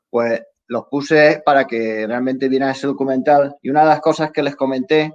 Pues 0.10 0.42
los 0.68 0.86
puse 0.90 1.42
para 1.46 1.66
que 1.66 2.06
realmente 2.08 2.50
vieran 2.50 2.72
ese 2.72 2.88
documental. 2.88 3.56
Y 3.62 3.70
una 3.70 3.82
de 3.82 3.88
las 3.88 4.02
cosas 4.02 4.32
que 4.32 4.44
les 4.44 4.56
comenté, 4.56 5.14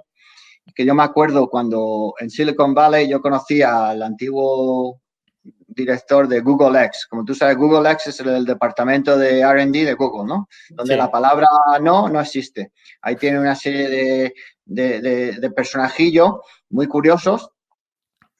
que 0.75 0.85
yo 0.85 0.95
me 0.95 1.03
acuerdo 1.03 1.49
cuando 1.49 2.15
en 2.19 2.31
Silicon 2.31 2.75
Valley 2.75 3.09
yo 3.09 3.21
conocía 3.21 3.91
al 3.91 4.03
antiguo 4.03 5.01
director 5.43 6.29
de 6.29 6.41
Google 6.41 6.85
X. 6.85 7.07
Como 7.09 7.25
tú 7.25 7.35
sabes, 7.35 7.57
Google 7.57 7.91
X 7.93 8.09
es 8.09 8.21
el, 8.21 8.45
departamento 8.45 9.17
de 9.17 9.45
RD 9.45 9.85
de 9.85 9.95
Google, 9.95 10.27
¿no? 10.27 10.49
Donde 10.71 10.97
la 10.97 11.11
palabra 11.11 11.49
no 11.81 12.09
no 12.09 12.21
existe. 12.21 12.73
Ahí 13.01 13.17
tiene 13.17 13.41
una 13.41 13.55
serie 13.55 13.89
de, 13.89 14.35
de, 14.65 15.01
de, 15.33 15.51
personajillos 15.51 16.35
muy 16.73 16.89
curiosos 16.89 17.49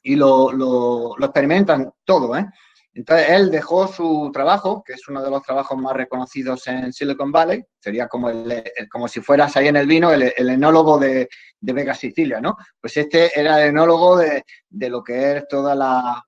y 0.01 0.15
lo, 0.15 0.51
lo, 0.51 1.15
experimentan 1.19 1.91
todo. 2.03 2.35
¿eh? 2.35 2.45
Entonces 2.93 3.29
él 3.29 3.49
dejó 3.49 3.87
su 3.87 4.29
trabajo, 4.33 4.83
que 4.85 4.93
es 4.93 5.07
uno 5.07 5.23
de 5.23 5.29
los 5.29 5.41
trabajos 5.41 5.77
más 5.77 5.93
reconocidos 5.95 6.67
en 6.67 6.91
Silicon 6.91 7.31
Valley, 7.31 7.63
sería 7.79 8.07
como, 8.07 8.29
el, 8.29 8.63
como 8.91 9.07
si 9.07 9.21
fueras 9.21 9.55
ahí 9.55 9.67
en 9.67 9.77
el 9.77 9.87
vino, 9.87 10.11
el, 10.11 10.33
enólogo 10.37 10.99
de, 10.99 11.29
de, 11.59 11.73
Vega 11.73 11.93
Sicilia, 11.93 12.41
¿no? 12.41 12.57
Pues 12.79 12.97
este 12.97 13.39
era 13.39 13.61
el 13.61 13.69
enólogo 13.69 14.17
de, 14.17 14.43
de, 14.69 14.89
lo 14.89 15.03
que 15.03 15.37
es 15.37 15.47
toda 15.47 15.73
la, 15.73 16.23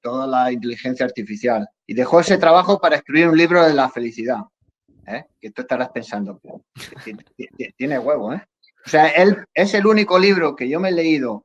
toda 0.00 0.26
la 0.26 0.50
inteligencia 0.50 1.06
artificial. 1.06 1.68
Y 1.86 1.94
dejó 1.94 2.20
ese 2.20 2.38
trabajo 2.38 2.80
para 2.80 2.96
escribir 2.96 3.28
un 3.28 3.36
libro 3.36 3.64
de 3.64 3.74
la 3.74 3.88
felicidad. 3.90 4.38
¿eh? 5.06 5.26
Que 5.40 5.50
tú 5.50 5.62
estarás 5.62 5.90
pensando, 5.90 6.40
tiene 7.76 7.98
huevo, 7.98 8.32
¿eh? 8.32 8.42
O 8.86 8.90
sea, 8.90 9.08
él 9.08 9.44
es 9.52 9.74
el 9.74 9.86
único 9.86 10.18
libro 10.18 10.56
que 10.56 10.68
yo 10.68 10.80
me 10.80 10.88
he 10.88 10.92
leído 10.92 11.44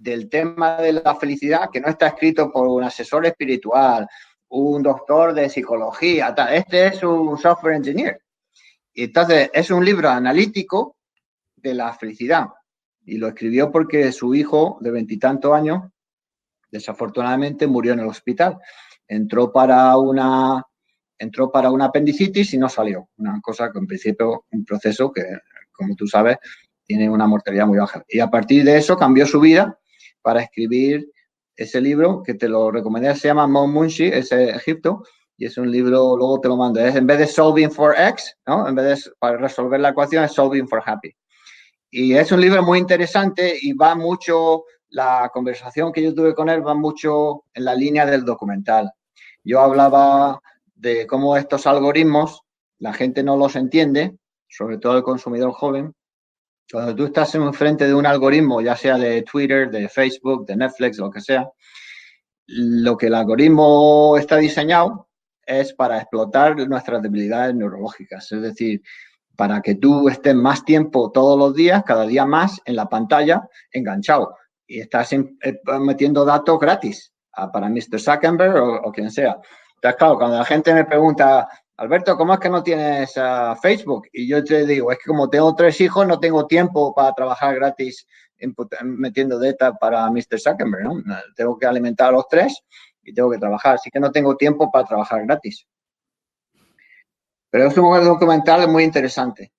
del 0.00 0.30
tema 0.30 0.76
de 0.76 0.94
la 0.94 1.14
felicidad 1.14 1.68
que 1.70 1.80
no 1.80 1.88
está 1.88 2.08
escrito 2.08 2.50
por 2.50 2.66
un 2.66 2.82
asesor 2.82 3.26
espiritual, 3.26 4.06
un 4.48 4.82
doctor 4.82 5.34
de 5.34 5.48
psicología, 5.48 6.34
este 6.52 6.86
es 6.86 7.02
un 7.02 7.36
software 7.38 7.76
engineer. 7.76 8.22
Y 8.94 9.04
entonces 9.04 9.50
es 9.52 9.70
un 9.70 9.84
libro 9.84 10.08
analítico 10.08 10.96
de 11.54 11.74
la 11.74 11.92
felicidad. 11.92 12.46
Y 13.04 13.18
lo 13.18 13.28
escribió 13.28 13.70
porque 13.70 14.10
su 14.10 14.34
hijo 14.34 14.78
de 14.80 14.90
veintitantos 14.90 15.52
años, 15.52 15.82
desafortunadamente, 16.70 17.66
murió 17.66 17.92
en 17.92 18.00
el 18.00 18.06
hospital. 18.06 18.58
Entró 19.06 19.52
para 19.52 19.96
una 19.98 20.64
entró 21.18 21.52
para 21.52 21.70
una 21.70 21.86
apendicitis 21.86 22.54
y 22.54 22.58
no 22.58 22.70
salió. 22.70 23.10
Una 23.18 23.38
cosa 23.42 23.70
que 23.70 23.78
en 23.78 23.86
principio, 23.86 24.46
un 24.50 24.64
proceso 24.64 25.12
que, 25.12 25.22
como 25.70 25.94
tú 25.94 26.06
sabes, 26.06 26.38
tiene 26.86 27.10
una 27.10 27.26
mortalidad 27.26 27.66
muy 27.66 27.78
baja. 27.78 28.02
Y 28.08 28.20
a 28.20 28.28
partir 28.28 28.64
de 28.64 28.78
eso 28.78 28.96
cambió 28.96 29.26
su 29.26 29.38
vida 29.38 29.78
para 30.22 30.42
escribir 30.42 31.10
ese 31.56 31.80
libro 31.80 32.22
que 32.22 32.34
te 32.34 32.48
lo 32.48 32.70
recomendé, 32.70 33.14
se 33.14 33.28
llama 33.28 33.46
Mount 33.46 33.74
Munshi, 33.74 34.06
es 34.06 34.32
Egipto, 34.32 35.02
y 35.36 35.46
es 35.46 35.56
un 35.56 35.70
libro, 35.70 36.16
luego 36.16 36.40
te 36.40 36.48
lo 36.48 36.56
mando, 36.56 36.80
es 36.80 36.94
en 36.94 37.06
vez 37.06 37.18
de 37.18 37.26
Solving 37.26 37.70
for 37.70 37.94
X, 37.98 38.36
¿no? 38.46 38.68
En 38.68 38.74
vez 38.74 39.04
de 39.04 39.10
para 39.18 39.38
resolver 39.38 39.80
la 39.80 39.90
ecuación 39.90 40.24
es 40.24 40.32
Solving 40.32 40.68
for 40.68 40.82
Happy. 40.84 41.14
Y 41.90 42.14
es 42.14 42.30
un 42.30 42.40
libro 42.40 42.62
muy 42.62 42.78
interesante 42.78 43.58
y 43.60 43.72
va 43.72 43.94
mucho, 43.94 44.64
la 44.90 45.30
conversación 45.32 45.92
que 45.92 46.02
yo 46.02 46.14
tuve 46.14 46.34
con 46.34 46.48
él 46.48 46.66
va 46.66 46.74
mucho 46.74 47.44
en 47.54 47.64
la 47.64 47.74
línea 47.74 48.06
del 48.06 48.24
documental. 48.24 48.92
Yo 49.42 49.60
hablaba 49.60 50.40
de 50.74 51.06
cómo 51.06 51.36
estos 51.36 51.66
algoritmos, 51.66 52.42
la 52.78 52.92
gente 52.92 53.22
no 53.22 53.36
los 53.36 53.56
entiende, 53.56 54.16
sobre 54.48 54.78
todo 54.78 54.96
el 54.96 55.02
consumidor 55.02 55.52
joven, 55.52 55.94
cuando 56.70 56.94
tú 56.94 57.06
estás 57.06 57.34
en 57.34 57.52
frente 57.52 57.86
de 57.86 57.94
un 57.94 58.06
algoritmo, 58.06 58.60
ya 58.60 58.76
sea 58.76 58.96
de 58.96 59.22
Twitter, 59.22 59.70
de 59.70 59.88
Facebook, 59.88 60.46
de 60.46 60.56
Netflix, 60.56 60.98
lo 60.98 61.10
que 61.10 61.20
sea, 61.20 61.48
lo 62.46 62.96
que 62.96 63.06
el 63.06 63.14
algoritmo 63.14 64.16
está 64.16 64.36
diseñado 64.36 65.08
es 65.44 65.72
para 65.72 65.98
explotar 65.98 66.56
nuestras 66.68 67.02
debilidades 67.02 67.54
neurológicas. 67.54 68.30
Es 68.30 68.42
decir, 68.42 68.82
para 69.36 69.60
que 69.62 69.74
tú 69.74 70.08
estés 70.08 70.34
más 70.34 70.64
tiempo 70.64 71.10
todos 71.10 71.38
los 71.38 71.54
días, 71.54 71.82
cada 71.84 72.06
día 72.06 72.24
más, 72.24 72.60
en 72.64 72.76
la 72.76 72.88
pantalla, 72.88 73.42
enganchado. 73.72 74.36
Y 74.66 74.80
estás 74.80 75.12
eh, 75.12 75.24
metiendo 75.80 76.24
datos 76.24 76.58
gratis 76.58 77.12
para 77.52 77.68
Mr. 77.68 77.98
Zuckerberg 77.98 78.56
o, 78.56 78.74
o, 78.82 78.92
quien 78.92 79.10
sea. 79.10 79.38
Entonces, 79.76 79.98
claro, 79.98 80.18
cuando 80.18 80.36
la 80.36 80.44
gente 80.44 80.74
me 80.74 80.84
pregunta, 80.84 81.48
Alberto, 81.80 82.14
¿cómo 82.14 82.34
es 82.34 82.40
que 82.40 82.50
no 82.50 82.62
tienes 82.62 83.16
uh, 83.16 83.56
Facebook? 83.56 84.06
Y 84.12 84.28
yo 84.28 84.44
te 84.44 84.66
digo, 84.66 84.92
es 84.92 84.98
que 84.98 85.06
como 85.06 85.30
tengo 85.30 85.54
tres 85.54 85.80
hijos, 85.80 86.06
no 86.06 86.20
tengo 86.20 86.46
tiempo 86.46 86.94
para 86.94 87.14
trabajar 87.14 87.54
gratis 87.54 88.06
metiendo 88.82 89.40
data 89.40 89.72
para 89.72 90.10
Mr. 90.10 90.38
Zuckerberg, 90.38 90.84
¿no? 90.84 91.02
Tengo 91.34 91.58
que 91.58 91.64
alimentar 91.64 92.08
a 92.08 92.12
los 92.12 92.28
tres 92.28 92.62
y 93.02 93.14
tengo 93.14 93.30
que 93.30 93.38
trabajar, 93.38 93.76
así 93.76 93.88
que 93.90 93.98
no 93.98 94.12
tengo 94.12 94.36
tiempo 94.36 94.70
para 94.70 94.84
trabajar 94.84 95.24
gratis. 95.24 95.66
Pero 97.48 97.68
es 97.68 97.76
un 97.78 98.04
documental 98.04 98.68
muy 98.68 98.84
interesante. 98.84 99.50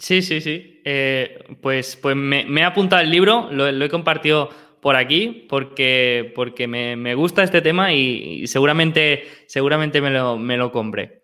Sí, 0.00 0.20
sí, 0.20 0.40
sí. 0.40 0.82
Eh, 0.84 1.44
pues 1.62 1.94
pues 1.94 2.16
me, 2.16 2.42
he 2.42 2.64
apuntado 2.64 3.02
el 3.02 3.10
libro, 3.10 3.52
lo 3.52 3.84
he 3.84 3.88
compartido 3.88 4.50
por 4.80 4.96
aquí 4.96 5.46
porque, 5.48 6.32
porque 6.34 6.66
me, 6.66 7.14
gusta 7.14 7.42
este 7.42 7.62
tema 7.62 7.92
y, 7.92 8.46
seguramente, 8.46 9.24
seguramente 9.46 10.00
me 10.00 10.10
lo, 10.10 10.38
me 10.38 10.56
lo 10.56 10.72
compré. 10.72 11.22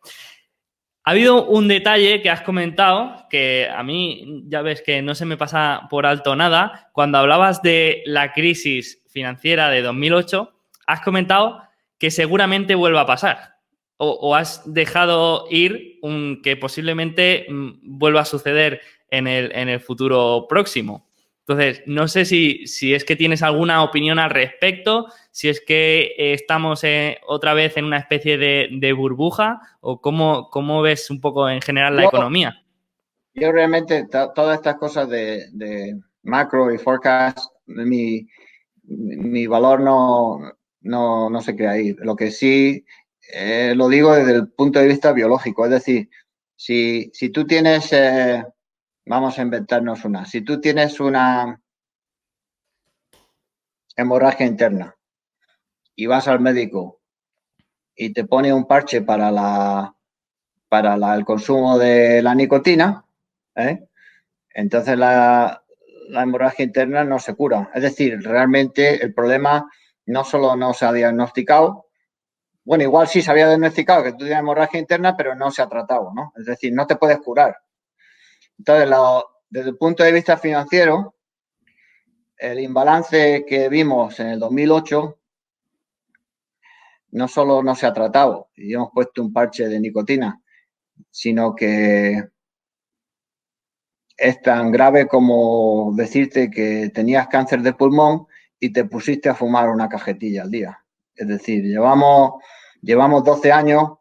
Ha 1.05 1.11
habido 1.11 1.45
un 1.45 1.69
detalle 1.69 2.23
que 2.23 2.31
has 2.31 2.41
comentado 2.41 3.27
que 3.29 3.69
a 3.71 3.83
mí 3.83 4.45
ya 4.47 4.63
ves 4.63 4.83
que 4.83 5.03
no 5.03 5.15
se 5.15 5.27
me 5.27 5.37
pasa 5.37 5.83
por 5.91 6.07
alto 6.07 6.35
nada. 6.35 6.89
Cuando 6.93 7.19
hablabas 7.19 7.61
de 7.61 8.03
la 8.07 8.33
crisis 8.33 9.03
financiera 9.11 9.69
de 9.69 9.83
2008, 9.83 10.51
has 10.87 11.01
comentado 11.03 11.61
que 11.99 12.11
seguramente 12.11 12.75
vuelva 12.75 13.03
a 13.03 13.07
pasar. 13.07 13.55
o, 13.97 14.35
has 14.35 14.63
dejado 14.73 15.47
ir 15.51 15.95
que 16.43 16.57
posiblemente 16.57 17.47
mm, 17.49 17.99
vuelva 17.99 18.21
a 18.23 18.25
suceder 18.25 18.81
en 19.11 19.27
el, 19.27 19.53
en 19.55 19.69
el 19.69 19.81
futuro 19.81 20.47
próximo. 20.49 21.09
Entonces, 21.47 21.83
no 21.85 22.09
sé 22.09 22.25
si, 22.25 22.67
si, 22.67 22.95
es 22.95 23.05
que 23.05 23.17
tienes 23.17 23.43
alguna 23.43 23.83
opinión 23.83 24.19
al 24.19 24.31
respecto, 24.31 25.09
si 25.31 25.51
es 25.51 25.61
que 25.61 26.15
eh, 26.17 26.33
estamos 26.33 26.83
eh, 26.85 27.19
otra 27.27 27.53
vez 27.53 27.77
en 27.77 27.85
una 27.85 27.99
especie 27.99 28.39
de, 28.39 28.93
burbuja 28.95 29.61
o 29.81 30.01
cómo, 30.01 30.49
cómo, 30.49 30.81
ves 30.81 31.11
un 31.11 31.21
poco 31.21 31.47
en 31.51 31.61
general 31.61 31.97
la 31.97 32.05
economía. 32.05 32.65
Yo 33.35 33.53
realmente 33.53 34.07
todas 34.09 34.57
estas 34.57 34.77
cosas 34.77 35.07
de, 35.11 36.01
macro 36.23 36.73
y 36.73 36.79
forecast, 36.79 37.51
mi, 37.67 38.27
mi 38.85 39.47
valor 39.47 39.81
no, 39.81 40.39
no, 40.81 41.29
no, 41.29 41.41
se 41.43 41.55
crea 41.55 41.73
ahí. 41.73 41.95
Lo 41.99 42.17
que 42.17 42.31
sí 42.31 42.87
eh, 43.35 43.75
lo 43.77 43.89
digo 43.89 44.15
desde 44.15 44.33
el 44.33 44.49
punto 44.49 44.79
de 44.79 44.89
vista 44.89 45.13
biológico, 45.13 45.67
es 45.67 45.73
decir, 45.73 46.09
si, 46.57 47.11
si 47.13 47.29
tú 47.29 47.47
tienes 47.47 47.91
Vamos 49.07 49.39
a 49.39 49.43
inventarnos 49.43 50.05
una. 50.05 50.25
Si 50.25 50.41
tú 50.41 50.61
tienes 50.61 50.99
una 50.99 51.61
hemorragia 53.97 54.47
interna 54.47 54.97
y 55.95 56.07
vas 56.07 56.27
al 56.27 56.41
médico 56.41 57.01
y 57.95 58.13
te 58.13 58.25
pone 58.25 58.53
un 58.53 58.67
parche 58.67 59.03
para 59.03 59.31
la 59.31 59.95
para 60.69 61.15
el 61.15 61.25
consumo 61.25 61.79
de 61.79 62.21
la 62.21 62.35
nicotina, 62.35 63.05
¿eh? 63.55 63.87
entonces 64.51 64.99
la, 64.99 65.63
la, 66.09 66.23
hemorragia 66.23 66.65
interna 66.65 67.05
no 67.05 67.21
se 67.21 67.37
cura. 67.37 67.71
Es 67.75 67.83
decir, 67.83 68.21
realmente 68.23 69.05
el 69.05 69.15
problema 69.15 69.71
no 70.07 70.25
solo 70.25 70.57
no 70.57 70.75
se 70.75 70.87
ha 70.87 70.93
diagnosticado, 70.93 71.87
bueno, 72.65 72.83
igual 72.83 73.07
sí 73.07 73.21
se 73.21 73.31
había 73.31 73.47
diagnosticado 73.47 74.03
que 74.03 74.13
tú 74.13 74.19
tienes 74.19 74.39
hemorragia 74.39 74.81
interna, 74.81 75.17
pero 75.17 75.35
no 75.35 75.51
se 75.51 75.63
ha 75.63 75.69
tratado, 75.69 76.13
¿no? 76.15 76.33
Es 76.37 76.47
decir, 76.47 76.73
no 76.73 76.87
te 76.87 76.97
puedes 76.97 77.19
curar. 77.19 77.59
Entonces, 78.59 78.91
desde 79.51 79.71
el 79.71 79.77
punto 79.77 80.03
de 80.03 80.13
vista 80.13 80.37
financiero, 80.37 81.15
el 82.37 82.61
imbalance 82.61 83.45
que 83.47 83.69
vimos 83.69 84.19
en 84.21 84.29
el 84.29 84.39
2008 84.39 85.19
no 87.13 87.29
solo 87.29 87.63
no 87.63 87.75
se 87.77 87.87
ha 87.87 87.93
tratado 87.93 88.51
y 88.57 88.75
hemos 88.75 88.91
puesto 88.93 89.23
un 89.23 89.33
parche 89.33 89.69
de 89.69 89.79
nicotina, 89.79 90.43
sino 91.11 91.55
que 91.55 92.29
es 94.17 94.43
tan 94.43 94.73
grave 94.73 95.07
como 95.07 95.93
decirte 95.95 96.51
que 96.51 96.91
tenías 96.93 97.29
cáncer 97.29 97.63
de 97.63 97.73
pulmón 97.73 98.27
y 98.59 98.73
te 98.73 98.85
pusiste 98.85 99.29
a 99.29 99.35
fumar 99.35 99.69
una 99.71 99.89
cajetilla 99.89 100.43
al 100.43 100.51
día. 100.51 100.85
Es 101.15 101.29
decir, 101.29 101.63
llevamos, 101.63 102.43
llevamos 102.83 103.23
12 103.23 103.53
años 103.53 103.99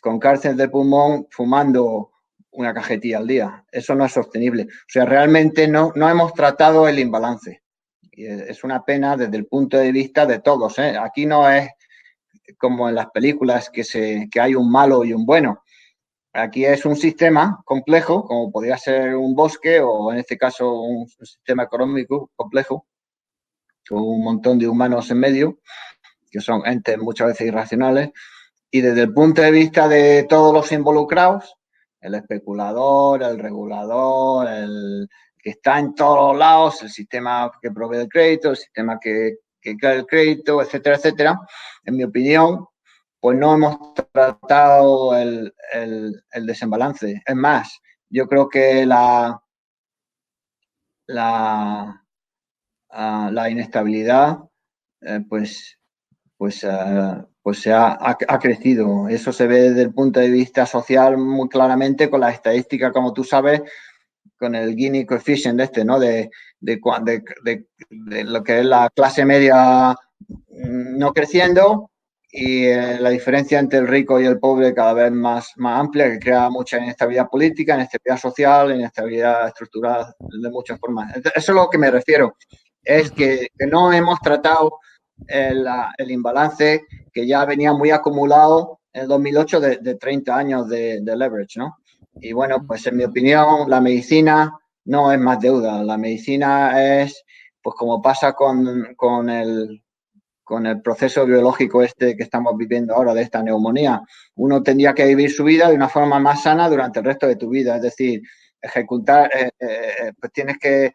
con 0.00 0.18
cáncer 0.18 0.56
de 0.56 0.68
pulmón 0.68 1.26
fumando 1.30 2.13
una 2.54 2.72
cajetilla 2.72 3.18
al 3.18 3.26
día. 3.26 3.64
Eso 3.70 3.94
no 3.94 4.04
es 4.04 4.12
sostenible. 4.12 4.64
O 4.64 4.88
sea, 4.88 5.04
realmente 5.04 5.68
no, 5.68 5.92
no 5.94 6.08
hemos 6.08 6.32
tratado 6.34 6.88
el 6.88 6.98
imbalance. 6.98 7.62
Y 8.12 8.26
es 8.26 8.62
una 8.64 8.84
pena 8.84 9.16
desde 9.16 9.36
el 9.36 9.46
punto 9.46 9.76
de 9.76 9.92
vista 9.92 10.24
de 10.24 10.38
todos. 10.38 10.78
¿eh? 10.78 10.96
Aquí 10.96 11.26
no 11.26 11.50
es 11.50 11.68
como 12.58 12.88
en 12.88 12.94
las 12.94 13.10
películas 13.10 13.70
que, 13.70 13.84
se, 13.84 14.28
que 14.30 14.40
hay 14.40 14.54
un 14.54 14.70
malo 14.70 15.04
y 15.04 15.12
un 15.12 15.26
bueno. 15.26 15.62
Aquí 16.32 16.64
es 16.64 16.84
un 16.84 16.96
sistema 16.96 17.60
complejo, 17.64 18.24
como 18.24 18.50
podría 18.50 18.76
ser 18.76 19.14
un 19.14 19.34
bosque 19.34 19.80
o 19.80 20.12
en 20.12 20.18
este 20.18 20.36
caso 20.36 20.80
un 20.80 21.06
sistema 21.08 21.62
económico 21.62 22.30
complejo, 22.34 22.86
con 23.88 23.98
un 23.98 24.24
montón 24.24 24.58
de 24.58 24.66
humanos 24.66 25.10
en 25.10 25.20
medio, 25.20 25.60
que 26.30 26.40
son 26.40 26.66
entes 26.66 26.98
muchas 26.98 27.28
veces 27.28 27.48
irracionales. 27.48 28.10
Y 28.70 28.80
desde 28.80 29.02
el 29.02 29.12
punto 29.12 29.42
de 29.42 29.52
vista 29.52 29.86
de 29.86 30.24
todos 30.28 30.52
los 30.52 30.72
involucrados, 30.72 31.56
el 32.04 32.14
especulador, 32.14 33.22
el 33.22 33.38
regulador, 33.38 34.46
el 34.46 35.08
que 35.42 35.50
está 35.50 35.78
en 35.78 35.94
todos 35.94 36.36
lados, 36.36 36.82
el 36.82 36.90
sistema 36.90 37.50
que 37.62 37.70
provee 37.70 38.02
el 38.02 38.08
crédito, 38.08 38.50
el 38.50 38.56
sistema 38.56 38.98
que, 39.00 39.38
que 39.60 39.76
crea 39.76 39.94
el 39.94 40.06
crédito, 40.06 40.60
etcétera, 40.60 40.96
etcétera. 40.96 41.40
En 41.84 41.96
mi 41.96 42.04
opinión, 42.04 42.66
pues 43.20 43.38
no 43.38 43.54
hemos 43.54 43.94
tratado 44.12 45.16
el, 45.16 45.54
desembalance. 46.42 47.22
Es 47.24 47.34
más, 47.34 47.80
yo 48.10 48.28
creo 48.28 48.50
que 48.50 48.84
la, 48.84 49.42
la, 51.06 52.04
ah, 52.90 53.30
la 53.32 53.50
inestabilidad, 53.50 54.40
eh, 55.00 55.20
pues, 55.26 55.78
pues 56.36 56.64
ah, 56.64 57.26
pues 57.44 57.60
se 57.60 57.74
ha, 57.74 58.16
crecido. 58.40 59.06
Eso 59.06 59.30
se 59.30 59.46
ve 59.46 59.60
desde 59.68 59.82
el 59.82 59.92
punto 59.92 60.18
de 60.18 60.30
vista 60.30 60.64
social 60.64 61.18
muy 61.18 61.46
claramente 61.50 62.08
con 62.08 62.20
las 62.20 62.32
estadísticas, 62.32 62.90
como 62.90 63.12
tú 63.12 63.22
sabes, 63.22 63.60
con 64.38 64.54
el 64.54 64.74
Gini 64.74 65.04
coefficient 65.04 65.60
este, 65.60 65.84
¿no? 65.84 66.00
De, 66.00 66.30
de, 66.58 66.80
lo 68.24 68.42
que 68.42 68.60
es 68.60 68.64
la 68.64 68.88
clase 68.94 69.26
media 69.26 69.94
no 70.48 71.12
creciendo 71.12 71.90
y 72.32 72.64
eh, 72.64 72.98
la 72.98 73.10
diferencia 73.10 73.58
entre 73.58 73.80
el 73.80 73.88
rico 73.88 74.18
y 74.18 74.24
el 74.24 74.38
pobre 74.38 74.72
cada 74.72 74.94
vez 74.94 75.12
más, 75.12 75.52
más 75.56 75.78
amplia, 75.78 76.10
que 76.12 76.20
crea 76.20 76.48
mucha 76.48 76.78
inestabilidad 76.78 77.28
política, 77.28 77.74
inestabilidad 77.74 78.22
social, 78.22 78.74
inestabilidad 78.74 79.48
estructural 79.48 80.14
de 80.18 80.48
muchas 80.48 80.80
formas. 80.80 81.14
Eso 81.14 81.30
es 81.34 81.48
a 81.50 81.52
lo 81.52 81.68
que 81.68 81.76
me 81.76 81.90
refiero. 81.90 82.38
Es 82.82 83.10
que, 83.10 83.48
que 83.58 83.66
no 83.66 83.92
hemos 83.92 84.18
tratado 84.20 84.78
el, 85.26 85.66
el, 85.98 86.10
imbalance 86.10 86.86
que 87.14 87.26
ya 87.26 87.44
venía 87.44 87.72
muy 87.72 87.92
acumulado 87.92 88.80
en 88.92 89.02
el 89.02 89.08
2008 89.08 89.60
de, 89.60 89.94
30 89.94 90.36
años 90.36 90.68
de, 90.68 91.00
leverage, 91.00 91.58
¿no? 91.58 91.78
Y 92.20 92.32
bueno, 92.32 92.64
pues 92.66 92.86
en 92.86 92.96
mi 92.96 93.04
opinión, 93.04 93.68
la 93.70 93.80
medicina 93.80 94.52
no 94.84 95.10
es 95.12 95.18
más 95.18 95.40
deuda. 95.40 95.82
La 95.82 95.96
medicina 95.96 97.02
es, 97.02 97.24
pues 97.62 97.74
como 97.76 98.02
pasa 98.02 98.32
con, 98.34 98.94
con, 98.96 99.30
el, 99.30 99.82
con 100.42 100.66
el 100.66 100.82
proceso 100.82 101.24
biológico 101.24 101.82
este 101.82 102.16
que 102.16 102.22
estamos 102.24 102.56
viviendo 102.56 102.94
ahora 102.94 103.14
de 103.14 103.22
esta 103.22 103.42
neumonía. 103.42 104.02
Uno 104.36 104.62
tendría 104.62 104.94
que 104.94 105.06
vivir 105.06 105.30
su 105.30 105.44
vida 105.44 105.68
de 105.68 105.74
una 105.74 105.88
forma 105.88 106.18
más 106.18 106.42
sana 106.42 106.68
durante 106.68 106.98
el 106.98 107.06
resto 107.06 107.26
de 107.26 107.36
tu 107.36 107.48
vida. 107.48 107.76
Es 107.76 107.82
decir, 107.82 108.22
ejecutar, 108.60 109.30
eh, 109.34 109.50
eh, 109.58 110.12
pues 110.20 110.32
tienes 110.32 110.58
que 110.58 110.92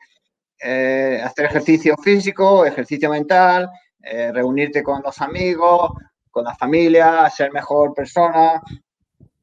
eh, 0.62 1.22
hacer 1.24 1.46
ejercicio 1.46 1.96
físico, 1.98 2.66
ejercicio 2.66 3.10
mental, 3.10 3.70
eh, 4.02 4.32
reunirte 4.32 4.82
con 4.82 5.02
los 5.02 5.20
amigos, 5.22 5.92
con 6.30 6.46
la 6.46 6.56
familia, 6.56 7.30
ser 7.30 7.52
mejor 7.52 7.94
persona, 7.94 8.62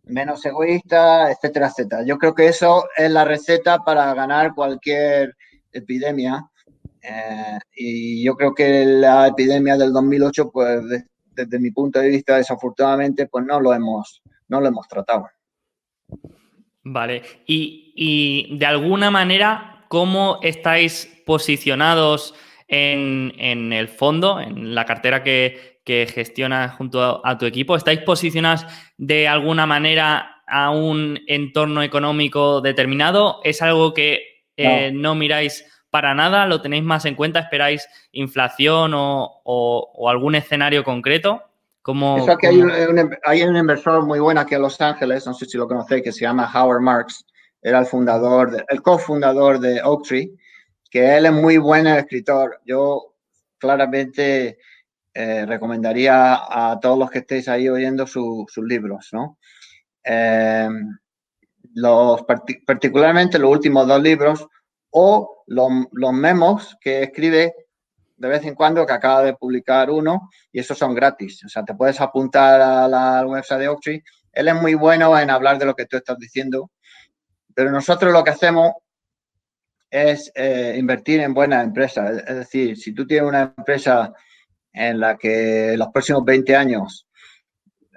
menos 0.04 0.44
egoísta, 0.44 1.30
etcétera, 1.30 1.68
etcétera. 1.68 2.04
Yo 2.06 2.18
creo 2.18 2.34
que 2.34 2.48
eso 2.48 2.84
es 2.96 3.10
la 3.10 3.24
receta 3.24 3.78
para 3.80 4.12
ganar 4.14 4.54
cualquier 4.54 5.36
epidemia. 5.72 6.44
Eh, 7.02 7.58
y 7.74 8.24
yo 8.24 8.34
creo 8.34 8.54
que 8.54 8.84
la 8.84 9.28
epidemia 9.28 9.76
del 9.76 9.92
2008, 9.92 10.50
pues 10.50 10.80
desde 11.32 11.58
mi 11.58 11.70
punto 11.70 11.98
de 11.98 12.08
vista, 12.08 12.36
desafortunadamente, 12.36 13.26
pues 13.26 13.44
no 13.44 13.60
lo 13.60 13.74
hemos, 13.74 14.22
no 14.48 14.60
lo 14.60 14.68
hemos 14.68 14.88
tratado. 14.88 15.28
Vale. 16.82 17.22
Y, 17.46 17.92
y 17.96 18.58
de 18.58 18.66
alguna 18.66 19.10
manera, 19.10 19.84
¿cómo 19.88 20.38
estáis 20.42 21.22
posicionados? 21.26 22.34
En, 22.68 23.72
el 23.72 23.88
fondo, 23.88 24.40
en 24.40 24.74
la 24.74 24.84
cartera 24.84 25.22
que, 25.22 25.80
que 25.84 26.06
gestionas 26.06 26.74
junto 26.74 27.24
a, 27.24 27.38
tu 27.38 27.46
equipo? 27.46 27.76
¿Estáis 27.76 28.00
posicionados 28.00 28.66
de 28.96 29.28
alguna 29.28 29.66
manera 29.66 30.42
a 30.46 30.70
un 30.70 31.20
entorno 31.26 31.82
económico 31.82 32.60
determinado? 32.60 33.40
¿Es 33.44 33.62
algo 33.62 33.94
que 33.94 34.44
eh, 34.56 34.90
no. 34.92 35.14
miráis 35.14 35.64
para 35.90 36.14
nada? 36.14 36.46
¿Lo 36.46 36.60
tenéis 36.60 36.84
más 36.84 37.04
en 37.04 37.14
cuenta? 37.14 37.40
¿Esperáis 37.40 37.88
inflación 38.12 38.92
o, 38.94 40.08
algún 40.08 40.34
escenario 40.34 40.82
concreto? 40.84 41.42
Como, 41.82 42.26
hay, 42.42 42.56
un, 42.60 42.72
hay, 43.24 43.42
un, 43.44 43.56
inversor 43.56 44.04
muy 44.04 44.18
bueno 44.18 44.40
aquí 44.40 44.56
en 44.56 44.62
Los 44.62 44.80
Ángeles, 44.80 45.24
no 45.24 45.34
sé 45.34 45.46
si 45.46 45.56
lo 45.56 45.68
conocéis, 45.68 46.02
que 46.02 46.10
se 46.10 46.22
llama 46.22 46.50
Howard 46.52 46.80
Marks. 46.80 47.24
Era 47.62 47.78
el 47.78 47.86
fundador, 47.86 48.64
el 48.68 48.82
cofundador 48.82 49.60
de 49.60 49.80
Oaktree 49.82 50.32
él 50.98 51.26
es 51.26 51.32
muy 51.32 51.58
buen 51.58 51.86
escritor. 51.86 52.60
Yo 52.64 53.14
claramente 53.58 54.58
eh, 55.14 55.46
recomendaría 55.46 56.34
a 56.34 56.78
todos 56.80 56.98
los 56.98 57.10
que 57.10 57.20
estéis 57.20 57.48
ahí 57.48 57.68
oyendo 57.68 58.06
sus 58.06 58.56
libros, 58.58 59.08
¿no? 59.12 59.38
Los, 61.74 62.24
particularmente 62.66 63.38
los 63.38 63.50
últimos 63.50 63.86
dos 63.86 64.00
libros 64.00 64.46
o 64.90 65.44
los, 65.46 66.12
memos 66.12 66.76
que 66.80 67.02
escribe 67.02 67.54
de 68.16 68.28
vez 68.28 68.44
en 68.44 68.54
cuando, 68.54 68.86
que 68.86 68.94
acaba 68.94 69.22
de 69.22 69.34
publicar 69.34 69.90
uno, 69.90 70.30
y 70.50 70.60
esos 70.60 70.78
son 70.78 70.94
gratis. 70.94 71.44
O 71.44 71.48
sea, 71.50 71.64
te 71.64 71.74
puedes 71.74 72.00
apuntar 72.00 72.60
a 72.62 72.88
la 72.88 73.26
website 73.26 73.60
de 73.60 73.68
Oaktree. 73.68 74.02
Él 74.32 74.48
es 74.48 74.54
muy 74.54 74.74
bueno 74.74 75.18
en 75.18 75.28
hablar 75.28 75.58
de 75.58 75.66
lo 75.66 75.74
que 75.74 75.84
tú 75.84 75.98
estás 75.98 76.18
diciendo, 76.18 76.70
pero 77.54 77.70
nosotros 77.70 78.12
lo 78.12 78.24
que 78.24 78.30
hacemos 78.30 78.72
es 79.90 80.30
eh, 80.34 80.74
invertir 80.78 81.20
en 81.20 81.34
buenas 81.34 81.64
empresas. 81.64 82.22
Es 82.26 82.36
decir, 82.36 82.76
si 82.76 82.92
tú 82.92 83.06
tienes 83.06 83.28
una 83.28 83.54
empresa 83.56 84.12
en 84.72 85.00
la 85.00 85.16
que 85.16 85.74
los 85.76 85.88
próximos 85.88 86.24
20 86.24 86.54
años 86.56 87.06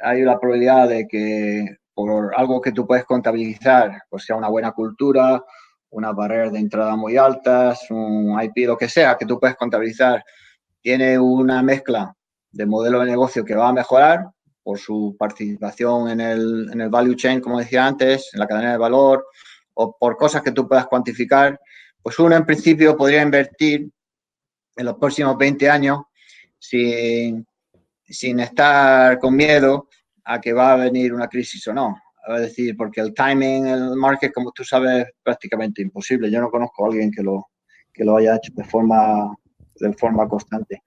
hay 0.02 0.22
la 0.22 0.40
probabilidad 0.40 0.88
de 0.88 1.08
que 1.08 1.78
por 1.94 2.34
algo 2.36 2.62
que 2.62 2.72
tú 2.72 2.88
puedes 2.88 3.04
contabilizar, 3.04 4.04
pues 4.10 4.24
sea 4.24 4.38
una 4.38 4.48
buena 4.48 4.72
cultura, 4.72 5.44
una 5.90 6.14
barrera 6.14 6.50
de 6.50 6.60
entrada 6.60 6.96
muy 6.96 7.18
altas, 7.18 7.90
un 7.90 8.40
IP, 8.42 8.68
lo 8.68 8.78
que 8.78 8.88
sea, 8.88 9.18
que 9.18 9.26
tú 9.26 9.40
puedes 9.40 9.58
contabilizar, 9.58 10.24
tiene 10.82 11.20
una 11.20 11.62
mezcla 11.62 12.16
de 12.52 12.66
modelo 12.66 13.00
de 13.02 13.08
negocio 13.08 13.44
que 13.44 13.56
va 13.56 13.70
a 13.70 13.74
mejorar 13.74 14.30
por 14.64 14.78
su 14.80 15.16
participación 15.20 16.10
en 16.10 16.22
el, 16.22 16.70
en 16.72 16.82
el 16.82 16.90
value 16.90 17.16
chain, 17.16 17.42
como 17.42 17.60
decía 17.60 17.86
antes, 17.86 18.30
en 18.34 18.40
la 18.40 18.48
cadena 18.48 18.72
de 18.72 18.78
valor, 18.78 19.26
o 19.74 19.96
por 19.98 20.16
cosas 20.16 20.42
que 20.42 20.52
tú 20.52 20.68
puedas 20.68 20.88
cuantificar, 20.88 21.60
pues 22.02 22.18
uno 22.20 22.36
en 22.36 22.46
principio 22.46 22.96
podría 22.96 23.22
invertir 23.22 23.90
en 24.76 24.86
los 24.86 24.98
próximos 24.98 25.38
20 25.38 25.70
años 25.70 26.00
sin, 26.58 27.46
sin 28.06 28.40
estar 28.40 29.20
con 29.20 29.36
miedo 29.36 29.90
a 30.24 30.40
que 30.40 30.54
va 30.54 30.74
a 30.74 30.78
venir 30.78 31.14
una 31.14 31.28
crisis 31.28 31.68
o 31.68 31.74
no. 31.74 31.98
Es 32.28 32.42
decir, 32.42 32.78
porque 32.78 33.02
el 33.02 33.14
timing, 33.14 33.68
el 33.68 33.96
market, 33.96 34.32
como 34.34 34.52
tú 34.52 34.64
sabes, 34.64 35.08
es 35.08 35.14
prácticamente 35.24 35.82
imposible. 35.82 36.30
Yo 36.30 36.40
no 36.40 36.52
conozco 36.52 36.86
a 36.86 36.88
alguien 36.90 37.12
que 37.12 37.24
lo, 37.24 37.48
que 37.92 38.04
lo 38.04 38.18
haya 38.18 38.36
hecho 38.36 38.52
de 38.56 38.64
forma, 38.64 39.36
de 39.76 39.94
forma 39.94 40.28
constante. 40.28 40.84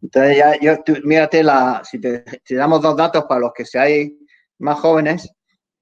Entonces, 0.00 0.36
ya, 0.36 0.60
yo, 0.60 0.76
mírate, 1.04 1.42
la, 1.42 1.82
si 1.84 1.98
te 1.98 2.24
damos 2.50 2.80
dos 2.82 2.96
datos 2.96 3.24
para 3.24 3.40
los 3.40 3.52
que 3.54 3.64
seáis 3.64 4.12
más 4.58 4.78
jóvenes, 4.78 5.28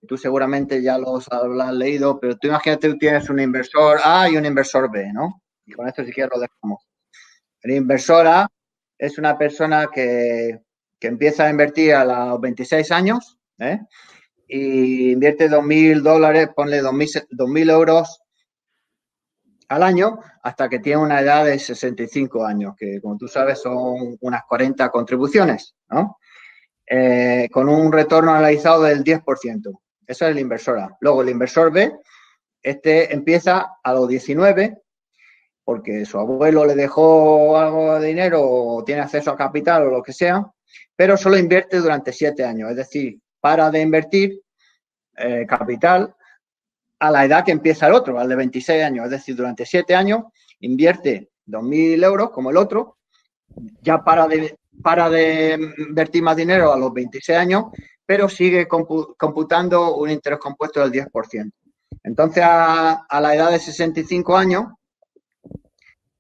tú 0.07 0.17
seguramente 0.17 0.83
ya 0.83 0.99
los 0.99 1.31
habrás 1.31 1.73
leído, 1.73 2.19
pero 2.19 2.37
tú 2.37 2.49
imagínate 2.49 2.89
que 2.89 2.95
tienes 2.97 3.29
un 3.31 3.41
inversor 3.41 3.99
A 4.05 4.29
y 4.29 4.37
un 4.37 4.45
inversor 4.45 4.91
B, 4.91 5.13
¿no? 5.13 5.43
Y 5.65 5.73
con 5.73 5.89
esto 5.89 6.05
si 6.05 6.13
quieres 6.13 6.33
lo 6.35 6.41
dejamos. 6.41 6.87
El 7.63 7.73
inversor 7.73 8.27
A 8.27 8.49
es 8.99 9.19
una 9.19 9.39
persona 9.39 9.89
que, 9.93 10.61
que 10.99 11.07
empieza 11.07 11.47
a 11.47 11.51
invertir 11.51 11.95
a 11.95 12.05
los 12.05 12.41
26 12.41 12.91
años, 12.91 13.39
¿eh? 13.59 13.81
y 14.49 15.13
invierte 15.13 15.49
2.000 15.49 16.03
dólares, 16.03 16.51
ponle 16.55 16.83
2.000 16.83 17.71
euros 17.71 18.21
al 19.69 19.83
año 19.83 20.19
hasta 20.43 20.69
que 20.69 20.79
tiene 20.79 21.01
una 21.01 21.21
edad 21.21 21.47
de 21.47 21.59
65 21.59 22.45
años, 22.45 22.75
que 22.77 23.01
como 23.01 23.17
tú 23.17 23.29
sabes 23.29 23.63
son 23.63 24.19
unas 24.21 24.43
40 24.47 24.91
contribuciones, 24.91 25.75
¿no? 25.89 26.19
Eh, 26.87 27.49
con 27.51 27.69
un 27.71 27.91
retorno 27.91 28.33
analizado 28.33 28.83
del 28.83 29.03
10%. 29.03 29.81
Eso 30.13 30.27
es 30.27 30.33
el 30.33 30.41
inversor 30.41 30.79
A. 30.79 30.97
Luego 31.01 31.23
el 31.23 31.31
inversor 31.31 31.73
B, 31.73 31.91
este 32.63 33.13
empieza 33.15 33.79
a 33.83 33.93
los 33.95 34.07
19 34.07 34.79
porque 35.65 36.05
su 36.05 36.19
abuelo 36.19 36.67
le 36.67 36.75
dejó 36.75 37.57
algo 37.57 37.99
de 37.99 38.09
dinero 38.09 38.43
o 38.43 38.85
tiene 38.85 39.01
acceso 39.01 39.31
a 39.31 39.37
capital 39.37 39.85
o 39.85 39.91
lo 39.91 40.03
que 40.03 40.13
sea, 40.13 40.47
pero 40.95 41.17
solo 41.17 41.39
invierte 41.39 41.79
durante 41.79 42.13
7 42.13 42.45
años. 42.45 42.71
Es 42.71 42.77
decir, 42.77 43.19
para 43.41 43.71
de 43.71 43.81
invertir 43.81 44.43
eh, 45.17 45.47
capital 45.49 46.15
a 46.99 47.11
la 47.11 47.25
edad 47.25 47.43
que 47.43 47.53
empieza 47.53 47.87
el 47.87 47.95
otro, 47.95 48.19
al 48.19 48.29
de 48.29 48.37
26 48.37 48.85
años. 48.85 49.07
Es 49.07 49.13
decir, 49.13 49.35
durante 49.35 49.65
7 49.65 49.95
años 49.95 50.25
invierte 50.61 51.31
2.000 51.47 52.05
euros 52.05 52.31
como 52.31 52.51
el 52.51 52.59
otro, 52.59 52.99
ya 53.81 54.05
para 54.05 54.29
de, 54.29 54.57
para 54.83 55.09
de 55.09 55.59
invertir 55.79 56.23
más 56.23 56.37
dinero 56.37 56.71
a 56.71 56.77
los 56.77 56.93
26 56.93 57.39
años, 57.39 57.65
pero 58.13 58.29
sigue 58.29 58.69
computando 58.69 59.97
un 59.97 60.11
interés 60.11 60.39
compuesto 60.39 60.87
del 60.87 60.93
10%. 60.93 61.51
Entonces, 62.05 62.45
a, 62.45 63.07
a, 63.09 63.21
la 63.23 63.35
edad 63.35 63.51
de 63.51 63.59
65 63.59 64.37
años, 64.37 64.67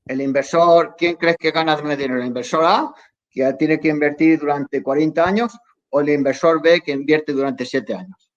el 0.07 0.23
inversor, 0.23 0.95
¿quién 0.97 1.17
crees 1.17 1.37
que 1.37 1.51
gana 1.51 1.77
más 1.77 1.99
dinero? 1.99 2.19
¿El 2.19 2.29
inversor 2.29 2.65
A, 2.65 2.95
que 3.31 3.53
tiene 3.59 3.79
que 3.79 3.89
invertir 3.89 4.39
durante 4.39 4.83
40 4.83 5.23
años, 5.23 5.53
o 5.91 6.01
el 6.01 6.09
inversor 6.09 6.63
B 6.63 6.81
que 6.81 6.93
invierte 6.93 7.35
durante 7.35 7.67
siete 7.67 7.93
años? 7.93 8.31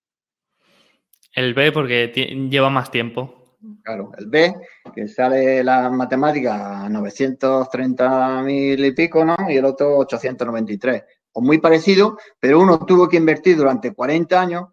El 1.31 1.53
B 1.53 1.71
porque 1.71 2.11
lleva 2.49 2.69
más 2.69 2.91
tiempo. 2.91 3.55
Claro, 3.83 4.11
el 4.17 4.25
B, 4.27 4.53
que 4.93 5.07
sale 5.07 5.63
la 5.63 5.89
matemática 5.89 6.83
a 6.83 6.89
930 6.89 8.41
mil 8.43 8.83
y 8.83 8.91
pico, 8.91 9.23
¿no? 9.23 9.37
Y 9.47 9.55
el 9.55 9.63
otro 9.63 9.97
893. 9.99 11.03
O 11.37 11.41
muy 11.41 11.57
parecido, 11.57 12.17
pero 12.39 12.61
uno 12.61 12.79
tuvo 12.79 13.09
que 13.09 13.17
invertir 13.17 13.57
durante 13.57 13.93
40 13.93 14.39
años 14.39 14.69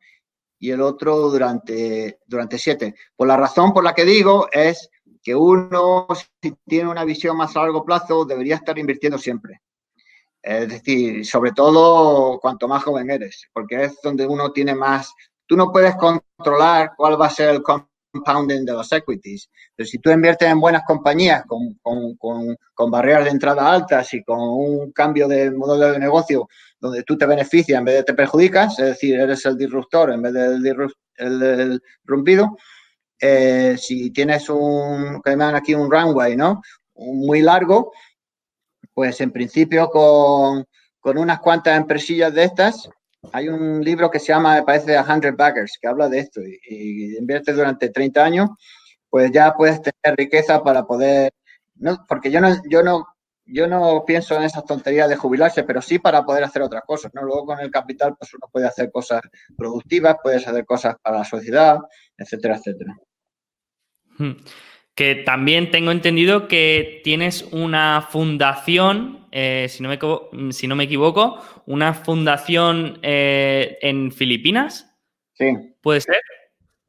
y 0.60 0.70
el 0.70 0.80
otro 0.80 1.28
durante, 1.28 2.20
durante 2.24 2.56
7. 2.56 2.94
Por 3.16 3.26
la 3.26 3.36
razón 3.36 3.72
por 3.72 3.82
la 3.82 3.94
que 3.94 4.04
digo 4.04 4.46
es 4.52 4.88
que 5.20 5.34
uno, 5.34 6.06
si 6.40 6.54
tiene 6.64 6.88
una 6.88 7.04
visión 7.04 7.36
más 7.36 7.56
a 7.56 7.62
largo 7.62 7.84
plazo, 7.84 8.24
debería 8.24 8.54
estar 8.54 8.78
invirtiendo 8.78 9.18
siempre. 9.18 9.60
Es 10.40 10.68
decir, 10.68 11.26
sobre 11.26 11.50
todo 11.50 12.38
cuanto 12.38 12.68
más 12.68 12.84
joven 12.84 13.10
eres, 13.10 13.48
porque 13.52 13.82
es 13.84 13.98
donde 14.00 14.24
uno 14.24 14.52
tiene 14.52 14.76
más... 14.76 15.12
Tú 15.46 15.56
no 15.56 15.72
puedes 15.72 15.96
controlar 15.96 16.92
cuál 16.96 17.20
va 17.20 17.26
a 17.26 17.30
ser 17.30 17.50
el 17.50 17.62
compounding 18.12 18.64
de 18.64 18.72
los 18.72 18.92
equities, 18.92 19.50
pero 19.74 19.86
si 19.86 19.98
tú 19.98 20.10
inviertes 20.10 20.48
en 20.48 20.60
buenas 20.60 20.82
compañías 20.86 21.44
con, 21.46 21.74
con, 21.82 22.14
con, 22.16 22.56
con 22.74 22.90
barreras 22.90 23.24
de 23.24 23.30
entrada 23.30 23.72
altas 23.72 24.12
y 24.14 24.22
con 24.22 24.38
un 24.38 24.92
cambio 24.92 25.26
de 25.26 25.50
modelo 25.50 25.92
de 25.92 25.98
negocio 25.98 26.48
donde 26.78 27.02
tú 27.04 27.16
te 27.16 27.26
beneficias 27.26 27.78
en 27.78 27.84
vez 27.84 27.94
de 27.96 28.04
te 28.04 28.14
perjudicas, 28.14 28.78
es 28.78 28.86
decir, 28.86 29.18
eres 29.18 29.44
el 29.46 29.56
disruptor 29.56 30.12
en 30.12 30.22
vez 30.22 30.32
del 30.32 30.90
el, 31.16 31.82
rompido, 32.04 32.56
eh, 33.20 33.76
si 33.78 34.10
tienes 34.10 34.48
un, 34.48 35.20
que 35.22 35.30
llaman 35.30 35.54
aquí 35.54 35.74
un 35.74 35.90
runway, 35.90 36.36
¿no? 36.36 36.60
muy 36.94 37.40
largo, 37.40 37.92
pues 38.94 39.20
en 39.20 39.30
principio 39.30 39.88
con, 39.88 40.66
unas 41.04 41.40
cuantas 41.40 41.76
empresillas 41.76 42.32
de 42.34 42.44
estas, 42.44 42.88
hay 43.32 43.48
un 43.48 43.84
libro 43.84 44.10
que 44.10 44.18
se 44.18 44.28
llama, 44.28 44.56
me 44.56 44.62
parece, 44.62 44.96
A 44.96 45.02
Hundred 45.02 45.36
Baggers, 45.36 45.78
que 45.80 45.88
habla 45.88 46.08
de 46.08 46.18
esto 46.18 46.40
y, 46.40 46.58
y 46.68 47.16
inviertes 47.16 47.56
durante 47.56 47.90
30 47.90 48.24
años, 48.24 48.50
pues 49.08 49.30
ya 49.30 49.54
puedes 49.54 49.80
tener 49.80 50.16
riqueza 50.16 50.62
para 50.62 50.84
poder, 50.84 51.32
no, 51.76 52.04
porque 52.08 52.30
yo 52.30 52.40
no, 52.40 52.48
yo 52.68 52.82
no, 52.82 53.06
yo 53.44 53.66
no 53.66 54.04
pienso 54.04 54.36
en 54.36 54.42
esas 54.42 54.64
tonterías 54.64 55.08
de 55.08 55.16
jubilarse, 55.16 55.62
pero 55.64 55.82
sí 55.82 55.98
para 55.98 56.24
poder 56.24 56.44
hacer 56.44 56.62
otras 56.62 56.82
cosas, 56.86 57.12
¿no? 57.14 57.22
Luego 57.22 57.46
con 57.46 57.60
el 57.60 57.70
capital, 57.70 58.16
pues 58.18 58.32
uno 58.34 58.48
puede 58.50 58.66
hacer 58.66 58.90
cosas 58.90 59.20
productivas, 59.56 60.16
puedes 60.22 60.46
hacer 60.46 60.64
cosas 60.64 60.96
para 61.02 61.18
la 61.18 61.24
sociedad, 61.24 61.78
etcétera, 62.16 62.56
etcétera. 62.56 62.96
Hmm 64.18 64.32
que 64.94 65.14
también 65.14 65.70
tengo 65.70 65.90
entendido 65.90 66.48
que 66.48 67.00
tienes 67.04 67.42
una 67.50 68.06
fundación, 68.10 69.21
eh, 69.32 69.66
si, 69.68 69.82
no 69.82 69.88
me, 69.88 69.98
si, 70.52 70.66
no 70.68 70.76
me, 70.76 70.84
equivoco, 70.84 71.38
una 71.66 71.94
fundación 71.94 72.98
eh, 73.02 73.78
en 73.82 74.12
Filipinas. 74.12 74.94
Sí. 75.34 75.74
¿Puede 75.80 76.02
ser? 76.02 76.20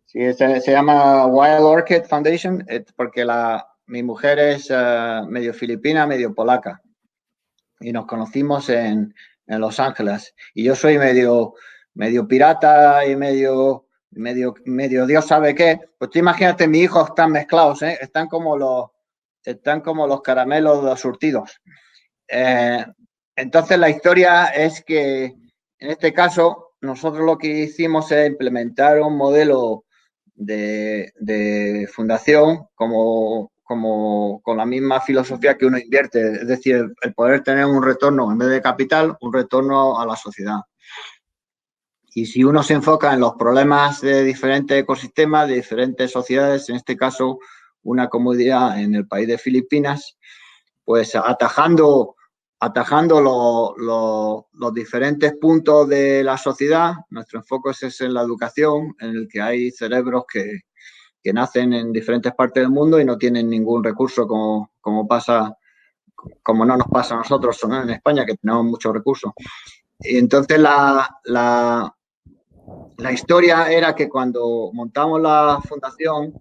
Sí, 0.05 0.31
se, 0.33 0.71
llama 0.71 1.25
Wild 1.25 1.63
Orchid 1.63 2.03
Foundation 2.03 2.63
porque 2.95 3.25
la, 3.25 3.65
mi 3.87 4.03
mujer 4.03 4.37
es 4.37 4.67
eh, 4.69 5.21
medio 5.27 5.53
filipina, 5.53 6.05
medio 6.05 6.35
polaca. 6.35 6.81
Y 7.79 7.91
nos 7.91 8.05
conocimos 8.05 8.69
en, 8.69 9.15
en 9.47 9.59
Los 9.59 9.79
Ángeles. 9.79 10.35
Y 10.53 10.63
yo 10.63 10.75
soy 10.75 10.99
medio, 10.99 11.55
medio 11.95 12.27
pirata 12.27 13.05
y 13.05 13.15
medio 13.15 13.87
medio, 14.15 14.55
medio 14.65 15.05
Dios 15.05 15.25
sabe 15.25 15.55
qué, 15.55 15.79
pues 15.97 16.11
tú 16.11 16.19
imagínate, 16.19 16.67
mis 16.67 16.83
hijos 16.83 17.09
están 17.09 17.31
mezclados, 17.31 17.81
¿eh? 17.81 17.97
están 18.01 18.27
como 18.27 18.57
los, 18.57 18.89
están 19.43 19.81
como 19.81 20.07
los 20.07 20.21
caramelos 20.21 20.99
surtidos. 20.99 21.61
Eh, 22.35 22.83
entonces 23.35 23.77
la 23.77 23.91
historia 23.91 24.45
es 24.47 24.83
que 24.83 25.25
en 25.25 25.89
este 25.91 26.11
caso 26.13 26.71
nosotros 26.81 27.23
lo 27.23 27.37
que 27.37 27.47
hicimos 27.47 28.11
es 28.11 28.27
implementar 28.27 28.99
un 29.01 29.15
modelo 29.15 29.85
de, 30.33 31.13
de 31.19 31.87
fundación 31.93 32.65
como, 32.73 33.51
como 33.61 34.41
con 34.41 34.57
la 34.57 34.65
misma 34.65 34.99
filosofía 34.99 35.57
que 35.57 35.67
uno 35.67 35.77
invierte, 35.77 36.21
es 36.41 36.47
decir, 36.47 36.91
el 37.01 37.13
poder 37.13 37.43
tener 37.43 37.65
un 37.65 37.83
retorno 37.83 38.31
en 38.31 38.39
vez 38.39 38.49
de 38.49 38.61
capital, 38.63 39.15
un 39.21 39.31
retorno 39.31 39.99
a 39.99 40.05
la 40.07 40.15
sociedad. 40.15 40.61
Y 42.15 42.25
si 42.25 42.43
uno 42.43 42.63
se 42.63 42.73
enfoca 42.73 43.13
en 43.13 43.19
los 43.19 43.33
problemas 43.33 44.01
de 44.01 44.23
diferentes 44.23 44.81
ecosistemas, 44.81 45.47
de 45.47 45.55
diferentes 45.55 46.11
sociedades, 46.11 46.67
en 46.69 46.77
este 46.77 46.97
caso 46.97 47.37
una 47.83 48.07
comunidad 48.07 48.79
en 48.79 48.95
el 48.95 49.07
país 49.07 49.27
de 49.27 49.37
Filipinas, 49.37 50.17
pues 50.83 51.15
atajando, 51.15 52.15
atajando 52.63 53.19
los 54.55 54.73
diferentes 54.73 55.33
puntos 55.35 55.89
de 55.89 56.23
la 56.23 56.37
sociedad, 56.37 56.93
nuestro 57.09 57.39
enfoque 57.39 57.71
es 57.71 57.99
en 57.99 58.13
la 58.13 58.21
educación, 58.21 58.95
en 58.99 59.09
el 59.09 59.27
que 59.27 59.41
hay 59.41 59.69
cerebros 59.69 60.23
que, 60.31 60.61
nacen 61.33 61.73
en 61.73 61.91
diferentes 61.91 62.33
partes 62.33 62.63
del 62.63 62.69
mundo 62.69 62.99
y 62.99 63.05
no 63.05 63.17
tienen 63.17 63.49
ningún 63.49 63.83
recurso 63.83 64.25
como, 64.27 64.69
no 64.81 66.77
nos 66.77 66.87
pasa 66.87 67.15
a 67.15 67.17
nosotros 67.17 67.59
en 67.63 67.89
España, 67.89 68.25
que 68.25 68.37
tenemos 68.37 68.63
muchos 68.65 68.93
recursos. 68.93 69.31
Y 69.99 70.17
entonces 70.17 70.57
la 70.57 71.93
historia 73.11 73.71
era 73.71 73.93
que 73.93 74.07
cuando 74.07 74.71
montamos 74.73 75.21
la 75.21 75.59
fundación, 75.67 76.33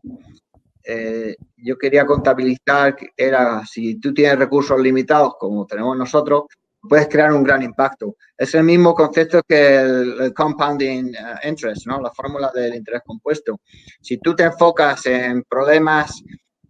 eh, 0.85 1.37
yo 1.57 1.77
quería 1.79 2.05
contabilizar, 2.05 2.97
era 3.17 3.65
si 3.67 4.01
tú 4.01 4.13
tienes 4.13 4.39
recursos 4.39 4.81
limitados 4.81 5.35
como 5.39 5.67
tenemos 5.67 5.97
nosotros, 5.97 6.45
puedes 6.89 7.09
crear 7.09 7.33
un 7.33 7.45
gran 7.45 7.63
impacto. 7.63 8.17
Es 8.37 8.55
el 8.55 8.65
mismo 8.65 8.95
concepto 8.95 9.43
que 9.47 9.77
el, 9.77 10.35
compounding 10.35 11.15
eh, 11.15 11.49
interest, 11.49 11.87
¿no? 11.87 12.01
La 12.01 12.11
fórmula 12.11 12.51
del 12.53 12.75
interés 12.75 13.03
compuesto. 13.05 13.61
Si 14.01 14.19
tú 14.19 14.35
te 14.35 14.45
enfocas 14.45 15.07
en 15.07 15.45
problemas 15.45 16.23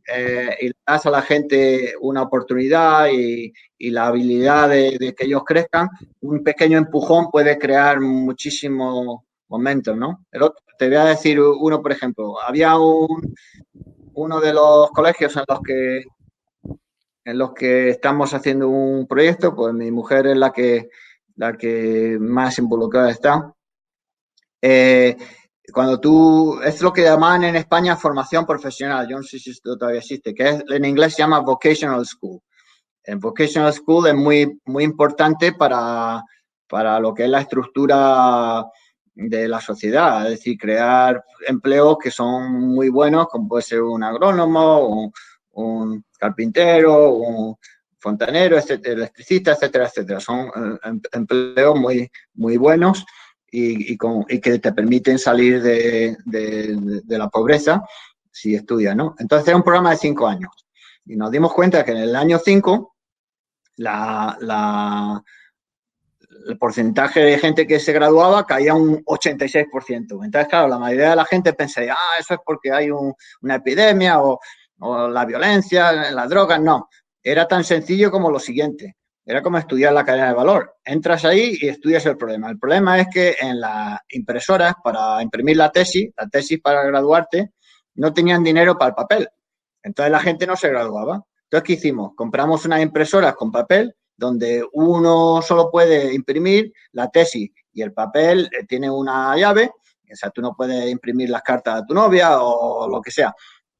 eh, 0.06 0.56
y 0.60 0.70
das 0.86 1.06
a 1.06 1.10
la 1.10 1.22
gente 1.22 1.94
una 2.00 2.22
oportunidad 2.22 3.08
y, 3.12 3.52
la 3.90 4.06
habilidad 4.06 4.68
de, 4.68 5.12
que 5.16 5.24
ellos 5.24 5.42
crezcan, 5.44 5.88
un 6.20 6.44
pequeño 6.44 6.78
empujón 6.78 7.32
puede 7.32 7.58
crear 7.58 8.00
muchísimo 8.00 9.26
momento, 9.48 9.96
¿no? 9.96 10.24
te 10.78 10.88
voy 10.88 10.96
a 10.96 11.04
decir 11.04 11.40
uno, 11.40 11.80
por 11.82 11.92
ejemplo. 11.92 12.40
Había 12.40 12.76
un, 12.76 13.34
uno 14.14 14.40
de 14.40 14.52
los 14.52 14.90
colegios 14.90 15.36
en 15.36 15.44
los 15.48 15.60
que 15.60 16.04
en 17.24 17.38
los 17.38 17.52
que 17.52 17.90
estamos 17.90 18.34
haciendo 18.34 18.68
un 18.68 19.06
proyecto, 19.06 19.54
pues 19.54 19.72
mi 19.74 19.90
mujer 19.90 20.26
es 20.26 20.36
la 20.36 20.50
que, 20.50 20.88
la 21.36 21.56
que 21.56 22.18
más 22.20 22.58
involucrada 22.58 23.10
está. 23.10 23.54
Eh, 24.60 25.16
cuando 25.72 26.00
tú, 26.00 26.60
es 26.62 26.82
lo 26.82 26.92
que 26.92 27.02
llaman 27.02 27.44
en 27.44 27.56
España 27.56 27.96
formación 27.96 28.44
profesional, 28.44 29.06
yo 29.08 29.16
no 29.16 29.22
sé 29.22 29.38
si 29.38 29.50
esto 29.50 29.76
todavía 29.76 30.00
existe, 30.00 30.34
que 30.34 30.62
en 30.68 30.84
inglés 30.84 31.14
se 31.14 31.22
llama 31.22 31.40
vocational 31.40 32.04
school. 32.04 32.40
En 33.04 33.20
vocational 33.20 33.72
school 33.72 34.08
es 34.08 34.14
muy, 34.14 34.60
muy 34.64 34.84
importante 34.84 35.52
para, 35.52 36.22
para 36.68 36.98
lo 36.98 37.14
que 37.14 37.24
es 37.24 37.30
la 37.30 37.40
estructura 37.40 38.64
de 39.14 39.48
la 39.48 39.60
sociedad, 39.60 40.24
es 40.24 40.38
decir, 40.38 40.56
crear 40.58 41.22
empleos 41.46 41.98
que 42.02 42.10
son 42.10 42.52
muy 42.52 42.88
buenos, 42.88 43.28
como 43.28 43.48
puede 43.48 43.62
ser 43.62 43.82
un 43.82 44.02
agrónomo, 44.02 45.12
un, 45.52 46.04
carpintero, 46.18 47.12
un 47.14 47.56
fontanero, 47.98 48.56
etcétera, 48.56 48.94
electricista, 48.94 49.52
etcétera, 49.52 49.86
etcétera. 49.86 50.20
Son 50.20 50.46
eh, 50.46 50.78
em, 50.84 51.00
empleos 51.12 51.78
muy, 51.78 52.10
muy 52.34 52.56
buenos 52.56 53.04
y, 53.50 53.96
que 54.40 54.58
te 54.58 54.72
permiten 54.72 55.18
salir 55.18 55.62
de, 55.62 56.16
la 57.06 57.28
pobreza 57.28 57.82
si 58.30 58.54
estudias, 58.54 58.96
¿no? 58.96 59.14
Entonces 59.18 59.48
era 59.48 59.56
un 59.56 59.62
programa 59.62 59.90
de 59.90 59.98
cinco 59.98 60.26
años 60.26 60.50
y 61.04 61.16
nos 61.16 61.30
dimos 61.30 61.52
cuenta 61.52 61.84
que 61.84 61.90
en 61.90 61.98
el 61.98 62.16
año 62.16 62.38
cinco 62.42 62.96
la, 63.76 65.22
el 66.46 66.58
porcentaje 66.58 67.20
de 67.20 67.38
gente 67.38 67.66
que 67.66 67.78
se 67.78 67.92
graduaba 67.92 68.46
caía 68.46 68.74
un 68.74 69.04
86%. 69.04 70.24
Entonces, 70.24 70.48
claro, 70.48 70.68
la 70.68 70.78
mayoría 70.78 71.10
de 71.10 71.16
la 71.16 71.24
gente 71.24 71.52
pensé, 71.52 71.90
ah, 71.90 71.96
eso 72.18 72.34
es 72.34 72.40
porque 72.44 72.72
hay 72.72 72.90
una 72.90 73.54
epidemia 73.56 74.20
o 74.20 74.40
o 74.82 75.08
la 75.08 75.24
violencia, 75.24 76.10
las 76.10 76.28
drogas, 76.28 76.60
no. 76.60 76.88
Era 77.22 77.46
tan 77.46 77.64
sencillo 77.64 78.10
como 78.10 78.30
lo 78.30 78.40
siguiente. 78.40 78.96
Era 79.24 79.40
como 79.40 79.56
estudiar 79.58 79.92
la 79.92 80.04
cadena 80.04 80.28
de 80.28 80.34
valor. 80.34 80.74
Entras 80.84 81.24
ahí 81.24 81.56
y 81.60 81.68
estudias 81.68 82.04
el 82.06 82.16
problema. 82.16 82.50
El 82.50 82.58
problema 82.58 82.98
es 82.98 83.06
que 83.12 83.36
en 83.40 83.60
las 83.60 84.00
impresoras 84.10 84.74
para 84.82 85.22
imprimir 85.22 85.56
la 85.56 85.70
tesis, 85.70 86.10
la 86.16 86.28
tesis 86.28 86.60
para 86.60 86.82
graduarte, 86.82 87.52
no 87.94 88.12
tenían 88.12 88.42
dinero 88.42 88.76
para 88.76 88.88
el 88.88 88.94
papel. 88.94 89.28
Entonces 89.82 90.10
la 90.10 90.18
gente 90.18 90.46
no 90.46 90.56
se 90.56 90.68
graduaba. 90.68 91.22
Entonces, 91.44 91.66
¿qué 91.66 91.72
hicimos? 91.74 92.12
Compramos 92.16 92.64
unas 92.64 92.82
impresoras 92.82 93.34
con 93.36 93.52
papel 93.52 93.94
donde 94.22 94.64
uno 94.72 95.42
solo 95.42 95.70
puede 95.70 96.14
imprimir 96.14 96.72
la 96.92 97.10
tesis 97.10 97.50
y 97.72 97.82
el 97.82 97.92
papel 97.92 98.48
eh, 98.52 98.64
tiene 98.66 98.90
una 98.90 99.36
llave. 99.36 99.70
O 100.10 100.14
sea, 100.14 100.30
tú 100.30 100.40
no 100.42 100.54
puedes 100.54 100.90
imprimir 100.90 101.30
las 101.30 101.42
cartas 101.42 101.80
de 101.80 101.86
tu 101.88 101.94
novia 101.94 102.40
o 102.40 102.88
lo 102.88 103.00
que 103.00 103.10
sea. 103.10 103.34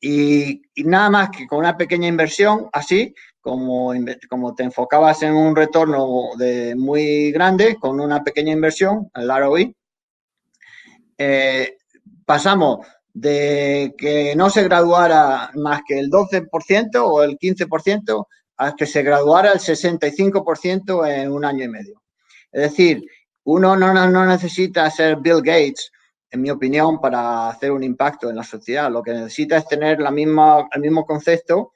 Y, 0.05 0.62
nada 0.85 1.09
más 1.10 1.31
que 1.31 1.47
con 1.47 1.60
una 1.60 1.77
pequeña 1.77 2.09
inversión, 2.09 2.69
así 2.73 3.14
como, 3.40 3.93
como 4.28 4.52
te 4.52 4.64
enfocabas 4.64 5.23
en 5.23 5.32
un 5.32 5.55
retorno 5.55 6.31
de 6.36 6.74
muy 6.74 7.31
grande, 7.31 7.77
con 7.77 8.01
una 8.01 8.24
pequeña 8.24 8.52
inversión, 8.52 9.09
el 9.14 9.28
ROI, 9.28 9.77
eh, 11.19 11.77
pasamos 12.27 12.85
de 13.14 13.94
que 13.97 14.35
no 14.35 14.51
se 14.51 14.64
graduara 14.64 15.52
más 15.55 15.82
que 15.86 16.01
el 16.01 16.10
12% 16.10 16.97
o 16.97 17.23
el 17.23 17.39
15% 17.39 18.27
a 18.57 18.74
que 18.77 18.87
se 18.87 19.03
graduara 19.03 19.53
el 19.53 19.59
65% 19.59 21.09
en 21.09 21.33
un 21.33 21.45
año 21.45 21.65
y 21.65 21.69
medio. 21.69 22.03
Es 22.51 22.62
decir, 22.62 23.03
uno 23.45 23.77
no, 23.77 23.93
no 23.93 24.27
necesita 24.27 24.91
ser 24.91 25.16
Bill 25.16 25.43
Gates 25.43 25.91
en 26.33 26.41
mi 26.41 26.51
opinión, 26.51 26.99
para 26.99 27.51
hacer 27.51 27.70
un 27.70 27.85
impacto 27.85 28.31
en 28.31 28.37
la 28.37 28.43
sociedad. 28.43 28.91
Lo 28.91 29.03
que 29.03 29.12
necesita 29.12 29.59
es 29.59 29.69
tener 29.69 30.01
la 30.01 30.11
misma, 30.11 30.66
el 30.73 30.81
mismo 30.81 31.05
concepto 31.05 31.74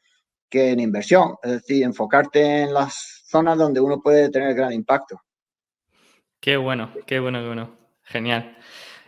que 0.49 0.71
en 0.71 0.81
inversión, 0.81 1.35
es 1.43 1.53
decir, 1.53 1.85
enfocarte 1.85 2.63
en 2.63 2.73
las 2.73 3.23
zonas 3.27 3.59
donde 3.59 3.81
uno 3.81 4.01
puede 4.01 4.31
tener 4.31 4.55
gran 4.55 4.73
impacto. 4.73 5.21
Qué 6.41 6.57
bueno, 6.57 6.91
qué 7.07 7.21
bueno, 7.21 7.41
qué 7.41 7.47
bueno. 7.47 7.77
Genial. 8.05 8.57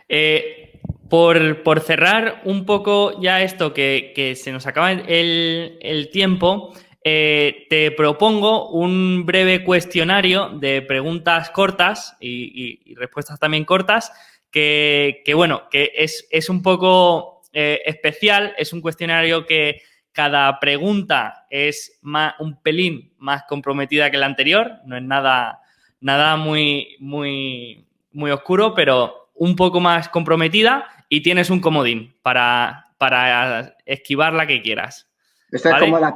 Eh, 0.07 0.81
por, 1.09 1.79
cerrar 1.79 2.41
un 2.45 2.65
poco 2.65 3.19
ya 3.19 3.41
esto, 3.41 3.73
que, 3.73 4.35
se 4.39 4.51
nos 4.51 4.67
acaba 4.67 4.91
el, 4.91 6.09
tiempo, 6.11 6.75
eh, 7.11 7.67
te 7.69 7.91
propongo 7.91 8.69
un 8.69 9.25
breve 9.25 9.63
cuestionario 9.63 10.49
de 10.49 10.81
preguntas 10.81 11.49
cortas 11.49 12.15
y 12.19 12.93
respuestas 12.95 13.39
también 13.39 13.65
cortas 13.65 14.11
que, 14.51 15.33
bueno, 15.35 15.69
que 15.69 15.91
es, 15.95 16.49
un 16.49 16.61
poco 16.61 17.41
eh, 17.53 17.81
especial, 17.85 18.53
es 18.57 18.73
un 18.73 18.81
cuestionario 18.81 19.45
que 19.45 19.81
cada 20.11 20.59
pregunta 20.59 21.45
es 21.49 21.99
más, 22.01 22.33
un 22.39 22.61
pelín 22.61 23.13
más 23.17 23.43
comprometida 23.47 24.11
que 24.11 24.17
la 24.17 24.25
anterior, 24.25 24.79
no 24.85 24.97
es 24.97 25.03
nada, 25.03 25.61
nada 26.01 26.35
muy, 26.35 26.95
muy, 26.99 27.85
muy 28.11 28.31
oscuro, 28.31 28.73
pero 28.73 29.31
un 29.35 29.55
poco 29.55 29.79
más 29.79 30.09
comprometida 30.09 30.87
y 31.07 31.21
tienes 31.21 31.49
un 31.49 31.61
comodín 31.61 32.15
para, 32.21 32.93
para 32.97 33.75
esquivar 33.85 34.33
la 34.33 34.47
que 34.47 34.61
quieras. 34.61 35.08
Esta 35.51 35.77
es 35.77 35.79
como 35.79 35.99
las, 35.99 36.13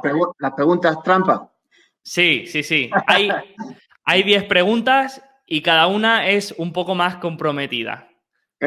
preguntas 0.54 1.02
trampa. 1.02 1.50
Sí, 2.02 2.46
sí, 2.46 2.62
sí. 2.62 2.90
Hay 4.04 4.22
10 4.22 4.44
preguntas 4.44 5.22
y 5.46 5.62
cada 5.62 5.86
una 5.86 6.28
es 6.28 6.52
un 6.58 6.72
poco 6.72 6.94
más 6.94 7.16
comprometida 7.16 8.08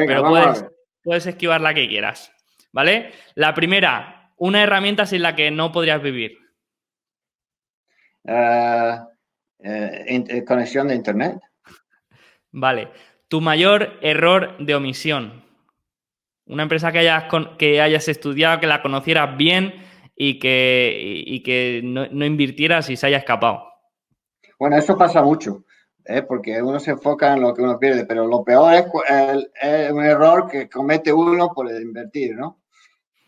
pero 0.06 0.24
puedes, 0.24 0.64
puedes 1.02 1.26
esquivar 1.26 1.60
la 1.60 1.74
que 1.74 1.88
quieras. 1.88 2.32
¿Vale? 2.72 3.12
La 3.34 3.54
primera, 3.54 4.32
una 4.36 4.62
herramienta 4.62 5.06
sin 5.06 5.22
la 5.22 5.34
que 5.34 5.50
no 5.50 5.72
podrías 5.72 6.02
vivir. 6.02 6.38
Eh, 8.24 8.98
eh, 9.60 10.24
eh, 10.28 10.44
conexión 10.44 10.88
de 10.88 10.94
Internet. 10.94 11.38
Vale. 12.50 12.90
Tu 13.28 13.40
mayor 13.40 13.98
error 14.02 14.56
de 14.58 14.74
omisión. 14.74 15.44
Una 16.46 16.62
empresa 16.62 16.92
que 16.92 17.00
hayas, 17.00 17.24
que 17.58 17.80
hayas 17.80 18.08
estudiado, 18.08 18.60
que 18.60 18.66
la 18.66 18.82
conocieras 18.82 19.36
bien 19.36 19.74
y 20.18 20.38
que, 20.38 21.40
que 21.44 21.80
no, 21.84 22.06
no 22.10 22.26
invirtieras 22.26 22.90
y 22.90 22.96
se 22.96 23.06
haya 23.06 23.18
escapado. 23.18 23.64
Bueno, 24.58 24.76
eso 24.76 24.98
pasa 24.98 25.22
mucho. 25.22 25.64
¿eh? 26.08 26.22
porque 26.22 26.60
uno 26.62 26.80
se 26.80 26.92
enfoca 26.92 27.34
en 27.34 27.42
lo 27.42 27.54
que 27.54 27.62
uno 27.62 27.78
pierde, 27.78 28.04
pero 28.06 28.26
lo 28.26 28.42
peor 28.42 28.74
es, 28.74 29.92
un 29.92 30.04
error 30.04 30.48
que 30.50 30.68
comete 30.68 31.12
uno 31.12 31.52
por 31.54 31.70
invertir, 31.70 32.34
¿no? 32.34 32.60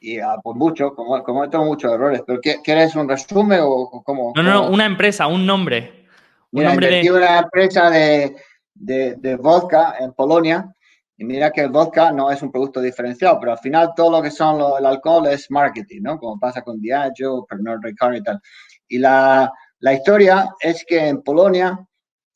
Y 0.01 0.19
ah, 0.19 0.37
por 0.43 0.57
mucho, 0.57 0.95
como, 0.95 1.23
cometo 1.23 1.63
muchos 1.63 1.93
errores, 1.93 2.23
pero 2.27 2.41
¿quieres 2.41 2.97
un 2.97 3.07
resumen 3.07 3.61
o 3.63 4.03
cómo? 4.03 4.33
No, 4.35 4.43
no, 4.43 4.71
una 4.71 4.87
empresa, 4.87 5.27
un 5.27 5.45
nombre. 5.45 6.07
Un 6.53 6.61
mira, 6.61 6.71
nombre 6.71 7.03
de... 7.03 7.13
una 7.13 7.39
empresa 7.41 7.91
de, 7.91 8.35
de, 8.75 9.37
vodka 9.37 9.97
en 10.01 10.15
Polonia, 10.15 10.75
y 11.21 11.25
mira 11.25 11.51
que 11.51 11.61
el 11.61 11.69
vodka 11.69 12.13
no 12.13 12.31
es 12.31 12.41
un 12.41 12.51
producto 12.51 12.81
diferenciado, 12.81 13.39
pero 13.39 13.53
al 13.53 13.59
final 13.59 13.91
todo 13.95 14.11
lo 14.11 14.23
que 14.23 14.31
son 14.31 14.59
el 14.79 14.87
alcohol 14.87 15.27
es 15.27 15.51
marketing, 15.51 16.01
¿no? 16.01 16.19
Como 16.19 16.41
pasa 16.41 16.63
con 16.63 16.81
Diageo, 16.81 17.45
Pernod 17.45 17.83
Ricard 17.83 18.15
y 18.15 18.23
tal. 18.23 18.41
Y 18.89 18.97
la, 18.97 19.53
la 19.81 19.93
historia 19.93 20.49
es 20.59 20.83
que 20.89 21.09
en 21.09 21.21
Polonia 21.21 21.79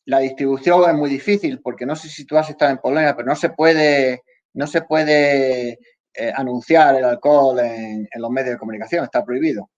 la 0.04 0.18
distribución 0.18 0.90
es 0.90 0.94
muy 0.96 1.08
difícil 1.08 1.62
porque 1.62 1.86
no 1.86 1.96
sé 1.96 2.10
si 2.10 2.26
tú 2.26 2.36
has 2.36 2.50
estado 2.50 2.72
en 2.72 2.76
Polonia, 2.76 3.16
pero 3.16 3.26
no 3.26 3.34
se 3.34 3.48
puede, 3.48 4.22
no 4.52 4.66
se 4.66 4.82
puede 4.82 5.78
eh, 6.12 6.32
anunciar 6.36 6.96
el 6.96 7.06
alcohol 7.06 7.60
en, 7.60 8.06
los 8.16 8.30
medios 8.30 8.50
de 8.50 8.58
comunicación, 8.58 9.02
está 9.02 9.24
prohibido. 9.24 9.70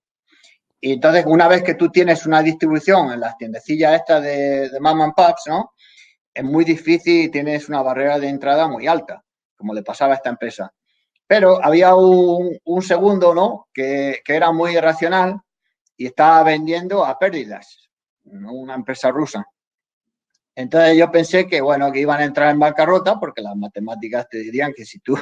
Y 0.80 0.94
entonces, 0.94 1.24
una 1.26 1.46
vez 1.46 1.62
que 1.62 1.74
tú 1.74 1.90
tienes 1.90 2.26
una 2.26 2.42
distribución 2.42 3.12
en 3.12 3.20
las 3.20 3.36
tiendecillas 3.36 4.00
estas 4.00 4.24
de, 4.24 4.68
de 4.68 4.80
Mom 4.80 5.00
and 5.00 5.14
Pops, 5.14 5.44
¿no? 5.46 5.70
Es 6.36 6.44
muy 6.44 6.66
difícil 6.66 7.24
y 7.24 7.30
tienes 7.30 7.66
una 7.70 7.80
barrera 7.80 8.18
de 8.18 8.28
entrada 8.28 8.68
muy 8.68 8.86
alta, 8.86 9.24
como 9.56 9.72
le 9.72 9.82
pasaba 9.82 10.12
a 10.12 10.16
esta 10.16 10.28
empresa. 10.28 10.70
Pero 11.26 11.64
había 11.64 11.94
un, 11.94 12.82
segundo, 12.82 13.34
¿no? 13.34 13.68
Que, 13.72 14.20
que, 14.22 14.36
era 14.36 14.52
muy 14.52 14.76
irracional 14.76 15.40
y 15.96 16.04
estaba 16.04 16.42
vendiendo 16.42 17.06
a 17.06 17.18
pérdidas, 17.18 17.88
una 18.24 18.74
empresa 18.74 19.10
rusa. 19.10 19.46
Entonces 20.54 20.98
yo 20.98 21.10
pensé 21.10 21.46
que, 21.46 21.62
bueno, 21.62 21.90
que 21.90 22.00
iban 22.00 22.20
a 22.20 22.24
entrar 22.24 22.50
en 22.50 22.58
bancarrota 22.58 23.18
porque 23.18 23.40
las 23.40 23.56
matemáticas 23.56 24.28
te 24.28 24.38
dirían 24.38 24.74
que 24.74 24.84
si 24.84 24.98
tú 25.00 25.16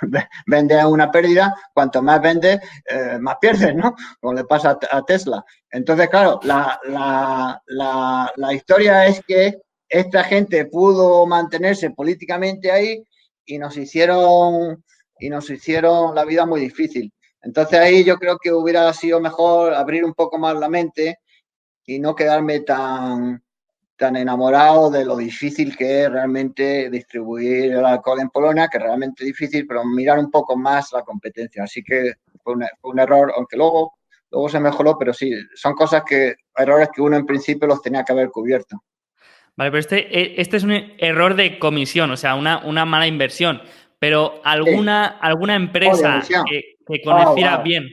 vendes 0.46 0.84
una 0.84 1.10
pérdida, 1.10 1.52
cuanto 1.74 2.02
más 2.02 2.22
vendes, 2.22 2.60
eh, 2.88 3.18
más 3.20 3.36
pierdes, 3.40 3.74
¿no? 3.74 3.96
Como 4.20 4.34
le 4.34 4.44
pasa 4.44 4.78
a 4.92 5.02
Tesla. 5.02 5.44
Entonces, 5.72 6.08
claro, 6.08 6.38
la, 6.44 6.80
la, 6.84 8.32
la, 8.36 8.52
historia 8.54 9.06
es 9.06 9.20
que 9.26 9.60
esta 9.92 10.24
gente 10.24 10.64
pudo 10.64 11.26
mantenerse 11.26 11.90
políticamente 11.90 12.72
ahí 12.72 13.04
y 13.44 13.58
nos 13.58 13.76
hicieron 13.76 14.82
y 15.18 15.28
nos 15.28 15.50
hicieron 15.50 16.14
la 16.14 16.24
vida 16.24 16.46
muy 16.46 16.60
difícil. 16.60 17.12
Entonces 17.42 17.78
ahí 17.78 18.02
yo 18.02 18.16
creo 18.16 18.38
que 18.38 18.52
hubiera 18.52 18.90
sido 18.94 19.20
mejor 19.20 19.74
abrir 19.74 20.02
un 20.04 20.14
poco 20.14 20.38
más 20.38 20.56
la 20.56 20.70
mente 20.70 21.18
y 21.84 21.98
no 21.98 22.14
quedarme 22.14 22.60
tan 22.60 23.42
tan 23.96 24.16
enamorado 24.16 24.90
de 24.90 25.04
lo 25.04 25.16
difícil 25.16 25.76
que 25.76 26.04
es 26.04 26.10
realmente 26.10 26.88
distribuir 26.90 27.72
el 27.72 27.84
alcohol 27.84 28.20
en 28.20 28.30
Polonia, 28.30 28.68
que 28.68 28.78
es 28.78 28.82
realmente 28.82 29.24
difícil, 29.24 29.66
pero 29.66 29.84
mirar 29.84 30.18
un 30.18 30.30
poco 30.30 30.56
más 30.56 30.90
la 30.92 31.02
competencia. 31.02 31.64
Así 31.64 31.84
que 31.84 32.14
fue 32.42 32.54
un, 32.82 32.98
error, 32.98 33.32
aunque 33.36 33.56
luego, 33.56 33.92
luego 34.30 34.48
se 34.48 34.58
mejoró, 34.58 34.96
pero 34.98 35.12
sí, 35.12 35.32
son 35.54 35.74
cosas 35.74 36.02
que, 36.04 36.34
errores 36.56 36.88
que 36.92 37.02
uno 37.02 37.16
en 37.16 37.26
principio 37.26 37.68
los 37.68 37.82
tenía 37.82 38.02
que 38.04 38.12
haber 38.12 38.30
cubierto. 38.30 38.82
Vale, 39.56 39.70
pero 39.70 39.80
este, 39.80 40.18
e, 40.18 40.40
este 40.40 40.56
es 40.56 40.64
un 40.64 40.72
error 40.98 41.34
de 41.34 41.58
comisión, 41.58 42.10
o 42.10 42.16
sea, 42.16 42.34
una, 42.34 42.58
una 42.64 42.84
mala 42.84 43.06
inversión. 43.06 43.62
Pero 43.98 44.40
alguna, 44.44 45.06
alguna 45.06 45.54
empresa 45.54 46.22
que, 46.48 46.76
que 46.86 47.02
conociera 47.02 47.60
oh, 47.60 47.62
bien. 47.62 47.88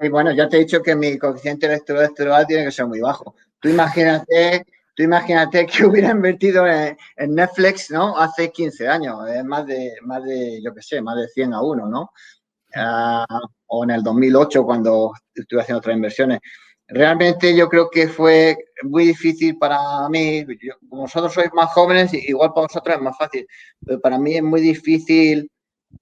Y 0.00 0.08
bueno, 0.08 0.32
ya 0.32 0.48
te 0.48 0.56
he 0.56 0.60
dicho 0.60 0.82
que 0.82 0.96
mi 0.96 1.18
coeficiente 1.18 1.66
electoral 1.66 2.46
tiene 2.46 2.64
que 2.64 2.72
ser 2.72 2.86
muy 2.86 3.00
bajo. 3.00 3.36
Tú 3.60 3.68
imagínate 3.68 4.66
Tú 4.94 5.02
imagínate 5.02 5.66
que 5.66 5.84
hubiera 5.86 6.10
invertido 6.10 6.66
en, 6.66 6.96
Netflix, 7.34 7.90
¿no? 7.90 8.16
Hace 8.16 8.50
15 8.50 8.88
años, 8.88 9.18
más 9.44 9.66
de, 9.66 9.92
más 10.02 10.22
de, 10.24 10.60
yo 10.62 10.74
qué 10.74 10.82
sé, 10.82 11.00
más 11.00 11.16
de 11.16 11.28
100 11.28 11.54
a 11.54 11.62
1, 11.62 11.88
¿no? 11.88 12.10
Ah, 12.74 13.26
o 13.66 13.84
en 13.84 13.90
el 13.90 14.02
2008 14.02 14.64
cuando 14.64 15.12
estuve 15.34 15.62
haciendo 15.62 15.78
otras 15.78 15.96
inversiones. 15.96 16.40
Realmente 16.94 17.56
yo 17.56 17.68
creo 17.68 17.88
que 17.90 18.06
fue 18.08 18.56
muy 18.82 19.06
difícil 19.06 19.56
para 19.56 20.08
mí, 20.10 20.44
como 20.88 21.02
vosotros 21.02 21.32
sois 21.32 21.50
más 21.54 21.70
jóvenes, 21.72 22.12
igual 22.12 22.52
para 22.52 22.66
vosotros 22.66 22.96
es 22.96 23.02
más 23.02 23.16
fácil, 23.16 23.46
pero 23.84 24.00
para 24.00 24.18
mí 24.18 24.36
es 24.36 24.42
muy 24.42 24.60
difícil 24.60 25.50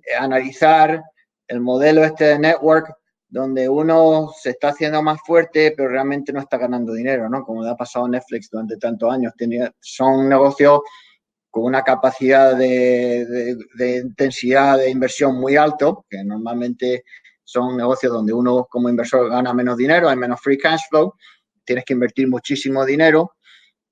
eh, 0.04 0.14
analizar 0.18 1.00
el 1.46 1.60
modelo 1.60 2.04
este 2.04 2.24
de 2.24 2.38
network 2.40 2.92
donde 3.28 3.68
uno 3.68 4.30
se 4.36 4.50
está 4.50 4.70
haciendo 4.70 5.00
más 5.02 5.20
fuerte, 5.24 5.72
pero 5.76 5.88
realmente 5.88 6.32
no 6.32 6.40
está 6.40 6.58
ganando 6.58 6.92
dinero, 6.92 7.28
¿no? 7.28 7.44
Como 7.44 7.62
le 7.62 7.70
ha 7.70 7.76
pasado 7.76 8.06
a 8.06 8.08
Netflix 8.08 8.50
durante 8.50 8.76
tantos 8.76 9.12
años. 9.12 9.32
son 9.78 10.28
negocios 10.28 10.80
con 11.48 11.64
una 11.64 11.82
capacidad 11.82 12.56
de, 12.56 13.56
intensidad 14.04 14.78
de 14.78 14.90
inversión 14.90 15.36
muy 15.38 15.56
alto, 15.56 16.04
que 16.10 16.24
normalmente 16.24 17.04
son 17.50 17.76
negocios 17.76 18.12
donde 18.12 18.32
uno 18.32 18.66
como 18.70 18.88
inversor 18.88 19.28
gana 19.28 19.52
menos 19.52 19.76
dinero, 19.76 20.08
hay 20.08 20.16
menos 20.16 20.40
free 20.40 20.56
cash 20.56 20.82
flow, 20.88 21.14
tienes 21.64 21.84
que 21.84 21.94
invertir 21.94 22.28
muchísimo 22.28 22.84
dinero. 22.84 23.32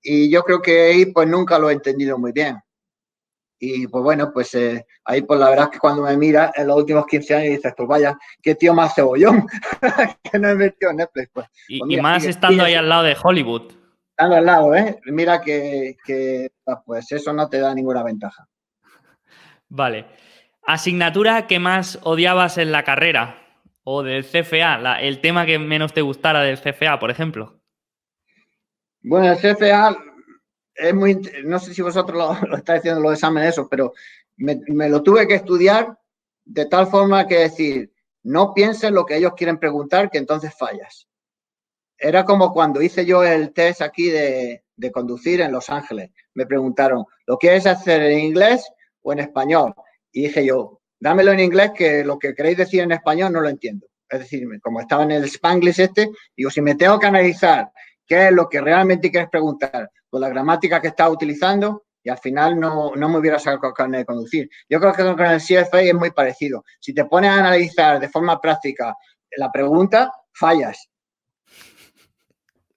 Y 0.01 0.31
yo 0.31 0.43
creo 0.45 0.63
que 0.63 0.83
ahí 0.83 1.07
pues 1.07 1.27
nunca 1.27 1.59
lo 1.59 1.69
he 1.69 1.73
entendido 1.73 2.19
muy 2.19 2.31
bien. 2.31 2.57
Y 3.61 3.89
pues 3.89 4.05
bueno, 4.05 4.31
pues 4.33 4.55
eh, 4.55 4.87
ahí 5.05 5.23
pues 5.23 5.41
la 5.41 5.51
verdad 5.51 5.65
es 5.65 5.71
que 5.73 5.79
cuando 5.81 6.03
me 6.03 6.17
mira 6.17 6.53
en 6.55 6.69
los 6.69 6.77
últimos 6.77 7.05
15 7.07 7.35
años 7.35 7.57
dices, 7.57 7.75
pues 7.77 7.89
vaya, 7.89 8.17
qué 8.41 8.55
tío 8.55 8.73
más 8.75 8.95
cebollón 8.95 9.45
que 10.23 10.39
no 10.39 10.51
he 10.51 10.55
metido 10.55 10.93
en 10.93 10.99
Netflix. 10.99 11.31
Pues, 11.33 11.47
y, 11.67 11.81
pues 11.81 12.01
más 12.01 12.25
estando 12.25 12.63
ahí 12.63 12.75
al 12.75 12.89
lado 12.89 13.03
de 13.03 13.17
Hollywood. 13.21 13.73
Estando 14.11 14.37
al 14.37 14.47
lado, 14.47 14.75
¿eh? 14.77 15.01
Mira 15.07 15.41
que, 15.41 15.97
ah, 16.69 16.81
pues 16.87 17.11
eso 17.11 17.33
no 17.33 17.49
te 17.49 17.59
da 17.59 17.75
ninguna 17.75 18.05
ventaja. 18.05 18.47
Vale. 19.69 20.07
¿Asignatura 20.65 21.47
que 21.47 21.59
más 21.59 21.99
odiabas 22.03 22.59
en 22.59 22.71
la 22.71 22.85
carrera? 22.85 23.48
O 23.91 24.03
del 24.03 24.23
CFA, 24.23 25.01
el 25.01 25.23
tema 25.23 25.47
que 25.47 25.59
menos 25.59 25.95
te 25.95 26.03
gustara 26.03 26.43
del 26.43 26.61
CFA, 26.61 26.99
por 26.99 27.11
ejemplo. 27.11 27.59
Bueno, 29.01 29.33
el 29.33 29.39
CFA 29.39 29.97
es 30.75 30.95
muy, 30.95 31.19
no 31.45 31.59
sé 31.59 31.73
si 31.73 31.81
vosotros 31.81 32.19
lo, 32.19 32.57
estáis 32.59 32.81
haciendo 32.81 33.01
los 33.01 33.15
exámenes 33.15 33.55
esos, 33.55 33.67
pero 33.71 33.95
me, 34.37 34.91
lo 34.91 35.03
tuve 35.03 35.27
que 35.27 35.37
estudiar 35.37 35.99
de 36.45 36.67
tal 36.67 36.89
forma 36.89 37.27
que 37.27 37.39
decir, 37.39 37.91
no 38.25 38.53
pienses 38.53 38.91
lo 38.91 39.07
que 39.07 39.17
ellos 39.17 39.33
quieren 39.35 39.57
preguntar, 39.57 40.11
que 40.11 40.19
entonces 40.19 40.55
fallas. 40.55 41.09
Era 41.97 42.27
como 42.27 42.53
cuando 42.53 42.83
hice 42.83 43.07
yo 43.07 43.25
el 43.25 43.55
test 43.55 43.81
aquí 43.81 44.11
de 44.11 44.93
conducir 44.93 45.41
en 45.41 45.51
Los 45.51 45.71
Ángeles. 45.71 46.11
Me 46.35 46.45
preguntaron, 46.45 47.07
¿lo 47.25 47.39
quieres 47.39 47.67
hacer 47.67 48.03
en 48.03 48.19
inglés 48.19 48.71
o 49.01 49.15
en 49.15 49.21
español? 49.21 49.73
Y 50.13 50.25
dije 50.25 50.45
yo, 50.45 50.78
dámelo 50.99 51.33
en 51.33 51.41
inglés, 51.41 51.73
que 51.75 52.05
lo 52.05 52.19
que 52.19 52.35
queréis 52.35 52.59
decir 52.59 52.81
en 52.81 52.93
español 52.93 53.33
no 53.33 53.41
lo 53.41 53.49
entiendo. 53.49 53.87
Es 54.09 54.21
decir, 54.21 54.47
como 54.63 54.81
estaba 54.81 55.03
en 55.05 55.13
el 55.13 55.25
Spanglish 55.25 55.81
este, 55.81 56.11
digo, 56.37 56.51
si 56.51 56.61
me 56.63 56.75
tengo 56.75 56.99
que 56.99 57.07
analizar 57.07 57.71
qué 58.07 58.29
es 58.29 58.33
lo 58.33 58.49
que 58.49 58.61
realmente 58.61 59.11
quieres 59.11 59.29
preguntar, 59.29 59.91
con 60.09 60.21
la 60.21 60.29
gramática 60.29 60.81
que 60.81 60.89
estás 60.89 61.11
utilizando 61.11 61.85
y 62.03 62.09
al 62.09 62.19
final 62.19 62.59
no, 62.59 62.93
no 62.95 63.09
me 63.09 63.19
hubiera 63.19 63.39
sacado 63.39 63.75
carne 63.75 63.99
de 63.99 64.05
conducir. 64.07 64.49
Yo 64.69 64.81
creo 64.81 64.93
que 64.93 65.03
con 65.03 65.21
el 65.21 65.41
CFA 65.41 65.83
es 65.83 65.95
muy 65.95 66.11
parecido. 66.11 66.65
Si 66.81 66.95
te 66.95 67.05
pones 67.05 67.31
a 67.31 67.41
analizar 67.41 68.01
de 68.01 68.09
forma 68.09 68.41
práctica 68.41 68.95
la 69.37 69.53
pregunta, 69.53 70.11
fallas. 70.33 70.89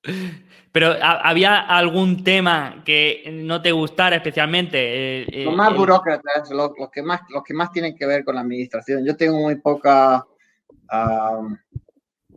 Pero 0.71 0.95
¿había 1.01 1.59
algún 1.59 2.23
tema 2.23 2.81
que 2.85 3.29
no 3.43 3.61
te 3.61 3.71
gustara 3.71 4.15
especialmente? 4.15 4.77
Eh, 4.77 5.27
eh, 5.29 5.45
los 5.45 5.55
más 5.55 5.75
burócratas, 5.75 6.49
los, 6.49 6.71
que 6.91 7.01
más, 7.01 7.21
los 7.29 7.43
que 7.43 7.53
más 7.53 7.71
tienen 7.71 7.95
que 7.95 8.05
ver 8.05 8.23
con 8.23 8.35
la 8.35 8.41
administración. 8.41 9.05
Yo 9.05 9.17
tengo 9.17 9.37
muy 9.37 9.55
poca, 9.55 10.25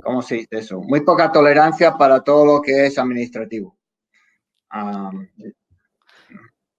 ¿cómo 0.02 0.22
se 0.22 0.34
dice 0.36 0.58
eso? 0.58 0.80
Muy 0.80 1.02
poca 1.02 1.30
tolerancia 1.30 1.96
para 1.96 2.22
todo 2.22 2.44
lo 2.44 2.60
que 2.60 2.86
es 2.86 2.98
administrativo 2.98 3.76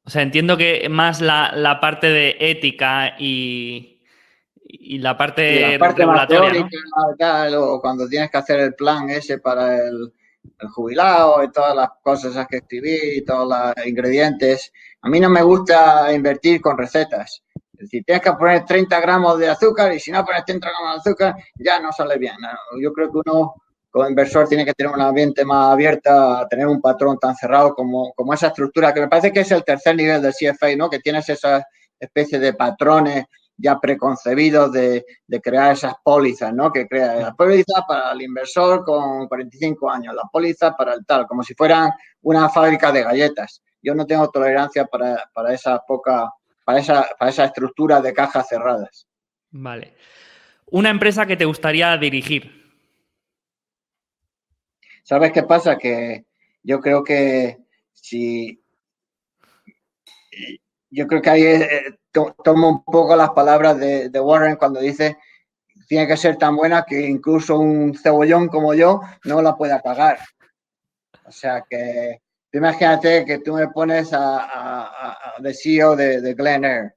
o 0.05 0.09
sea, 0.09 0.21
entiendo 0.21 0.57
que 0.57 0.87
más 0.89 1.21
la, 1.21 1.79
parte 1.81 2.07
de 2.07 2.35
ética 2.39 3.15
y, 3.17 4.03
y 4.63 4.97
la 4.99 5.17
parte, 5.17 5.77
la 5.77 5.79
parte 5.79 6.05
regulatoria, 6.05 6.67
cuando 7.81 8.07
tienes 8.07 8.29
que 8.29 8.37
hacer 8.37 8.59
el 8.59 8.75
plan 8.75 9.09
ese 9.09 9.39
para 9.39 9.77
el, 9.77 10.13
jubilado 10.73 11.43
y 11.43 11.51
todas 11.51 11.75
las 11.75 11.89
cosas 12.01 12.47
que 12.47 12.57
escribí, 12.57 13.23
todos 13.23 13.47
los 13.47 13.85
ingredientes. 13.85 14.71
A 15.01 15.09
mí 15.09 15.19
no 15.19 15.29
me 15.29 15.41
gusta 15.41 16.11
invertir 16.13 16.61
con 16.61 16.77
recetas. 16.77 17.43
Es 17.73 17.79
decir, 17.79 18.03
tienes 18.05 18.23
que 18.23 18.33
poner 18.33 18.63
30 18.65 18.99
gramos 19.01 19.37
de 19.37 19.49
azúcar 19.49 19.93
y 19.93 19.99
si 19.99 20.11
no 20.11 20.23
pones 20.23 20.45
30 20.45 20.67
gramos 20.67 20.95
de 20.95 21.09
azúcar 21.09 21.35
ya 21.55 21.79
no 21.79 21.91
sale 21.91 22.17
bien. 22.17 22.35
Yo 22.81 22.93
creo 22.93 23.11
que 23.11 23.17
uno 23.25 23.55
como 23.95 24.09
inversor 24.09 24.45
tiene 24.47 24.65
que 24.65 24.73
tener 24.73 24.93
un 24.93 24.99
ambiente 24.99 25.45
más 25.45 25.71
abierto 25.71 26.09
tener 26.49 26.67
un 26.67 26.81
patrón 26.81 27.17
tan 27.17 27.33
cerrado 27.33 27.73
como, 27.73 28.11
como 28.13 28.33
esa 28.33 28.47
estructura, 28.47 28.93
que 28.93 28.99
me 28.99 29.07
parece 29.07 29.31
que 29.31 29.39
es 29.39 29.51
el 29.51 29.63
tercer 29.63 29.95
nivel 29.95 30.21
del 30.21 30.33
CFA, 30.33 30.75
¿no? 30.75 30.89
Que 30.89 30.99
tienes 30.99 31.29
esa 31.29 31.65
especie 31.97 32.37
de 32.39 32.53
patrones 32.53 33.25
ya 33.57 33.79
preconcebidos 33.79 34.71
de, 34.71 35.05
de 35.27 35.41
crear 35.41 35.71
esas 35.71 35.93
pólizas, 36.03 36.53
¿no? 36.53 36.71
Que 36.71 36.87
crea 36.87 37.15
la 37.15 37.33
póliza 37.33 37.83
para 37.87 38.11
el 38.11 38.21
inversor 38.21 38.83
con 38.83 39.27
45 39.27 39.89
años, 39.89 40.13
la 40.13 40.23
póliza 40.31 40.75
para 40.75 40.93
el 40.93 41.05
tal, 41.05 41.25
como 41.27 41.43
si 41.43 41.53
fueran 41.53 41.89
una 42.21 42.49
fábrica 42.49 42.91
de 42.91 43.03
galletas. 43.03 43.61
Yo 43.81 43.95
no 43.95 44.05
tengo 44.05 44.29
tolerancia 44.29 44.85
para, 44.85 45.29
para 45.33 45.53
esa 45.53 45.79
poca, 45.79 46.29
para 46.65 46.79
esa, 46.79 47.07
para 47.17 47.31
esa 47.31 47.45
estructura 47.45 48.01
de 48.01 48.13
cajas 48.13 48.47
cerradas. 48.47 49.07
Vale. 49.51 49.95
Una 50.71 50.89
empresa 50.89 51.25
que 51.25 51.37
te 51.37 51.45
gustaría 51.45 51.95
dirigir. 51.97 52.65
¿Sabes 55.03 55.31
qué 55.31 55.43
pasa? 55.43 55.77
Que 55.77 56.25
yo 56.63 56.79
creo 56.79 57.03
que 57.03 57.59
si. 57.93 58.61
Yo 60.89 61.07
creo 61.07 61.21
que 61.21 61.29
ahí 61.29 61.43
tomo 62.43 62.69
un 62.69 62.83
poco 62.83 63.15
las 63.15 63.31
palabras 63.31 63.77
de, 63.77 64.19
Warren 64.19 64.55
cuando 64.55 64.79
dice 64.79 65.17
tiene 65.87 66.07
que 66.07 66.17
ser 66.17 66.37
tan 66.37 66.55
buena 66.55 66.83
que 66.83 66.99
incluso 67.01 67.59
un 67.59 67.95
cebollón 67.95 68.47
como 68.47 68.73
yo 68.73 69.01
no 69.25 69.41
la 69.41 69.55
pueda 69.55 69.81
pagar. 69.81 70.19
O 71.25 71.31
sea 71.31 71.63
que 71.69 72.21
imagínate 72.51 73.25
que 73.25 73.39
tú 73.39 73.53
me 73.53 73.67
pones 73.67 74.09
a, 74.13 75.35
de 75.39 75.53
CEO 75.53 75.95
de, 75.95 76.21
de 76.21 76.33
Glen 76.33 76.65
Air. 76.65 76.95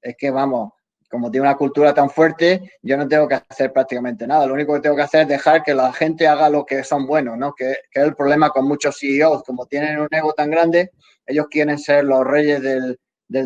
Es 0.00 0.16
que 0.16 0.30
vamos, 0.30 0.72
como 1.10 1.30
tiene 1.30 1.48
una 1.48 1.56
cultura 1.56 1.92
tan 1.92 2.08
fuerte, 2.08 2.70
yo 2.82 2.96
no 2.96 3.08
tengo 3.08 3.26
que 3.26 3.34
hacer 3.34 3.72
prácticamente 3.72 4.26
nada. 4.26 4.46
Lo 4.46 4.54
único 4.54 4.74
que 4.74 4.80
tengo 4.80 4.94
que 4.94 5.02
hacer 5.02 5.22
es 5.22 5.28
dejar 5.28 5.64
que 5.64 5.74
la 5.74 5.92
gente 5.92 6.28
haga 6.28 6.48
lo 6.48 6.64
que 6.64 6.84
son 6.84 7.06
buenos, 7.06 7.36
¿no? 7.36 7.52
Que, 7.52 7.72
es 7.72 7.78
el 7.92 8.14
problema 8.14 8.50
con 8.50 8.66
muchos 8.66 8.96
CEOs. 8.98 9.42
Como 9.42 9.66
tienen 9.66 9.98
un 10.00 10.08
ego 10.08 10.32
tan 10.32 10.50
grande, 10.50 10.92
ellos 11.26 11.46
quieren 11.50 11.78
ser 11.78 12.04
los 12.04 12.24
reyes 12.24 12.62
del, 12.62 12.96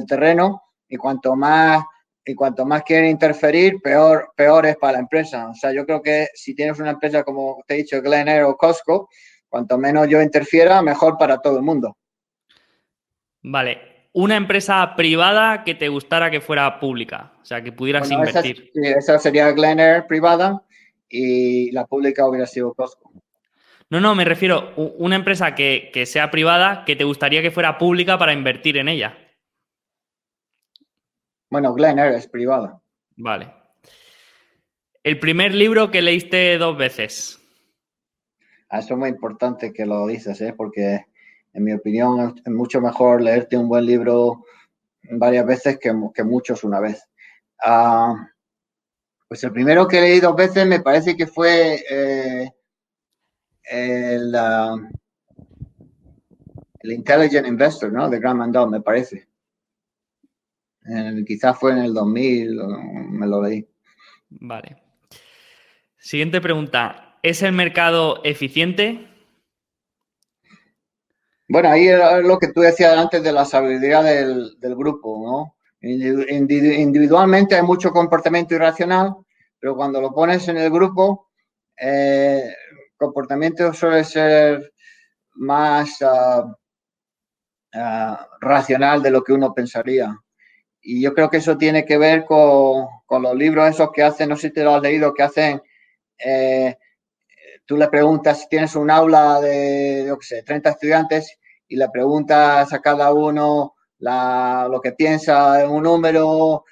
terreno 0.06 0.62
y 0.94 0.96
cuanto 0.96 1.34
más 1.34 1.84
y 2.24 2.34
cuanto 2.34 2.64
más 2.64 2.84
quieren 2.84 3.10
interferir, 3.10 3.82
peor, 3.82 4.32
peor 4.34 4.64
es 4.64 4.76
para 4.76 4.94
la 4.94 4.98
empresa. 5.00 5.48
O 5.50 5.54
sea, 5.54 5.72
yo 5.72 5.84
creo 5.84 6.00
que 6.00 6.28
si 6.32 6.54
tienes 6.54 6.78
una 6.78 6.92
empresa 6.92 7.22
como 7.22 7.62
te 7.66 7.74
he 7.74 7.76
dicho, 7.78 8.00
Glen 8.00 8.44
o 8.44 8.56
Costco, 8.56 9.10
cuanto 9.46 9.76
menos 9.76 10.08
yo 10.08 10.22
interfiera, 10.22 10.80
mejor 10.80 11.18
para 11.18 11.38
todo 11.38 11.58
el 11.58 11.62
mundo. 11.62 11.98
Vale. 13.42 14.08
Una 14.12 14.36
empresa 14.36 14.94
privada 14.96 15.64
que 15.64 15.74
te 15.74 15.88
gustara 15.88 16.30
que 16.30 16.40
fuera 16.40 16.78
pública, 16.78 17.32
o 17.42 17.44
sea, 17.44 17.62
que 17.62 17.72
pudieras 17.72 18.10
invertir. 18.10 18.70
Esa, 18.72 18.98
esa 18.98 19.18
sería 19.18 19.50
Glen 19.50 20.06
privada 20.06 20.62
y 21.08 21.72
la 21.72 21.84
pública 21.84 22.26
hubiera 22.26 22.46
sido 22.46 22.72
Costco. 22.72 23.12
No, 23.90 24.00
no, 24.00 24.14
me 24.14 24.24
refiero 24.24 24.72
a 24.76 24.80
una 24.98 25.16
empresa 25.16 25.54
que, 25.54 26.04
sea 26.06 26.30
privada 26.30 26.84
que 26.84 26.96
te 26.96 27.04
gustaría 27.04 27.42
que 27.42 27.50
fuera 27.50 27.78
pública 27.78 28.18
para 28.18 28.32
invertir 28.32 28.78
en 28.78 28.88
ella. 28.88 29.18
Bueno, 31.55 31.72
Glen 31.72 32.01
es 32.01 32.26
privada. 32.26 32.82
Vale. 33.16 33.55
El 35.05 35.20
primer 35.20 35.55
libro 35.55 35.89
que 35.89 36.02
leíste 36.02 36.59
dos 36.59 36.76
veces. 36.76 37.39
Ah, 38.68 38.81
eso 38.81 38.94
es 38.94 38.98
muy 38.98 39.09
importante 39.10 39.72
que 39.72 39.86
lo 39.86 40.05
dices, 40.09 40.40
¿eh? 40.40 40.52
porque 40.56 41.06
en 41.52 41.62
mi 41.62 41.72
opinión 41.72 42.35
es 42.44 42.52
mucho 42.52 42.81
mejor 42.81 43.22
leerte 43.22 43.56
un 43.56 43.68
buen 43.68 43.86
libro 43.86 44.44
varias 45.12 45.47
veces 45.47 45.78
que, 45.78 45.93
muchos 46.24 46.64
una 46.64 46.81
vez. 46.81 47.09
Ah, 47.62 48.32
pues 49.28 49.44
el 49.44 49.52
primero 49.52 49.86
que 49.86 50.01
leí 50.01 50.18
dos 50.18 50.35
veces 50.35 50.66
me 50.66 50.81
parece 50.81 51.16
que 51.16 51.28
fue 51.28 51.85
eh, 51.89 52.51
el, 53.62 54.35
el 56.81 56.90
Intelligent 56.90 57.47
Investor, 57.47 57.93
¿no? 57.93 58.10
De 58.10 58.18
Graham 58.18 58.39
Mandel, 58.39 58.70
me 58.70 58.81
parece. 58.81 59.28
Quizás 61.27 61.59
fue 61.59 61.73
en 61.73 61.78
el 61.78 61.94
2000, 61.94 62.61
me 63.11 63.27
lo 63.27 63.43
leí. 63.43 63.66
Vale. 64.28 64.77
Siguiente 65.98 66.40
pregunta. 66.40 67.19
¿Es 67.23 67.43
el 67.43 67.52
mercado 67.52 68.20
eficiente? 68.24 69.09
Bueno, 71.48 71.70
ahí 71.70 71.89
es 71.89 71.98
lo 72.23 72.39
que 72.39 72.48
tú 72.48 72.61
decías 72.61 72.97
antes 72.97 73.23
de 73.23 73.32
la 73.32 73.44
sabiduría 73.44 74.02
del, 74.02 74.56
grupo, 74.61 75.23
¿no? 75.24 75.56
Individualmente 75.81 77.55
hay 77.55 77.62
mucho 77.62 77.90
comportamiento 77.90 78.55
irracional, 78.55 79.15
pero 79.59 79.77
cuando 79.77 80.01
lo 80.01 80.12
pones 80.12 80.48
en 80.48 80.56
el 80.56 80.70
grupo, 80.70 81.31
eh, 81.78 82.55
comportamiento 82.97 83.73
suele 83.73 84.05
ser 84.05 84.73
más 85.35 86.01
ah, 86.02 86.44
ah, 87.74 88.28
racional 88.40 89.02
de 89.02 89.11
lo 89.11 89.23
que 89.23 89.32
uno 89.32 89.52
pensaría. 89.52 90.16
Y 90.86 91.02
yo 91.02 91.15
creo 91.15 91.31
que 91.31 91.39
eso 91.39 91.56
tiene 91.56 91.86
que 91.86 91.97
ver 91.97 92.27
con, 92.27 92.86
los 93.23 93.35
libros 93.35 93.69
esos 93.69 93.90
que 93.90 94.02
hacen, 94.02 94.28
no 94.28 94.36
sé 94.36 94.48
si 94.48 94.55
te 94.55 94.62
lo 94.62 94.74
has 94.74 94.82
leído, 94.82 95.15
que 95.15 95.23
hacen, 95.23 95.62
eh, 96.19 96.77
tú 97.65 97.77
le 97.78 97.89
preguntas 97.89 98.40
si 98.40 98.48
tienes 98.48 98.77
un 98.77 98.90
aula 98.90 99.40
de, 99.40 100.05
yo 100.06 100.19
qué 100.19 100.27
sé, 100.27 100.43
30 100.43 100.70
estudiantes 100.70 101.39
y 101.69 101.77
le 101.77 101.89
preguntas 101.89 102.70
a 102.73 102.81
cada 102.81 103.12
uno 103.12 103.74
lo 103.98 104.81
que 104.82 104.93
piensa 104.93 105.62
en 105.62 105.70
un 105.70 105.85
número, 105.85 106.65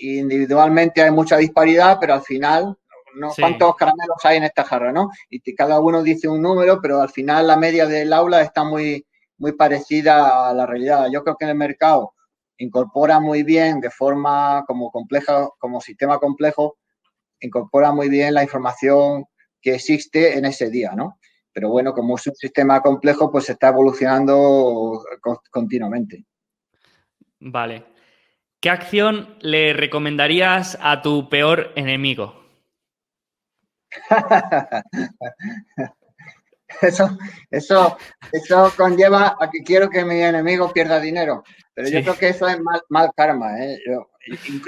individualmente 0.00 1.00
hay 1.00 1.10
mucha 1.10 1.38
disparidad, 1.38 1.96
pero 1.98 2.14
al 2.14 2.22
final 2.22 2.76
¿no? 3.14 3.32
¿Cuántos 3.38 3.76
caramelos 3.76 4.16
hay 4.24 4.38
en 4.38 4.44
esta 4.44 4.64
jarra, 4.64 4.92
no? 4.92 5.10
Y 5.30 5.40
cada 5.54 5.80
uno 5.80 6.02
dice 6.02 6.28
un 6.28 6.42
número, 6.42 6.80
pero 6.82 7.00
al 7.00 7.10
final 7.10 7.46
la 7.46 7.56
media 7.56 7.86
del 7.86 8.12
aula 8.12 8.42
está 8.42 8.64
muy, 8.64 9.06
muy 9.38 9.52
parecida 9.52 10.48
a 10.48 10.52
la 10.52 10.66
realidad. 10.66 11.06
Yo 11.12 11.22
creo 11.22 11.36
que 11.36 11.44
en 11.44 11.52
el 11.52 11.56
mercado 11.56 12.13
incorpora 12.58 13.20
muy 13.20 13.42
bien 13.42 13.80
de 13.80 13.90
forma 13.90 14.64
como 14.66 14.90
compleja, 14.90 15.48
como 15.58 15.80
sistema 15.80 16.18
complejo, 16.18 16.78
incorpora 17.40 17.92
muy 17.92 18.08
bien 18.08 18.34
la 18.34 18.42
información 18.42 19.24
que 19.60 19.74
existe 19.74 20.38
en 20.38 20.44
ese 20.44 20.70
día, 20.70 20.92
¿no? 20.94 21.18
Pero 21.52 21.70
bueno, 21.70 21.92
como 21.92 22.16
es 22.16 22.26
un 22.26 22.34
sistema 22.34 22.80
complejo, 22.80 23.30
pues 23.30 23.48
está 23.48 23.68
evolucionando 23.68 25.02
continuamente. 25.50 26.24
Vale. 27.38 27.86
¿Qué 28.60 28.70
acción 28.70 29.36
le 29.40 29.72
recomendarías 29.72 30.78
a 30.80 31.02
tu 31.02 31.28
peor 31.28 31.72
enemigo? 31.76 32.42
eso, 36.82 37.16
eso, 37.50 37.96
eso 38.32 38.72
conlleva 38.76 39.36
a 39.38 39.50
que 39.50 39.62
quiero 39.62 39.88
que 39.90 40.04
mi 40.04 40.20
enemigo 40.20 40.72
pierda 40.72 41.00
dinero. 41.00 41.44
Pero 41.74 41.88
yo 41.88 42.02
creo 42.02 42.16
que 42.16 42.28
eso 42.28 42.48
es 42.48 42.58
mal, 42.88 43.10
karma. 43.16 43.58
¿eh? 43.58 43.78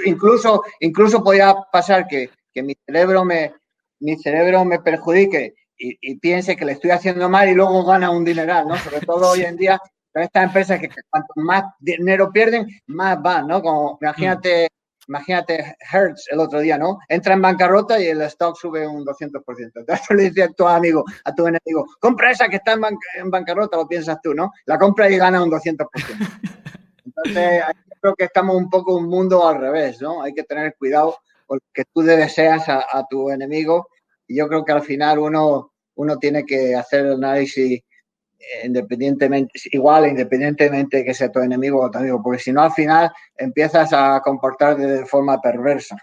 incluso, 0.05 0.63
incluso 0.81 1.23
podría 1.23 1.55
pasar 1.71 2.07
que, 2.07 2.29
mi 2.55 2.75
cerebro 2.85 3.23
me, 3.23 3.53
mi 3.99 4.17
cerebro 4.17 4.65
me 4.65 4.79
perjudique 4.79 5.53
y, 5.77 6.15
piense 6.15 6.55
que 6.55 6.65
le 6.65 6.71
estoy 6.71 6.89
haciendo 6.89 7.29
mal 7.29 7.47
y 7.47 7.53
luego 7.53 7.85
gana 7.85 8.09
un 8.09 8.25
dineral, 8.25 8.67
¿no? 8.67 8.75
Sobre 8.77 8.99
todo 9.01 9.29
hoy 9.29 9.41
en 9.43 9.55
día 9.55 9.79
con 10.11 10.23
estas 10.23 10.45
empresas 10.45 10.79
que 10.79 10.89
cuanto 11.09 11.33
más 11.35 11.63
dinero 11.79 12.31
pierden, 12.31 12.67
más 12.87 13.21
van, 13.21 13.47
¿no? 13.47 13.61
Como 13.61 13.99
imagínate 14.01 14.69
imagínate 15.07 15.77
Hertz 15.91 16.25
el 16.31 16.39
otro 16.39 16.59
día, 16.59 16.77
¿no? 16.77 16.99
Entra 17.07 17.33
en 17.33 17.41
bancarrota 17.41 17.99
y 17.99 18.07
el 18.07 18.21
stock 18.23 18.57
sube 18.57 18.87
un 18.87 19.05
200%. 19.05 19.71
Entonces 19.75 20.09
le 20.09 20.23
dice 20.23 20.43
a 20.43 20.49
tu 20.49 20.67
amigo, 20.67 21.03
a 21.23 21.33
tu 21.33 21.47
enemigo, 21.47 21.85
compra 21.99 22.31
esa 22.31 22.49
que 22.49 22.57
está 22.57 22.73
en, 22.73 23.31
bancarrota, 23.31 23.77
lo 23.77 23.87
piensas 23.87 24.19
tú, 24.21 24.33
¿no? 24.33 24.51
La 24.65 24.77
compra 24.77 25.09
y 25.09 25.17
gana 25.17 25.43
un 25.43 25.51
200%. 25.51 25.87
Entonces, 27.05 27.63
creo 28.01 28.15
que 28.15 28.25
estamos 28.25 28.55
un 28.55 28.69
poco 28.69 28.97
en 28.97 29.05
un 29.05 29.09
mundo 29.09 29.47
al 29.47 29.59
revés, 29.59 30.01
¿no? 30.01 30.21
Hay 30.21 30.33
que 30.33 30.43
tener 30.43 30.75
cuidado 30.77 31.17
porque 31.45 31.85
tú 31.93 32.01
deseas 32.01 32.67
a, 32.67 32.85
a 32.91 33.05
tu 33.09 33.29
enemigo 33.31 33.87
y 34.27 34.37
yo 34.37 34.47
creo 34.47 34.65
que 34.65 34.73
al 34.73 34.81
final 34.81 35.19
uno, 35.19 35.71
uno 35.95 36.17
tiene 36.17 36.45
que 36.45 36.75
hacer 36.75 37.05
el 37.05 37.13
análisis 37.13 37.81
independientemente, 38.63 39.59
igual, 39.71 40.07
independientemente 40.07 41.03
que 41.03 41.13
sea 41.13 41.31
tu 41.31 41.39
enemigo 41.39 41.81
o 41.81 41.91
tu 41.91 41.97
amigo, 41.97 42.21
porque 42.21 42.39
si 42.39 42.51
no, 42.51 42.61
al 42.61 42.71
final 42.71 43.11
empiezas 43.37 43.93
a 43.93 44.21
comportarte 44.23 44.85
de 44.85 45.05
forma 45.05 45.41
perversa. 45.41 45.97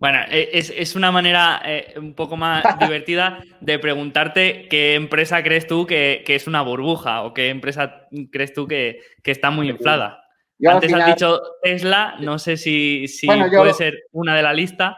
Bueno, 0.00 0.18
e, 0.30 0.48
es, 0.52 0.96
una 0.96 1.12
manera 1.12 1.60
eh, 1.64 1.92
un 1.98 2.14
poco 2.14 2.36
más 2.36 2.64
divertida 2.80 3.44
de 3.60 3.78
preguntarte 3.78 4.66
qué 4.68 4.94
empresa 4.94 5.42
crees 5.42 5.66
tú 5.66 5.86
que, 5.86 6.24
es 6.26 6.46
una 6.46 6.62
burbuja 6.62 7.22
o 7.22 7.34
qué 7.34 7.50
empresa 7.50 8.08
crees 8.32 8.54
tú 8.54 8.66
que, 8.66 9.00
está 9.24 9.50
muy 9.50 9.68
inflada. 9.68 10.24
Antes 10.66 10.92
has 10.92 11.06
dicho 11.06 11.40
Tesla, 11.62 12.16
no 12.20 12.38
sé 12.38 12.56
si, 12.56 13.04
puede 13.26 13.74
ser 13.74 14.04
una 14.12 14.34
de 14.34 14.42
la 14.42 14.54
lista. 14.54 14.96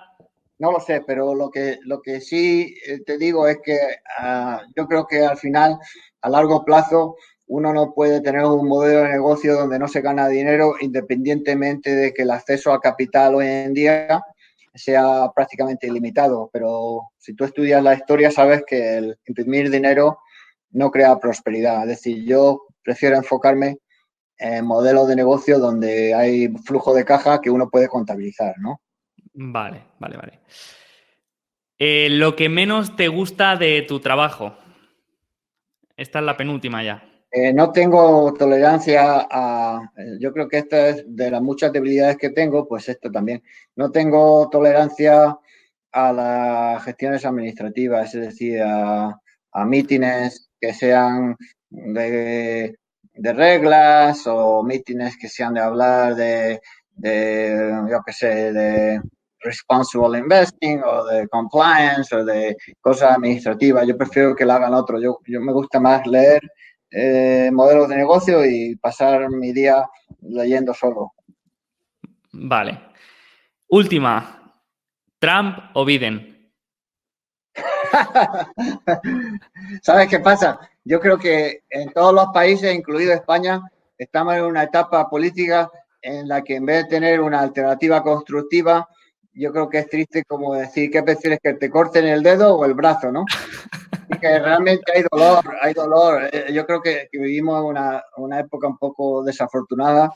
No 0.59 0.71
lo 0.71 0.79
sé, 0.79 1.03
pero 1.05 1.35
lo 1.35 1.51
que, 1.51 1.79
lo 1.83 2.01
que 2.01 2.21
sí 2.21 2.73
eh, 2.87 3.01
te 3.05 3.19
digo 3.19 3.49
es 3.49 3.59
que 3.65 3.77
ah, 4.19 4.63
yo 4.77 4.87
creo 4.87 5.09
que 5.09 5.27
al 5.27 5.37
final 5.37 5.77
a 6.23 6.31
largo 6.31 6.65
plazo 6.65 7.17
uno 7.49 7.73
no 7.73 7.93
puede 7.93 8.23
tener 8.23 8.45
un 8.45 8.67
modelo 8.67 9.03
de 9.03 9.11
negocio 9.11 9.55
donde 9.55 9.79
no 9.79 9.87
se 9.87 10.01
gana 10.01 10.29
dinero 10.29 10.75
independientemente 10.81 11.95
de 11.95 12.15
que 12.15 12.23
el 12.23 12.31
acceso 12.31 12.73
a 12.73 12.81
capital 12.81 13.35
hoy 13.35 13.47
en 13.47 13.75
día 13.75 14.23
sea 14.75 15.31
prácticamente 15.35 15.87
ilimitado. 15.87 16.49
Pero 16.51 17.11
si 17.19 17.35
tú 17.35 17.45
estudias 17.45 17.83
la 17.83 17.95
historia 17.95 18.31
sabes 18.31 18.65
que 18.67 18.97
el 18.97 19.19
imprimir 19.27 19.71
dinero 19.71 20.21
no 20.71 20.91
crea 20.91 21.19
prosperidad. 21.19 21.83
Es 21.83 21.89
decir, 21.89 22.25
yo 22.25 22.63
prefiero 22.83 23.17
enfocarme 23.17 23.79
en 24.39 24.65
modelos 24.65 25.07
de 25.09 25.17
negocio 25.17 25.59
donde 25.59 26.15
hay 26.15 26.49
flujo 26.65 26.95
de 26.95 27.05
caja 27.05 27.41
que 27.41 27.51
uno 27.51 27.69
puede 27.69 27.89
contabilizar, 27.89 28.55
¿no? 28.59 28.81
Vale, 29.35 29.85
vale, 29.99 30.17
vale. 30.17 30.41
Eh, 31.79 32.09
lo 32.11 32.35
que 32.35 32.49
menos 32.49 32.97
te 32.97 33.09
gusta 33.09 33.57
de 33.57 33.83
tu 33.83 34.01
trabajo. 34.01 34.57
Esta 35.97 36.19
es 36.19 36.25
la 36.25 36.37
penúltima 36.37 36.83
ya. 36.83 37.03
Eh, 37.31 37.53
no 37.53 37.73
tengo 37.73 38.35
tolerancia 38.35 39.27
a, 39.31 39.91
yo 40.21 40.33
creo 40.33 40.49
que 40.49 40.59
esta 40.59 40.91
es 40.91 41.05
de 41.07 41.31
las 41.31 41.41
muchas 41.41 41.73
debilidades 41.73 42.19
que 42.19 42.31
tengo, 42.31 42.69
pues 42.69 42.89
esto 42.89 43.11
también. 43.11 43.43
No 43.75 43.91
tengo 43.91 44.51
tolerancia 44.51 45.39
a 45.93 46.13
las 46.13 46.85
gestiones 46.85 47.25
administrativas, 47.25 48.15
es 48.15 48.21
decir, 48.21 48.61
a, 48.63 49.19
a 49.53 49.65
mítines 49.65 50.51
que 50.61 50.75
sean 50.75 51.37
de, 51.71 52.77
reglas 53.15 54.27
o 54.27 54.63
mítines 54.63 55.17
que 55.17 55.29
sean 55.29 55.55
de 55.55 55.61
hablar 55.61 56.15
de, 56.15 56.61
de 56.97 57.87
yo 57.91 58.01
qué 58.05 58.13
sé, 58.13 58.53
de 58.53 59.01
responsible 59.43 60.19
investing 60.19 60.83
o 60.83 61.05
de 61.05 61.29
compliance 61.29 62.15
o 62.15 62.25
de 62.25 62.57
cosas 62.81 63.17
administrativas. 63.17 63.87
Yo 63.87 63.97
prefiero 63.97 64.35
que 64.35 64.45
la 64.45 64.57
hagan 64.57 64.75
otro. 64.75 65.01
Yo, 65.01 65.19
yo 65.27 65.41
me 65.41 65.53
gusta 65.53 65.81
más 65.81 66.07
leer 66.07 66.43
eh, 66.91 67.51
modelos 67.53 67.89
de 67.89 67.97
negocio 67.97 68.45
y 68.45 68.77
pasar 68.77 69.31
mi 69.31 69.53
día 69.53 69.89
leyendo 70.21 70.75
solo. 70.75 71.13
Vale. 72.33 72.81
Última. 73.69 74.39
¿Trump 75.19 75.59
o 75.75 75.85
Biden? 75.85 76.51
¿Sabes 79.83 80.09
qué 80.09 80.21
pasa? 80.21 80.59
Yo 80.85 81.01
creo 81.01 81.19
que 81.19 81.63
en 81.71 81.93
todos 81.93 82.13
los 82.13 82.27
países, 82.33 82.75
incluido 82.75 83.13
España, 83.13 83.61
estamos 83.97 84.35
en 84.35 84.45
una 84.45 84.65
etapa 84.65 85.09
política 85.09 85.71
en 86.01 86.27
la 86.27 86.43
que 86.43 86.57
en 86.57 86.67
vez 86.67 86.85
de 86.85 86.91
tener 86.91 87.21
una 87.21 87.41
alternativa 87.41 88.03
constructiva, 88.03 88.89
yo 89.35 89.53
creo 89.53 89.69
que 89.69 89.79
es 89.79 89.89
triste 89.89 90.25
como 90.25 90.55
decir, 90.55 90.91
¿qué 90.91 91.03
prefieres 91.03 91.41
que 91.43 91.55
te 91.55 91.71
corten 91.71 92.07
el 92.07 92.23
dedo 92.23 92.57
o 92.57 92.65
el 92.65 92.75
brazo, 92.75 93.11
no? 93.11 93.25
que 94.21 94.39
realmente 94.39 94.93
hay 94.95 95.05
dolor, 95.11 95.57
hay 95.61 95.75
dolor. 95.75 96.29
Eh, 96.33 96.53
yo 96.53 96.67
creo 96.67 96.81
que, 96.83 97.09
vivimos 97.13 97.63
una, 97.65 98.03
una, 98.17 98.41
época 98.41 98.69
un 98.69 98.79
poco 98.79 99.23
desafortunada. 99.25 100.13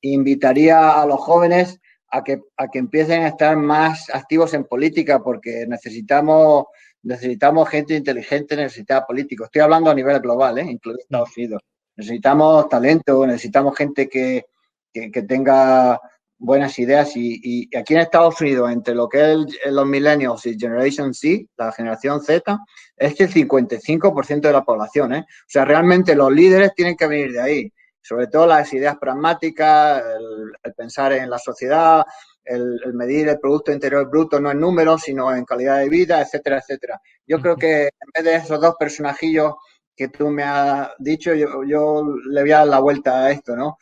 Invitaría 0.00 1.00
a 1.00 1.06
los 1.06 1.20
jóvenes 1.20 1.80
a 2.10 2.24
que, 2.24 2.42
a 2.56 2.68
que 2.68 2.78
empiecen 2.78 3.22
a 3.22 3.28
estar 3.28 3.56
más 3.56 4.10
activos 4.12 4.54
en 4.54 4.64
política 4.64 5.22
porque 5.22 5.66
necesitamos, 5.68 6.66
necesitamos 7.02 7.68
gente 7.68 7.94
inteligente 7.94 8.54
en 8.54 8.60
el 8.60 8.70
sistema 8.70 9.06
político. 9.06 9.44
Estoy 9.44 9.62
hablando 9.62 9.90
a 9.90 9.94
nivel 9.94 10.20
global, 10.20 10.58
¿eh? 10.58 10.66
incluido 10.68 11.00
Estados 11.00 11.36
Unidos. 11.36 11.62
Necesitamos 11.96 12.68
talento, 12.68 13.26
necesitamos 13.26 13.76
gente 13.76 14.08
que, 14.08 14.46
que, 14.92 15.10
que 15.10 15.22
tenga 15.22 16.00
buenas 16.38 16.78
ideas 16.78 17.12
y, 17.16 17.68
aquí 17.76 17.94
en 17.94 18.00
Estados 18.00 18.40
Unidos, 18.40 18.70
entre 18.70 18.94
lo 18.94 19.08
que 19.08 19.32
es 19.32 19.38
los 19.72 19.86
millennials 19.86 20.46
y 20.46 20.58
Generation 20.58 21.12
Z, 21.12 21.44
la 21.56 21.72
generación 21.72 22.20
Z, 22.20 22.58
es 22.96 23.14
que 23.14 23.24
el 23.24 23.30
55% 23.30 24.40
de 24.40 24.52
la 24.52 24.64
población, 24.64 25.14
¿eh? 25.14 25.26
O 25.28 25.48
sea, 25.48 25.64
realmente 25.64 26.14
los 26.14 26.32
líderes 26.32 26.74
tienen 26.74 26.96
que 26.96 27.06
venir 27.06 27.32
de 27.32 27.40
ahí, 27.40 27.72
sobre 28.00 28.28
todo 28.28 28.46
las 28.46 28.72
ideas 28.72 28.96
pragmáticas, 28.98 30.02
el, 30.02 30.74
pensar 30.74 31.12
en 31.12 31.28
la 31.28 31.38
sociedad, 31.38 32.04
el, 32.44 32.80
medir 32.94 33.28
el 33.28 33.40
Producto 33.40 33.72
Interior 33.72 34.08
Bruto 34.08 34.40
no 34.40 34.50
en 34.50 34.60
números, 34.60 35.02
sino 35.02 35.34
en 35.34 35.44
calidad 35.44 35.78
de 35.78 35.88
vida, 35.88 36.22
etcétera, 36.22 36.58
etcétera. 36.58 37.00
Yo 37.26 37.40
creo 37.40 37.56
que 37.56 37.82
en 37.82 38.10
vez 38.14 38.24
de 38.24 38.36
esos 38.36 38.60
dos 38.60 38.76
personajillos 38.78 39.54
que 39.94 40.08
tú 40.08 40.30
me 40.30 40.44
has 40.44 40.90
dicho, 40.98 41.34
yo, 41.34 41.64
yo 41.64 42.04
le 42.30 42.42
voy 42.42 42.52
a 42.52 42.58
dar 42.58 42.68
la 42.68 42.78
vuelta 42.78 43.24
a 43.24 43.30
esto, 43.32 43.56
¿no? 43.56 43.78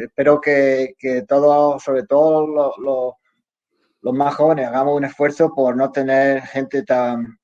Espero 0.00 0.40
que, 0.40 0.94
que 0.98 1.22
todos, 1.22 1.82
sobre 1.82 2.04
todo 2.04 2.46
los, 2.46 3.14
los, 4.00 4.14
más 4.14 4.34
jóvenes, 4.34 4.66
hagamos 4.66 4.96
un 4.96 5.04
esfuerzo 5.04 5.54
por 5.54 5.76
no 5.76 5.92
tener 5.92 6.42
gente 6.42 6.82
tan 6.82 7.38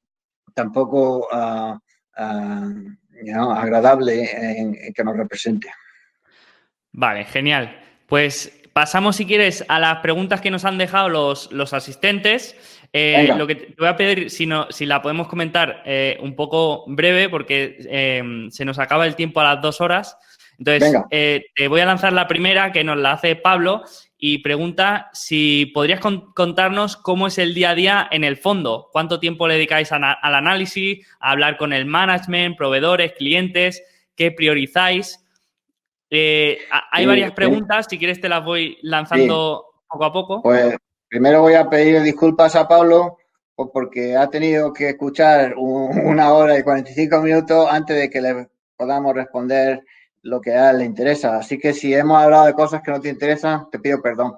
tampoco 0.54 1.28
uh, 1.30 1.78
agradable 2.16 4.28
en, 4.32 4.92
que 4.92 5.04
nos 5.04 5.16
represente. 5.16 5.70
Vale, 6.90 7.24
genial. 7.26 7.78
Pues 8.06 8.60
pasamos, 8.72 9.16
si 9.16 9.26
quieres, 9.26 9.64
a 9.68 9.78
las 9.78 10.00
preguntas 10.00 10.40
que 10.40 10.50
nos 10.50 10.64
han 10.64 10.78
dejado 10.78 11.08
los, 11.08 11.52
los 11.52 11.72
asistentes. 11.72 12.56
Eh, 12.92 13.32
lo 13.36 13.46
que 13.46 13.54
te 13.54 13.74
voy 13.78 13.88
a 13.88 13.96
pedir, 13.96 14.30
si, 14.30 14.46
no, 14.46 14.66
si 14.70 14.84
la 14.84 15.00
podemos 15.00 15.28
comentar 15.28 15.82
eh, 15.84 16.18
un 16.22 16.34
poco 16.34 16.84
breve, 16.88 17.28
porque 17.28 18.48
se 18.50 18.64
nos 18.64 18.80
acaba 18.80 19.06
el 19.06 19.14
tiempo 19.14 19.40
a 19.40 19.54
las 19.54 19.62
dos 19.62 19.80
horas. 19.80 20.18
Entonces, 20.58 21.00
eh, 21.10 21.46
te 21.54 21.68
voy 21.68 21.80
a 21.80 21.86
lanzar 21.86 22.12
la 22.12 22.26
primera 22.26 22.72
que 22.72 22.82
nos 22.82 22.96
la 22.96 23.12
hace 23.12 23.36
Pablo 23.36 23.84
y 24.18 24.38
pregunta 24.38 25.08
si 25.12 25.66
podrías 25.66 26.00
contarnos 26.00 26.96
cómo 26.96 27.28
es 27.28 27.38
el 27.38 27.54
día 27.54 27.70
a 27.70 27.74
día 27.76 28.08
en 28.10 28.24
el 28.24 28.36
fondo, 28.36 28.88
cuánto 28.92 29.20
tiempo 29.20 29.46
le 29.46 29.54
dedicáis 29.54 29.92
al 29.92 30.04
análisis, 30.22 31.06
a 31.20 31.30
hablar 31.30 31.56
con 31.56 31.72
el 31.72 31.86
management, 31.86 32.56
proveedores, 32.56 33.12
clientes, 33.12 33.84
qué 34.16 34.32
priorizáis. 34.32 35.24
Eh, 36.10 36.58
hay 36.90 37.06
varias 37.06 37.30
preguntas, 37.32 37.86
si 37.88 37.98
quieres 37.98 38.20
te 38.20 38.28
las 38.28 38.44
voy 38.44 38.78
lanzando 38.82 39.64
poco 39.88 40.04
a 40.04 40.12
poco. 40.12 40.42
Pues 40.42 40.76
primero 41.08 41.42
voy 41.42 41.54
a 41.54 41.70
pedir 41.70 42.02
disculpas 42.02 42.56
a 42.56 42.66
Pablo 42.66 43.18
pues, 43.54 43.70
porque 43.72 44.16
ha 44.16 44.28
tenido 44.28 44.72
que 44.72 44.90
escuchar 44.90 45.54
una 45.56 46.32
hora 46.32 46.58
y 46.58 46.64
45 46.64 47.20
minutos 47.20 47.68
antes 47.70 47.96
de 47.96 48.10
que 48.10 48.20
le 48.20 48.48
podamos 48.76 49.14
responder 49.14 49.84
lo 50.28 50.40
que 50.40 50.52
a 50.52 50.70
él 50.70 50.78
le 50.78 50.84
interesa. 50.84 51.38
Así 51.38 51.58
que 51.58 51.72
si 51.72 51.94
hemos 51.94 52.18
hablado 52.22 52.46
de 52.46 52.54
cosas 52.54 52.82
que 52.82 52.90
no 52.90 53.00
te 53.00 53.08
interesan, 53.08 53.68
te 53.70 53.78
pido 53.78 54.00
perdón. 54.00 54.34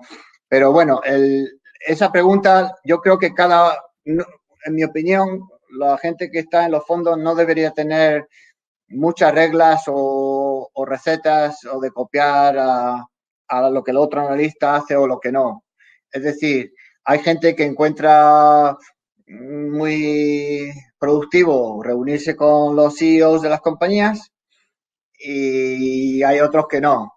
Pero 0.49 0.73
bueno, 0.73 1.01
esa 1.81 2.13
pregunta, 2.13 2.77
yo 2.85 3.01
creo 3.01 3.19
que 3.19 3.35
cada, 3.35 3.77
en 4.05 4.75
mi 4.75 4.85
opinión, 4.85 5.49
la 5.79 5.99
gente 5.99 6.31
que 6.31 6.41
está 6.41 6.65
en 6.65 6.73
los 6.73 6.87
fondos 6.87 7.19
no 7.19 7.35
debería 7.35 7.71
tener 7.71 8.29
muchas 8.89 9.33
reglas 9.33 9.85
o, 9.87 10.71
recetas 10.87 11.65
o 11.65 11.81
de 11.81 11.91
copiar 11.91 12.59
a, 12.59 13.07
a, 13.49 13.71
lo 13.71 13.85
que 13.85 13.93
el 13.93 13.99
otro 13.99 14.21
analista 14.21 14.77
hace 14.77 14.97
o 14.97 15.07
lo 15.07 15.21
que 15.21 15.33
no. 15.33 15.65
Es 16.11 16.25
decir, 16.25 16.73
hay 17.05 17.21
gente 17.21 17.55
que 17.55 17.65
encuentra 17.65 18.77
muy 19.29 20.73
productivo 20.99 21.83
reunirse 21.83 22.35
con 22.35 22.75
los 22.75 22.97
CEOs 22.99 23.43
de 23.43 23.49
las 23.49 23.61
compañías 23.61 24.33
y 25.21 26.23
hay 26.23 26.41
otros 26.41 26.67
que 26.69 26.81
no. 26.81 27.15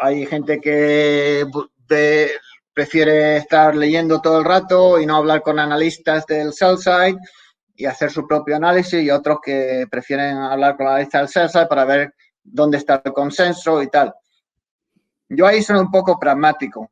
Hay 0.00 0.26
gente 0.26 0.60
que 0.60 1.44
prefiere 2.72 3.36
estar 3.36 3.76
leyendo 3.76 4.20
todo 4.20 4.38
el 4.38 4.44
rato 4.44 4.98
y 4.98 5.06
no 5.06 5.16
hablar 5.16 5.42
con 5.42 5.58
analistas 5.58 6.26
del 6.26 6.52
sell 6.52 6.78
side 6.78 7.16
y 7.76 7.86
hacer 7.86 8.10
su 8.10 8.26
propio 8.26 8.56
análisis 8.56 9.02
y 9.02 9.10
otros 9.10 9.38
que 9.42 9.86
prefieren 9.90 10.36
hablar 10.36 10.76
con 10.76 10.88
analistas 10.88 11.20
del 11.20 11.28
sell 11.28 11.48
side 11.48 11.66
para 11.66 11.84
ver 11.84 12.14
dónde 12.42 12.78
está 12.78 13.00
el 13.04 13.12
consenso 13.12 13.82
y 13.82 13.88
tal. 13.88 14.12
Yo 15.28 15.46
ahí 15.46 15.62
soy 15.62 15.78
un 15.78 15.90
poco 15.90 16.18
pragmático. 16.18 16.90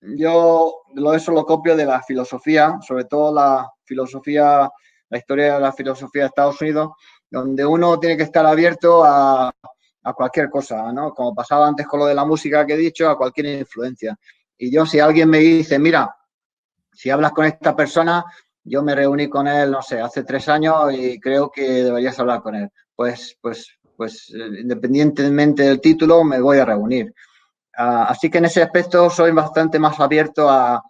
Yo 0.00 0.82
lo 0.94 1.14
eso 1.14 1.30
lo 1.30 1.44
copio 1.44 1.76
de 1.76 1.86
la 1.86 2.02
filosofía, 2.02 2.78
sobre 2.86 3.04
todo 3.04 3.32
la 3.32 3.70
filosofía, 3.84 4.68
la 5.08 5.18
historia 5.18 5.54
de 5.54 5.60
la 5.60 5.72
filosofía 5.72 6.22
de 6.22 6.28
Estados 6.28 6.60
Unidos, 6.60 6.90
donde 7.30 7.64
uno 7.64 7.98
tiene 8.00 8.16
que 8.16 8.24
estar 8.24 8.44
abierto 8.44 9.04
a, 9.04 9.52
a 10.04 10.12
cualquier 10.12 10.50
cosa, 10.50 10.92
¿no? 10.92 11.12
Como 11.14 11.34
pasaba 11.34 11.66
antes 11.66 11.86
con 11.86 12.00
lo 12.00 12.06
de 12.06 12.14
la 12.14 12.24
música 12.24 12.66
que 12.66 12.74
he 12.74 12.76
dicho, 12.76 13.08
a 13.08 13.16
cualquier 13.16 13.46
influencia. 13.60 14.18
Y 14.58 14.70
yo, 14.70 14.86
si 14.86 15.00
alguien 15.00 15.28
me 15.28 15.38
dice, 15.38 15.78
mira, 15.78 16.14
si 16.92 17.10
hablas 17.10 17.32
con 17.32 17.44
esta 17.44 17.74
persona, 17.74 18.24
yo 18.64 18.82
me 18.82 18.94
reuní 18.94 19.28
con 19.28 19.48
él, 19.48 19.70
no 19.70 19.82
sé, 19.82 20.00
hace 20.00 20.24
tres 20.24 20.48
años 20.48 20.92
y 20.92 21.18
creo 21.18 21.50
que 21.50 21.62
deberías 21.84 22.18
hablar 22.18 22.42
con 22.42 22.54
él. 22.54 22.70
Pues, 22.94 23.36
pues, 23.40 23.78
pues, 23.96 24.30
independientemente 24.30 25.64
del 25.64 25.80
título, 25.80 26.22
me 26.24 26.40
voy 26.40 26.58
a 26.58 26.64
reunir. 26.64 27.14
Ah, 27.76 28.06
así 28.08 28.30
que 28.30 28.38
en 28.38 28.44
ese 28.44 28.62
aspecto 28.62 29.08
soy 29.08 29.32
bastante 29.32 29.78
más 29.78 29.98
abierto 29.98 30.48
a, 30.48 30.82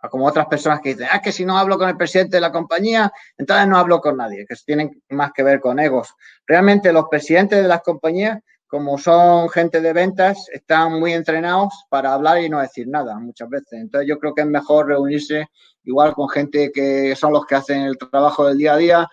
a 0.00 0.08
como 0.08 0.26
otras 0.26 0.46
personas 0.46 0.80
que 0.80 0.90
dicen, 0.90 1.08
ah, 1.10 1.20
que 1.20 1.32
si 1.32 1.44
no 1.44 1.58
hablo 1.58 1.76
con 1.76 1.88
el 1.88 1.96
presidente 1.96 2.36
de 2.36 2.40
la 2.40 2.52
compañía, 2.52 3.12
entonces 3.36 3.66
no 3.66 3.76
hablo 3.76 4.00
con 4.00 4.16
nadie, 4.16 4.46
que 4.46 4.54
tienen 4.64 5.02
más 5.10 5.32
que 5.32 5.42
ver 5.42 5.60
con 5.60 5.78
egos. 5.80 6.14
Realmente 6.46 6.92
los 6.92 7.06
presidentes 7.10 7.60
de 7.60 7.68
las 7.68 7.82
compañías 7.82 8.38
como 8.68 8.98
son 8.98 9.48
gente 9.48 9.80
de 9.80 9.92
ventas, 9.92 10.48
están 10.52 11.00
muy 11.00 11.14
entrenados 11.14 11.72
para 11.88 12.12
hablar 12.12 12.42
y 12.42 12.50
no 12.50 12.60
decir 12.60 12.86
nada 12.86 13.18
muchas 13.18 13.48
veces. 13.48 13.72
Entonces 13.72 14.08
yo 14.08 14.18
creo 14.18 14.34
que 14.34 14.42
es 14.42 14.46
mejor 14.46 14.88
reunirse 14.88 15.48
igual 15.84 16.12
con 16.12 16.28
gente 16.28 16.70
que 16.72 17.16
son 17.16 17.32
los 17.32 17.46
que 17.46 17.54
hacen 17.54 17.82
el 17.82 17.96
trabajo 17.96 18.46
del 18.46 18.58
día 18.58 18.74
a 18.74 18.76
día 18.76 19.08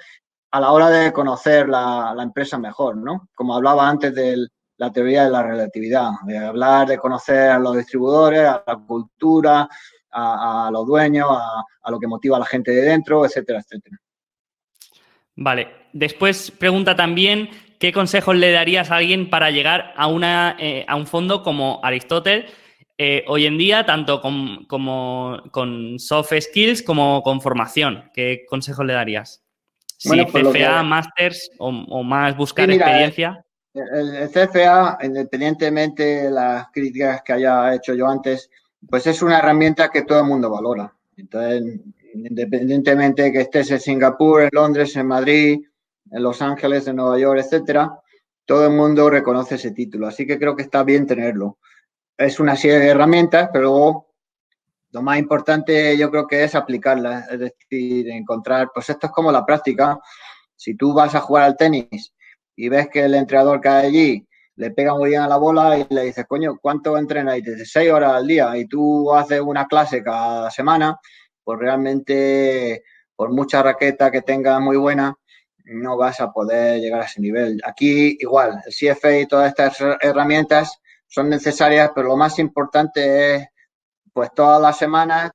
a 0.51 0.59
la 0.59 0.71
hora 0.71 0.89
de 0.89 1.11
conocer 1.13 1.69
la, 1.69 2.15
empresa 2.21 2.57
mejor, 2.57 2.97
¿no? 2.97 3.29
Como 3.33 3.55
hablaba 3.55 3.89
antes 3.89 4.13
de 4.13 4.47
la 4.77 4.91
teoría 4.91 5.25
de 5.25 5.31
la 5.31 5.43
relatividad, 5.43 6.11
de 6.25 6.37
hablar, 6.37 6.87
de 6.87 6.97
conocer 6.97 7.49
a 7.51 7.59
los 7.59 7.77
distribuidores, 7.77 8.41
a 8.41 8.63
la 8.65 8.75
cultura, 8.77 9.69
a, 10.11 10.69
los 10.71 10.85
dueños, 10.85 11.27
a, 11.29 11.91
lo 11.91 11.99
que 11.99 12.07
motiva 12.07 12.37
a 12.37 12.39
la 12.39 12.45
gente 12.45 12.71
de 12.71 12.81
dentro, 12.81 13.25
etcétera, 13.25 13.59
etcétera. 13.59 13.97
Vale. 15.35 15.85
Después 15.91 16.51
pregunta 16.51 16.95
también 16.95 17.49
¿qué 17.79 17.91
consejos 17.91 18.35
le 18.35 18.51
darías 18.51 18.91
a 18.91 18.97
alguien 18.97 19.29
para 19.29 19.51
llegar 19.51 19.93
a, 19.95 20.07
una, 20.07 20.55
eh, 20.59 20.85
a 20.87 20.95
un 20.95 21.07
fondo 21.07 21.43
como 21.43 21.79
Aristóteles 21.83 22.51
eh, 22.97 23.25
hoy 23.27 23.45
en 23.45 23.57
día, 23.57 23.85
tanto 23.85 24.21
con, 24.21 24.65
como 24.65 25.41
con 25.51 25.99
soft 25.99 26.33
skills 26.39 26.81
como 26.81 27.21
con 27.23 27.41
formación? 27.41 28.09
¿Qué 28.13 28.45
consejos 28.49 28.85
le 28.85 28.93
darías? 28.93 29.43
Si 29.97 30.09
CFA, 30.09 30.83
Masters 30.83 31.51
o, 31.57 32.03
más 32.03 32.35
buscar 32.35 32.69
experiencia. 32.69 33.43
El, 33.73 34.29
CFA, 34.29 34.97
independientemente 35.03 36.03
de 36.03 36.31
las 36.31 36.67
críticas 36.71 37.21
que 37.23 37.33
haya 37.33 37.73
hecho 37.75 37.93
yo 37.93 38.07
antes, 38.07 38.49
pues 38.89 39.07
es 39.07 39.21
una 39.21 39.39
herramienta 39.39 39.89
que 39.89 40.03
todo 40.03 40.19
el 40.19 40.25
mundo 40.25 40.49
valora. 40.49 40.93
Entonces, 41.17 41.81
independientemente 42.13 43.23
de 43.23 43.31
que 43.31 43.41
estés 43.41 43.71
en 43.71 43.79
Singapur, 43.79 44.43
en 44.43 44.49
Londres, 44.51 44.95
en 44.95 45.07
Madrid, 45.07 45.59
en 46.11 46.23
Los 46.23 46.41
Ángeles, 46.41 46.87
en 46.87 46.97
Nueva 46.97 47.19
York, 47.19 47.39
etcétera, 47.39 47.99
todo 48.45 48.65
el 48.67 48.73
mundo 48.73 49.09
reconoce 49.09 49.55
ese 49.55 49.71
título. 49.71 50.07
Así 50.07 50.25
que 50.25 50.37
creo 50.37 50.55
que 50.55 50.63
está 50.63 50.83
bien 50.83 51.07
tenerlo. 51.07 51.57
Es 52.17 52.39
una 52.39 52.55
serie 52.55 52.79
de 52.79 52.87
herramientas, 52.89 53.49
pero 53.51 54.07
lo 54.91 55.01
más 55.01 55.17
importante 55.17 55.97
yo 55.97 56.09
creo 56.09 56.27
que 56.27 56.43
es 56.43 56.55
aplicarlas, 56.55 57.29
es 57.29 57.39
decir, 57.39 58.09
encontrar, 58.09 58.69
pues 58.73 58.89
esto 58.89 59.07
es 59.07 59.13
como 59.13 59.31
la 59.31 59.45
práctica. 59.45 59.99
Si 60.55 60.75
tú 60.75 60.93
vas 60.93 61.15
a 61.15 61.19
jugar 61.19 61.43
al 61.43 61.57
tenis 61.57 62.13
y 62.55 62.69
ves 62.69 62.87
que 62.89 63.03
el 63.03 63.15
entrenador 63.15 63.59
hay 63.67 63.87
allí 63.87 64.27
le 64.55 64.71
pega 64.71 64.95
muy 64.95 65.09
bien 65.09 65.21
a 65.21 65.27
la 65.27 65.37
bola 65.37 65.77
y 65.77 65.85
le 65.89 66.03
dices, 66.03 66.25
coño, 66.27 66.57
¿cuánto 66.61 66.97
entrenas? 66.97 67.37
Y 67.37 67.43
te 67.43 67.51
dice 67.51 67.65
seis 67.65 67.91
horas 67.91 68.13
al 68.13 68.27
día 68.27 68.55
y 68.57 68.65
tú 68.67 69.13
haces 69.13 69.41
una 69.41 69.65
clase 69.67 70.01
cada 70.01 70.49
semana, 70.49 70.97
pues 71.43 71.59
realmente, 71.59 72.83
por 73.15 73.31
mucha 73.33 73.61
raqueta 73.61 74.11
que 74.11 74.21
tengas 74.21 74.61
muy 74.61 74.77
buena, 74.77 75.15
no 75.65 75.97
vas 75.97 76.21
a 76.21 76.31
poder 76.31 76.79
llegar 76.79 77.01
a 77.01 77.05
ese 77.05 77.21
nivel. 77.21 77.61
Aquí 77.65 78.17
igual, 78.19 78.61
el 78.65 78.73
CFA 78.73 79.19
y 79.19 79.27
todas 79.27 79.49
estas 79.49 79.77
herramientas 80.01 80.79
son 81.07 81.29
necesarias, 81.29 81.91
pero 81.93 82.07
lo 82.09 82.17
más 82.17 82.39
importante 82.39 83.35
es, 83.35 83.47
pues 84.13 84.31
todas 84.33 84.61
las 84.61 84.77
semanas, 84.77 85.31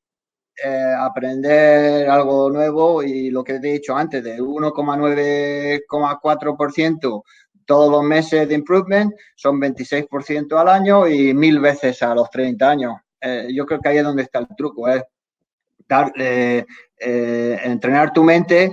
eh, 0.63 0.93
aprender 0.99 2.07
algo 2.09 2.51
nuevo 2.51 3.03
y 3.03 3.31
lo 3.31 3.43
que 3.43 3.55
he 3.55 3.61
dicho 3.61 3.97
antes, 3.97 4.23
de 4.23 4.39
1,9,4% 4.41 7.23
todos 7.65 7.91
los 7.91 8.03
meses 8.03 8.47
de 8.49 8.57
improvement, 8.57 9.15
son 9.37 9.59
26% 9.61 10.59
al 10.59 10.69
año 10.69 11.07
y 11.07 11.33
mil 11.33 11.61
veces 11.61 12.03
a 12.03 12.13
los 12.15 12.29
30 12.29 12.69
años. 12.69 12.97
Eh, 13.21 13.49
yo 13.55 13.65
creo 13.65 13.81
que 13.81 13.89
ahí 13.89 13.99
es 13.99 14.05
donde 14.05 14.23
está 14.23 14.41
el 14.41 14.49
truco, 14.57 14.89
es 14.89 15.05
eh, 16.17 16.67
entrenar 17.63 18.13
tu 18.13 18.25
mente 18.25 18.73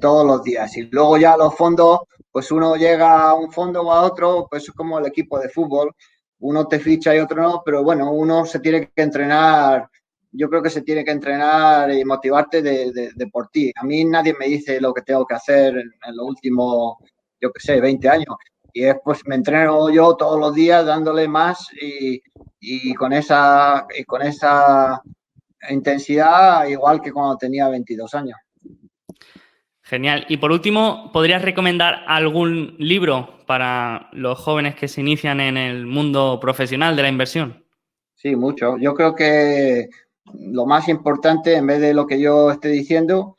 todos 0.00 0.26
los 0.26 0.42
días. 0.42 0.76
Y 0.76 0.82
luego 0.82 1.16
ya 1.16 1.36
los 1.36 1.54
fondos, 1.54 2.00
pues 2.32 2.50
uno 2.50 2.76
llega 2.76 3.30
a 3.30 3.34
un 3.34 3.52
fondo 3.52 3.82
o 3.82 3.92
a 3.92 4.02
otro, 4.02 4.46
pues 4.50 4.64
es 4.64 4.70
como 4.72 4.98
el 4.98 5.06
equipo 5.06 5.38
de 5.38 5.48
fútbol. 5.48 5.94
Uno 6.40 6.66
te 6.66 6.78
ficha 6.80 7.14
y 7.14 7.18
otro 7.18 7.42
no, 7.42 7.62
pero 7.64 7.82
bueno, 7.84 8.10
uno 8.12 8.46
se 8.46 8.60
tiene 8.60 8.90
que 8.94 9.02
entrenar 9.02 9.88
yo 10.32 10.48
creo 10.48 10.62
que 10.62 10.70
se 10.70 10.82
tiene 10.82 11.04
que 11.04 11.10
entrenar 11.10 11.90
y 11.92 12.04
motivarte 12.04 12.62
de, 12.62 13.26
por 13.32 13.48
ti. 13.48 13.72
A 13.76 13.84
mí 13.84 14.04
nadie 14.04 14.34
me 14.38 14.46
dice 14.46 14.80
lo 14.80 14.94
que 14.94 15.02
tengo 15.02 15.26
que 15.26 15.34
hacer 15.34 15.76
en, 15.76 16.16
los 16.16 16.26
últimos, 16.26 16.96
yo 17.40 17.50
qué 17.52 17.60
sé, 17.60 17.80
20 17.80 18.08
años. 18.08 18.36
Y 18.72 18.82
después 18.82 19.22
me 19.26 19.34
entreno 19.34 19.90
yo 19.90 20.14
todos 20.16 20.38
los 20.38 20.54
días 20.54 20.86
dándole 20.86 21.26
más 21.26 21.66
y, 21.80 22.22
y, 22.60 22.94
con, 22.94 23.12
esa, 23.12 23.86
y 23.98 24.04
con 24.04 24.22
esa 24.22 25.02
intensidad 25.68 26.66
igual 26.66 27.00
que 27.00 27.12
cuando 27.12 27.36
tenía 27.36 27.68
22 27.68 28.14
años. 28.14 28.38
Genial. 29.90 30.24
Y 30.28 30.36
por 30.36 30.52
último, 30.52 31.10
¿podrías 31.12 31.42
recomendar 31.42 32.04
algún 32.06 32.76
libro 32.78 33.40
para 33.44 34.08
los 34.12 34.38
jóvenes 34.38 34.76
que 34.76 34.86
se 34.86 35.00
inician 35.00 35.40
en 35.40 35.56
el 35.56 35.84
mundo 35.84 36.38
profesional 36.40 36.94
de 36.94 37.02
la 37.02 37.08
inversión? 37.08 37.64
Sí, 38.14 38.36
mucho. 38.36 38.78
Yo 38.78 38.94
creo 38.94 39.16
que 39.16 39.88
lo 40.32 40.64
más 40.64 40.88
importante, 40.88 41.56
en 41.56 41.66
vez 41.66 41.80
de 41.80 41.92
lo 41.92 42.06
que 42.06 42.20
yo 42.20 42.52
esté 42.52 42.68
diciendo, 42.68 43.36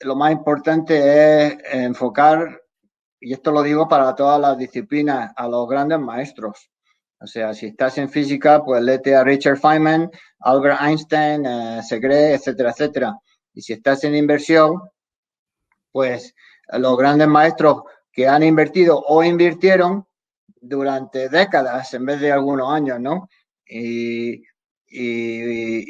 lo 0.00 0.16
más 0.16 0.32
importante 0.32 1.46
es 1.46 1.58
enfocar, 1.70 2.62
y 3.20 3.32
esto 3.32 3.52
lo 3.52 3.62
digo 3.62 3.86
para 3.86 4.12
todas 4.16 4.40
las 4.40 4.58
disciplinas, 4.58 5.32
a 5.36 5.46
los 5.46 5.68
grandes 5.68 6.00
maestros. 6.00 6.68
O 7.20 7.28
sea, 7.28 7.54
si 7.54 7.66
estás 7.66 7.96
en 7.98 8.10
física, 8.10 8.64
pues 8.64 8.82
léete 8.82 9.14
a 9.14 9.22
Richard 9.22 9.60
Feynman, 9.60 10.10
Albert 10.40 10.80
Einstein, 10.82 11.46
eh, 11.46 11.80
Segre, 11.80 12.34
etcétera, 12.34 12.70
etcétera. 12.70 13.14
Y 13.54 13.62
si 13.62 13.74
estás 13.74 14.02
en 14.02 14.16
inversión, 14.16 14.80
pues 15.92 16.34
los 16.72 16.96
grandes 16.96 17.28
maestros 17.28 17.82
que 18.10 18.26
han 18.26 18.42
invertido 18.42 19.00
o 19.06 19.22
invirtieron 19.22 20.06
durante 20.60 21.28
décadas 21.28 21.92
en 21.94 22.06
vez 22.06 22.20
de 22.20 22.32
algunos 22.32 22.72
años, 22.72 22.98
¿no? 23.00 23.28
Y 23.64 24.42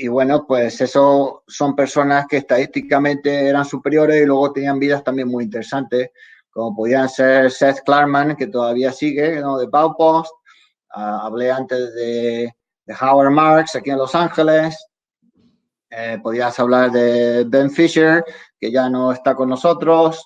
bueno, 0.08 0.46
pues 0.46 0.80
eso 0.80 1.42
son 1.46 1.74
personas 1.74 2.26
que 2.28 2.38
estadísticamente 2.38 3.48
eran 3.48 3.64
superiores 3.64 4.22
y 4.22 4.26
luego 4.26 4.52
tenían 4.52 4.78
vidas 4.78 5.02
también 5.02 5.28
muy 5.28 5.44
interesantes, 5.44 6.10
como 6.50 6.76
podían 6.76 7.08
ser 7.08 7.50
Seth 7.50 7.80
Klarman, 7.84 8.36
que 8.36 8.46
todavía 8.46 8.92
sigue, 8.92 9.40
¿no? 9.40 9.58
de 9.58 9.66
Baupost. 9.66 10.30
Ah, 10.90 11.22
hablé 11.24 11.50
antes 11.50 11.94
de, 11.94 12.52
Howard 13.00 13.30
Marks 13.30 13.74
aquí 13.74 13.90
en 13.90 13.98
Los 13.98 14.14
Ángeles. 14.14 14.76
Eh, 15.90 16.18
podías 16.22 16.58
hablar 16.60 16.90
de 16.92 17.44
Ben 17.48 17.70
Fisher, 17.70 18.22
que 18.62 18.70
ya 18.70 18.88
no 18.88 19.10
está 19.10 19.34
con 19.34 19.48
nosotros. 19.48 20.24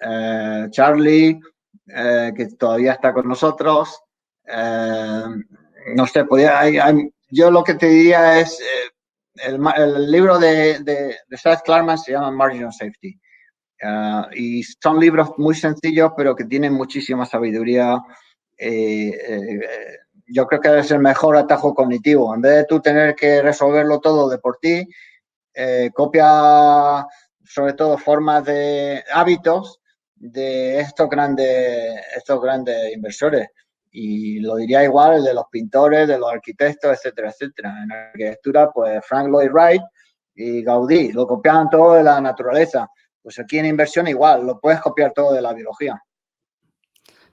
Eh, 0.00 0.66
Charlie, 0.70 1.38
eh, 1.86 2.32
que 2.36 2.46
todavía 2.48 2.94
está 2.94 3.12
con 3.12 3.28
nosotros. 3.28 4.02
no 5.94 6.06
sé, 6.06 6.24
podía, 6.24 6.64
yo 7.30 7.52
lo 7.52 7.62
que 7.62 7.74
te 7.74 7.86
diría 7.86 8.40
es, 8.40 8.58
eh, 8.60 8.90
el, 9.46 10.10
libro 10.10 10.40
de, 10.40 10.80
de, 10.80 11.16
Seth 11.36 11.62
Klarman 11.64 11.98
se 11.98 12.12
llama 12.12 12.32
Marginal 12.32 12.72
Safety. 12.72 13.16
Y 14.34 14.64
son 14.64 14.98
libros 14.98 15.30
muy 15.36 15.54
sencillos, 15.54 16.10
pero 16.16 16.34
que 16.34 16.46
tienen 16.46 16.72
muchísima 16.72 17.24
sabiduría. 17.26 18.02
Eh, 18.56 19.10
eh, 19.10 19.60
yo 20.26 20.48
creo 20.48 20.60
que 20.60 20.80
es 20.80 20.90
el 20.90 20.98
mejor 20.98 21.36
atajo 21.36 21.74
cognitivo. 21.74 22.34
En 22.34 22.40
vez 22.40 22.56
de 22.56 22.64
tú 22.64 22.80
tener 22.80 23.14
que 23.14 23.40
resolverlo 23.40 24.00
todo 24.00 24.28
de 24.28 24.38
por 24.38 24.58
ti, 24.58 24.84
copia 25.94 27.06
sobre 27.48 27.72
todo 27.72 27.98
formas 27.98 28.44
de 28.44 29.02
hábitos 29.12 29.80
de 30.14 30.80
estos 30.80 31.08
grandes, 31.08 32.00
estos 32.16 32.40
grandes 32.40 32.92
inversores 32.92 33.48
y 33.90 34.40
lo 34.40 34.56
diría 34.56 34.84
igual 34.84 35.16
el 35.16 35.24
de 35.24 35.34
los 35.34 35.44
pintores, 35.50 36.06
de 36.06 36.18
los 36.18 36.30
arquitectos, 36.30 36.92
etcétera, 36.92 37.30
etcétera. 37.30 37.74
En 37.82 37.92
arquitectura, 37.92 38.70
pues 38.70 39.04
Frank 39.06 39.28
Lloyd 39.28 39.50
Wright 39.50 39.82
y 40.34 40.62
Gaudí, 40.62 41.12
lo 41.12 41.26
copiaban 41.26 41.70
todo 41.70 41.94
de 41.94 42.04
la 42.04 42.20
naturaleza. 42.20 42.88
Pues 43.22 43.38
aquí 43.38 43.58
en 43.58 43.66
inversión 43.66 44.06
igual, 44.06 44.46
lo 44.46 44.60
puedes 44.60 44.80
copiar 44.80 45.12
todo 45.12 45.32
de 45.32 45.42
la 45.42 45.52
biología. 45.52 46.00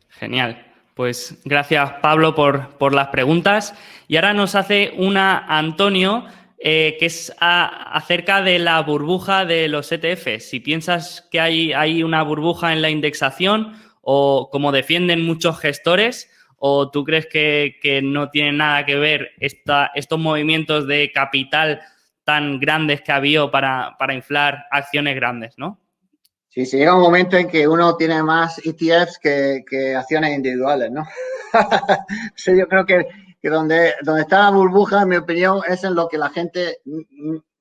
Genial. 0.09 0.71
Pues 0.95 1.41
gracias 1.43 1.91
Pablo 2.01 2.33
por, 2.35 2.93
las 2.93 3.09
preguntas. 3.09 3.75
Y 4.07 4.15
ahora 4.15 4.33
nos 4.33 4.55
hace 4.55 4.93
una 4.97 5.45
Antonio, 5.45 6.23
eh, 6.57 6.95
que 6.99 7.05
es 7.07 7.33
acerca 7.39 8.41
de 8.41 8.59
la 8.59 8.81
burbuja 8.81 9.45
de 9.45 9.67
los 9.67 9.91
ETF. 9.91 10.39
Si 10.39 10.59
piensas 10.59 11.27
que 11.31 11.39
hay, 11.39 11.73
hay 11.73 12.03
una 12.03 12.23
burbuja 12.23 12.73
en 12.73 12.81
la 12.81 12.89
indexación 12.89 13.73
o 14.01 14.49
como 14.51 14.71
defienden 14.71 15.25
muchos 15.25 15.59
gestores, 15.59 16.29
¿O 16.57 16.89
tú 16.89 17.03
crees 17.03 17.27
que, 17.27 18.01
no 18.03 18.29
tiene 18.29 18.51
nada 18.51 18.85
que 18.85 18.95
ver 18.95 19.31
estos 19.39 20.19
movimientos 20.19 20.87
de 20.87 21.11
capital 21.11 21.81
tan 22.23 22.59
grandes 22.59 23.01
que 23.01 23.11
ha 23.11 23.17
habido 23.17 23.51
para, 23.51 23.95
inflar 24.13 24.65
acciones 24.71 25.15
grandes, 25.15 25.53
no? 25.57 25.79
Sí, 26.49 26.65
sí, 26.65 26.77
llega 26.77 26.95
un 26.95 27.01
momento 27.01 27.37
en 27.37 27.49
que 27.49 27.67
uno 27.67 27.97
tiene 27.97 28.23
más 28.23 28.59
ETFs 28.65 29.19
que, 29.19 29.95
acciones 29.95 30.35
individuales, 30.35 30.89
¿no? 30.89 31.05
yo 32.57 32.67
creo 32.67 32.85
que, 32.85 33.05
donde, 33.49 33.93
donde 34.01 34.21
está 34.21 34.43
la 34.43 34.49
burbuja, 34.51 35.01
en 35.01 35.09
mi 35.09 35.15
opinión, 35.17 35.61
es 35.67 35.83
en 35.83 35.95
lo 35.95 36.07
que 36.07 36.17
la 36.17 36.29
gente 36.29 36.81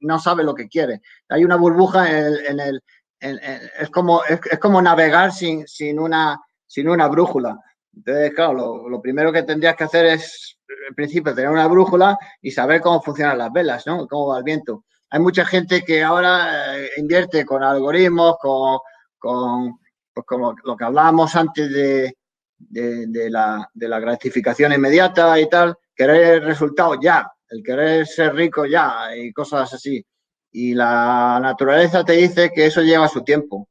no 0.00 0.18
sabe 0.18 0.44
lo 0.44 0.54
que 0.54 0.68
quiere. 0.68 1.00
Hay 1.28 1.44
una 1.44 1.56
burbuja 1.56 2.08
en 2.10 2.60
el... 2.60 2.82
es, 3.20 3.90
como, 3.90 4.22
es, 4.24 4.58
como 4.58 4.80
navegar 4.80 5.32
sin, 5.32 5.66
sin, 5.66 5.98
una, 5.98 6.40
sin 6.66 6.88
una 6.88 7.08
brújula. 7.08 7.58
Entonces, 7.94 8.32
claro, 8.34 8.88
lo, 8.88 9.00
primero 9.00 9.32
que 9.32 9.42
tendrías 9.42 9.76
que 9.76 9.84
hacer 9.84 10.06
es, 10.06 10.58
en 10.88 10.94
principio, 10.94 11.34
tener 11.34 11.50
una 11.50 11.68
brújula 11.68 12.18
y 12.42 12.50
saber 12.50 12.80
cómo 12.80 13.00
funcionan 13.02 13.38
las 13.38 13.52
velas. 13.52 13.84
Cómo 13.84 14.28
va 14.28 14.38
el 14.38 14.44
viento. 14.44 14.84
Hay 15.10 15.20
mucha 15.20 15.44
gente 15.44 15.84
que 15.84 16.02
ahora 16.02 16.76
eh, 16.76 16.90
invierte 16.96 17.44
con 17.44 17.62
algoritmos, 17.62 18.36
con, 18.40 18.78
con 19.18 19.78
pues 20.12 20.26
como 20.26 20.54
lo 20.64 20.76
que 20.76 20.84
hablábamos 20.84 21.34
antes 21.36 21.70
de, 21.72 22.16
de, 22.58 23.30
la, 23.30 23.68
de, 23.72 23.88
la, 23.88 24.00
gratificación 24.00 24.72
inmediata 24.72 25.38
y 25.38 25.48
tal, 25.48 25.76
querer 25.94 26.34
el 26.34 26.42
resultado 26.44 26.98
ya, 27.00 27.30
el 27.48 27.62
querer 27.62 28.06
ser 28.06 28.34
rico 28.34 28.66
ya 28.66 29.14
y 29.16 29.32
cosas 29.32 29.72
así. 29.72 30.04
Y 30.52 30.74
la 30.74 31.38
naturaleza 31.42 32.04
te 32.04 32.12
dice 32.12 32.50
que 32.54 32.66
eso 32.66 32.82
lleva 32.82 33.08
su 33.08 33.22
tiempo. 33.22 33.68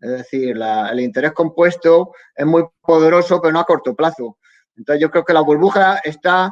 Es 0.00 0.10
decir, 0.10 0.56
el 0.90 1.00
interés 1.00 1.32
compuesto 1.32 2.12
es 2.34 2.44
muy 2.44 2.64
poderoso, 2.82 3.40
pero 3.40 3.52
no 3.52 3.60
a 3.60 3.64
corto 3.64 3.94
plazo. 3.94 4.38
Entonces 4.76 5.00
yo 5.00 5.10
creo 5.10 5.24
que 5.24 5.32
la 5.32 5.40
burbuja 5.40 5.98
está 6.04 6.50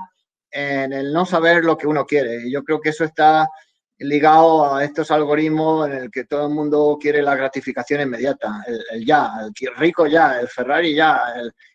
en 0.51 0.93
el 0.93 1.13
no 1.13 1.27
saber 1.27 1.65
lo 1.65 1.77
que 1.77 1.87
uno 1.87 2.07
quiere. 2.07 2.51
Yo 2.51 2.63
creo 2.63 2.81
que 2.81 2.91
eso 2.91 3.05
está 3.05 3.47
ligado 3.99 4.75
a 4.75 4.85
estos 4.85 5.11
algoritmos 5.11 5.89
en 5.89 5.95
el 5.95 6.11
que 6.11 6.25
todo 6.25 6.47
el 6.47 6.55
mundo 6.55 6.99
quiere 7.01 7.23
la 7.23 7.37
gratificación 7.37 8.01
inmediata, 8.01 8.65
el, 8.93 9.05
ya, 9.05 9.33
el 9.45 9.77
rico 9.77 10.07
ya, 10.07 10.41
el 10.41 10.49
Ferrari 10.49 10.95
ya, 10.95 11.35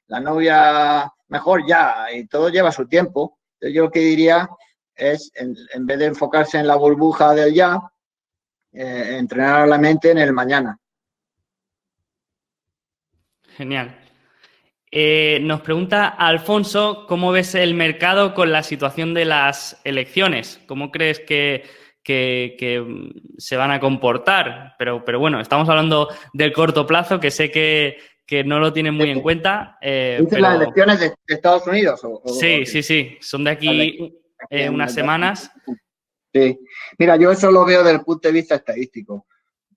la 0.10 0.20
novia 0.20 1.12
mejor 1.30 1.66
ya, 1.66 2.08
y 2.14 2.28
todo 2.28 2.50
lleva 2.50 2.72
su 2.72 2.88
tiempo. 2.88 3.40
Yo 3.62 3.84
lo 3.84 3.92
que 3.92 4.00
diría 4.00 4.50
es, 4.96 5.32
en, 5.36 5.86
vez 5.86 6.00
de 6.00 6.06
enfocarse 6.06 6.58
en 6.58 6.68
la 6.68 6.76
burbuja 6.76 7.34
del 7.34 7.54
ya, 7.54 7.80
eh, 8.74 9.18
entrenar 9.18 9.68
la 9.68 9.78
mente 9.78 10.12
en 10.12 10.18
el 10.18 10.34
mañana. 10.34 10.78
Genial. 13.56 13.96
Eh, 14.92 15.40
nos 15.44 15.62
pregunta 15.62 16.08
Alfonso, 16.08 17.06
¿cómo 17.08 17.32
ves 17.32 17.54
el 17.54 17.76
mercado 17.76 18.34
con 18.34 18.52
la 18.52 18.64
situación 18.64 19.14
de 19.14 19.26
las 19.26 19.80
elecciones? 19.84 20.60
¿Cómo 20.66 20.92
crees 20.92 21.20
que, 21.20 21.64
se 23.38 23.56
van 23.56 23.70
a 23.70 23.80
comportar? 23.80 24.74
Pero, 24.80 25.06
pero 25.06 25.20
bueno, 25.20 25.40
estamos 25.40 25.70
hablando 25.70 26.10
del 26.34 26.52
corto 26.52 26.88
plazo, 26.88 27.20
que 27.20 27.30
sé 27.30 27.52
que, 27.52 27.98
no 28.46 28.60
lo 28.60 28.72
tienen 28.72 28.94
muy 28.94 29.10
en 29.10 29.22
cuenta. 29.22 29.78
Eh, 29.82 30.26
las 30.32 30.56
elecciones 30.56 31.00
de, 31.00 31.14
Estados 31.28 31.68
Unidos? 31.68 32.02
sí, 32.40 32.66
sí, 32.66 32.84
sí, 32.84 33.18
son 33.22 33.44
de 33.44 33.52
aquí 33.52 34.14
eh, 34.50 34.70
unas 34.70 34.94
semanas. 34.94 35.52
Sí, 36.34 36.60
mira, 36.98 37.16
yo 37.16 37.32
eso 37.32 37.52
lo 37.52 37.66
veo 37.66 37.84
desde 37.84 37.98
el 37.98 38.04
punto 38.04 38.28
de 38.28 38.34
vista 38.34 38.56
estadístico, 38.56 39.26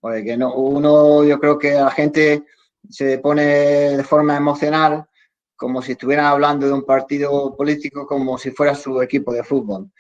porque 0.00 0.36
no, 0.36 0.54
uno, 0.54 1.24
yo 1.24 1.40
creo 1.40 1.58
que 1.58 1.72
la 1.72 1.90
gente 1.90 2.44
se 2.88 3.18
pone 3.18 3.42
de 3.96 4.04
forma 4.04 4.36
emocional 4.36 5.06
como 5.56 5.80
si 5.80 5.92
estuvieran 5.92 6.26
hablando 6.26 6.66
de 6.66 6.72
un 6.72 6.84
partido 6.84 7.56
político 7.56 8.04
como 8.04 8.36
si 8.36 8.50
fuera 8.50 8.74
su 8.74 9.00
equipo 9.00 9.32
de 9.32 9.44
fútbol. 9.44 9.90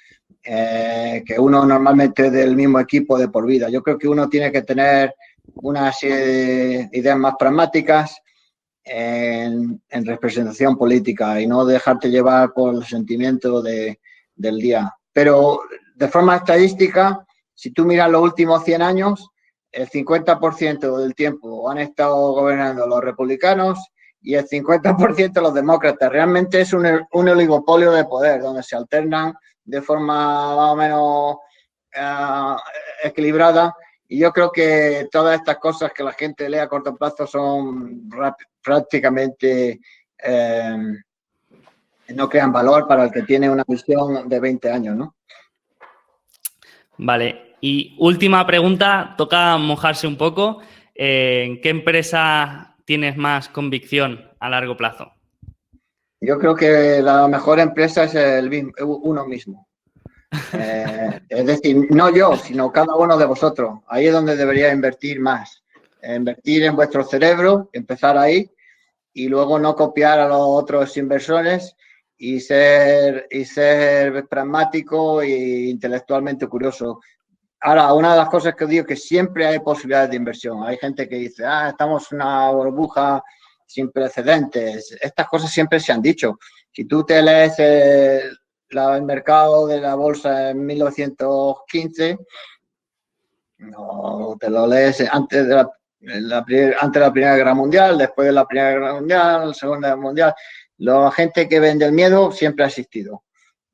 eh, 0.44 1.22
que 1.24 1.38
uno 1.38 1.64
normalmente 1.64 2.26
es 2.26 2.32
del 2.32 2.56
mismo 2.56 2.80
equipo 2.80 3.16
de 3.16 3.28
por 3.28 3.46
vida. 3.46 3.68
Yo 3.68 3.80
creo 3.80 3.96
que 3.96 4.08
uno 4.08 4.28
tiene 4.28 4.50
que 4.50 4.62
tener 4.62 5.14
una 5.54 5.92
serie 5.92 6.16
de 6.16 6.88
ideas 6.92 7.16
más 7.16 7.34
pragmáticas 7.38 8.21
en, 8.84 9.80
representación 9.90 10.76
política 10.76 11.40
y 11.40 11.46
no 11.46 11.64
dejarte 11.64 12.10
llevar 12.10 12.52
por 12.52 12.74
el 12.74 12.84
sentimiento 12.84 13.62
de, 13.62 14.00
del 14.34 14.58
día. 14.58 14.92
Pero 15.12 15.60
de 15.94 16.08
forma 16.08 16.36
estadística, 16.36 17.24
si 17.54 17.70
tú 17.70 17.84
miras 17.84 18.10
los 18.10 18.22
últimos 18.22 18.64
100 18.64 18.82
años, 18.82 19.30
el 19.70 19.88
50% 19.88 20.98
del 20.98 21.14
tiempo 21.14 21.70
han 21.70 21.78
estado 21.78 22.32
gobernando 22.32 22.86
los 22.86 23.00
republicanos 23.02 23.78
y 24.20 24.34
el 24.34 24.46
50% 24.46 25.40
los 25.40 25.54
demócratas. 25.54 26.10
Realmente 26.10 26.60
es 26.60 26.72
un, 26.72 26.86
un, 27.12 27.28
oligopolio 27.28 27.90
de 27.90 28.04
poder 28.04 28.42
donde 28.42 28.62
se 28.62 28.76
alternan 28.76 29.34
de 29.64 29.82
forma 29.82 30.56
más 30.56 30.70
o 30.72 30.76
menos 30.76 31.36
uh, 31.96 32.56
equilibrada. 33.02 33.74
Y 34.12 34.18
yo 34.18 34.30
creo 34.30 34.52
que 34.52 35.08
todas 35.10 35.38
estas 35.38 35.56
cosas 35.56 35.90
que 35.94 36.04
la 36.04 36.12
gente 36.12 36.46
lee 36.46 36.58
a 36.58 36.68
corto 36.68 36.94
plazo 36.94 37.26
son 37.26 38.10
prácticamente 38.62 39.80
eh, 40.22 40.76
no 42.08 42.28
crean 42.28 42.52
valor 42.52 42.86
para 42.86 43.04
el 43.04 43.10
que 43.10 43.22
tiene 43.22 43.48
una 43.48 43.64
visión 43.66 44.28
de 44.28 44.38
20 44.38 44.70
años, 44.70 44.96
¿no? 44.96 45.16
Vale, 46.98 47.56
y 47.62 47.96
última 48.00 48.46
pregunta, 48.46 49.14
toca 49.16 49.56
mojarse 49.56 50.06
un 50.06 50.18
poco. 50.18 50.60
Eh, 50.94 51.44
¿En 51.46 51.62
qué 51.62 51.70
empresa 51.70 52.76
tienes 52.84 53.16
más 53.16 53.48
convicción 53.48 54.30
a 54.38 54.50
largo 54.50 54.76
plazo? 54.76 55.10
Yo 56.20 56.38
creo 56.38 56.54
que 56.54 57.00
la 57.00 57.26
mejor 57.28 57.60
empresa 57.60 58.04
es 58.04 58.14
el, 58.14 58.74
uno 58.78 59.24
mismo. 59.24 59.68
Eh, 60.54 61.20
es 61.28 61.46
decir, 61.46 61.86
no 61.90 62.10
yo, 62.10 62.36
sino 62.36 62.72
cada 62.72 62.94
uno 62.94 63.16
de 63.16 63.26
vosotros. 63.26 63.80
Ahí 63.86 64.06
es 64.06 64.12
donde 64.12 64.36
debería 64.36 64.72
invertir 64.72 65.20
más. 65.20 65.62
Invertir 66.02 66.64
en 66.64 66.74
vuestro 66.74 67.04
cerebro, 67.04 67.68
empezar 67.72 68.18
ahí 68.18 68.50
y 69.12 69.28
luego 69.28 69.58
no 69.58 69.76
copiar 69.76 70.18
a 70.20 70.28
los 70.28 70.40
otros 70.40 70.96
inversores 70.96 71.76
y 72.16 72.40
ser, 72.40 73.26
y 73.30 73.44
ser 73.44 74.26
pragmático 74.28 75.22
e 75.22 75.68
intelectualmente 75.68 76.46
curioso. 76.46 77.00
Ahora, 77.60 77.92
una 77.92 78.12
de 78.12 78.18
las 78.18 78.28
cosas 78.28 78.54
que 78.54 78.66
digo 78.66 78.82
es 78.82 78.88
que 78.88 78.96
siempre 78.96 79.46
hay 79.46 79.60
posibilidades 79.60 80.10
de 80.10 80.16
inversión. 80.16 80.64
Hay 80.64 80.76
gente 80.78 81.08
que 81.08 81.16
dice, 81.16 81.44
ah, 81.46 81.68
estamos 81.68 82.10
en 82.10 82.16
una 82.16 82.50
burbuja 82.50 83.22
sin 83.66 83.90
precedentes. 83.90 84.96
Estas 85.00 85.28
cosas 85.28 85.50
siempre 85.50 85.78
se 85.78 85.92
han 85.92 86.02
dicho. 86.02 86.38
Si 86.72 86.84
tú 86.84 87.04
te 87.04 87.22
lees 87.22 87.58
el, 87.58 88.38
mercado 89.02 89.66
de 89.66 89.80
la 89.80 89.94
bolsa 89.94 90.50
en 90.50 90.64
1915, 90.64 92.18
no 93.58 94.36
te 94.40 94.50
lo 94.50 94.66
lees 94.66 95.00
antes 95.10 95.46
de 95.46 95.54
la, 95.54 95.70
antes 96.80 96.92
de 96.92 97.00
la 97.00 97.12
Primera 97.12 97.36
Guerra 97.36 97.54
Mundial, 97.54 97.98
después 97.98 98.26
de 98.26 98.32
la 98.32 98.46
Primera 98.46 98.70
Guerra 98.72 98.94
Mundial, 98.94 99.48
la 99.48 99.54
Segunda 99.54 99.88
Guerra 99.88 100.00
Mundial. 100.00 100.34
La 100.78 101.10
gente 101.12 101.48
que 101.48 101.60
vende 101.60 101.84
el 101.84 101.92
miedo 101.92 102.32
siempre 102.32 102.64
ha 102.64 102.68
existido. 102.68 103.22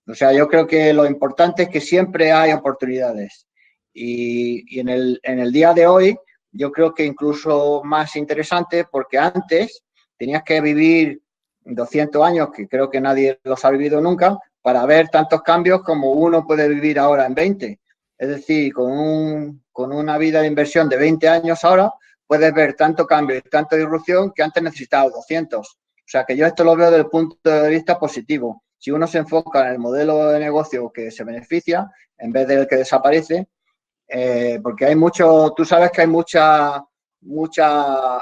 O 0.07 0.15
sea, 0.15 0.33
yo 0.33 0.49
creo 0.49 0.67
que 0.67 0.93
lo 0.93 1.07
importante 1.07 1.65
es 1.65 1.69
que 1.69 1.81
siempre 1.81 2.33
hay 2.33 2.53
oportunidades 2.53 3.47
y, 3.93 4.79
en, 4.79 4.89
el, 4.89 5.21
en 5.23 5.39
el 5.39 5.53
día 5.53 5.75
de 5.75 5.87
hoy, 5.87 6.17
yo 6.53 6.73
creo 6.73 6.95
que 6.95 7.05
incluso 7.05 7.83
más 7.85 8.17
interesante 8.17 8.85
porque 8.91 9.19
antes 9.19 9.83
tenías 10.17 10.43
que 10.45 10.61
vivir 10.61 11.21
200 11.65 12.23
años, 12.25 12.49
que 12.55 12.67
creo 12.67 12.89
que 12.89 13.01
nadie 13.01 13.39
los 13.45 13.65
ha 13.65 13.71
vivido 13.71 14.01
nunca, 14.01 14.39
para 14.69 14.85
ver 14.85 15.09
tantos 15.09 15.41
cambios 15.41 15.83
como 15.83 16.13
uno 16.13 16.47
puede 16.47 16.69
vivir 16.69 16.99
ahora 16.99 17.25
en 17.25 17.33
20. 17.33 17.81
Es 18.19 18.29
decir, 18.29 18.71
con, 18.75 18.93
un, 18.93 19.65
con 19.73 19.95
una 19.95 20.19
vida 20.19 20.43
de 20.43 20.47
inversión 20.47 20.91
de 20.91 20.99
20 20.99 21.27
años 21.27 21.65
ahora, 21.65 21.91
puedes 22.27 22.53
ver 22.53 22.75
tanto 22.75 23.07
cambio 23.07 23.39
y 23.39 23.41
tanta 23.41 23.77
disrupción 23.77 24.31
que 24.31 24.43
antes 24.43 24.63
necesitaba 24.63 25.09
200. 25.09 25.67
O 25.67 25.75
sea 26.05 26.25
que 26.27 26.37
yo 26.37 26.45
esto 26.45 26.65
lo 26.65 26.77
veo 26.77 26.91
desde 26.91 27.05
el 27.05 27.09
punto 27.09 27.39
de 27.49 27.71
vista 27.71 27.99
positivo. 27.99 28.63
Si 28.77 28.91
uno 28.91 29.07
se 29.07 29.17
enfoca 29.17 29.69
en 29.69 29.73
el 29.73 29.79
modelo 29.79 30.27
de 30.27 30.39
negocio 30.39 30.93
que 30.93 31.11
se 31.11 31.25
beneficia, 31.25 31.91
en 32.19 32.31
vez 32.31 32.47
del 32.47 32.67
que 32.69 32.77
desaparece, 32.77 33.49
eh, 34.07 34.61
porque 34.63 34.85
hay 34.85 34.97
mucho, 34.97 35.55
tú 35.57 35.65
sabes 35.65 35.91
que 35.93 36.03
hay 36.03 36.09
mucha, 36.09 36.85
mucha 37.23 38.19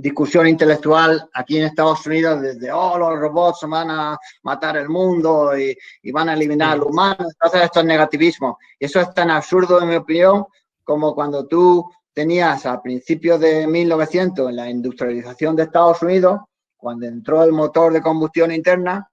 discusión 0.00 0.46
intelectual 0.46 1.28
aquí 1.34 1.58
en 1.58 1.64
Estados 1.64 2.06
Unidos 2.06 2.40
desde, 2.40 2.72
oh, 2.72 2.98
los 2.98 3.18
robots 3.18 3.60
van 3.68 3.90
a 3.90 4.18
matar 4.42 4.76
el 4.76 4.88
mundo 4.88 5.56
y, 5.56 5.76
van 6.10 6.28
a 6.28 6.34
eliminar 6.34 6.72
al 6.72 6.82
humano. 6.82 7.26
Entonces, 7.28 7.62
esto 7.62 7.80
es 7.80 7.86
negativismo. 7.86 8.58
Y 8.78 8.86
eso 8.86 9.00
es 9.00 9.12
tan 9.12 9.30
absurdo, 9.30 9.80
en 9.80 9.88
mi 9.88 9.96
opinión, 9.96 10.46
como 10.84 11.14
cuando 11.14 11.46
tú 11.46 11.90
tenías 12.12 12.66
a 12.66 12.80
principios 12.80 13.40
de 13.40 13.66
1900 13.66 14.48
en 14.48 14.56
la 14.56 14.70
industrialización 14.70 15.54
de 15.54 15.64
Estados 15.64 16.02
Unidos, 16.02 16.40
cuando 16.76 17.06
entró 17.06 17.44
el 17.44 17.52
motor 17.52 17.92
de 17.92 18.00
combustión 18.00 18.52
interna 18.52 19.08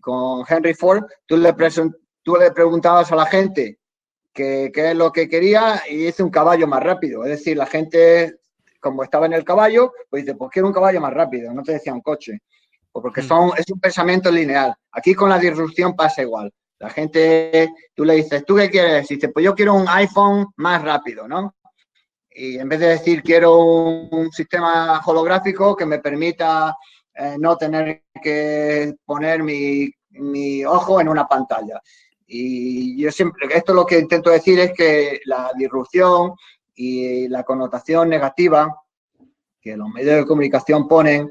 con 0.00 0.44
Henry 0.48 0.74
Ford, 0.74 1.04
tú 1.26 1.36
le, 1.36 1.54
tú 2.22 2.36
le 2.36 2.50
preguntabas 2.52 3.10
a 3.10 3.16
la 3.16 3.26
gente 3.26 3.78
qué 4.32 4.70
es 4.74 4.96
lo 4.96 5.12
que 5.12 5.28
quería 5.28 5.82
y 5.88 6.06
hice 6.06 6.22
un 6.22 6.30
caballo 6.30 6.66
más 6.66 6.82
rápido. 6.82 7.24
Es 7.24 7.30
decir, 7.30 7.56
la 7.56 7.66
gente, 7.66 8.39
como 8.80 9.02
estaba 9.04 9.26
en 9.26 9.34
el 9.34 9.44
caballo, 9.44 9.92
pues 10.08 10.24
dice, 10.24 10.36
pues 10.36 10.50
quiero 10.50 10.68
un 10.68 10.74
caballo 10.74 11.00
más 11.00 11.12
rápido, 11.12 11.52
no 11.52 11.62
te 11.62 11.72
decía 11.72 11.92
un 11.92 12.00
coche. 12.00 12.38
Pues 12.90 13.02
porque 13.02 13.22
mm. 13.22 13.26
son, 13.26 13.50
es 13.56 13.70
un 13.70 13.78
pensamiento 13.78 14.30
lineal. 14.30 14.74
Aquí 14.92 15.14
con 15.14 15.28
la 15.28 15.38
disrupción 15.38 15.94
pasa 15.94 16.22
igual. 16.22 16.52
La 16.78 16.90
gente, 16.90 17.72
tú 17.94 18.04
le 18.04 18.14
dices, 18.14 18.44
¿tú 18.44 18.56
qué 18.56 18.70
quieres? 18.70 19.10
Y 19.10 19.16
dice, 19.16 19.28
pues 19.28 19.44
yo 19.44 19.54
quiero 19.54 19.74
un 19.74 19.86
iPhone 19.88 20.46
más 20.56 20.82
rápido, 20.82 21.28
¿no? 21.28 21.54
Y 22.30 22.58
en 22.58 22.68
vez 22.68 22.80
de 22.80 22.86
decir, 22.86 23.22
quiero 23.22 23.58
un, 23.58 24.30
sistema 24.32 25.00
holográfico 25.04 25.76
que 25.76 25.84
me 25.84 25.98
permita 25.98 26.74
eh, 27.14 27.36
no 27.38 27.56
tener 27.56 28.04
que 28.22 28.94
poner 29.04 29.42
mi, 29.42 29.90
mi 30.10 30.64
ojo 30.64 31.00
en 31.00 31.08
una 31.08 31.26
pantalla. 31.26 31.80
Y 32.26 32.96
yo 33.02 33.10
siempre, 33.10 33.48
esto 33.54 33.74
lo 33.74 33.84
que 33.84 33.98
intento 33.98 34.30
decir 34.30 34.58
es 34.60 34.72
que 34.72 35.20
la 35.24 35.50
disrupción 35.56 36.32
y 36.82 37.28
la 37.28 37.44
connotación 37.44 38.08
negativa 38.08 38.74
que 39.60 39.76
los 39.76 39.90
medios 39.90 40.16
de 40.16 40.24
comunicación 40.24 40.88
ponen 40.88 41.30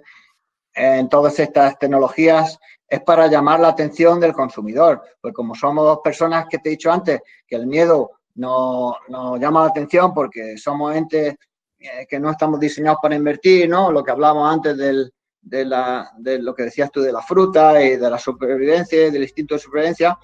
en 0.75 1.09
todas 1.09 1.39
estas 1.39 1.79
tecnologías 1.79 2.59
es 2.87 3.01
para 3.01 3.25
llamar 3.25 3.59
la 3.59 3.69
atención 3.69 4.19
del 4.19 4.33
consumidor. 4.33 5.01
Pues 5.19 5.33
como 5.33 5.55
somos 5.55 5.85
dos 5.85 5.99
personas 6.03 6.45
que 6.47 6.59
te 6.59 6.69
he 6.69 6.71
dicho 6.73 6.91
antes, 6.91 7.21
que 7.47 7.55
el 7.55 7.65
miedo 7.65 8.11
nos, 8.35 8.95
llama 9.39 9.63
la 9.63 9.69
atención 9.69 10.13
porque 10.13 10.55
somos 10.55 10.95
entes 10.95 11.35
eh, 11.79 12.05
que 12.07 12.19
no 12.19 12.29
estamos 12.29 12.59
diseñados 12.59 12.99
para 13.01 13.15
invertir, 13.15 13.67
¿no? 13.67 13.91
Lo 13.91 14.03
que 14.03 14.11
hablamos 14.11 14.53
antes 14.53 14.77
del, 14.77 15.11
de, 15.41 15.65
la, 15.65 16.11
de 16.19 16.37
lo 16.43 16.53
que 16.53 16.63
decías 16.63 16.91
tú 16.91 17.01
de 17.01 17.11
la 17.11 17.23
fruta 17.23 17.83
y 17.83 17.97
de 17.97 18.09
la 18.09 18.19
supervivencia, 18.19 19.09
del 19.09 19.23
instinto 19.23 19.55
de 19.55 19.61
supervivencia, 19.61 20.15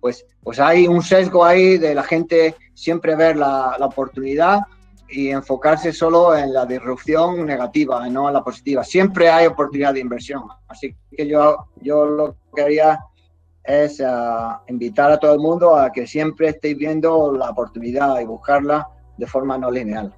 pues, 0.00 0.26
pues 0.42 0.58
hay 0.58 0.86
un 0.86 1.02
sesgo 1.02 1.44
ahí 1.44 1.78
de 1.78 1.94
la 1.94 2.02
gente 2.02 2.56
siempre 2.74 3.14
ver 3.14 3.36
la, 3.36 3.76
oportunidad 3.80 4.60
y 5.08 5.28
enfocarse 5.30 5.92
solo 5.92 6.36
en 6.36 6.52
la 6.52 6.64
disrupción 6.66 7.44
negativa, 7.44 8.08
no 8.08 8.28
en 8.28 8.34
la 8.34 8.44
positiva. 8.44 8.84
Siempre 8.84 9.28
hay 9.28 9.46
oportunidad 9.46 9.94
de 9.94 10.00
inversión. 10.00 10.44
Así 10.68 10.94
que 11.16 11.26
yo, 11.26 11.66
yo 11.82 12.06
lo 12.06 12.36
que 12.54 12.62
haría 12.62 13.00
es 13.64 14.00
ah, 14.00 14.62
invitar 14.68 15.10
a 15.10 15.18
todo 15.18 15.34
el 15.34 15.40
mundo 15.40 15.76
a 15.76 15.92
que 15.92 16.06
siempre 16.06 16.48
estéis 16.48 16.78
viendo 16.78 17.32
la 17.32 17.50
oportunidad 17.50 18.18
y 18.20 18.24
buscarla 18.24 18.88
de 19.18 19.26
forma 19.26 19.58
no 19.58 19.70
lineal. 19.70 20.14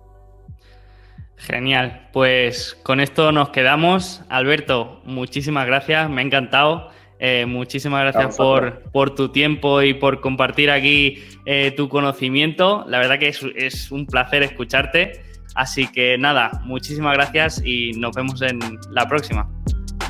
Genial, 1.36 2.08
pues 2.12 2.78
con 2.84 3.00
esto 3.00 3.32
nos 3.32 3.48
quedamos. 3.48 4.22
Alberto, 4.28 5.00
muchísimas 5.04 5.66
gracias, 5.66 6.08
me 6.08 6.20
ha 6.20 6.24
encantado. 6.24 6.91
Eh, 7.24 7.46
muchísimas 7.46 8.00
gracias 8.00 8.36
por, 8.36 9.14
tu 9.14 9.28
tiempo 9.28 9.80
y 9.80 9.94
por 9.94 10.20
compartir 10.20 10.72
aquí 10.72 11.22
eh, 11.44 11.72
tu 11.76 11.88
conocimiento. 11.88 12.84
La 12.88 12.98
verdad 12.98 13.20
que 13.20 13.28
es, 13.28 13.92
un 13.92 14.06
placer 14.06 14.42
escucharte. 14.42 15.22
Así 15.54 15.86
que 15.86 16.18
nada, 16.18 16.50
muchísimas 16.64 17.14
gracias 17.14 17.62
y 17.64 17.92
nos 17.92 18.16
vemos 18.16 18.42
en 18.42 18.58
la 18.90 19.06
próxima. 19.06 19.48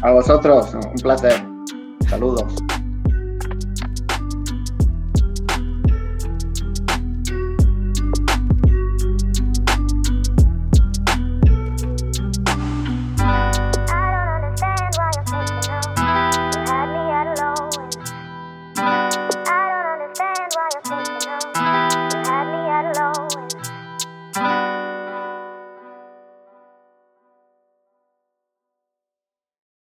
A 0.00 0.10
vosotros, 0.10 0.74
un 0.74 1.02
placer. 1.02 1.34
Saludos. 2.08 2.54